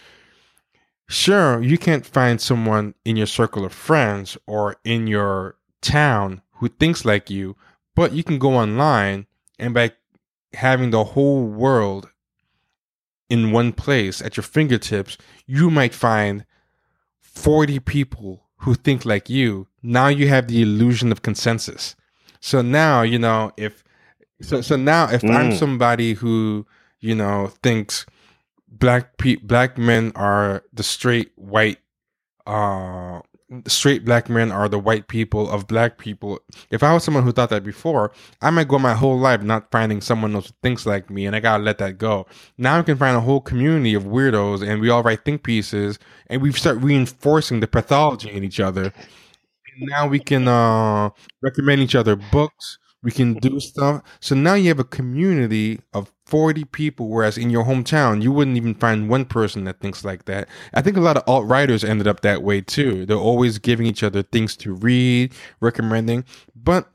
sure 1.09 1.63
you 1.63 1.79
can't 1.79 2.07
find 2.07 2.41
someone 2.41 2.95
in 3.05 3.17
your 3.17 3.27
circle 3.27 3.65
of 3.65 3.73
friends 3.73 4.37
or 4.47 4.77
in 4.85 5.07
your 5.07 5.57
town 5.81 6.41
who 6.55 6.69
thinks 6.69 7.05
like 7.05 7.31
you 7.31 7.57
but 7.95 8.13
you 8.13 8.25
can 8.25 8.39
go 8.39 8.55
online 8.57 9.27
and 9.59 9.75
by 9.75 9.91
having 10.55 10.91
the 10.91 11.05
whole 11.05 11.45
world 11.45 12.09
in 13.29 13.53
one 13.53 13.73
place 13.73 14.21
at 14.21 14.37
your 14.37 14.45
fingertips 14.45 15.17
you 15.47 15.71
might 15.71 15.95
find 15.95 16.45
40 17.21 17.81
people 17.81 18.43
who 18.59 18.75
think 18.75 19.05
like 19.05 19.29
you. 19.29 19.67
Now 19.83 20.09
you 20.09 20.29
have 20.29 20.47
the 20.47 20.63
illusion 20.63 21.11
of 21.11 21.23
consensus. 21.23 21.97
So 22.41 22.63
now 22.63 23.03
you 23.03 23.19
know 23.19 23.53
if 23.57 23.83
so 24.43 24.61
so 24.61 24.77
now 24.77 25.09
if 25.11 25.23
i'm 25.25 25.51
Mm. 25.51 25.59
somebody 25.59 26.15
who 26.15 26.67
you 27.01 27.15
know 27.15 27.49
thinks 27.63 28.05
black 28.69 29.17
pe- 29.19 29.37
black 29.37 29.79
men 29.79 30.13
are 30.15 30.63
the 30.73 30.83
straight 30.83 31.33
white 31.37 31.79
uh 32.47 33.21
straight 33.67 34.03
black 34.05 34.31
men 34.31 34.51
are 34.51 34.67
the 34.69 34.79
white 34.79 35.09
people 35.09 35.49
of 35.51 35.67
black 35.67 35.99
people 35.99 36.41
if 36.71 36.83
i 36.83 36.93
was 36.93 37.05
someone 37.05 37.23
who 37.23 37.33
thought 37.33 37.51
that 37.51 37.63
before 37.63 38.11
i 38.41 38.49
might 38.49 38.67
go 38.67 38.79
my 38.79 38.95
whole 38.95 39.19
life 39.19 39.43
not 39.43 39.71
finding 39.71 40.01
someone 40.01 40.35
else 40.35 40.47
who 40.47 40.55
thinks 40.63 40.87
like 40.87 41.11
me 41.11 41.27
and 41.27 41.37
i 41.37 41.41
gotta 41.41 41.63
let 41.63 41.77
that 41.79 41.99
go 41.99 42.27
now 42.57 42.79
i 42.79 42.83
can 42.83 42.97
find 42.97 43.15
a 43.17 43.21
whole 43.21 43.41
community 43.43 43.93
of 43.95 44.05
weirdos 44.05 44.67
and 44.67 44.81
we 44.81 44.89
all 44.89 45.03
write 45.03 45.23
think 45.25 45.43
pieces 45.43 45.99
and 46.29 46.41
we 46.41 46.51
start 46.53 46.79
reinforcing 46.81 47.61
the 47.61 47.67
pathology 47.69 48.31
in 48.31 48.43
each 48.43 48.59
other 48.59 48.85
and 48.85 49.89
now 49.91 50.07
we 50.09 50.19
can 50.19 50.49
uh 50.49 51.11
recommend 51.43 51.81
each 51.83 51.95
other 51.95 52.17
books 52.17 52.79
we 53.03 53.11
can 53.11 53.35
do 53.35 53.59
stuff 53.61 54.03
so 54.21 54.35
now 54.35 54.55
you 54.55 54.69
have 54.69 54.79
a 54.79 54.85
community 54.85 55.81
of 55.93 56.13
40 56.27 56.65
people 56.65 57.09
whereas 57.09 57.37
in 57.37 57.51
your 57.51 57.65
hometown 57.65 58.23
you 58.23 58.33
wouldn't 58.33 58.57
even 58.57 58.75
find 58.75 59.09
one 59.09 59.25
person 59.25 59.65
that 59.65 59.81
thinks 59.81 60.05
like 60.05 60.25
that 60.27 60.49
i 60.75 60.83
think 60.83 60.97
a 60.97 61.01
lot 61.01 61.17
of 61.17 61.25
alt 61.27 61.47
righters 61.47 61.85
ended 61.85 62.07
up 62.07 62.21
that 62.21 62.43
way 62.43 62.61
too 62.61 63.05
they're 63.07 63.17
always 63.17 63.59
giving 63.59 63.87
each 63.87 64.03
other 64.03 64.23
things 64.23 64.57
to 64.57 64.75
read 64.75 65.33
recommending 65.61 66.25
but 66.55 66.95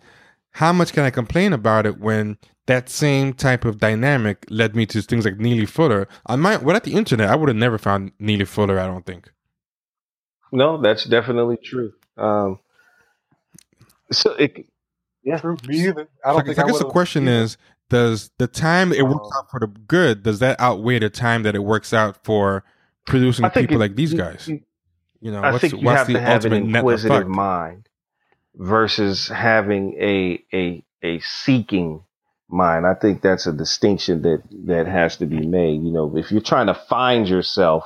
how 0.51 0.73
much 0.73 0.93
can 0.93 1.03
i 1.03 1.09
complain 1.09 1.53
about 1.53 1.85
it 1.85 1.99
when 1.99 2.37
that 2.67 2.89
same 2.89 3.33
type 3.33 3.65
of 3.65 3.79
dynamic 3.79 4.45
led 4.49 4.75
me 4.75 4.85
to 4.85 5.01
things 5.01 5.25
like 5.25 5.39
Neely 5.39 5.65
Fuller. 5.65 6.07
I 6.25 6.35
might, 6.35 6.63
without 6.63 6.83
the 6.83 6.93
internet, 6.93 7.29
I 7.29 7.35
would 7.35 7.49
have 7.49 7.55
never 7.55 7.77
found 7.77 8.11
Neely 8.19 8.45
Fuller. 8.45 8.79
I 8.79 8.87
don't 8.87 9.05
think. 9.05 9.31
no, 10.51 10.81
that's 10.81 11.05
definitely 11.05 11.57
true. 11.57 11.93
Um, 12.17 12.59
so 14.11 14.33
it, 14.33 14.67
yeah, 15.27 15.39
True, 15.39 15.57
me 15.67 15.87
either. 15.87 16.09
I 16.25 16.33
don't 16.33 16.41
I 16.41 16.43
think 16.43 16.57
guess 16.57 16.59
I 16.59 16.63
the 16.79 16.85
question 16.85 17.27
either. 17.27 17.43
is: 17.43 17.57
Does 17.89 18.31
the 18.39 18.47
time 18.47 18.93
it 18.93 19.07
works 19.07 19.27
Um, 19.27 19.31
out 19.37 19.51
for 19.51 19.59
the 19.61 19.67
good 19.67 20.23
does 20.23 20.39
that 20.39 20.59
outweigh 20.59 20.99
the 20.99 21.09
time 21.11 21.43
that 21.43 21.55
it 21.55 21.63
works 21.63 21.93
out 21.93 22.23
for 22.25 22.63
producing 23.07 23.51
people 23.51 23.77
it- 23.77 23.79
like 23.79 23.95
these 23.95 24.13
guys? 24.13 24.47
you- 24.47 24.61
You 25.21 25.31
know, 25.31 25.41
I 25.43 25.51
what's, 25.51 25.61
think 25.61 25.81
you 25.81 25.85
what's 25.85 25.97
have 25.99 26.07
the 26.07 26.13
to 26.13 26.21
have 26.21 26.45
an 26.45 26.53
ultimate 26.53 26.65
net 26.65 26.79
inquisitive 26.81 27.27
mind 27.27 27.89
versus 28.55 29.27
having 29.29 29.95
a 30.01 30.43
a 30.53 30.85
a 31.03 31.19
seeking 31.21 32.03
mind. 32.49 32.85
I 32.87 32.93
think 32.95 33.21
that's 33.21 33.47
a 33.47 33.53
distinction 33.53 34.23
that 34.23 34.43
that 34.67 34.87
has 34.87 35.17
to 35.17 35.25
be 35.25 35.45
made. 35.47 35.83
You 35.83 35.91
know, 35.91 36.17
if 36.17 36.31
you're 36.31 36.41
trying 36.41 36.67
to 36.67 36.75
find 36.75 37.27
yourself, 37.29 37.85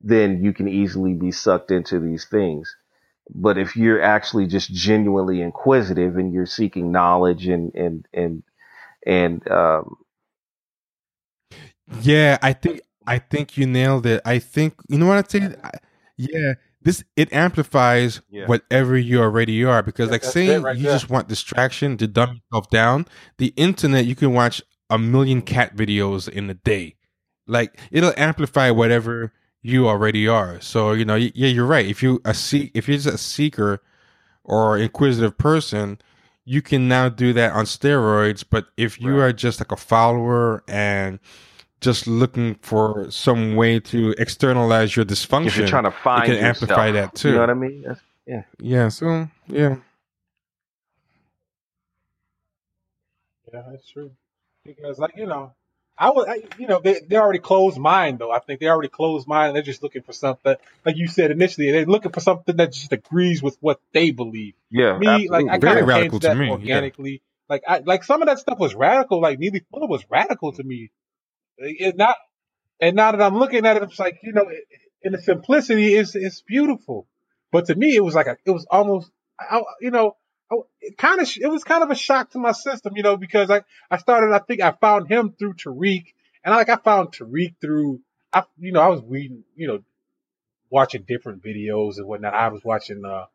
then 0.00 0.42
you 0.44 0.52
can 0.52 0.68
easily 0.68 1.14
be 1.14 1.32
sucked 1.32 1.70
into 1.72 2.00
these 2.00 2.26
things. 2.26 2.74
But 3.34 3.58
if 3.58 3.76
you're 3.76 4.02
actually 4.02 4.46
just 4.46 4.72
genuinely 4.72 5.42
inquisitive 5.42 6.16
and 6.16 6.32
you're 6.32 6.46
seeking 6.46 6.92
knowledge 6.92 7.46
and 7.46 7.74
and 7.74 8.06
and 8.12 8.42
and 9.06 9.48
um, 9.50 9.96
Yeah, 12.02 12.38
I 12.42 12.52
think 12.52 12.80
I 13.06 13.18
think 13.18 13.56
you 13.56 13.66
nailed 13.66 14.06
it. 14.06 14.20
I 14.24 14.38
think 14.38 14.74
you 14.88 14.98
know 14.98 15.06
what 15.06 15.18
I'd 15.18 15.30
say. 15.30 15.40
I, 15.62 15.70
yeah, 16.16 16.54
this 16.82 17.04
it 17.16 17.32
amplifies 17.32 18.20
Yeah. 18.30 18.46
whatever 18.46 18.96
you 18.96 19.20
already 19.20 19.64
are 19.64 19.82
because 19.82 20.08
Yeah, 20.08 20.12
like 20.12 20.22
that's 20.22 20.32
saying 20.32 20.62
right 20.62 20.76
you 20.76 20.82
there. 20.84 20.92
just 20.92 21.08
want 21.10 21.28
distraction 21.28 21.96
to 21.98 22.06
dumb 22.06 22.40
yourself 22.50 22.70
down 22.70 23.06
the 23.38 23.52
internet 23.56 24.04
you 24.04 24.14
can 24.14 24.32
watch 24.32 24.62
a 24.90 24.98
million 24.98 25.42
cat 25.42 25.76
videos 25.76 26.28
in 26.28 26.48
a 26.50 26.54
day 26.54 26.96
like 27.46 27.78
it'll 27.90 28.12
amplify 28.16 28.70
whatever 28.70 29.32
you 29.62 29.88
already 29.88 30.26
are 30.28 30.60
so 30.60 30.92
you 30.92 31.04
know 31.04 31.14
yeah 31.16 31.48
you're 31.48 31.66
right 31.66 31.86
if 31.86 32.02
you 32.02 32.20
a 32.24 32.32
seek 32.34 32.70
if 32.74 32.88
you're 32.88 32.96
just 32.96 33.06
a 33.14 33.18
seeker 33.18 33.82
or 34.44 34.78
inquisitive 34.78 35.36
person 35.36 35.98
you 36.44 36.62
can 36.62 36.88
now 36.88 37.08
do 37.08 37.32
that 37.32 37.52
on 37.52 37.64
steroids 37.64 38.44
but 38.48 38.66
if 38.76 39.00
you 39.00 39.18
Right. 39.18 39.26
are 39.26 39.32
just 39.32 39.60
like 39.60 39.72
a 39.72 39.76
follower 39.76 40.62
and 40.68 41.18
just 41.80 42.06
looking 42.06 42.54
for 42.56 43.10
some 43.10 43.54
way 43.56 43.78
to 43.80 44.14
externalize 44.18 44.96
your 44.96 45.04
dysfunction 45.04 45.46
If 45.46 45.56
you're 45.56 45.68
trying 45.68 45.84
to 45.84 45.90
find 45.92 46.28
you 46.28 46.34
can 46.34 46.44
yourself, 46.44 46.70
amplify 46.70 46.90
that 46.92 47.14
too. 47.14 47.28
You 47.28 47.34
know 47.34 47.40
what 47.40 47.50
I 47.50 47.54
mean? 47.54 47.82
That's, 47.86 48.00
yeah, 48.60 48.88
so 48.88 49.28
yeah. 49.46 49.76
Yeah, 53.52 53.62
that's 53.70 53.88
true. 53.90 54.10
Because, 54.64 54.98
like 54.98 55.16
you 55.16 55.26
know, 55.26 55.52
I 55.98 56.10
would, 56.10 56.28
I, 56.28 56.42
you 56.58 56.68
know, 56.68 56.80
they 56.80 57.00
they 57.06 57.16
already 57.16 57.40
closed 57.40 57.78
mind 57.78 58.18
though. 58.18 58.30
I 58.30 58.38
think 58.38 58.60
they 58.60 58.68
already 58.68 58.88
closed 58.88 59.26
mind. 59.26 59.48
And 59.48 59.56
they're 59.56 59.62
just 59.62 59.82
looking 59.82 60.02
for 60.02 60.12
something, 60.12 60.54
like 60.84 60.96
you 60.96 61.08
said 61.08 61.30
initially. 61.30 61.72
They're 61.72 61.86
looking 61.86 62.12
for 62.12 62.20
something 62.20 62.56
that 62.56 62.72
just 62.72 62.92
agrees 62.92 63.42
with 63.42 63.56
what 63.60 63.80
they 63.92 64.10
believe. 64.10 64.54
yeah, 64.70 64.96
Me, 64.98 65.06
absolutely. 65.06 65.28
like 65.28 65.48
I 65.48 65.58
Very 65.58 65.72
kind 65.74 65.80
of 65.80 65.88
radical 65.88 66.10
changed 66.10 66.22
to 66.22 66.28
that 66.28 66.36
me, 66.36 66.46
yeah. 66.46 66.52
organically. 66.52 67.22
Like 67.48 67.62
I, 67.66 67.78
like 67.78 68.04
some 68.04 68.22
of 68.22 68.28
that 68.28 68.38
stuff 68.38 68.58
was 68.58 68.74
radical. 68.74 69.20
Like 69.20 69.38
Neely 69.38 69.64
Fuller 69.70 69.88
was 69.88 70.04
radical 70.08 70.52
to 70.52 70.62
me. 70.62 70.90
It 71.56 71.96
not, 71.96 72.16
and 72.80 72.94
now 72.94 73.10
that 73.10 73.20
I'm 73.20 73.36
looking 73.36 73.66
at 73.66 73.76
it, 73.76 73.82
it's 73.82 73.98
like 73.98 74.20
you 74.22 74.32
know, 74.32 74.48
in 75.02 75.12
the 75.12 75.20
simplicity, 75.20 75.94
it's 75.94 76.14
it's 76.14 76.42
beautiful. 76.42 77.08
But 77.50 77.66
to 77.66 77.74
me, 77.74 77.96
it 77.96 78.04
was 78.04 78.14
like 78.14 78.26
a, 78.26 78.36
it 78.44 78.50
was 78.50 78.66
almost, 78.70 79.10
I, 79.40 79.62
you 79.80 79.90
know, 79.90 80.08
I, 80.08 80.12
it 80.80 80.96
kind 80.96 81.20
of, 81.20 81.28
it 81.40 81.48
was 81.48 81.64
kind 81.64 81.82
of 81.82 81.90
a 81.90 81.94
shock 81.94 82.30
to 82.30 82.38
my 82.38 82.52
system, 82.52 82.94
you 82.96 83.02
know, 83.02 83.16
because 83.16 83.50
I, 83.50 83.62
I 83.90 83.98
started, 83.98 84.34
I 84.34 84.38
think 84.38 84.60
I 84.60 84.72
found 84.72 85.08
him 85.08 85.34
through 85.38 85.54
Tariq, 85.54 86.04
and 86.44 86.54
I 86.54 86.56
like 86.56 86.68
I 86.68 86.76
found 86.76 87.12
Tariq 87.12 87.54
through, 87.60 88.00
I, 88.32 88.44
you 88.58 88.72
know, 88.72 88.80
I 88.80 88.88
was 88.88 89.02
reading, 89.06 89.44
you 89.56 89.68
know, 89.68 89.82
watching 90.70 91.04
different 91.06 91.42
videos 91.42 91.96
and 91.96 92.06
whatnot. 92.06 92.34
I 92.34 92.48
was 92.48 92.62
watching 92.64 93.04
uh, 93.04 93.26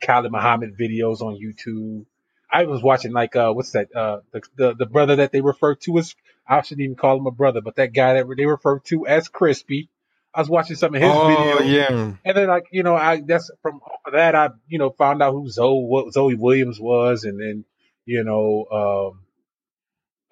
Khalid 0.00 0.32
Muhammad 0.32 0.76
videos 0.78 1.20
on 1.20 1.38
YouTube. 1.38 2.06
I 2.50 2.64
was 2.64 2.82
watching 2.82 3.12
like 3.12 3.36
uh, 3.36 3.52
what's 3.52 3.72
that? 3.72 3.94
Uh, 3.94 4.20
the, 4.32 4.42
the 4.56 4.74
the 4.74 4.86
brother 4.86 5.16
that 5.16 5.32
they 5.32 5.40
refer 5.40 5.74
to 5.74 5.98
as 5.98 6.14
I 6.46 6.62
shouldn't 6.62 6.84
even 6.84 6.96
call 6.96 7.18
him 7.18 7.26
a 7.26 7.30
brother, 7.30 7.60
but 7.60 7.76
that 7.76 7.92
guy 7.92 8.14
that 8.14 8.26
they 8.36 8.46
refer 8.46 8.78
to 8.78 9.06
as 9.06 9.28
Crispy. 9.28 9.88
I 10.34 10.40
was 10.40 10.50
watching 10.50 10.76
some 10.76 10.94
of 10.94 11.00
his 11.00 11.10
oh 11.10 11.58
videos. 11.60 11.72
yeah. 11.72 12.12
And 12.24 12.36
then 12.36 12.48
like, 12.48 12.66
you 12.70 12.82
know, 12.82 12.94
I 12.94 13.22
that's 13.26 13.50
from 13.62 13.80
that 14.12 14.34
I, 14.34 14.50
you 14.66 14.78
know, 14.78 14.90
found 14.90 15.22
out 15.22 15.32
who 15.32 15.48
Zoe 15.48 15.84
what 15.84 16.12
Zoe 16.12 16.34
Williams 16.34 16.78
was 16.80 17.24
and 17.24 17.40
then, 17.40 17.64
you 18.04 18.24
know, 18.24 18.66
um 18.70 19.20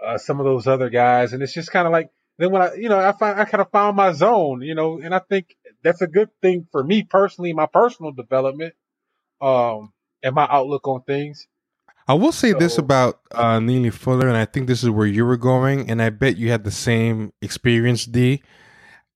uh 0.04 0.18
some 0.18 0.38
of 0.38 0.44
those 0.44 0.66
other 0.66 0.90
guys 0.90 1.32
and 1.32 1.42
it's 1.42 1.54
just 1.54 1.72
kinda 1.72 1.90
like 1.90 2.10
then 2.38 2.50
when 2.50 2.62
I 2.62 2.74
you 2.74 2.88
know, 2.88 2.98
I 2.98 3.12
find 3.12 3.40
I 3.40 3.44
kind 3.46 3.62
of 3.62 3.70
found 3.70 3.96
my 3.96 4.12
zone, 4.12 4.60
you 4.62 4.74
know, 4.74 5.00
and 5.00 5.14
I 5.14 5.20
think 5.20 5.56
that's 5.82 6.02
a 6.02 6.06
good 6.06 6.28
thing 6.42 6.66
for 6.70 6.84
me 6.84 7.02
personally, 7.02 7.52
my 7.52 7.66
personal 7.66 8.12
development, 8.12 8.74
um, 9.40 9.92
and 10.22 10.34
my 10.34 10.46
outlook 10.50 10.86
on 10.86 11.02
things. 11.02 11.46
I 12.08 12.14
will 12.14 12.32
say 12.32 12.52
this 12.52 12.78
about 12.78 13.20
uh, 13.32 13.58
Neely 13.58 13.90
Fuller, 13.90 14.28
and 14.28 14.36
I 14.36 14.44
think 14.44 14.68
this 14.68 14.84
is 14.84 14.90
where 14.90 15.08
you 15.08 15.26
were 15.26 15.36
going, 15.36 15.90
and 15.90 16.00
I 16.00 16.10
bet 16.10 16.36
you 16.36 16.50
had 16.50 16.62
the 16.62 16.70
same 16.70 17.32
experience, 17.42 18.04
D. 18.04 18.42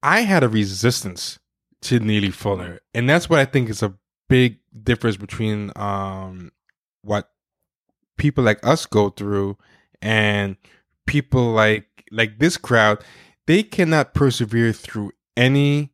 I 0.02 0.20
had 0.20 0.42
a 0.42 0.48
resistance 0.48 1.38
to 1.82 2.00
Neely 2.00 2.30
Fuller, 2.30 2.80
and 2.94 3.08
that's 3.08 3.28
what 3.28 3.38
I 3.38 3.44
think 3.44 3.68
is 3.68 3.82
a 3.82 3.94
big 4.28 4.58
difference 4.82 5.16
between 5.16 5.72
um, 5.76 6.52
what 7.02 7.30
people 8.16 8.44
like 8.44 8.64
us 8.66 8.86
go 8.86 9.10
through 9.10 9.56
and 10.00 10.56
people 11.06 11.52
like 11.52 11.86
like 12.10 12.38
this 12.38 12.56
crowd. 12.56 13.02
They 13.46 13.62
cannot 13.62 14.14
persevere 14.14 14.72
through 14.72 15.12
any 15.36 15.92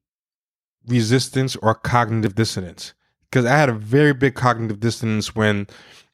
resistance 0.87 1.57
or 1.57 1.75
cognitive 1.75 2.35
dissonance 2.35 2.95
because 3.31 3.45
I 3.45 3.57
had 3.57 3.69
a 3.69 3.75
very 3.75 4.13
big 4.13 4.35
cognitive 4.35 4.81
dissonance 4.81 5.35
when 5.35 5.67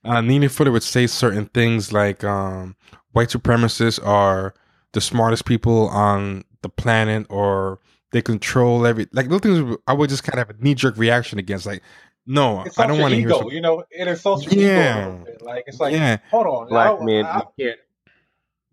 uh, 0.04 0.22
Fuller 0.48 0.70
would 0.70 0.82
say 0.82 1.06
certain 1.06 1.46
things 1.46 1.92
like 1.92 2.24
um, 2.24 2.76
white 3.12 3.28
supremacists 3.28 4.04
are 4.04 4.54
the 4.92 5.00
smartest 5.00 5.44
people 5.44 5.88
on 5.88 6.44
the 6.62 6.68
planet 6.68 7.26
or 7.28 7.78
they 8.12 8.22
control 8.22 8.86
every 8.86 9.06
like 9.12 9.26
little 9.28 9.38
things 9.38 9.76
I 9.86 9.92
would 9.92 10.10
just 10.10 10.24
kind 10.24 10.38
of 10.40 10.46
have 10.48 10.56
a 10.58 10.62
knee 10.62 10.74
jerk 10.74 10.96
reaction 10.96 11.38
against 11.38 11.66
like 11.66 11.82
no 12.26 12.64
I 12.78 12.86
don't 12.86 12.98
want 13.00 13.12
to 13.12 13.18
hear 13.20 13.28
ego, 13.28 13.50
you 13.50 13.60
know, 13.60 13.84
it 13.90 14.06
insults 14.08 14.44
your 14.46 14.54
Yeah. 14.62 14.68
ego 14.70 15.08
a 15.08 15.10
little 15.10 15.24
bit. 15.26 15.42
Like 15.42 15.64
it's 15.66 15.80
like 15.80 15.92
yeah 15.92 16.18
hold 16.30 16.46
on, 16.46 16.66
I 16.66 16.68
black 16.68 16.88
don't- 16.98 17.06
men 17.06 17.26
I- 17.26 17.42
can't. 17.58 17.78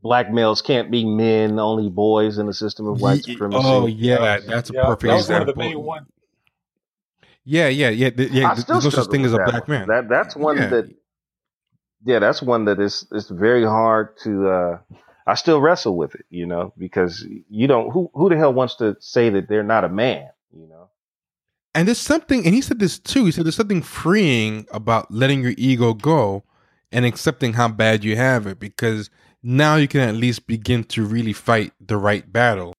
Black 0.02 0.32
males 0.32 0.62
can't 0.62 0.90
be 0.90 1.04
men, 1.04 1.60
only 1.60 1.90
boys 1.90 2.38
in 2.38 2.46
the 2.46 2.54
system 2.54 2.88
of 2.88 3.02
white 3.02 3.28
Ye- 3.28 3.34
supremacy. 3.34 3.68
oh 3.68 3.86
yeah 3.86 4.40
that's 4.40 4.70
a 4.70 4.74
yeah, 4.74 4.84
perfect 4.86 5.02
that 5.04 5.16
was 5.16 5.30
one 5.30 5.42
of 5.42 5.50
example 5.50 5.54
the 5.54 5.60
main 5.60 5.84
ones. 5.84 6.08
yeah 7.44 7.68
yeah 7.68 7.90
yeah 7.90 8.10
th- 8.10 8.32
yeah 8.32 8.52
I 8.52 8.54
th- 8.54 8.64
still 8.64 8.80
there's 8.80 8.96
no 8.96 9.02
such 9.04 9.12
thing 9.12 9.26
as 9.26 9.32
with 9.34 9.42
a 9.42 9.44
that 9.46 9.52
black 9.52 9.68
one. 9.68 9.78
man 9.80 9.88
That 9.90 10.08
that's 10.10 10.36
one 10.38 10.58
Yeah. 10.58 10.68
that 10.68 10.96
yeah, 12.06 12.20
that's 12.20 12.42
one 12.42 12.64
that 12.66 12.80
is 12.80 13.06
is 13.12 13.28
very 13.30 13.66
hard 13.66 14.16
to 14.24 14.50
uh 14.50 14.78
I 15.30 15.36
still 15.36 15.62
wrestle 15.62 15.96
with 15.96 16.16
it, 16.16 16.26
you 16.30 16.46
know, 16.46 16.74
because 16.78 17.26
you 17.50 17.68
don't 17.68 17.92
who 17.92 18.10
who 18.14 18.30
the 18.30 18.38
hell 18.38 18.54
wants 18.54 18.76
to 18.78 18.96
say 19.00 19.30
that 19.30 19.48
they're 19.48 19.64
not 19.64 19.84
a 19.84 19.90
man, 19.90 20.30
you 20.52 20.68
know? 20.68 20.90
And 21.76 21.88
there's 21.88 22.00
something, 22.00 22.46
and 22.46 22.56
he 22.56 22.62
said 22.62 22.80
this 22.80 22.98
too. 22.98 23.26
He 23.26 23.32
said 23.32 23.46
there's 23.46 23.56
something 23.56 23.84
freeing 23.84 24.66
about 24.72 25.12
letting 25.12 25.44
your 25.44 25.54
ego 25.58 25.94
go 25.94 26.44
and 26.92 27.06
accepting 27.06 27.54
how 27.54 27.68
bad 27.68 28.04
you 28.04 28.16
have 28.16 28.48
it 28.48 28.60
because 28.60 29.12
now 29.44 29.76
you 29.76 29.88
can 29.88 30.02
at 30.02 30.16
least 30.16 30.48
begin 30.48 30.84
to 30.86 31.06
really 31.06 31.34
fight 31.34 31.72
the 31.80 31.98
right 31.98 32.32
battle. 32.34 32.74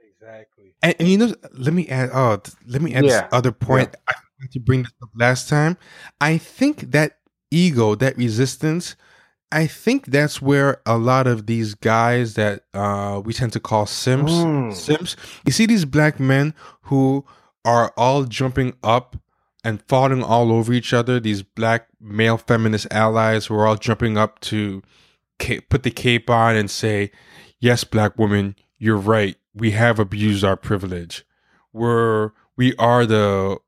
Exactly. 0.00 0.74
And, 0.82 0.94
and 0.98 1.08
you 1.08 1.18
know, 1.18 1.34
let 1.52 1.72
me 1.72 1.88
add. 1.88 2.10
Oh, 2.12 2.42
let 2.66 2.82
me 2.82 2.94
add 2.94 3.04
Yeah. 3.04 3.22
this 3.22 3.28
other 3.32 3.52
point. 3.52 3.94
I 4.08 4.12
forgot 4.14 4.52
to 4.52 4.60
bring 4.60 4.82
this 4.82 4.92
up 5.02 5.10
last 5.14 5.48
time. 5.48 5.76
I 6.20 6.36
think 6.38 6.90
that 6.90 7.18
ego, 7.52 7.94
that 7.94 8.16
resistance, 8.16 8.96
I 9.52 9.66
think 9.66 10.06
that's 10.06 10.40
where 10.42 10.80
a 10.86 10.96
lot 10.98 11.26
of 11.26 11.46
these 11.46 11.74
guys 11.74 12.34
that 12.34 12.64
uh, 12.74 13.20
we 13.24 13.32
tend 13.32 13.52
to 13.52 13.60
call 13.60 13.86
simps, 13.86 14.32
Mm. 14.32 14.74
simps. 14.74 15.16
You 15.46 15.52
see 15.52 15.66
these 15.66 15.84
black 15.84 16.18
men 16.18 16.54
who 16.82 17.24
are 17.64 17.92
all 17.96 18.24
jumping 18.24 18.74
up 18.82 19.16
and 19.62 19.80
falling 19.88 20.22
all 20.22 20.50
over 20.50 20.72
each 20.72 20.92
other. 20.92 21.20
These 21.20 21.42
black 21.42 21.86
male 22.00 22.38
feminist 22.38 22.86
allies 22.90 23.46
who 23.46 23.54
are 23.54 23.66
all 23.66 23.76
jumping 23.76 24.16
up 24.18 24.40
to 24.40 24.82
put 25.68 25.82
the 25.82 25.90
cape 25.90 26.30
on 26.30 26.56
and 26.56 26.70
say, 26.70 27.10
"Yes, 27.60 27.84
black 27.84 28.18
woman, 28.18 28.56
you're 28.78 28.96
right. 28.96 29.36
We 29.54 29.72
have 29.72 29.98
abused 29.98 30.44
our 30.44 30.56
privilege. 30.56 31.24
We're 31.72 32.30
we 32.56 32.74
are 32.76 33.06
the 33.06 33.58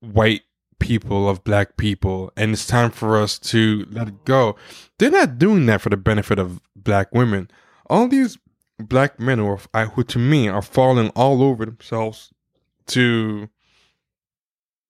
white 0.00 0.42
people 0.78 1.28
of 1.28 1.44
black 1.44 1.76
people, 1.76 2.32
and 2.36 2.52
it's 2.52 2.66
time 2.66 2.90
for 2.90 3.16
us 3.20 3.38
to 3.38 3.86
let 3.90 4.08
it 4.08 4.24
go." 4.24 4.56
They're 4.98 5.10
not 5.10 5.38
doing 5.38 5.66
that 5.66 5.80
for 5.80 5.90
the 5.90 5.96
benefit 5.96 6.38
of 6.38 6.60
black 6.76 7.12
women. 7.12 7.50
All 7.88 8.08
these 8.08 8.38
black 8.78 9.20
men 9.20 9.38
who, 9.38 9.56
are, 9.72 9.86
who 9.86 10.02
to 10.04 10.18
me 10.18 10.48
are 10.48 10.62
falling 10.62 11.10
all 11.10 11.42
over 11.42 11.64
themselves 11.64 12.32
to 12.86 13.48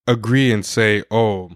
agree 0.06 0.52
and 0.52 0.64
say, 0.64 1.02
"Oh, 1.10 1.52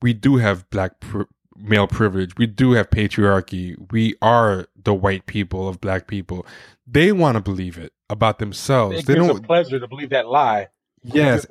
we 0.00 0.12
do 0.12 0.36
have 0.36 0.68
black 0.70 1.00
pr- 1.00 1.22
male 1.56 1.86
privilege. 1.86 2.36
We 2.36 2.46
do 2.46 2.72
have 2.72 2.90
patriarchy. 2.90 3.76
We 3.92 4.14
are 4.20 4.66
the 4.82 4.94
white 4.94 5.26
people 5.26 5.68
of 5.68 5.80
black 5.80 6.06
people." 6.06 6.46
They 6.86 7.12
want 7.12 7.36
to 7.36 7.40
believe 7.40 7.78
it 7.78 7.92
about 8.10 8.38
themselves. 8.38 8.98
It 8.98 9.06
they 9.06 9.14
gives 9.14 9.26
don't. 9.26 9.36
them 9.36 9.44
pleasure 9.44 9.80
to 9.80 9.88
believe 9.88 10.10
that 10.10 10.28
lie. 10.28 10.68
yes, 11.02 11.46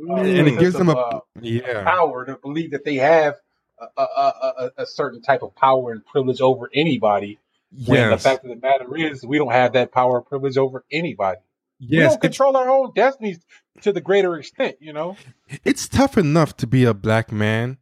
It 0.00 0.06
gives 0.24 0.38
and 0.38 0.48
it 0.48 0.58
gives 0.58 0.74
them 0.74 0.88
a 0.88 0.92
uh, 0.92 1.20
yeah. 1.40 1.84
power 1.84 2.24
to 2.24 2.36
believe 2.36 2.70
that 2.70 2.84
they 2.84 2.96
have 2.96 3.36
a, 3.78 4.02
a, 4.02 4.02
a, 4.02 4.54
a- 4.78 4.82
a 4.82 4.86
certain 4.86 5.20
type 5.22 5.42
of 5.42 5.54
power 5.54 5.92
and 5.92 6.04
privilege 6.04 6.40
over 6.40 6.70
anybody. 6.74 7.38
When 7.86 8.10
the 8.10 8.18
fact 8.18 8.44
of 8.44 8.50
the 8.50 8.56
matter 8.56 8.96
is, 8.96 9.24
we 9.24 9.38
don't 9.38 9.52
have 9.52 9.74
that 9.74 9.92
power 9.92 10.18
or 10.18 10.22
privilege 10.22 10.56
over 10.56 10.84
anybody. 10.90 11.38
we 11.78 11.98
don't 11.98 12.20
control 12.20 12.56
our 12.56 12.68
own 12.68 12.92
destinies 12.94 13.38
to 13.82 13.92
the 13.92 14.00
greater 14.00 14.36
extent, 14.36 14.76
you 14.80 14.92
know. 14.92 15.16
it's 15.64 15.86
tough 15.88 16.18
enough 16.18 16.56
to 16.58 16.66
be 16.66 16.84
a 16.84 16.94
black 16.94 17.30
man 17.30 17.78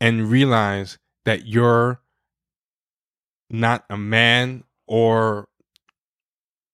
and 0.00 0.28
realize 0.30 0.98
that 1.24 1.46
you're 1.46 2.00
not 3.50 3.84
a 3.88 3.96
man 3.96 4.64
or 4.86 5.48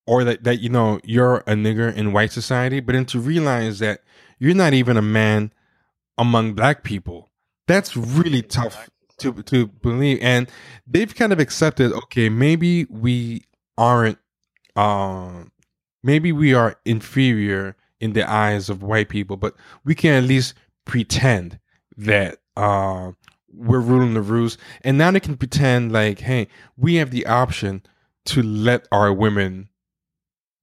or 0.06 0.24
that, 0.24 0.44
that 0.44 0.60
you 0.60 0.68
know 0.68 1.00
you're 1.04 1.38
a 1.38 1.54
nigger 1.54 1.94
in 1.94 2.12
white 2.12 2.32
society 2.32 2.80
but 2.80 2.92
then 2.94 3.04
to 3.04 3.20
realize 3.20 3.78
that 3.78 4.00
you're 4.38 4.54
not 4.54 4.74
even 4.74 4.96
a 4.96 5.02
man 5.02 5.52
among 6.18 6.54
black 6.54 6.82
people. 6.82 7.30
That's 7.66 7.96
really 7.96 8.42
tough 8.42 8.88
to 9.18 9.32
to 9.44 9.66
believe. 9.66 10.18
And 10.20 10.48
they've 10.86 11.14
kind 11.14 11.32
of 11.32 11.40
accepted 11.40 11.92
okay 11.92 12.28
maybe 12.28 12.84
we 12.86 13.44
aren't 13.78 14.18
um 14.76 15.50
maybe 16.02 16.32
we 16.32 16.52
are 16.54 16.76
inferior 16.84 17.76
in 18.00 18.12
the 18.12 18.28
eyes 18.28 18.68
of 18.68 18.82
white 18.82 19.08
people 19.08 19.36
but 19.36 19.54
we 19.84 19.94
can 19.94 20.12
at 20.22 20.24
least 20.24 20.54
pretend 20.84 21.58
that 21.96 22.38
uh, 22.56 23.12
we're 23.52 23.80
ruling 23.80 24.14
the 24.14 24.22
roost, 24.22 24.58
and 24.82 24.98
now 24.98 25.10
they 25.10 25.20
can 25.20 25.36
pretend 25.36 25.92
like, 25.92 26.20
hey, 26.20 26.48
we 26.76 26.96
have 26.96 27.10
the 27.10 27.26
option 27.26 27.82
to 28.26 28.42
let 28.42 28.88
our 28.90 29.12
women 29.12 29.68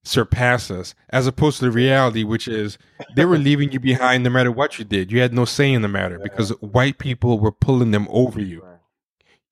surpass 0.03 0.71
us, 0.71 0.95
as 1.09 1.27
opposed 1.27 1.59
to 1.59 1.65
the 1.65 1.71
reality, 1.71 2.23
which 2.23 2.47
is 2.47 2.77
they 3.15 3.25
were 3.25 3.37
leaving 3.37 3.71
you 3.71 3.79
behind 3.79 4.23
no 4.23 4.29
matter 4.29 4.51
what 4.51 4.79
you 4.79 4.85
did. 4.85 5.11
You 5.11 5.21
had 5.21 5.33
no 5.33 5.45
say 5.45 5.71
in 5.71 5.81
the 5.81 5.87
matter 5.87 6.19
because 6.19 6.49
white 6.61 6.97
people 6.97 7.39
were 7.39 7.51
pulling 7.51 7.91
them 7.91 8.07
over 8.09 8.41
you. 8.41 8.65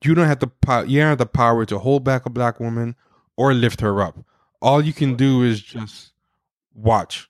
You 0.03 0.15
don't 0.15 0.27
have 0.27 0.39
the 0.39 0.47
po- 0.47 0.83
you 0.83 0.99
don't 0.99 1.09
have 1.09 1.17
the 1.17 1.25
power 1.25 1.65
to 1.65 1.79
hold 1.79 2.03
back 2.03 2.25
a 2.25 2.29
black 2.29 2.59
woman 2.59 2.95
or 3.35 3.53
lift 3.53 3.81
her 3.81 4.01
up. 4.01 4.17
All 4.61 4.81
you 4.81 4.93
can 4.93 5.15
do 5.15 5.43
is 5.43 5.61
just 5.61 6.13
watch. 6.73 7.29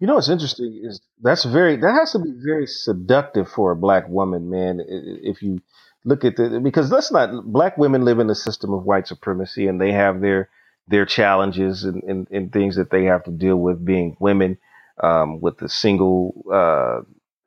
You 0.00 0.08
know 0.08 0.16
what's 0.16 0.28
interesting 0.28 0.82
is 0.84 1.00
that's 1.22 1.44
very 1.44 1.76
that 1.76 1.92
has 1.98 2.12
to 2.12 2.18
be 2.18 2.32
very 2.44 2.66
seductive 2.66 3.48
for 3.48 3.70
a 3.70 3.76
black 3.76 4.08
woman, 4.08 4.50
man. 4.50 4.80
If 4.86 5.40
you 5.40 5.62
look 6.04 6.24
at 6.24 6.36
the 6.36 6.60
because 6.60 6.90
let's 6.90 7.10
not 7.10 7.44
black 7.46 7.78
women 7.78 8.04
live 8.04 8.18
in 8.18 8.28
a 8.28 8.34
system 8.34 8.74
of 8.74 8.84
white 8.84 9.06
supremacy 9.06 9.66
and 9.66 9.80
they 9.80 9.92
have 9.92 10.20
their 10.20 10.50
their 10.88 11.06
challenges 11.06 11.84
and, 11.84 12.02
and, 12.04 12.28
and 12.30 12.52
things 12.52 12.76
that 12.76 12.90
they 12.90 13.04
have 13.04 13.24
to 13.24 13.30
deal 13.30 13.56
with 13.56 13.84
being 13.84 14.16
women, 14.20 14.58
um, 15.02 15.40
with 15.40 15.58
the 15.58 15.68
single 15.68 16.44
uh, 16.52 17.00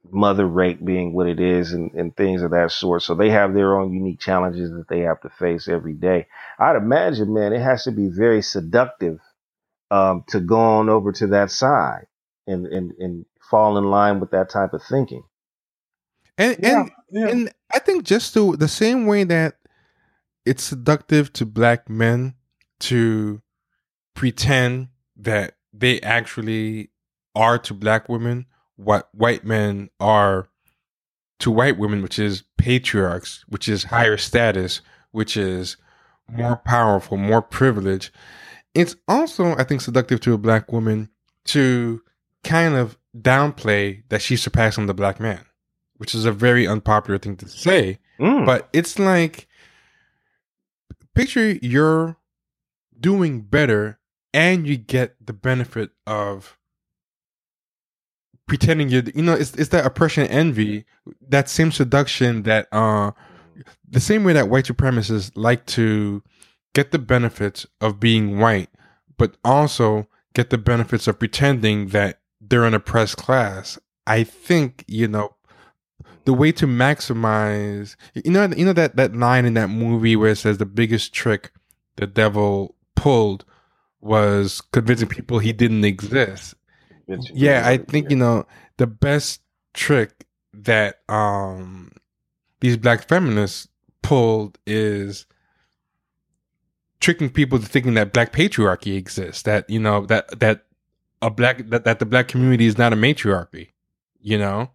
mother 0.10 0.46
rate 0.46 0.84
being 0.84 1.14
what 1.14 1.28
it 1.28 1.40
is 1.40 1.74
and, 1.74 1.92
and 1.94 2.16
things 2.16 2.42
of 2.42 2.52
that 2.52 2.72
sort. 2.72 3.02
So 3.04 3.14
they 3.14 3.30
have 3.30 3.54
their 3.54 3.78
own 3.78 3.94
unique 3.94 4.20
challenges 4.20 4.72
that 4.72 4.88
they 4.88 5.02
have 5.02 5.22
to 5.22 5.30
face 5.30 5.68
every 5.68 5.94
day. 5.94 6.28
I'd 6.58 6.76
imagine, 6.76 7.34
man, 7.34 7.54
it 7.54 7.62
has 7.62 7.84
to 7.84 7.92
be 7.92 8.08
very 8.08 8.42
seductive 8.42 9.20
um, 9.92 10.24
to 10.30 10.40
go 10.40 10.60
on 10.60 10.90
over 10.90 11.12
to 11.14 11.28
that 11.28 11.52
side 11.52 12.08
and, 12.46 12.66
and, 12.68 12.94
and 13.00 13.26
fall 13.50 13.78
in 13.78 13.86
line 13.86 14.20
with 14.20 14.32
that 14.32 14.50
type 14.50 14.74
of 14.74 14.84
thinking. 14.84 15.24
And 16.38 16.58
Yeah, 16.60 16.80
and 16.80 16.92
yeah. 17.10 17.28
and 17.28 17.54
I 17.74 17.80
think 17.80 18.04
just 18.04 18.34
the 18.34 18.56
the 18.56 18.68
same 18.68 19.08
way 19.08 19.24
that 19.24 19.58
it's 20.46 20.64
seductive 20.64 21.34
to 21.34 21.46
black 21.46 21.90
men 21.90 22.36
to 22.80 23.42
pretend 24.14 24.90
that 25.16 25.56
they 25.74 26.00
actually 26.02 26.90
are 27.36 27.58
to 27.60 27.74
black 27.74 28.10
women 28.10 28.46
what 28.76 29.10
white 29.14 29.44
men 29.44 29.90
are 30.00 30.48
to 31.40 31.52
white 31.52 31.78
women, 31.78 32.02
which 32.02 32.20
is 32.20 32.44
patriarchs, 32.58 33.44
which 33.48 33.68
is 33.68 33.86
higher 33.86 34.18
status, 34.18 34.82
which 35.12 35.38
is 35.38 35.78
more 36.30 36.58
powerful, 36.58 37.18
more 37.18 37.42
privilege. 37.42 38.12
It's 38.74 38.96
also, 39.08 39.56
I 39.56 39.64
think, 39.64 39.82
seductive 39.82 40.20
to 40.22 40.34
a 40.34 40.38
black 40.38 40.72
woman 40.72 41.10
to 41.46 42.02
kind 42.44 42.76
of 42.76 42.98
downplay 43.18 44.04
that 44.10 44.22
she's 44.22 44.42
surpassing 44.42 44.86
the 44.86 44.94
black 44.94 45.20
man, 45.20 45.44
which 45.98 46.14
is 46.14 46.26
a 46.26 46.32
very 46.32 46.68
unpopular 46.68 47.18
thing 47.18 47.36
to 47.38 47.48
say. 47.48 48.00
Mm. 48.20 48.46
But 48.46 48.70
it's 48.74 49.00
like, 49.00 49.48
picture 51.18 51.58
you're 51.64 52.16
doing 53.00 53.42
better 53.42 54.00
and 54.34 54.68
you 54.68 54.78
get 54.78 55.16
the 55.26 55.34
benefit 55.34 55.92
of 56.06 56.58
pretending 58.48 58.90
you're, 58.90 59.04
you 59.16 59.22
know, 59.22 59.34
it's, 59.34 59.54
it's 59.56 59.70
that 59.70 59.86
oppression 59.86 60.24
and 60.24 60.32
envy, 60.32 60.86
that 61.28 61.50
same 61.50 61.72
seduction 61.72 62.44
that, 62.44 62.68
uh, 62.72 63.12
the 63.88 64.00
same 64.00 64.24
way 64.24 64.34
that 64.34 64.50
white 64.50 64.66
supremacists 64.66 65.32
like 65.36 65.66
to 65.66 66.24
get 66.74 66.92
the 66.92 67.00
benefits 67.00 67.66
of 67.82 68.00
being 68.00 68.40
white, 68.40 68.70
but 69.18 69.36
also 69.44 70.08
get 70.34 70.50
the 70.50 70.58
benefits 70.58 71.08
of 71.08 71.20
pretending 71.20 71.88
that 71.88 72.20
they're 72.40 72.66
an 72.66 72.74
oppressed 72.74 73.18
class. 73.18 73.80
I 74.06 74.24
think, 74.24 74.86
you 74.88 75.08
know, 75.08 75.36
the 76.28 76.34
way 76.34 76.52
to 76.52 76.68
maximize 76.68 77.96
you 78.14 78.30
know 78.30 78.48
you 78.48 78.66
know 78.66 78.74
that 78.74 78.98
that 78.98 79.16
line 79.16 79.46
in 79.46 79.54
that 79.54 79.70
movie 79.70 80.14
where 80.14 80.32
it 80.32 80.36
says 80.36 80.58
the 80.58 80.66
biggest 80.66 81.14
trick 81.14 81.52
the 81.96 82.06
devil 82.06 82.76
pulled 82.98 83.46
was 84.02 84.62
convincing 84.74 85.08
people 85.08 85.40
he 85.40 85.54
didn't 85.54 85.86
exist. 85.86 86.56
It's- 87.08 87.32
yeah 87.34 87.66
i 87.66 87.78
think 87.78 88.10
you 88.10 88.18
know 88.18 88.46
the 88.76 88.86
best 88.88 89.42
trick 89.74 90.28
that 90.54 91.00
um 91.08 91.94
these 92.60 92.76
black 92.76 93.08
feminists 93.08 93.70
pulled 94.02 94.60
is 94.68 95.26
tricking 97.00 97.30
people 97.30 97.60
to 97.60 97.66
thinking 97.66 97.94
that 97.94 98.12
black 98.12 98.34
patriarchy 98.34 98.98
exists 98.98 99.44
that 99.44 99.70
you 99.70 99.80
know 99.80 100.06
that 100.08 100.40
that 100.40 100.66
a 101.22 101.30
black 101.30 101.70
that, 101.70 101.86
that 101.86 102.00
the 102.00 102.06
black 102.06 102.28
community 102.28 102.66
is 102.66 102.78
not 102.78 102.92
a 102.92 102.98
matriarchy 102.98 103.70
you 104.28 104.38
know? 104.38 104.70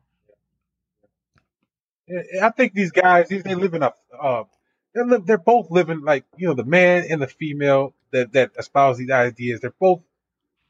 I 2.43 2.51
think 2.51 2.74
these 2.74 2.90
guys, 2.90 3.28
these 3.28 3.43
they 3.43 3.55
live 3.55 3.74
in 3.74 3.82
a, 3.82 3.93
uh, 4.19 4.44
they 4.94 5.03
live, 5.05 5.27
they're 5.27 5.39
both 5.39 5.70
living 5.70 6.03
like 6.03 6.24
you 6.36 6.49
know 6.49 6.55
the 6.55 6.65
man 6.65 7.05
and 7.09 7.23
the 7.23 7.27
female 7.27 7.94
that 8.12 8.32
that 8.32 8.52
espouse 8.59 8.98
these 8.98 9.10
ideas. 9.10 9.60
They're 9.60 9.74
both. 9.78 10.02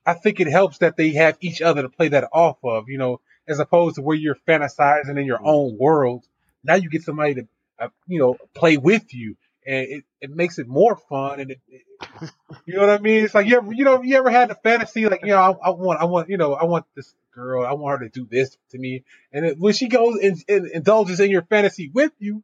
I 0.05 0.15
think 0.15 0.41
it 0.41 0.49
helps 0.49 0.79
that 0.79 0.97
they 0.97 1.11
have 1.11 1.37
each 1.41 1.63
other 1.63 1.83
to 1.83 1.89
play 1.89 2.09
that 2.09 2.29
off 2.33 2.59
of, 2.65 2.89
you 2.89 2.99
know, 2.99 3.21
as 3.47 3.61
opposed 3.61 3.97
to 3.97 4.03
where 4.03 4.17
you're 4.17 4.37
fantasizing 4.49 5.19
in 5.19 5.27
your 5.27 5.41
own 5.45 5.77
world. 5.79 6.25
Now 6.65 6.75
you 6.75 6.89
get 6.91 7.03
somebody 7.03 7.35
to, 7.35 7.49
uh, 7.79 7.89
you 8.07 8.19
know, 8.19 8.37
play 8.55 8.77
with 8.77 9.15
you, 9.15 9.37
and 9.67 9.87
it, 9.89 10.05
it 10.21 10.31
makes 10.31 10.59
it 10.59 10.67
more 10.67 10.97
fun. 10.97 11.41
And 11.41 11.51
it, 11.53 11.61
it, 11.69 11.83
you 12.67 12.75
know 12.75 12.81
what 12.81 12.91
I 12.91 12.99
mean? 12.99 13.25
It's 13.25 13.35
like 13.35 13.47
you 13.47 13.57
ever, 13.59 13.73
you 13.73 13.85
know, 13.85 14.03
you 14.03 14.17
ever 14.17 14.31
had 14.31 14.51
a 14.51 14.57
fantasy 14.57 15.09
like, 15.09 15.23
you 15.23 15.29
know, 15.29 15.39
I, 15.39 15.69
I 15.69 15.71
want, 15.71 16.01
I 16.01 16.05
want, 16.05 16.29
you 16.29 16.37
know, 16.37 16.55
I 16.55 16.65
want 16.65 16.85
this 16.97 17.15
girl, 17.33 17.65
I 17.65 17.73
want 17.73 18.01
her 18.01 18.09
to 18.09 18.11
do 18.11 18.27
this 18.29 18.57
to 18.71 18.79
me, 18.79 19.05
and 19.33 19.47
it, 19.47 19.59
when 19.59 19.73
she 19.73 19.89
goes 19.89 20.19
and, 20.19 20.37
and 20.49 20.67
indulges 20.67 21.21
in 21.21 21.31
your 21.31 21.43
fantasy 21.43 21.91
with 21.93 22.13
you, 22.19 22.43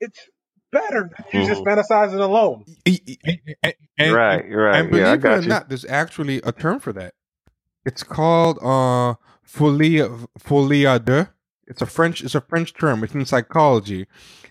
it's 0.00 0.18
better 0.72 1.10
than 1.32 1.42
you 1.42 1.46
just 1.46 1.62
fantasizing 1.64 2.20
alone. 2.20 2.64
and, 2.86 3.74
and, 3.98 4.12
right, 4.14 4.44
right. 4.50 4.80
and 4.80 4.90
believe 4.90 5.04
yeah, 5.04 5.10
I 5.12 5.14
it 5.14 5.24
or 5.24 5.40
you. 5.42 5.48
not, 5.48 5.68
there's 5.68 5.84
actually 5.86 6.40
a 6.44 6.52
term 6.52 6.80
for 6.80 6.92
that. 6.94 7.14
It's 7.84 8.02
called 8.02 8.58
uh 8.62 9.14
folie 9.42 10.00
folie 10.38 10.82
à 10.84 11.02
deux. 11.04 11.28
It's 11.66 11.80
a 11.82 11.86
French 11.86 12.22
it's 12.22 12.34
a 12.34 12.40
French 12.40 12.74
term. 12.74 13.02
It's 13.04 13.14
in 13.14 13.24
psychology, 13.26 14.06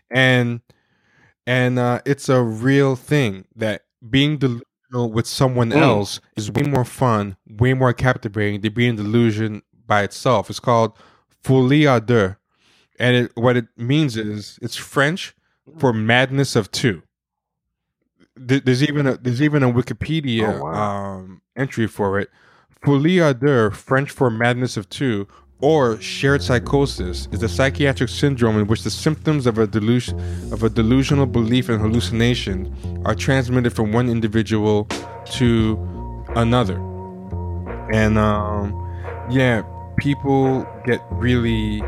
and 0.09 0.61
and 1.45 1.77
uh, 1.79 2.01
it's 2.05 2.29
a 2.29 2.41
real 2.43 2.95
thing 2.95 3.45
that 3.55 3.83
being 4.09 4.37
delusional 4.37 5.11
with 5.11 5.27
someone 5.27 5.69
Mm. 5.71 5.81
else 5.81 6.19
is 6.35 6.51
way 6.51 6.63
more 6.63 6.85
fun, 6.85 7.37
way 7.47 7.73
more 7.73 7.93
captivating 7.93 8.61
than 8.61 8.73
being 8.73 8.95
delusion 8.95 9.61
by 9.85 10.03
itself. 10.03 10.49
It's 10.49 10.59
called 10.59 10.93
folie 11.43 11.83
à 11.85 12.03
deux, 12.05 12.35
and 12.99 13.15
it, 13.15 13.31
what 13.35 13.55
it 13.57 13.67
means 13.77 14.15
is 14.17 14.57
it's 14.61 14.75
French 14.75 15.35
for 15.77 15.93
madness 15.93 16.55
of 16.55 16.71
two. 16.71 17.01
There's 18.35 18.83
even 18.83 19.05
a 19.07 19.17
there's 19.17 19.41
even 19.41 19.63
a 19.63 19.71
Wikipedia 19.71 20.59
Oh, 20.59 20.63
wow. 20.63 20.73
um, 21.17 21.41
entry 21.57 21.87
for 21.87 22.19
it. 22.19 22.29
Folie 22.83 23.17
à 23.19 23.37
deux, 23.37 23.69
French 23.71 24.09
for 24.09 24.29
madness 24.29 24.77
of 24.77 24.87
two, 24.89 25.27
or 25.59 25.99
shared 25.99 26.41
psychosis, 26.41 27.27
is 27.33 27.43
a 27.43 27.49
psychiatric 27.49 28.07
syndrome 28.09 28.57
in 28.57 28.65
which 28.67 28.83
the 28.83 28.89
symptoms 28.89 29.45
of 29.45 29.57
a 29.57 29.67
delusion 29.67 30.17
of 30.53 30.63
a 30.63 30.69
delusional 30.69 31.25
belief 31.25 31.67
and 31.67 31.81
hallucination 31.81 32.73
are 33.05 33.13
transmitted 33.15 33.73
from 33.73 33.91
one 33.91 34.07
individual 34.07 34.85
to 35.31 35.77
another. 36.37 36.77
And 37.91 38.17
um, 38.17 38.71
yeah, 39.29 39.63
people 39.97 40.65
get 40.85 41.01
really 41.11 41.79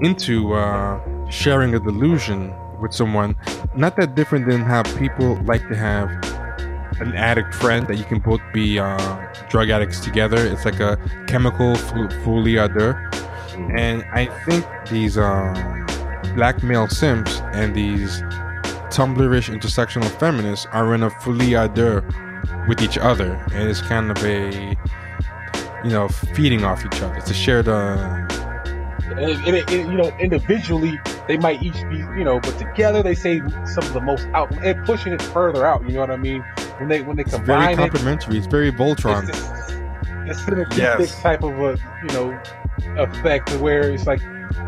into 0.00 0.54
uh, 0.54 0.98
sharing 1.28 1.74
a 1.74 1.80
delusion 1.80 2.54
with 2.82 2.92
someone. 2.92 3.34
Not 3.74 3.96
that 3.96 4.14
different 4.14 4.46
than 4.48 4.60
how 4.60 4.82
people 4.98 5.36
like 5.44 5.66
to 5.68 5.76
have 5.76 6.10
an 7.00 7.14
addict 7.14 7.54
friend 7.54 7.86
that 7.86 7.96
you 7.96 8.04
can 8.04 8.18
both 8.18 8.40
be 8.52 8.78
uh, 8.78 9.34
drug 9.48 9.70
addicts 9.70 10.00
together. 10.00 10.36
It's 10.46 10.64
like 10.64 10.80
a 10.80 10.98
chemical 11.26 11.74
fo- 11.74 12.10
folie 12.22 12.58
à 12.58 12.68
deux. 12.68 12.94
And 13.76 14.04
I 14.12 14.26
think 14.44 14.66
these 14.90 15.16
um, 15.16 15.86
black 16.34 16.62
male 16.62 16.88
simps 16.88 17.40
and 17.54 17.74
these 17.74 18.22
Tumblrish 18.90 19.48
intersectional 19.48 20.10
feminists 20.18 20.66
are 20.72 20.94
in 20.94 21.02
a 21.02 21.10
folie 21.22 21.54
à 21.54 21.72
deux 21.72 22.02
with 22.68 22.82
each 22.82 22.98
other, 22.98 23.32
and 23.54 23.68
it's 23.68 23.80
kind 23.80 24.10
of 24.10 24.22
a 24.24 24.76
you 25.82 25.90
know 25.90 26.08
feeding 26.08 26.64
off 26.64 26.84
each 26.84 27.00
other. 27.02 27.14
It's 27.16 27.30
a 27.30 27.34
shared. 27.34 27.68
Uh, 27.68 28.26
And, 29.12 29.20
and, 29.46 29.56
and, 29.68 29.92
you 29.92 29.98
know, 29.98 30.10
individually 30.18 30.98
they 31.32 31.38
might 31.38 31.62
each 31.62 31.82
be, 31.88 31.96
you 31.96 32.24
know, 32.24 32.38
but 32.40 32.58
together 32.58 33.02
they 33.02 33.14
say 33.14 33.38
some 33.64 33.84
of 33.84 33.94
the 33.94 34.00
most 34.02 34.26
out 34.34 34.52
and 34.62 34.84
pushing 34.84 35.14
it 35.14 35.22
further 35.22 35.64
out. 35.64 35.82
You 35.88 35.94
know 35.94 36.00
what 36.00 36.10
I 36.10 36.16
mean? 36.18 36.42
When 36.76 36.88
they 36.90 37.00
when 37.00 37.16
they 37.16 37.22
it's 37.22 37.30
very 37.38 37.46
combine 37.46 37.72
it, 37.72 37.76
complimentary. 37.90 38.36
It's 38.36 38.46
very 38.46 38.70
Voltron. 38.70 39.26
it's 39.28 39.38
this, 39.38 39.48
this 40.26 40.40
synergistic 40.42 40.76
Yes. 40.98 41.22
type 41.22 41.42
of 41.42 41.58
a, 41.58 41.78
you 42.02 42.08
know, 42.12 42.38
effect 42.96 43.50
where 43.58 43.90
it's 43.90 44.06
like 44.06 44.20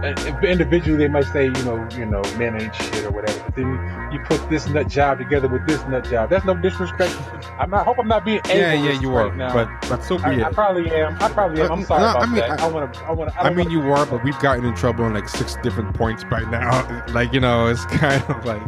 uh, 0.03 0.15
individually 0.43 0.97
they 0.99 1.09
might 1.09 1.27
say, 1.27 1.45
you 1.47 1.53
know, 1.65 1.87
you 1.97 2.07
know, 2.07 2.23
men 2.39 2.61
ain't 2.61 2.75
shit 2.75 3.05
or 3.05 3.11
whatever. 3.11 3.39
But 3.45 3.55
then 3.57 4.09
you 4.13 4.19
put 4.21 4.49
this 4.49 4.67
nut 4.69 4.89
job 4.89 5.19
together 5.19 5.47
with 5.49 5.67
this 5.67 5.83
nut 5.87 6.05
job. 6.09 6.31
That's 6.31 6.45
no 6.45 6.55
disrespect. 6.55 7.15
I'm 7.59 7.71
not, 7.71 7.81
I 7.83 7.85
hope 7.85 7.99
I'm 7.99 8.09
not 8.09 8.25
being 8.25 8.41
Yeah, 8.47 8.73
yeah, 8.73 8.99
you 9.01 9.11
right 9.15 9.31
are. 9.31 9.37
now. 9.37 9.53
But 9.53 9.69
but 9.89 10.03
so 10.03 10.17
be 10.19 10.25
I, 10.25 10.33
it. 10.35 10.43
I 10.45 10.53
probably 10.53 10.91
am. 10.91 11.17
I 11.21 11.29
probably 11.31 11.61
am. 11.63 11.73
I'm 11.73 11.85
sorry 11.85 12.01
No, 12.03 12.11
about 12.11 12.23
I 12.23 12.27
mean, 12.27 12.35
that. 12.37 12.61
I- 12.61 12.65
I 12.67 12.71
want 12.71 12.95
to. 12.95 13.01
I 13.05 13.13
want 13.13 13.31
to. 13.33 13.41
I 13.41 13.51
mean, 13.51 13.71
you 13.71 13.81
are, 13.93 14.07
but 14.07 14.25
we've 14.25 14.39
gotten 14.41 14.65
in 14.65 14.75
trouble 14.75 15.05
on 15.05 15.13
like 15.15 15.29
six 15.29 15.57
different 15.63 15.95
points 15.95 16.25
by 16.25 16.41
now. 16.51 17.03
Like 17.15 17.33
you 17.33 17.41
know, 17.41 17.67
it's 17.69 17.85
kind 17.87 18.23
of 18.29 18.45
like 18.45 18.63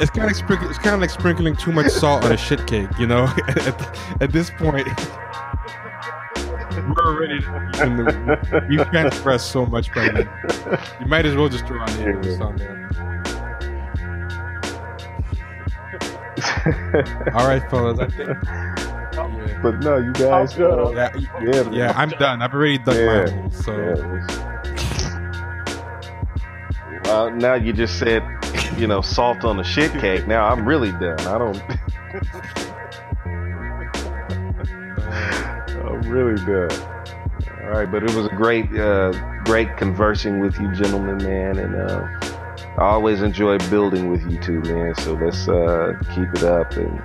it's 0.00 0.10
kind 0.10 0.30
of 0.30 0.36
sprinkling. 0.36 0.70
It's 0.70 0.78
kind 0.78 0.94
of 0.94 1.00
like 1.00 1.10
sprinkling 1.10 1.56
too 1.56 1.72
much 1.72 1.88
salt 1.88 2.24
on 2.24 2.32
a 2.32 2.36
shit 2.36 2.66
cake. 2.66 2.88
You 2.98 3.06
know, 3.06 3.24
at, 3.48 4.22
at 4.22 4.32
this 4.32 4.50
point, 4.50 4.88
we're 6.88 7.06
already 7.06 7.36
in 7.82 7.96
the, 7.96 8.66
we've 8.68 8.86
transgressed 8.90 9.50
so 9.50 9.64
much 9.66 9.92
by 9.94 10.08
now. 10.08 10.78
You 11.00 11.06
might 11.06 11.26
as 11.26 11.34
well 11.36 11.48
just 11.48 11.66
throw 11.66 11.80
on 11.80 11.86
the 11.96 12.10
English 12.10 12.40
on 12.40 12.56
there. 12.56 12.78
All 17.34 17.46
right, 17.46 17.62
fellas. 17.70 17.98
I 17.98 18.08
think. 18.08 18.38
Yeah. 19.12 19.60
but 19.62 19.78
no, 19.80 19.98
you 19.98 20.10
guys. 20.14 20.58
Uh, 20.58 20.90
Yeah, 20.94 21.10
yeah, 21.42 21.70
yeah, 21.70 21.92
I'm 21.96 22.08
done. 22.10 22.40
I've 22.40 22.54
already 22.54 22.78
done 22.78 22.96
Yeah. 22.96 23.24
mine. 23.26 23.50
So 23.52 23.72
Yeah, 27.04 27.12
Uh, 27.12 27.28
now 27.34 27.52
you 27.54 27.74
just 27.74 27.98
said, 27.98 28.22
you 28.78 28.86
know, 28.86 29.02
salt 29.02 29.44
on 29.44 29.58
the 29.58 29.64
shit 29.64 29.92
cake. 30.00 30.26
Now 30.26 30.46
I'm 30.48 30.64
really 30.66 30.92
done. 30.92 31.20
I 31.20 31.36
don't. 31.38 31.62
Really 36.12 36.36
done. 36.44 36.70
All 37.62 37.70
right, 37.70 37.90
but 37.90 38.02
it 38.02 38.14
was 38.14 38.26
a 38.26 38.34
great, 38.36 38.66
uh, 38.78 39.12
great 39.44 39.76
conversing 39.78 40.40
with 40.40 40.58
you, 40.60 40.70
gentlemen, 40.74 41.16
man, 41.18 41.58
and 41.58 41.74
uh, 41.74 42.06
I 42.78 42.84
always 42.84 43.22
enjoy 43.22 43.56
building 43.70 44.10
with 44.10 44.22
you 44.30 44.38
two, 44.38 44.60
man. 44.60 44.94
So 44.96 45.14
let's 45.14 45.48
uh, 45.48 45.94
keep 46.14 46.28
it 46.34 46.42
up 46.42 46.72
and 46.72 47.00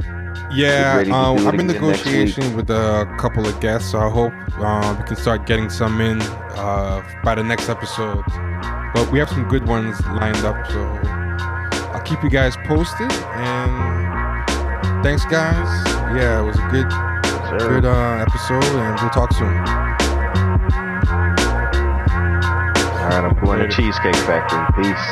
Yeah, 0.54 0.94
Get 0.94 0.98
ready 0.98 1.10
to 1.12 1.16
um, 1.16 1.48
I'm 1.48 1.60
in 1.60 1.68
negotiation 1.68 2.56
with 2.56 2.70
a 2.70 3.08
couple 3.18 3.48
of 3.48 3.58
guests, 3.62 3.92
so 3.92 4.00
I 4.00 4.10
hope 4.10 4.34
uh, 4.58 4.96
we 5.00 5.06
can 5.08 5.16
start 5.16 5.46
getting 5.46 5.70
some 5.70 6.02
in 6.02 6.22
uh, 6.22 7.02
by 7.24 7.36
the 7.36 7.44
next 7.44 7.70
episode. 7.70 8.24
But 8.94 9.10
we 9.12 9.20
have 9.20 9.30
some 9.30 9.48
good 9.48 9.68
ones 9.68 10.00
lined 10.08 10.44
up, 10.44 10.68
so 10.68 10.82
I'll 11.94 12.02
keep 12.04 12.22
you 12.24 12.30
guys 12.30 12.58
posted. 12.66 13.12
And 13.12 15.04
thanks, 15.04 15.24
guys. 15.26 15.68
Yeah, 16.16 16.42
it 16.42 16.46
was 16.46 16.58
a 16.58 16.68
good, 16.72 16.90
Sure. 17.48 17.58
good 17.60 17.86
uh, 17.86 18.26
episode, 18.28 18.62
and 18.64 19.00
we'll 19.00 19.10
talk 19.10 19.32
soon. 19.32 19.48
All 19.48 19.54
right, 23.08 23.24
I'm 23.24 23.34
going 23.36 23.60
to 23.60 23.64
Later. 23.64 23.70
Cheesecake 23.70 24.16
Factory. 24.18 24.84
Peace. 24.84 25.08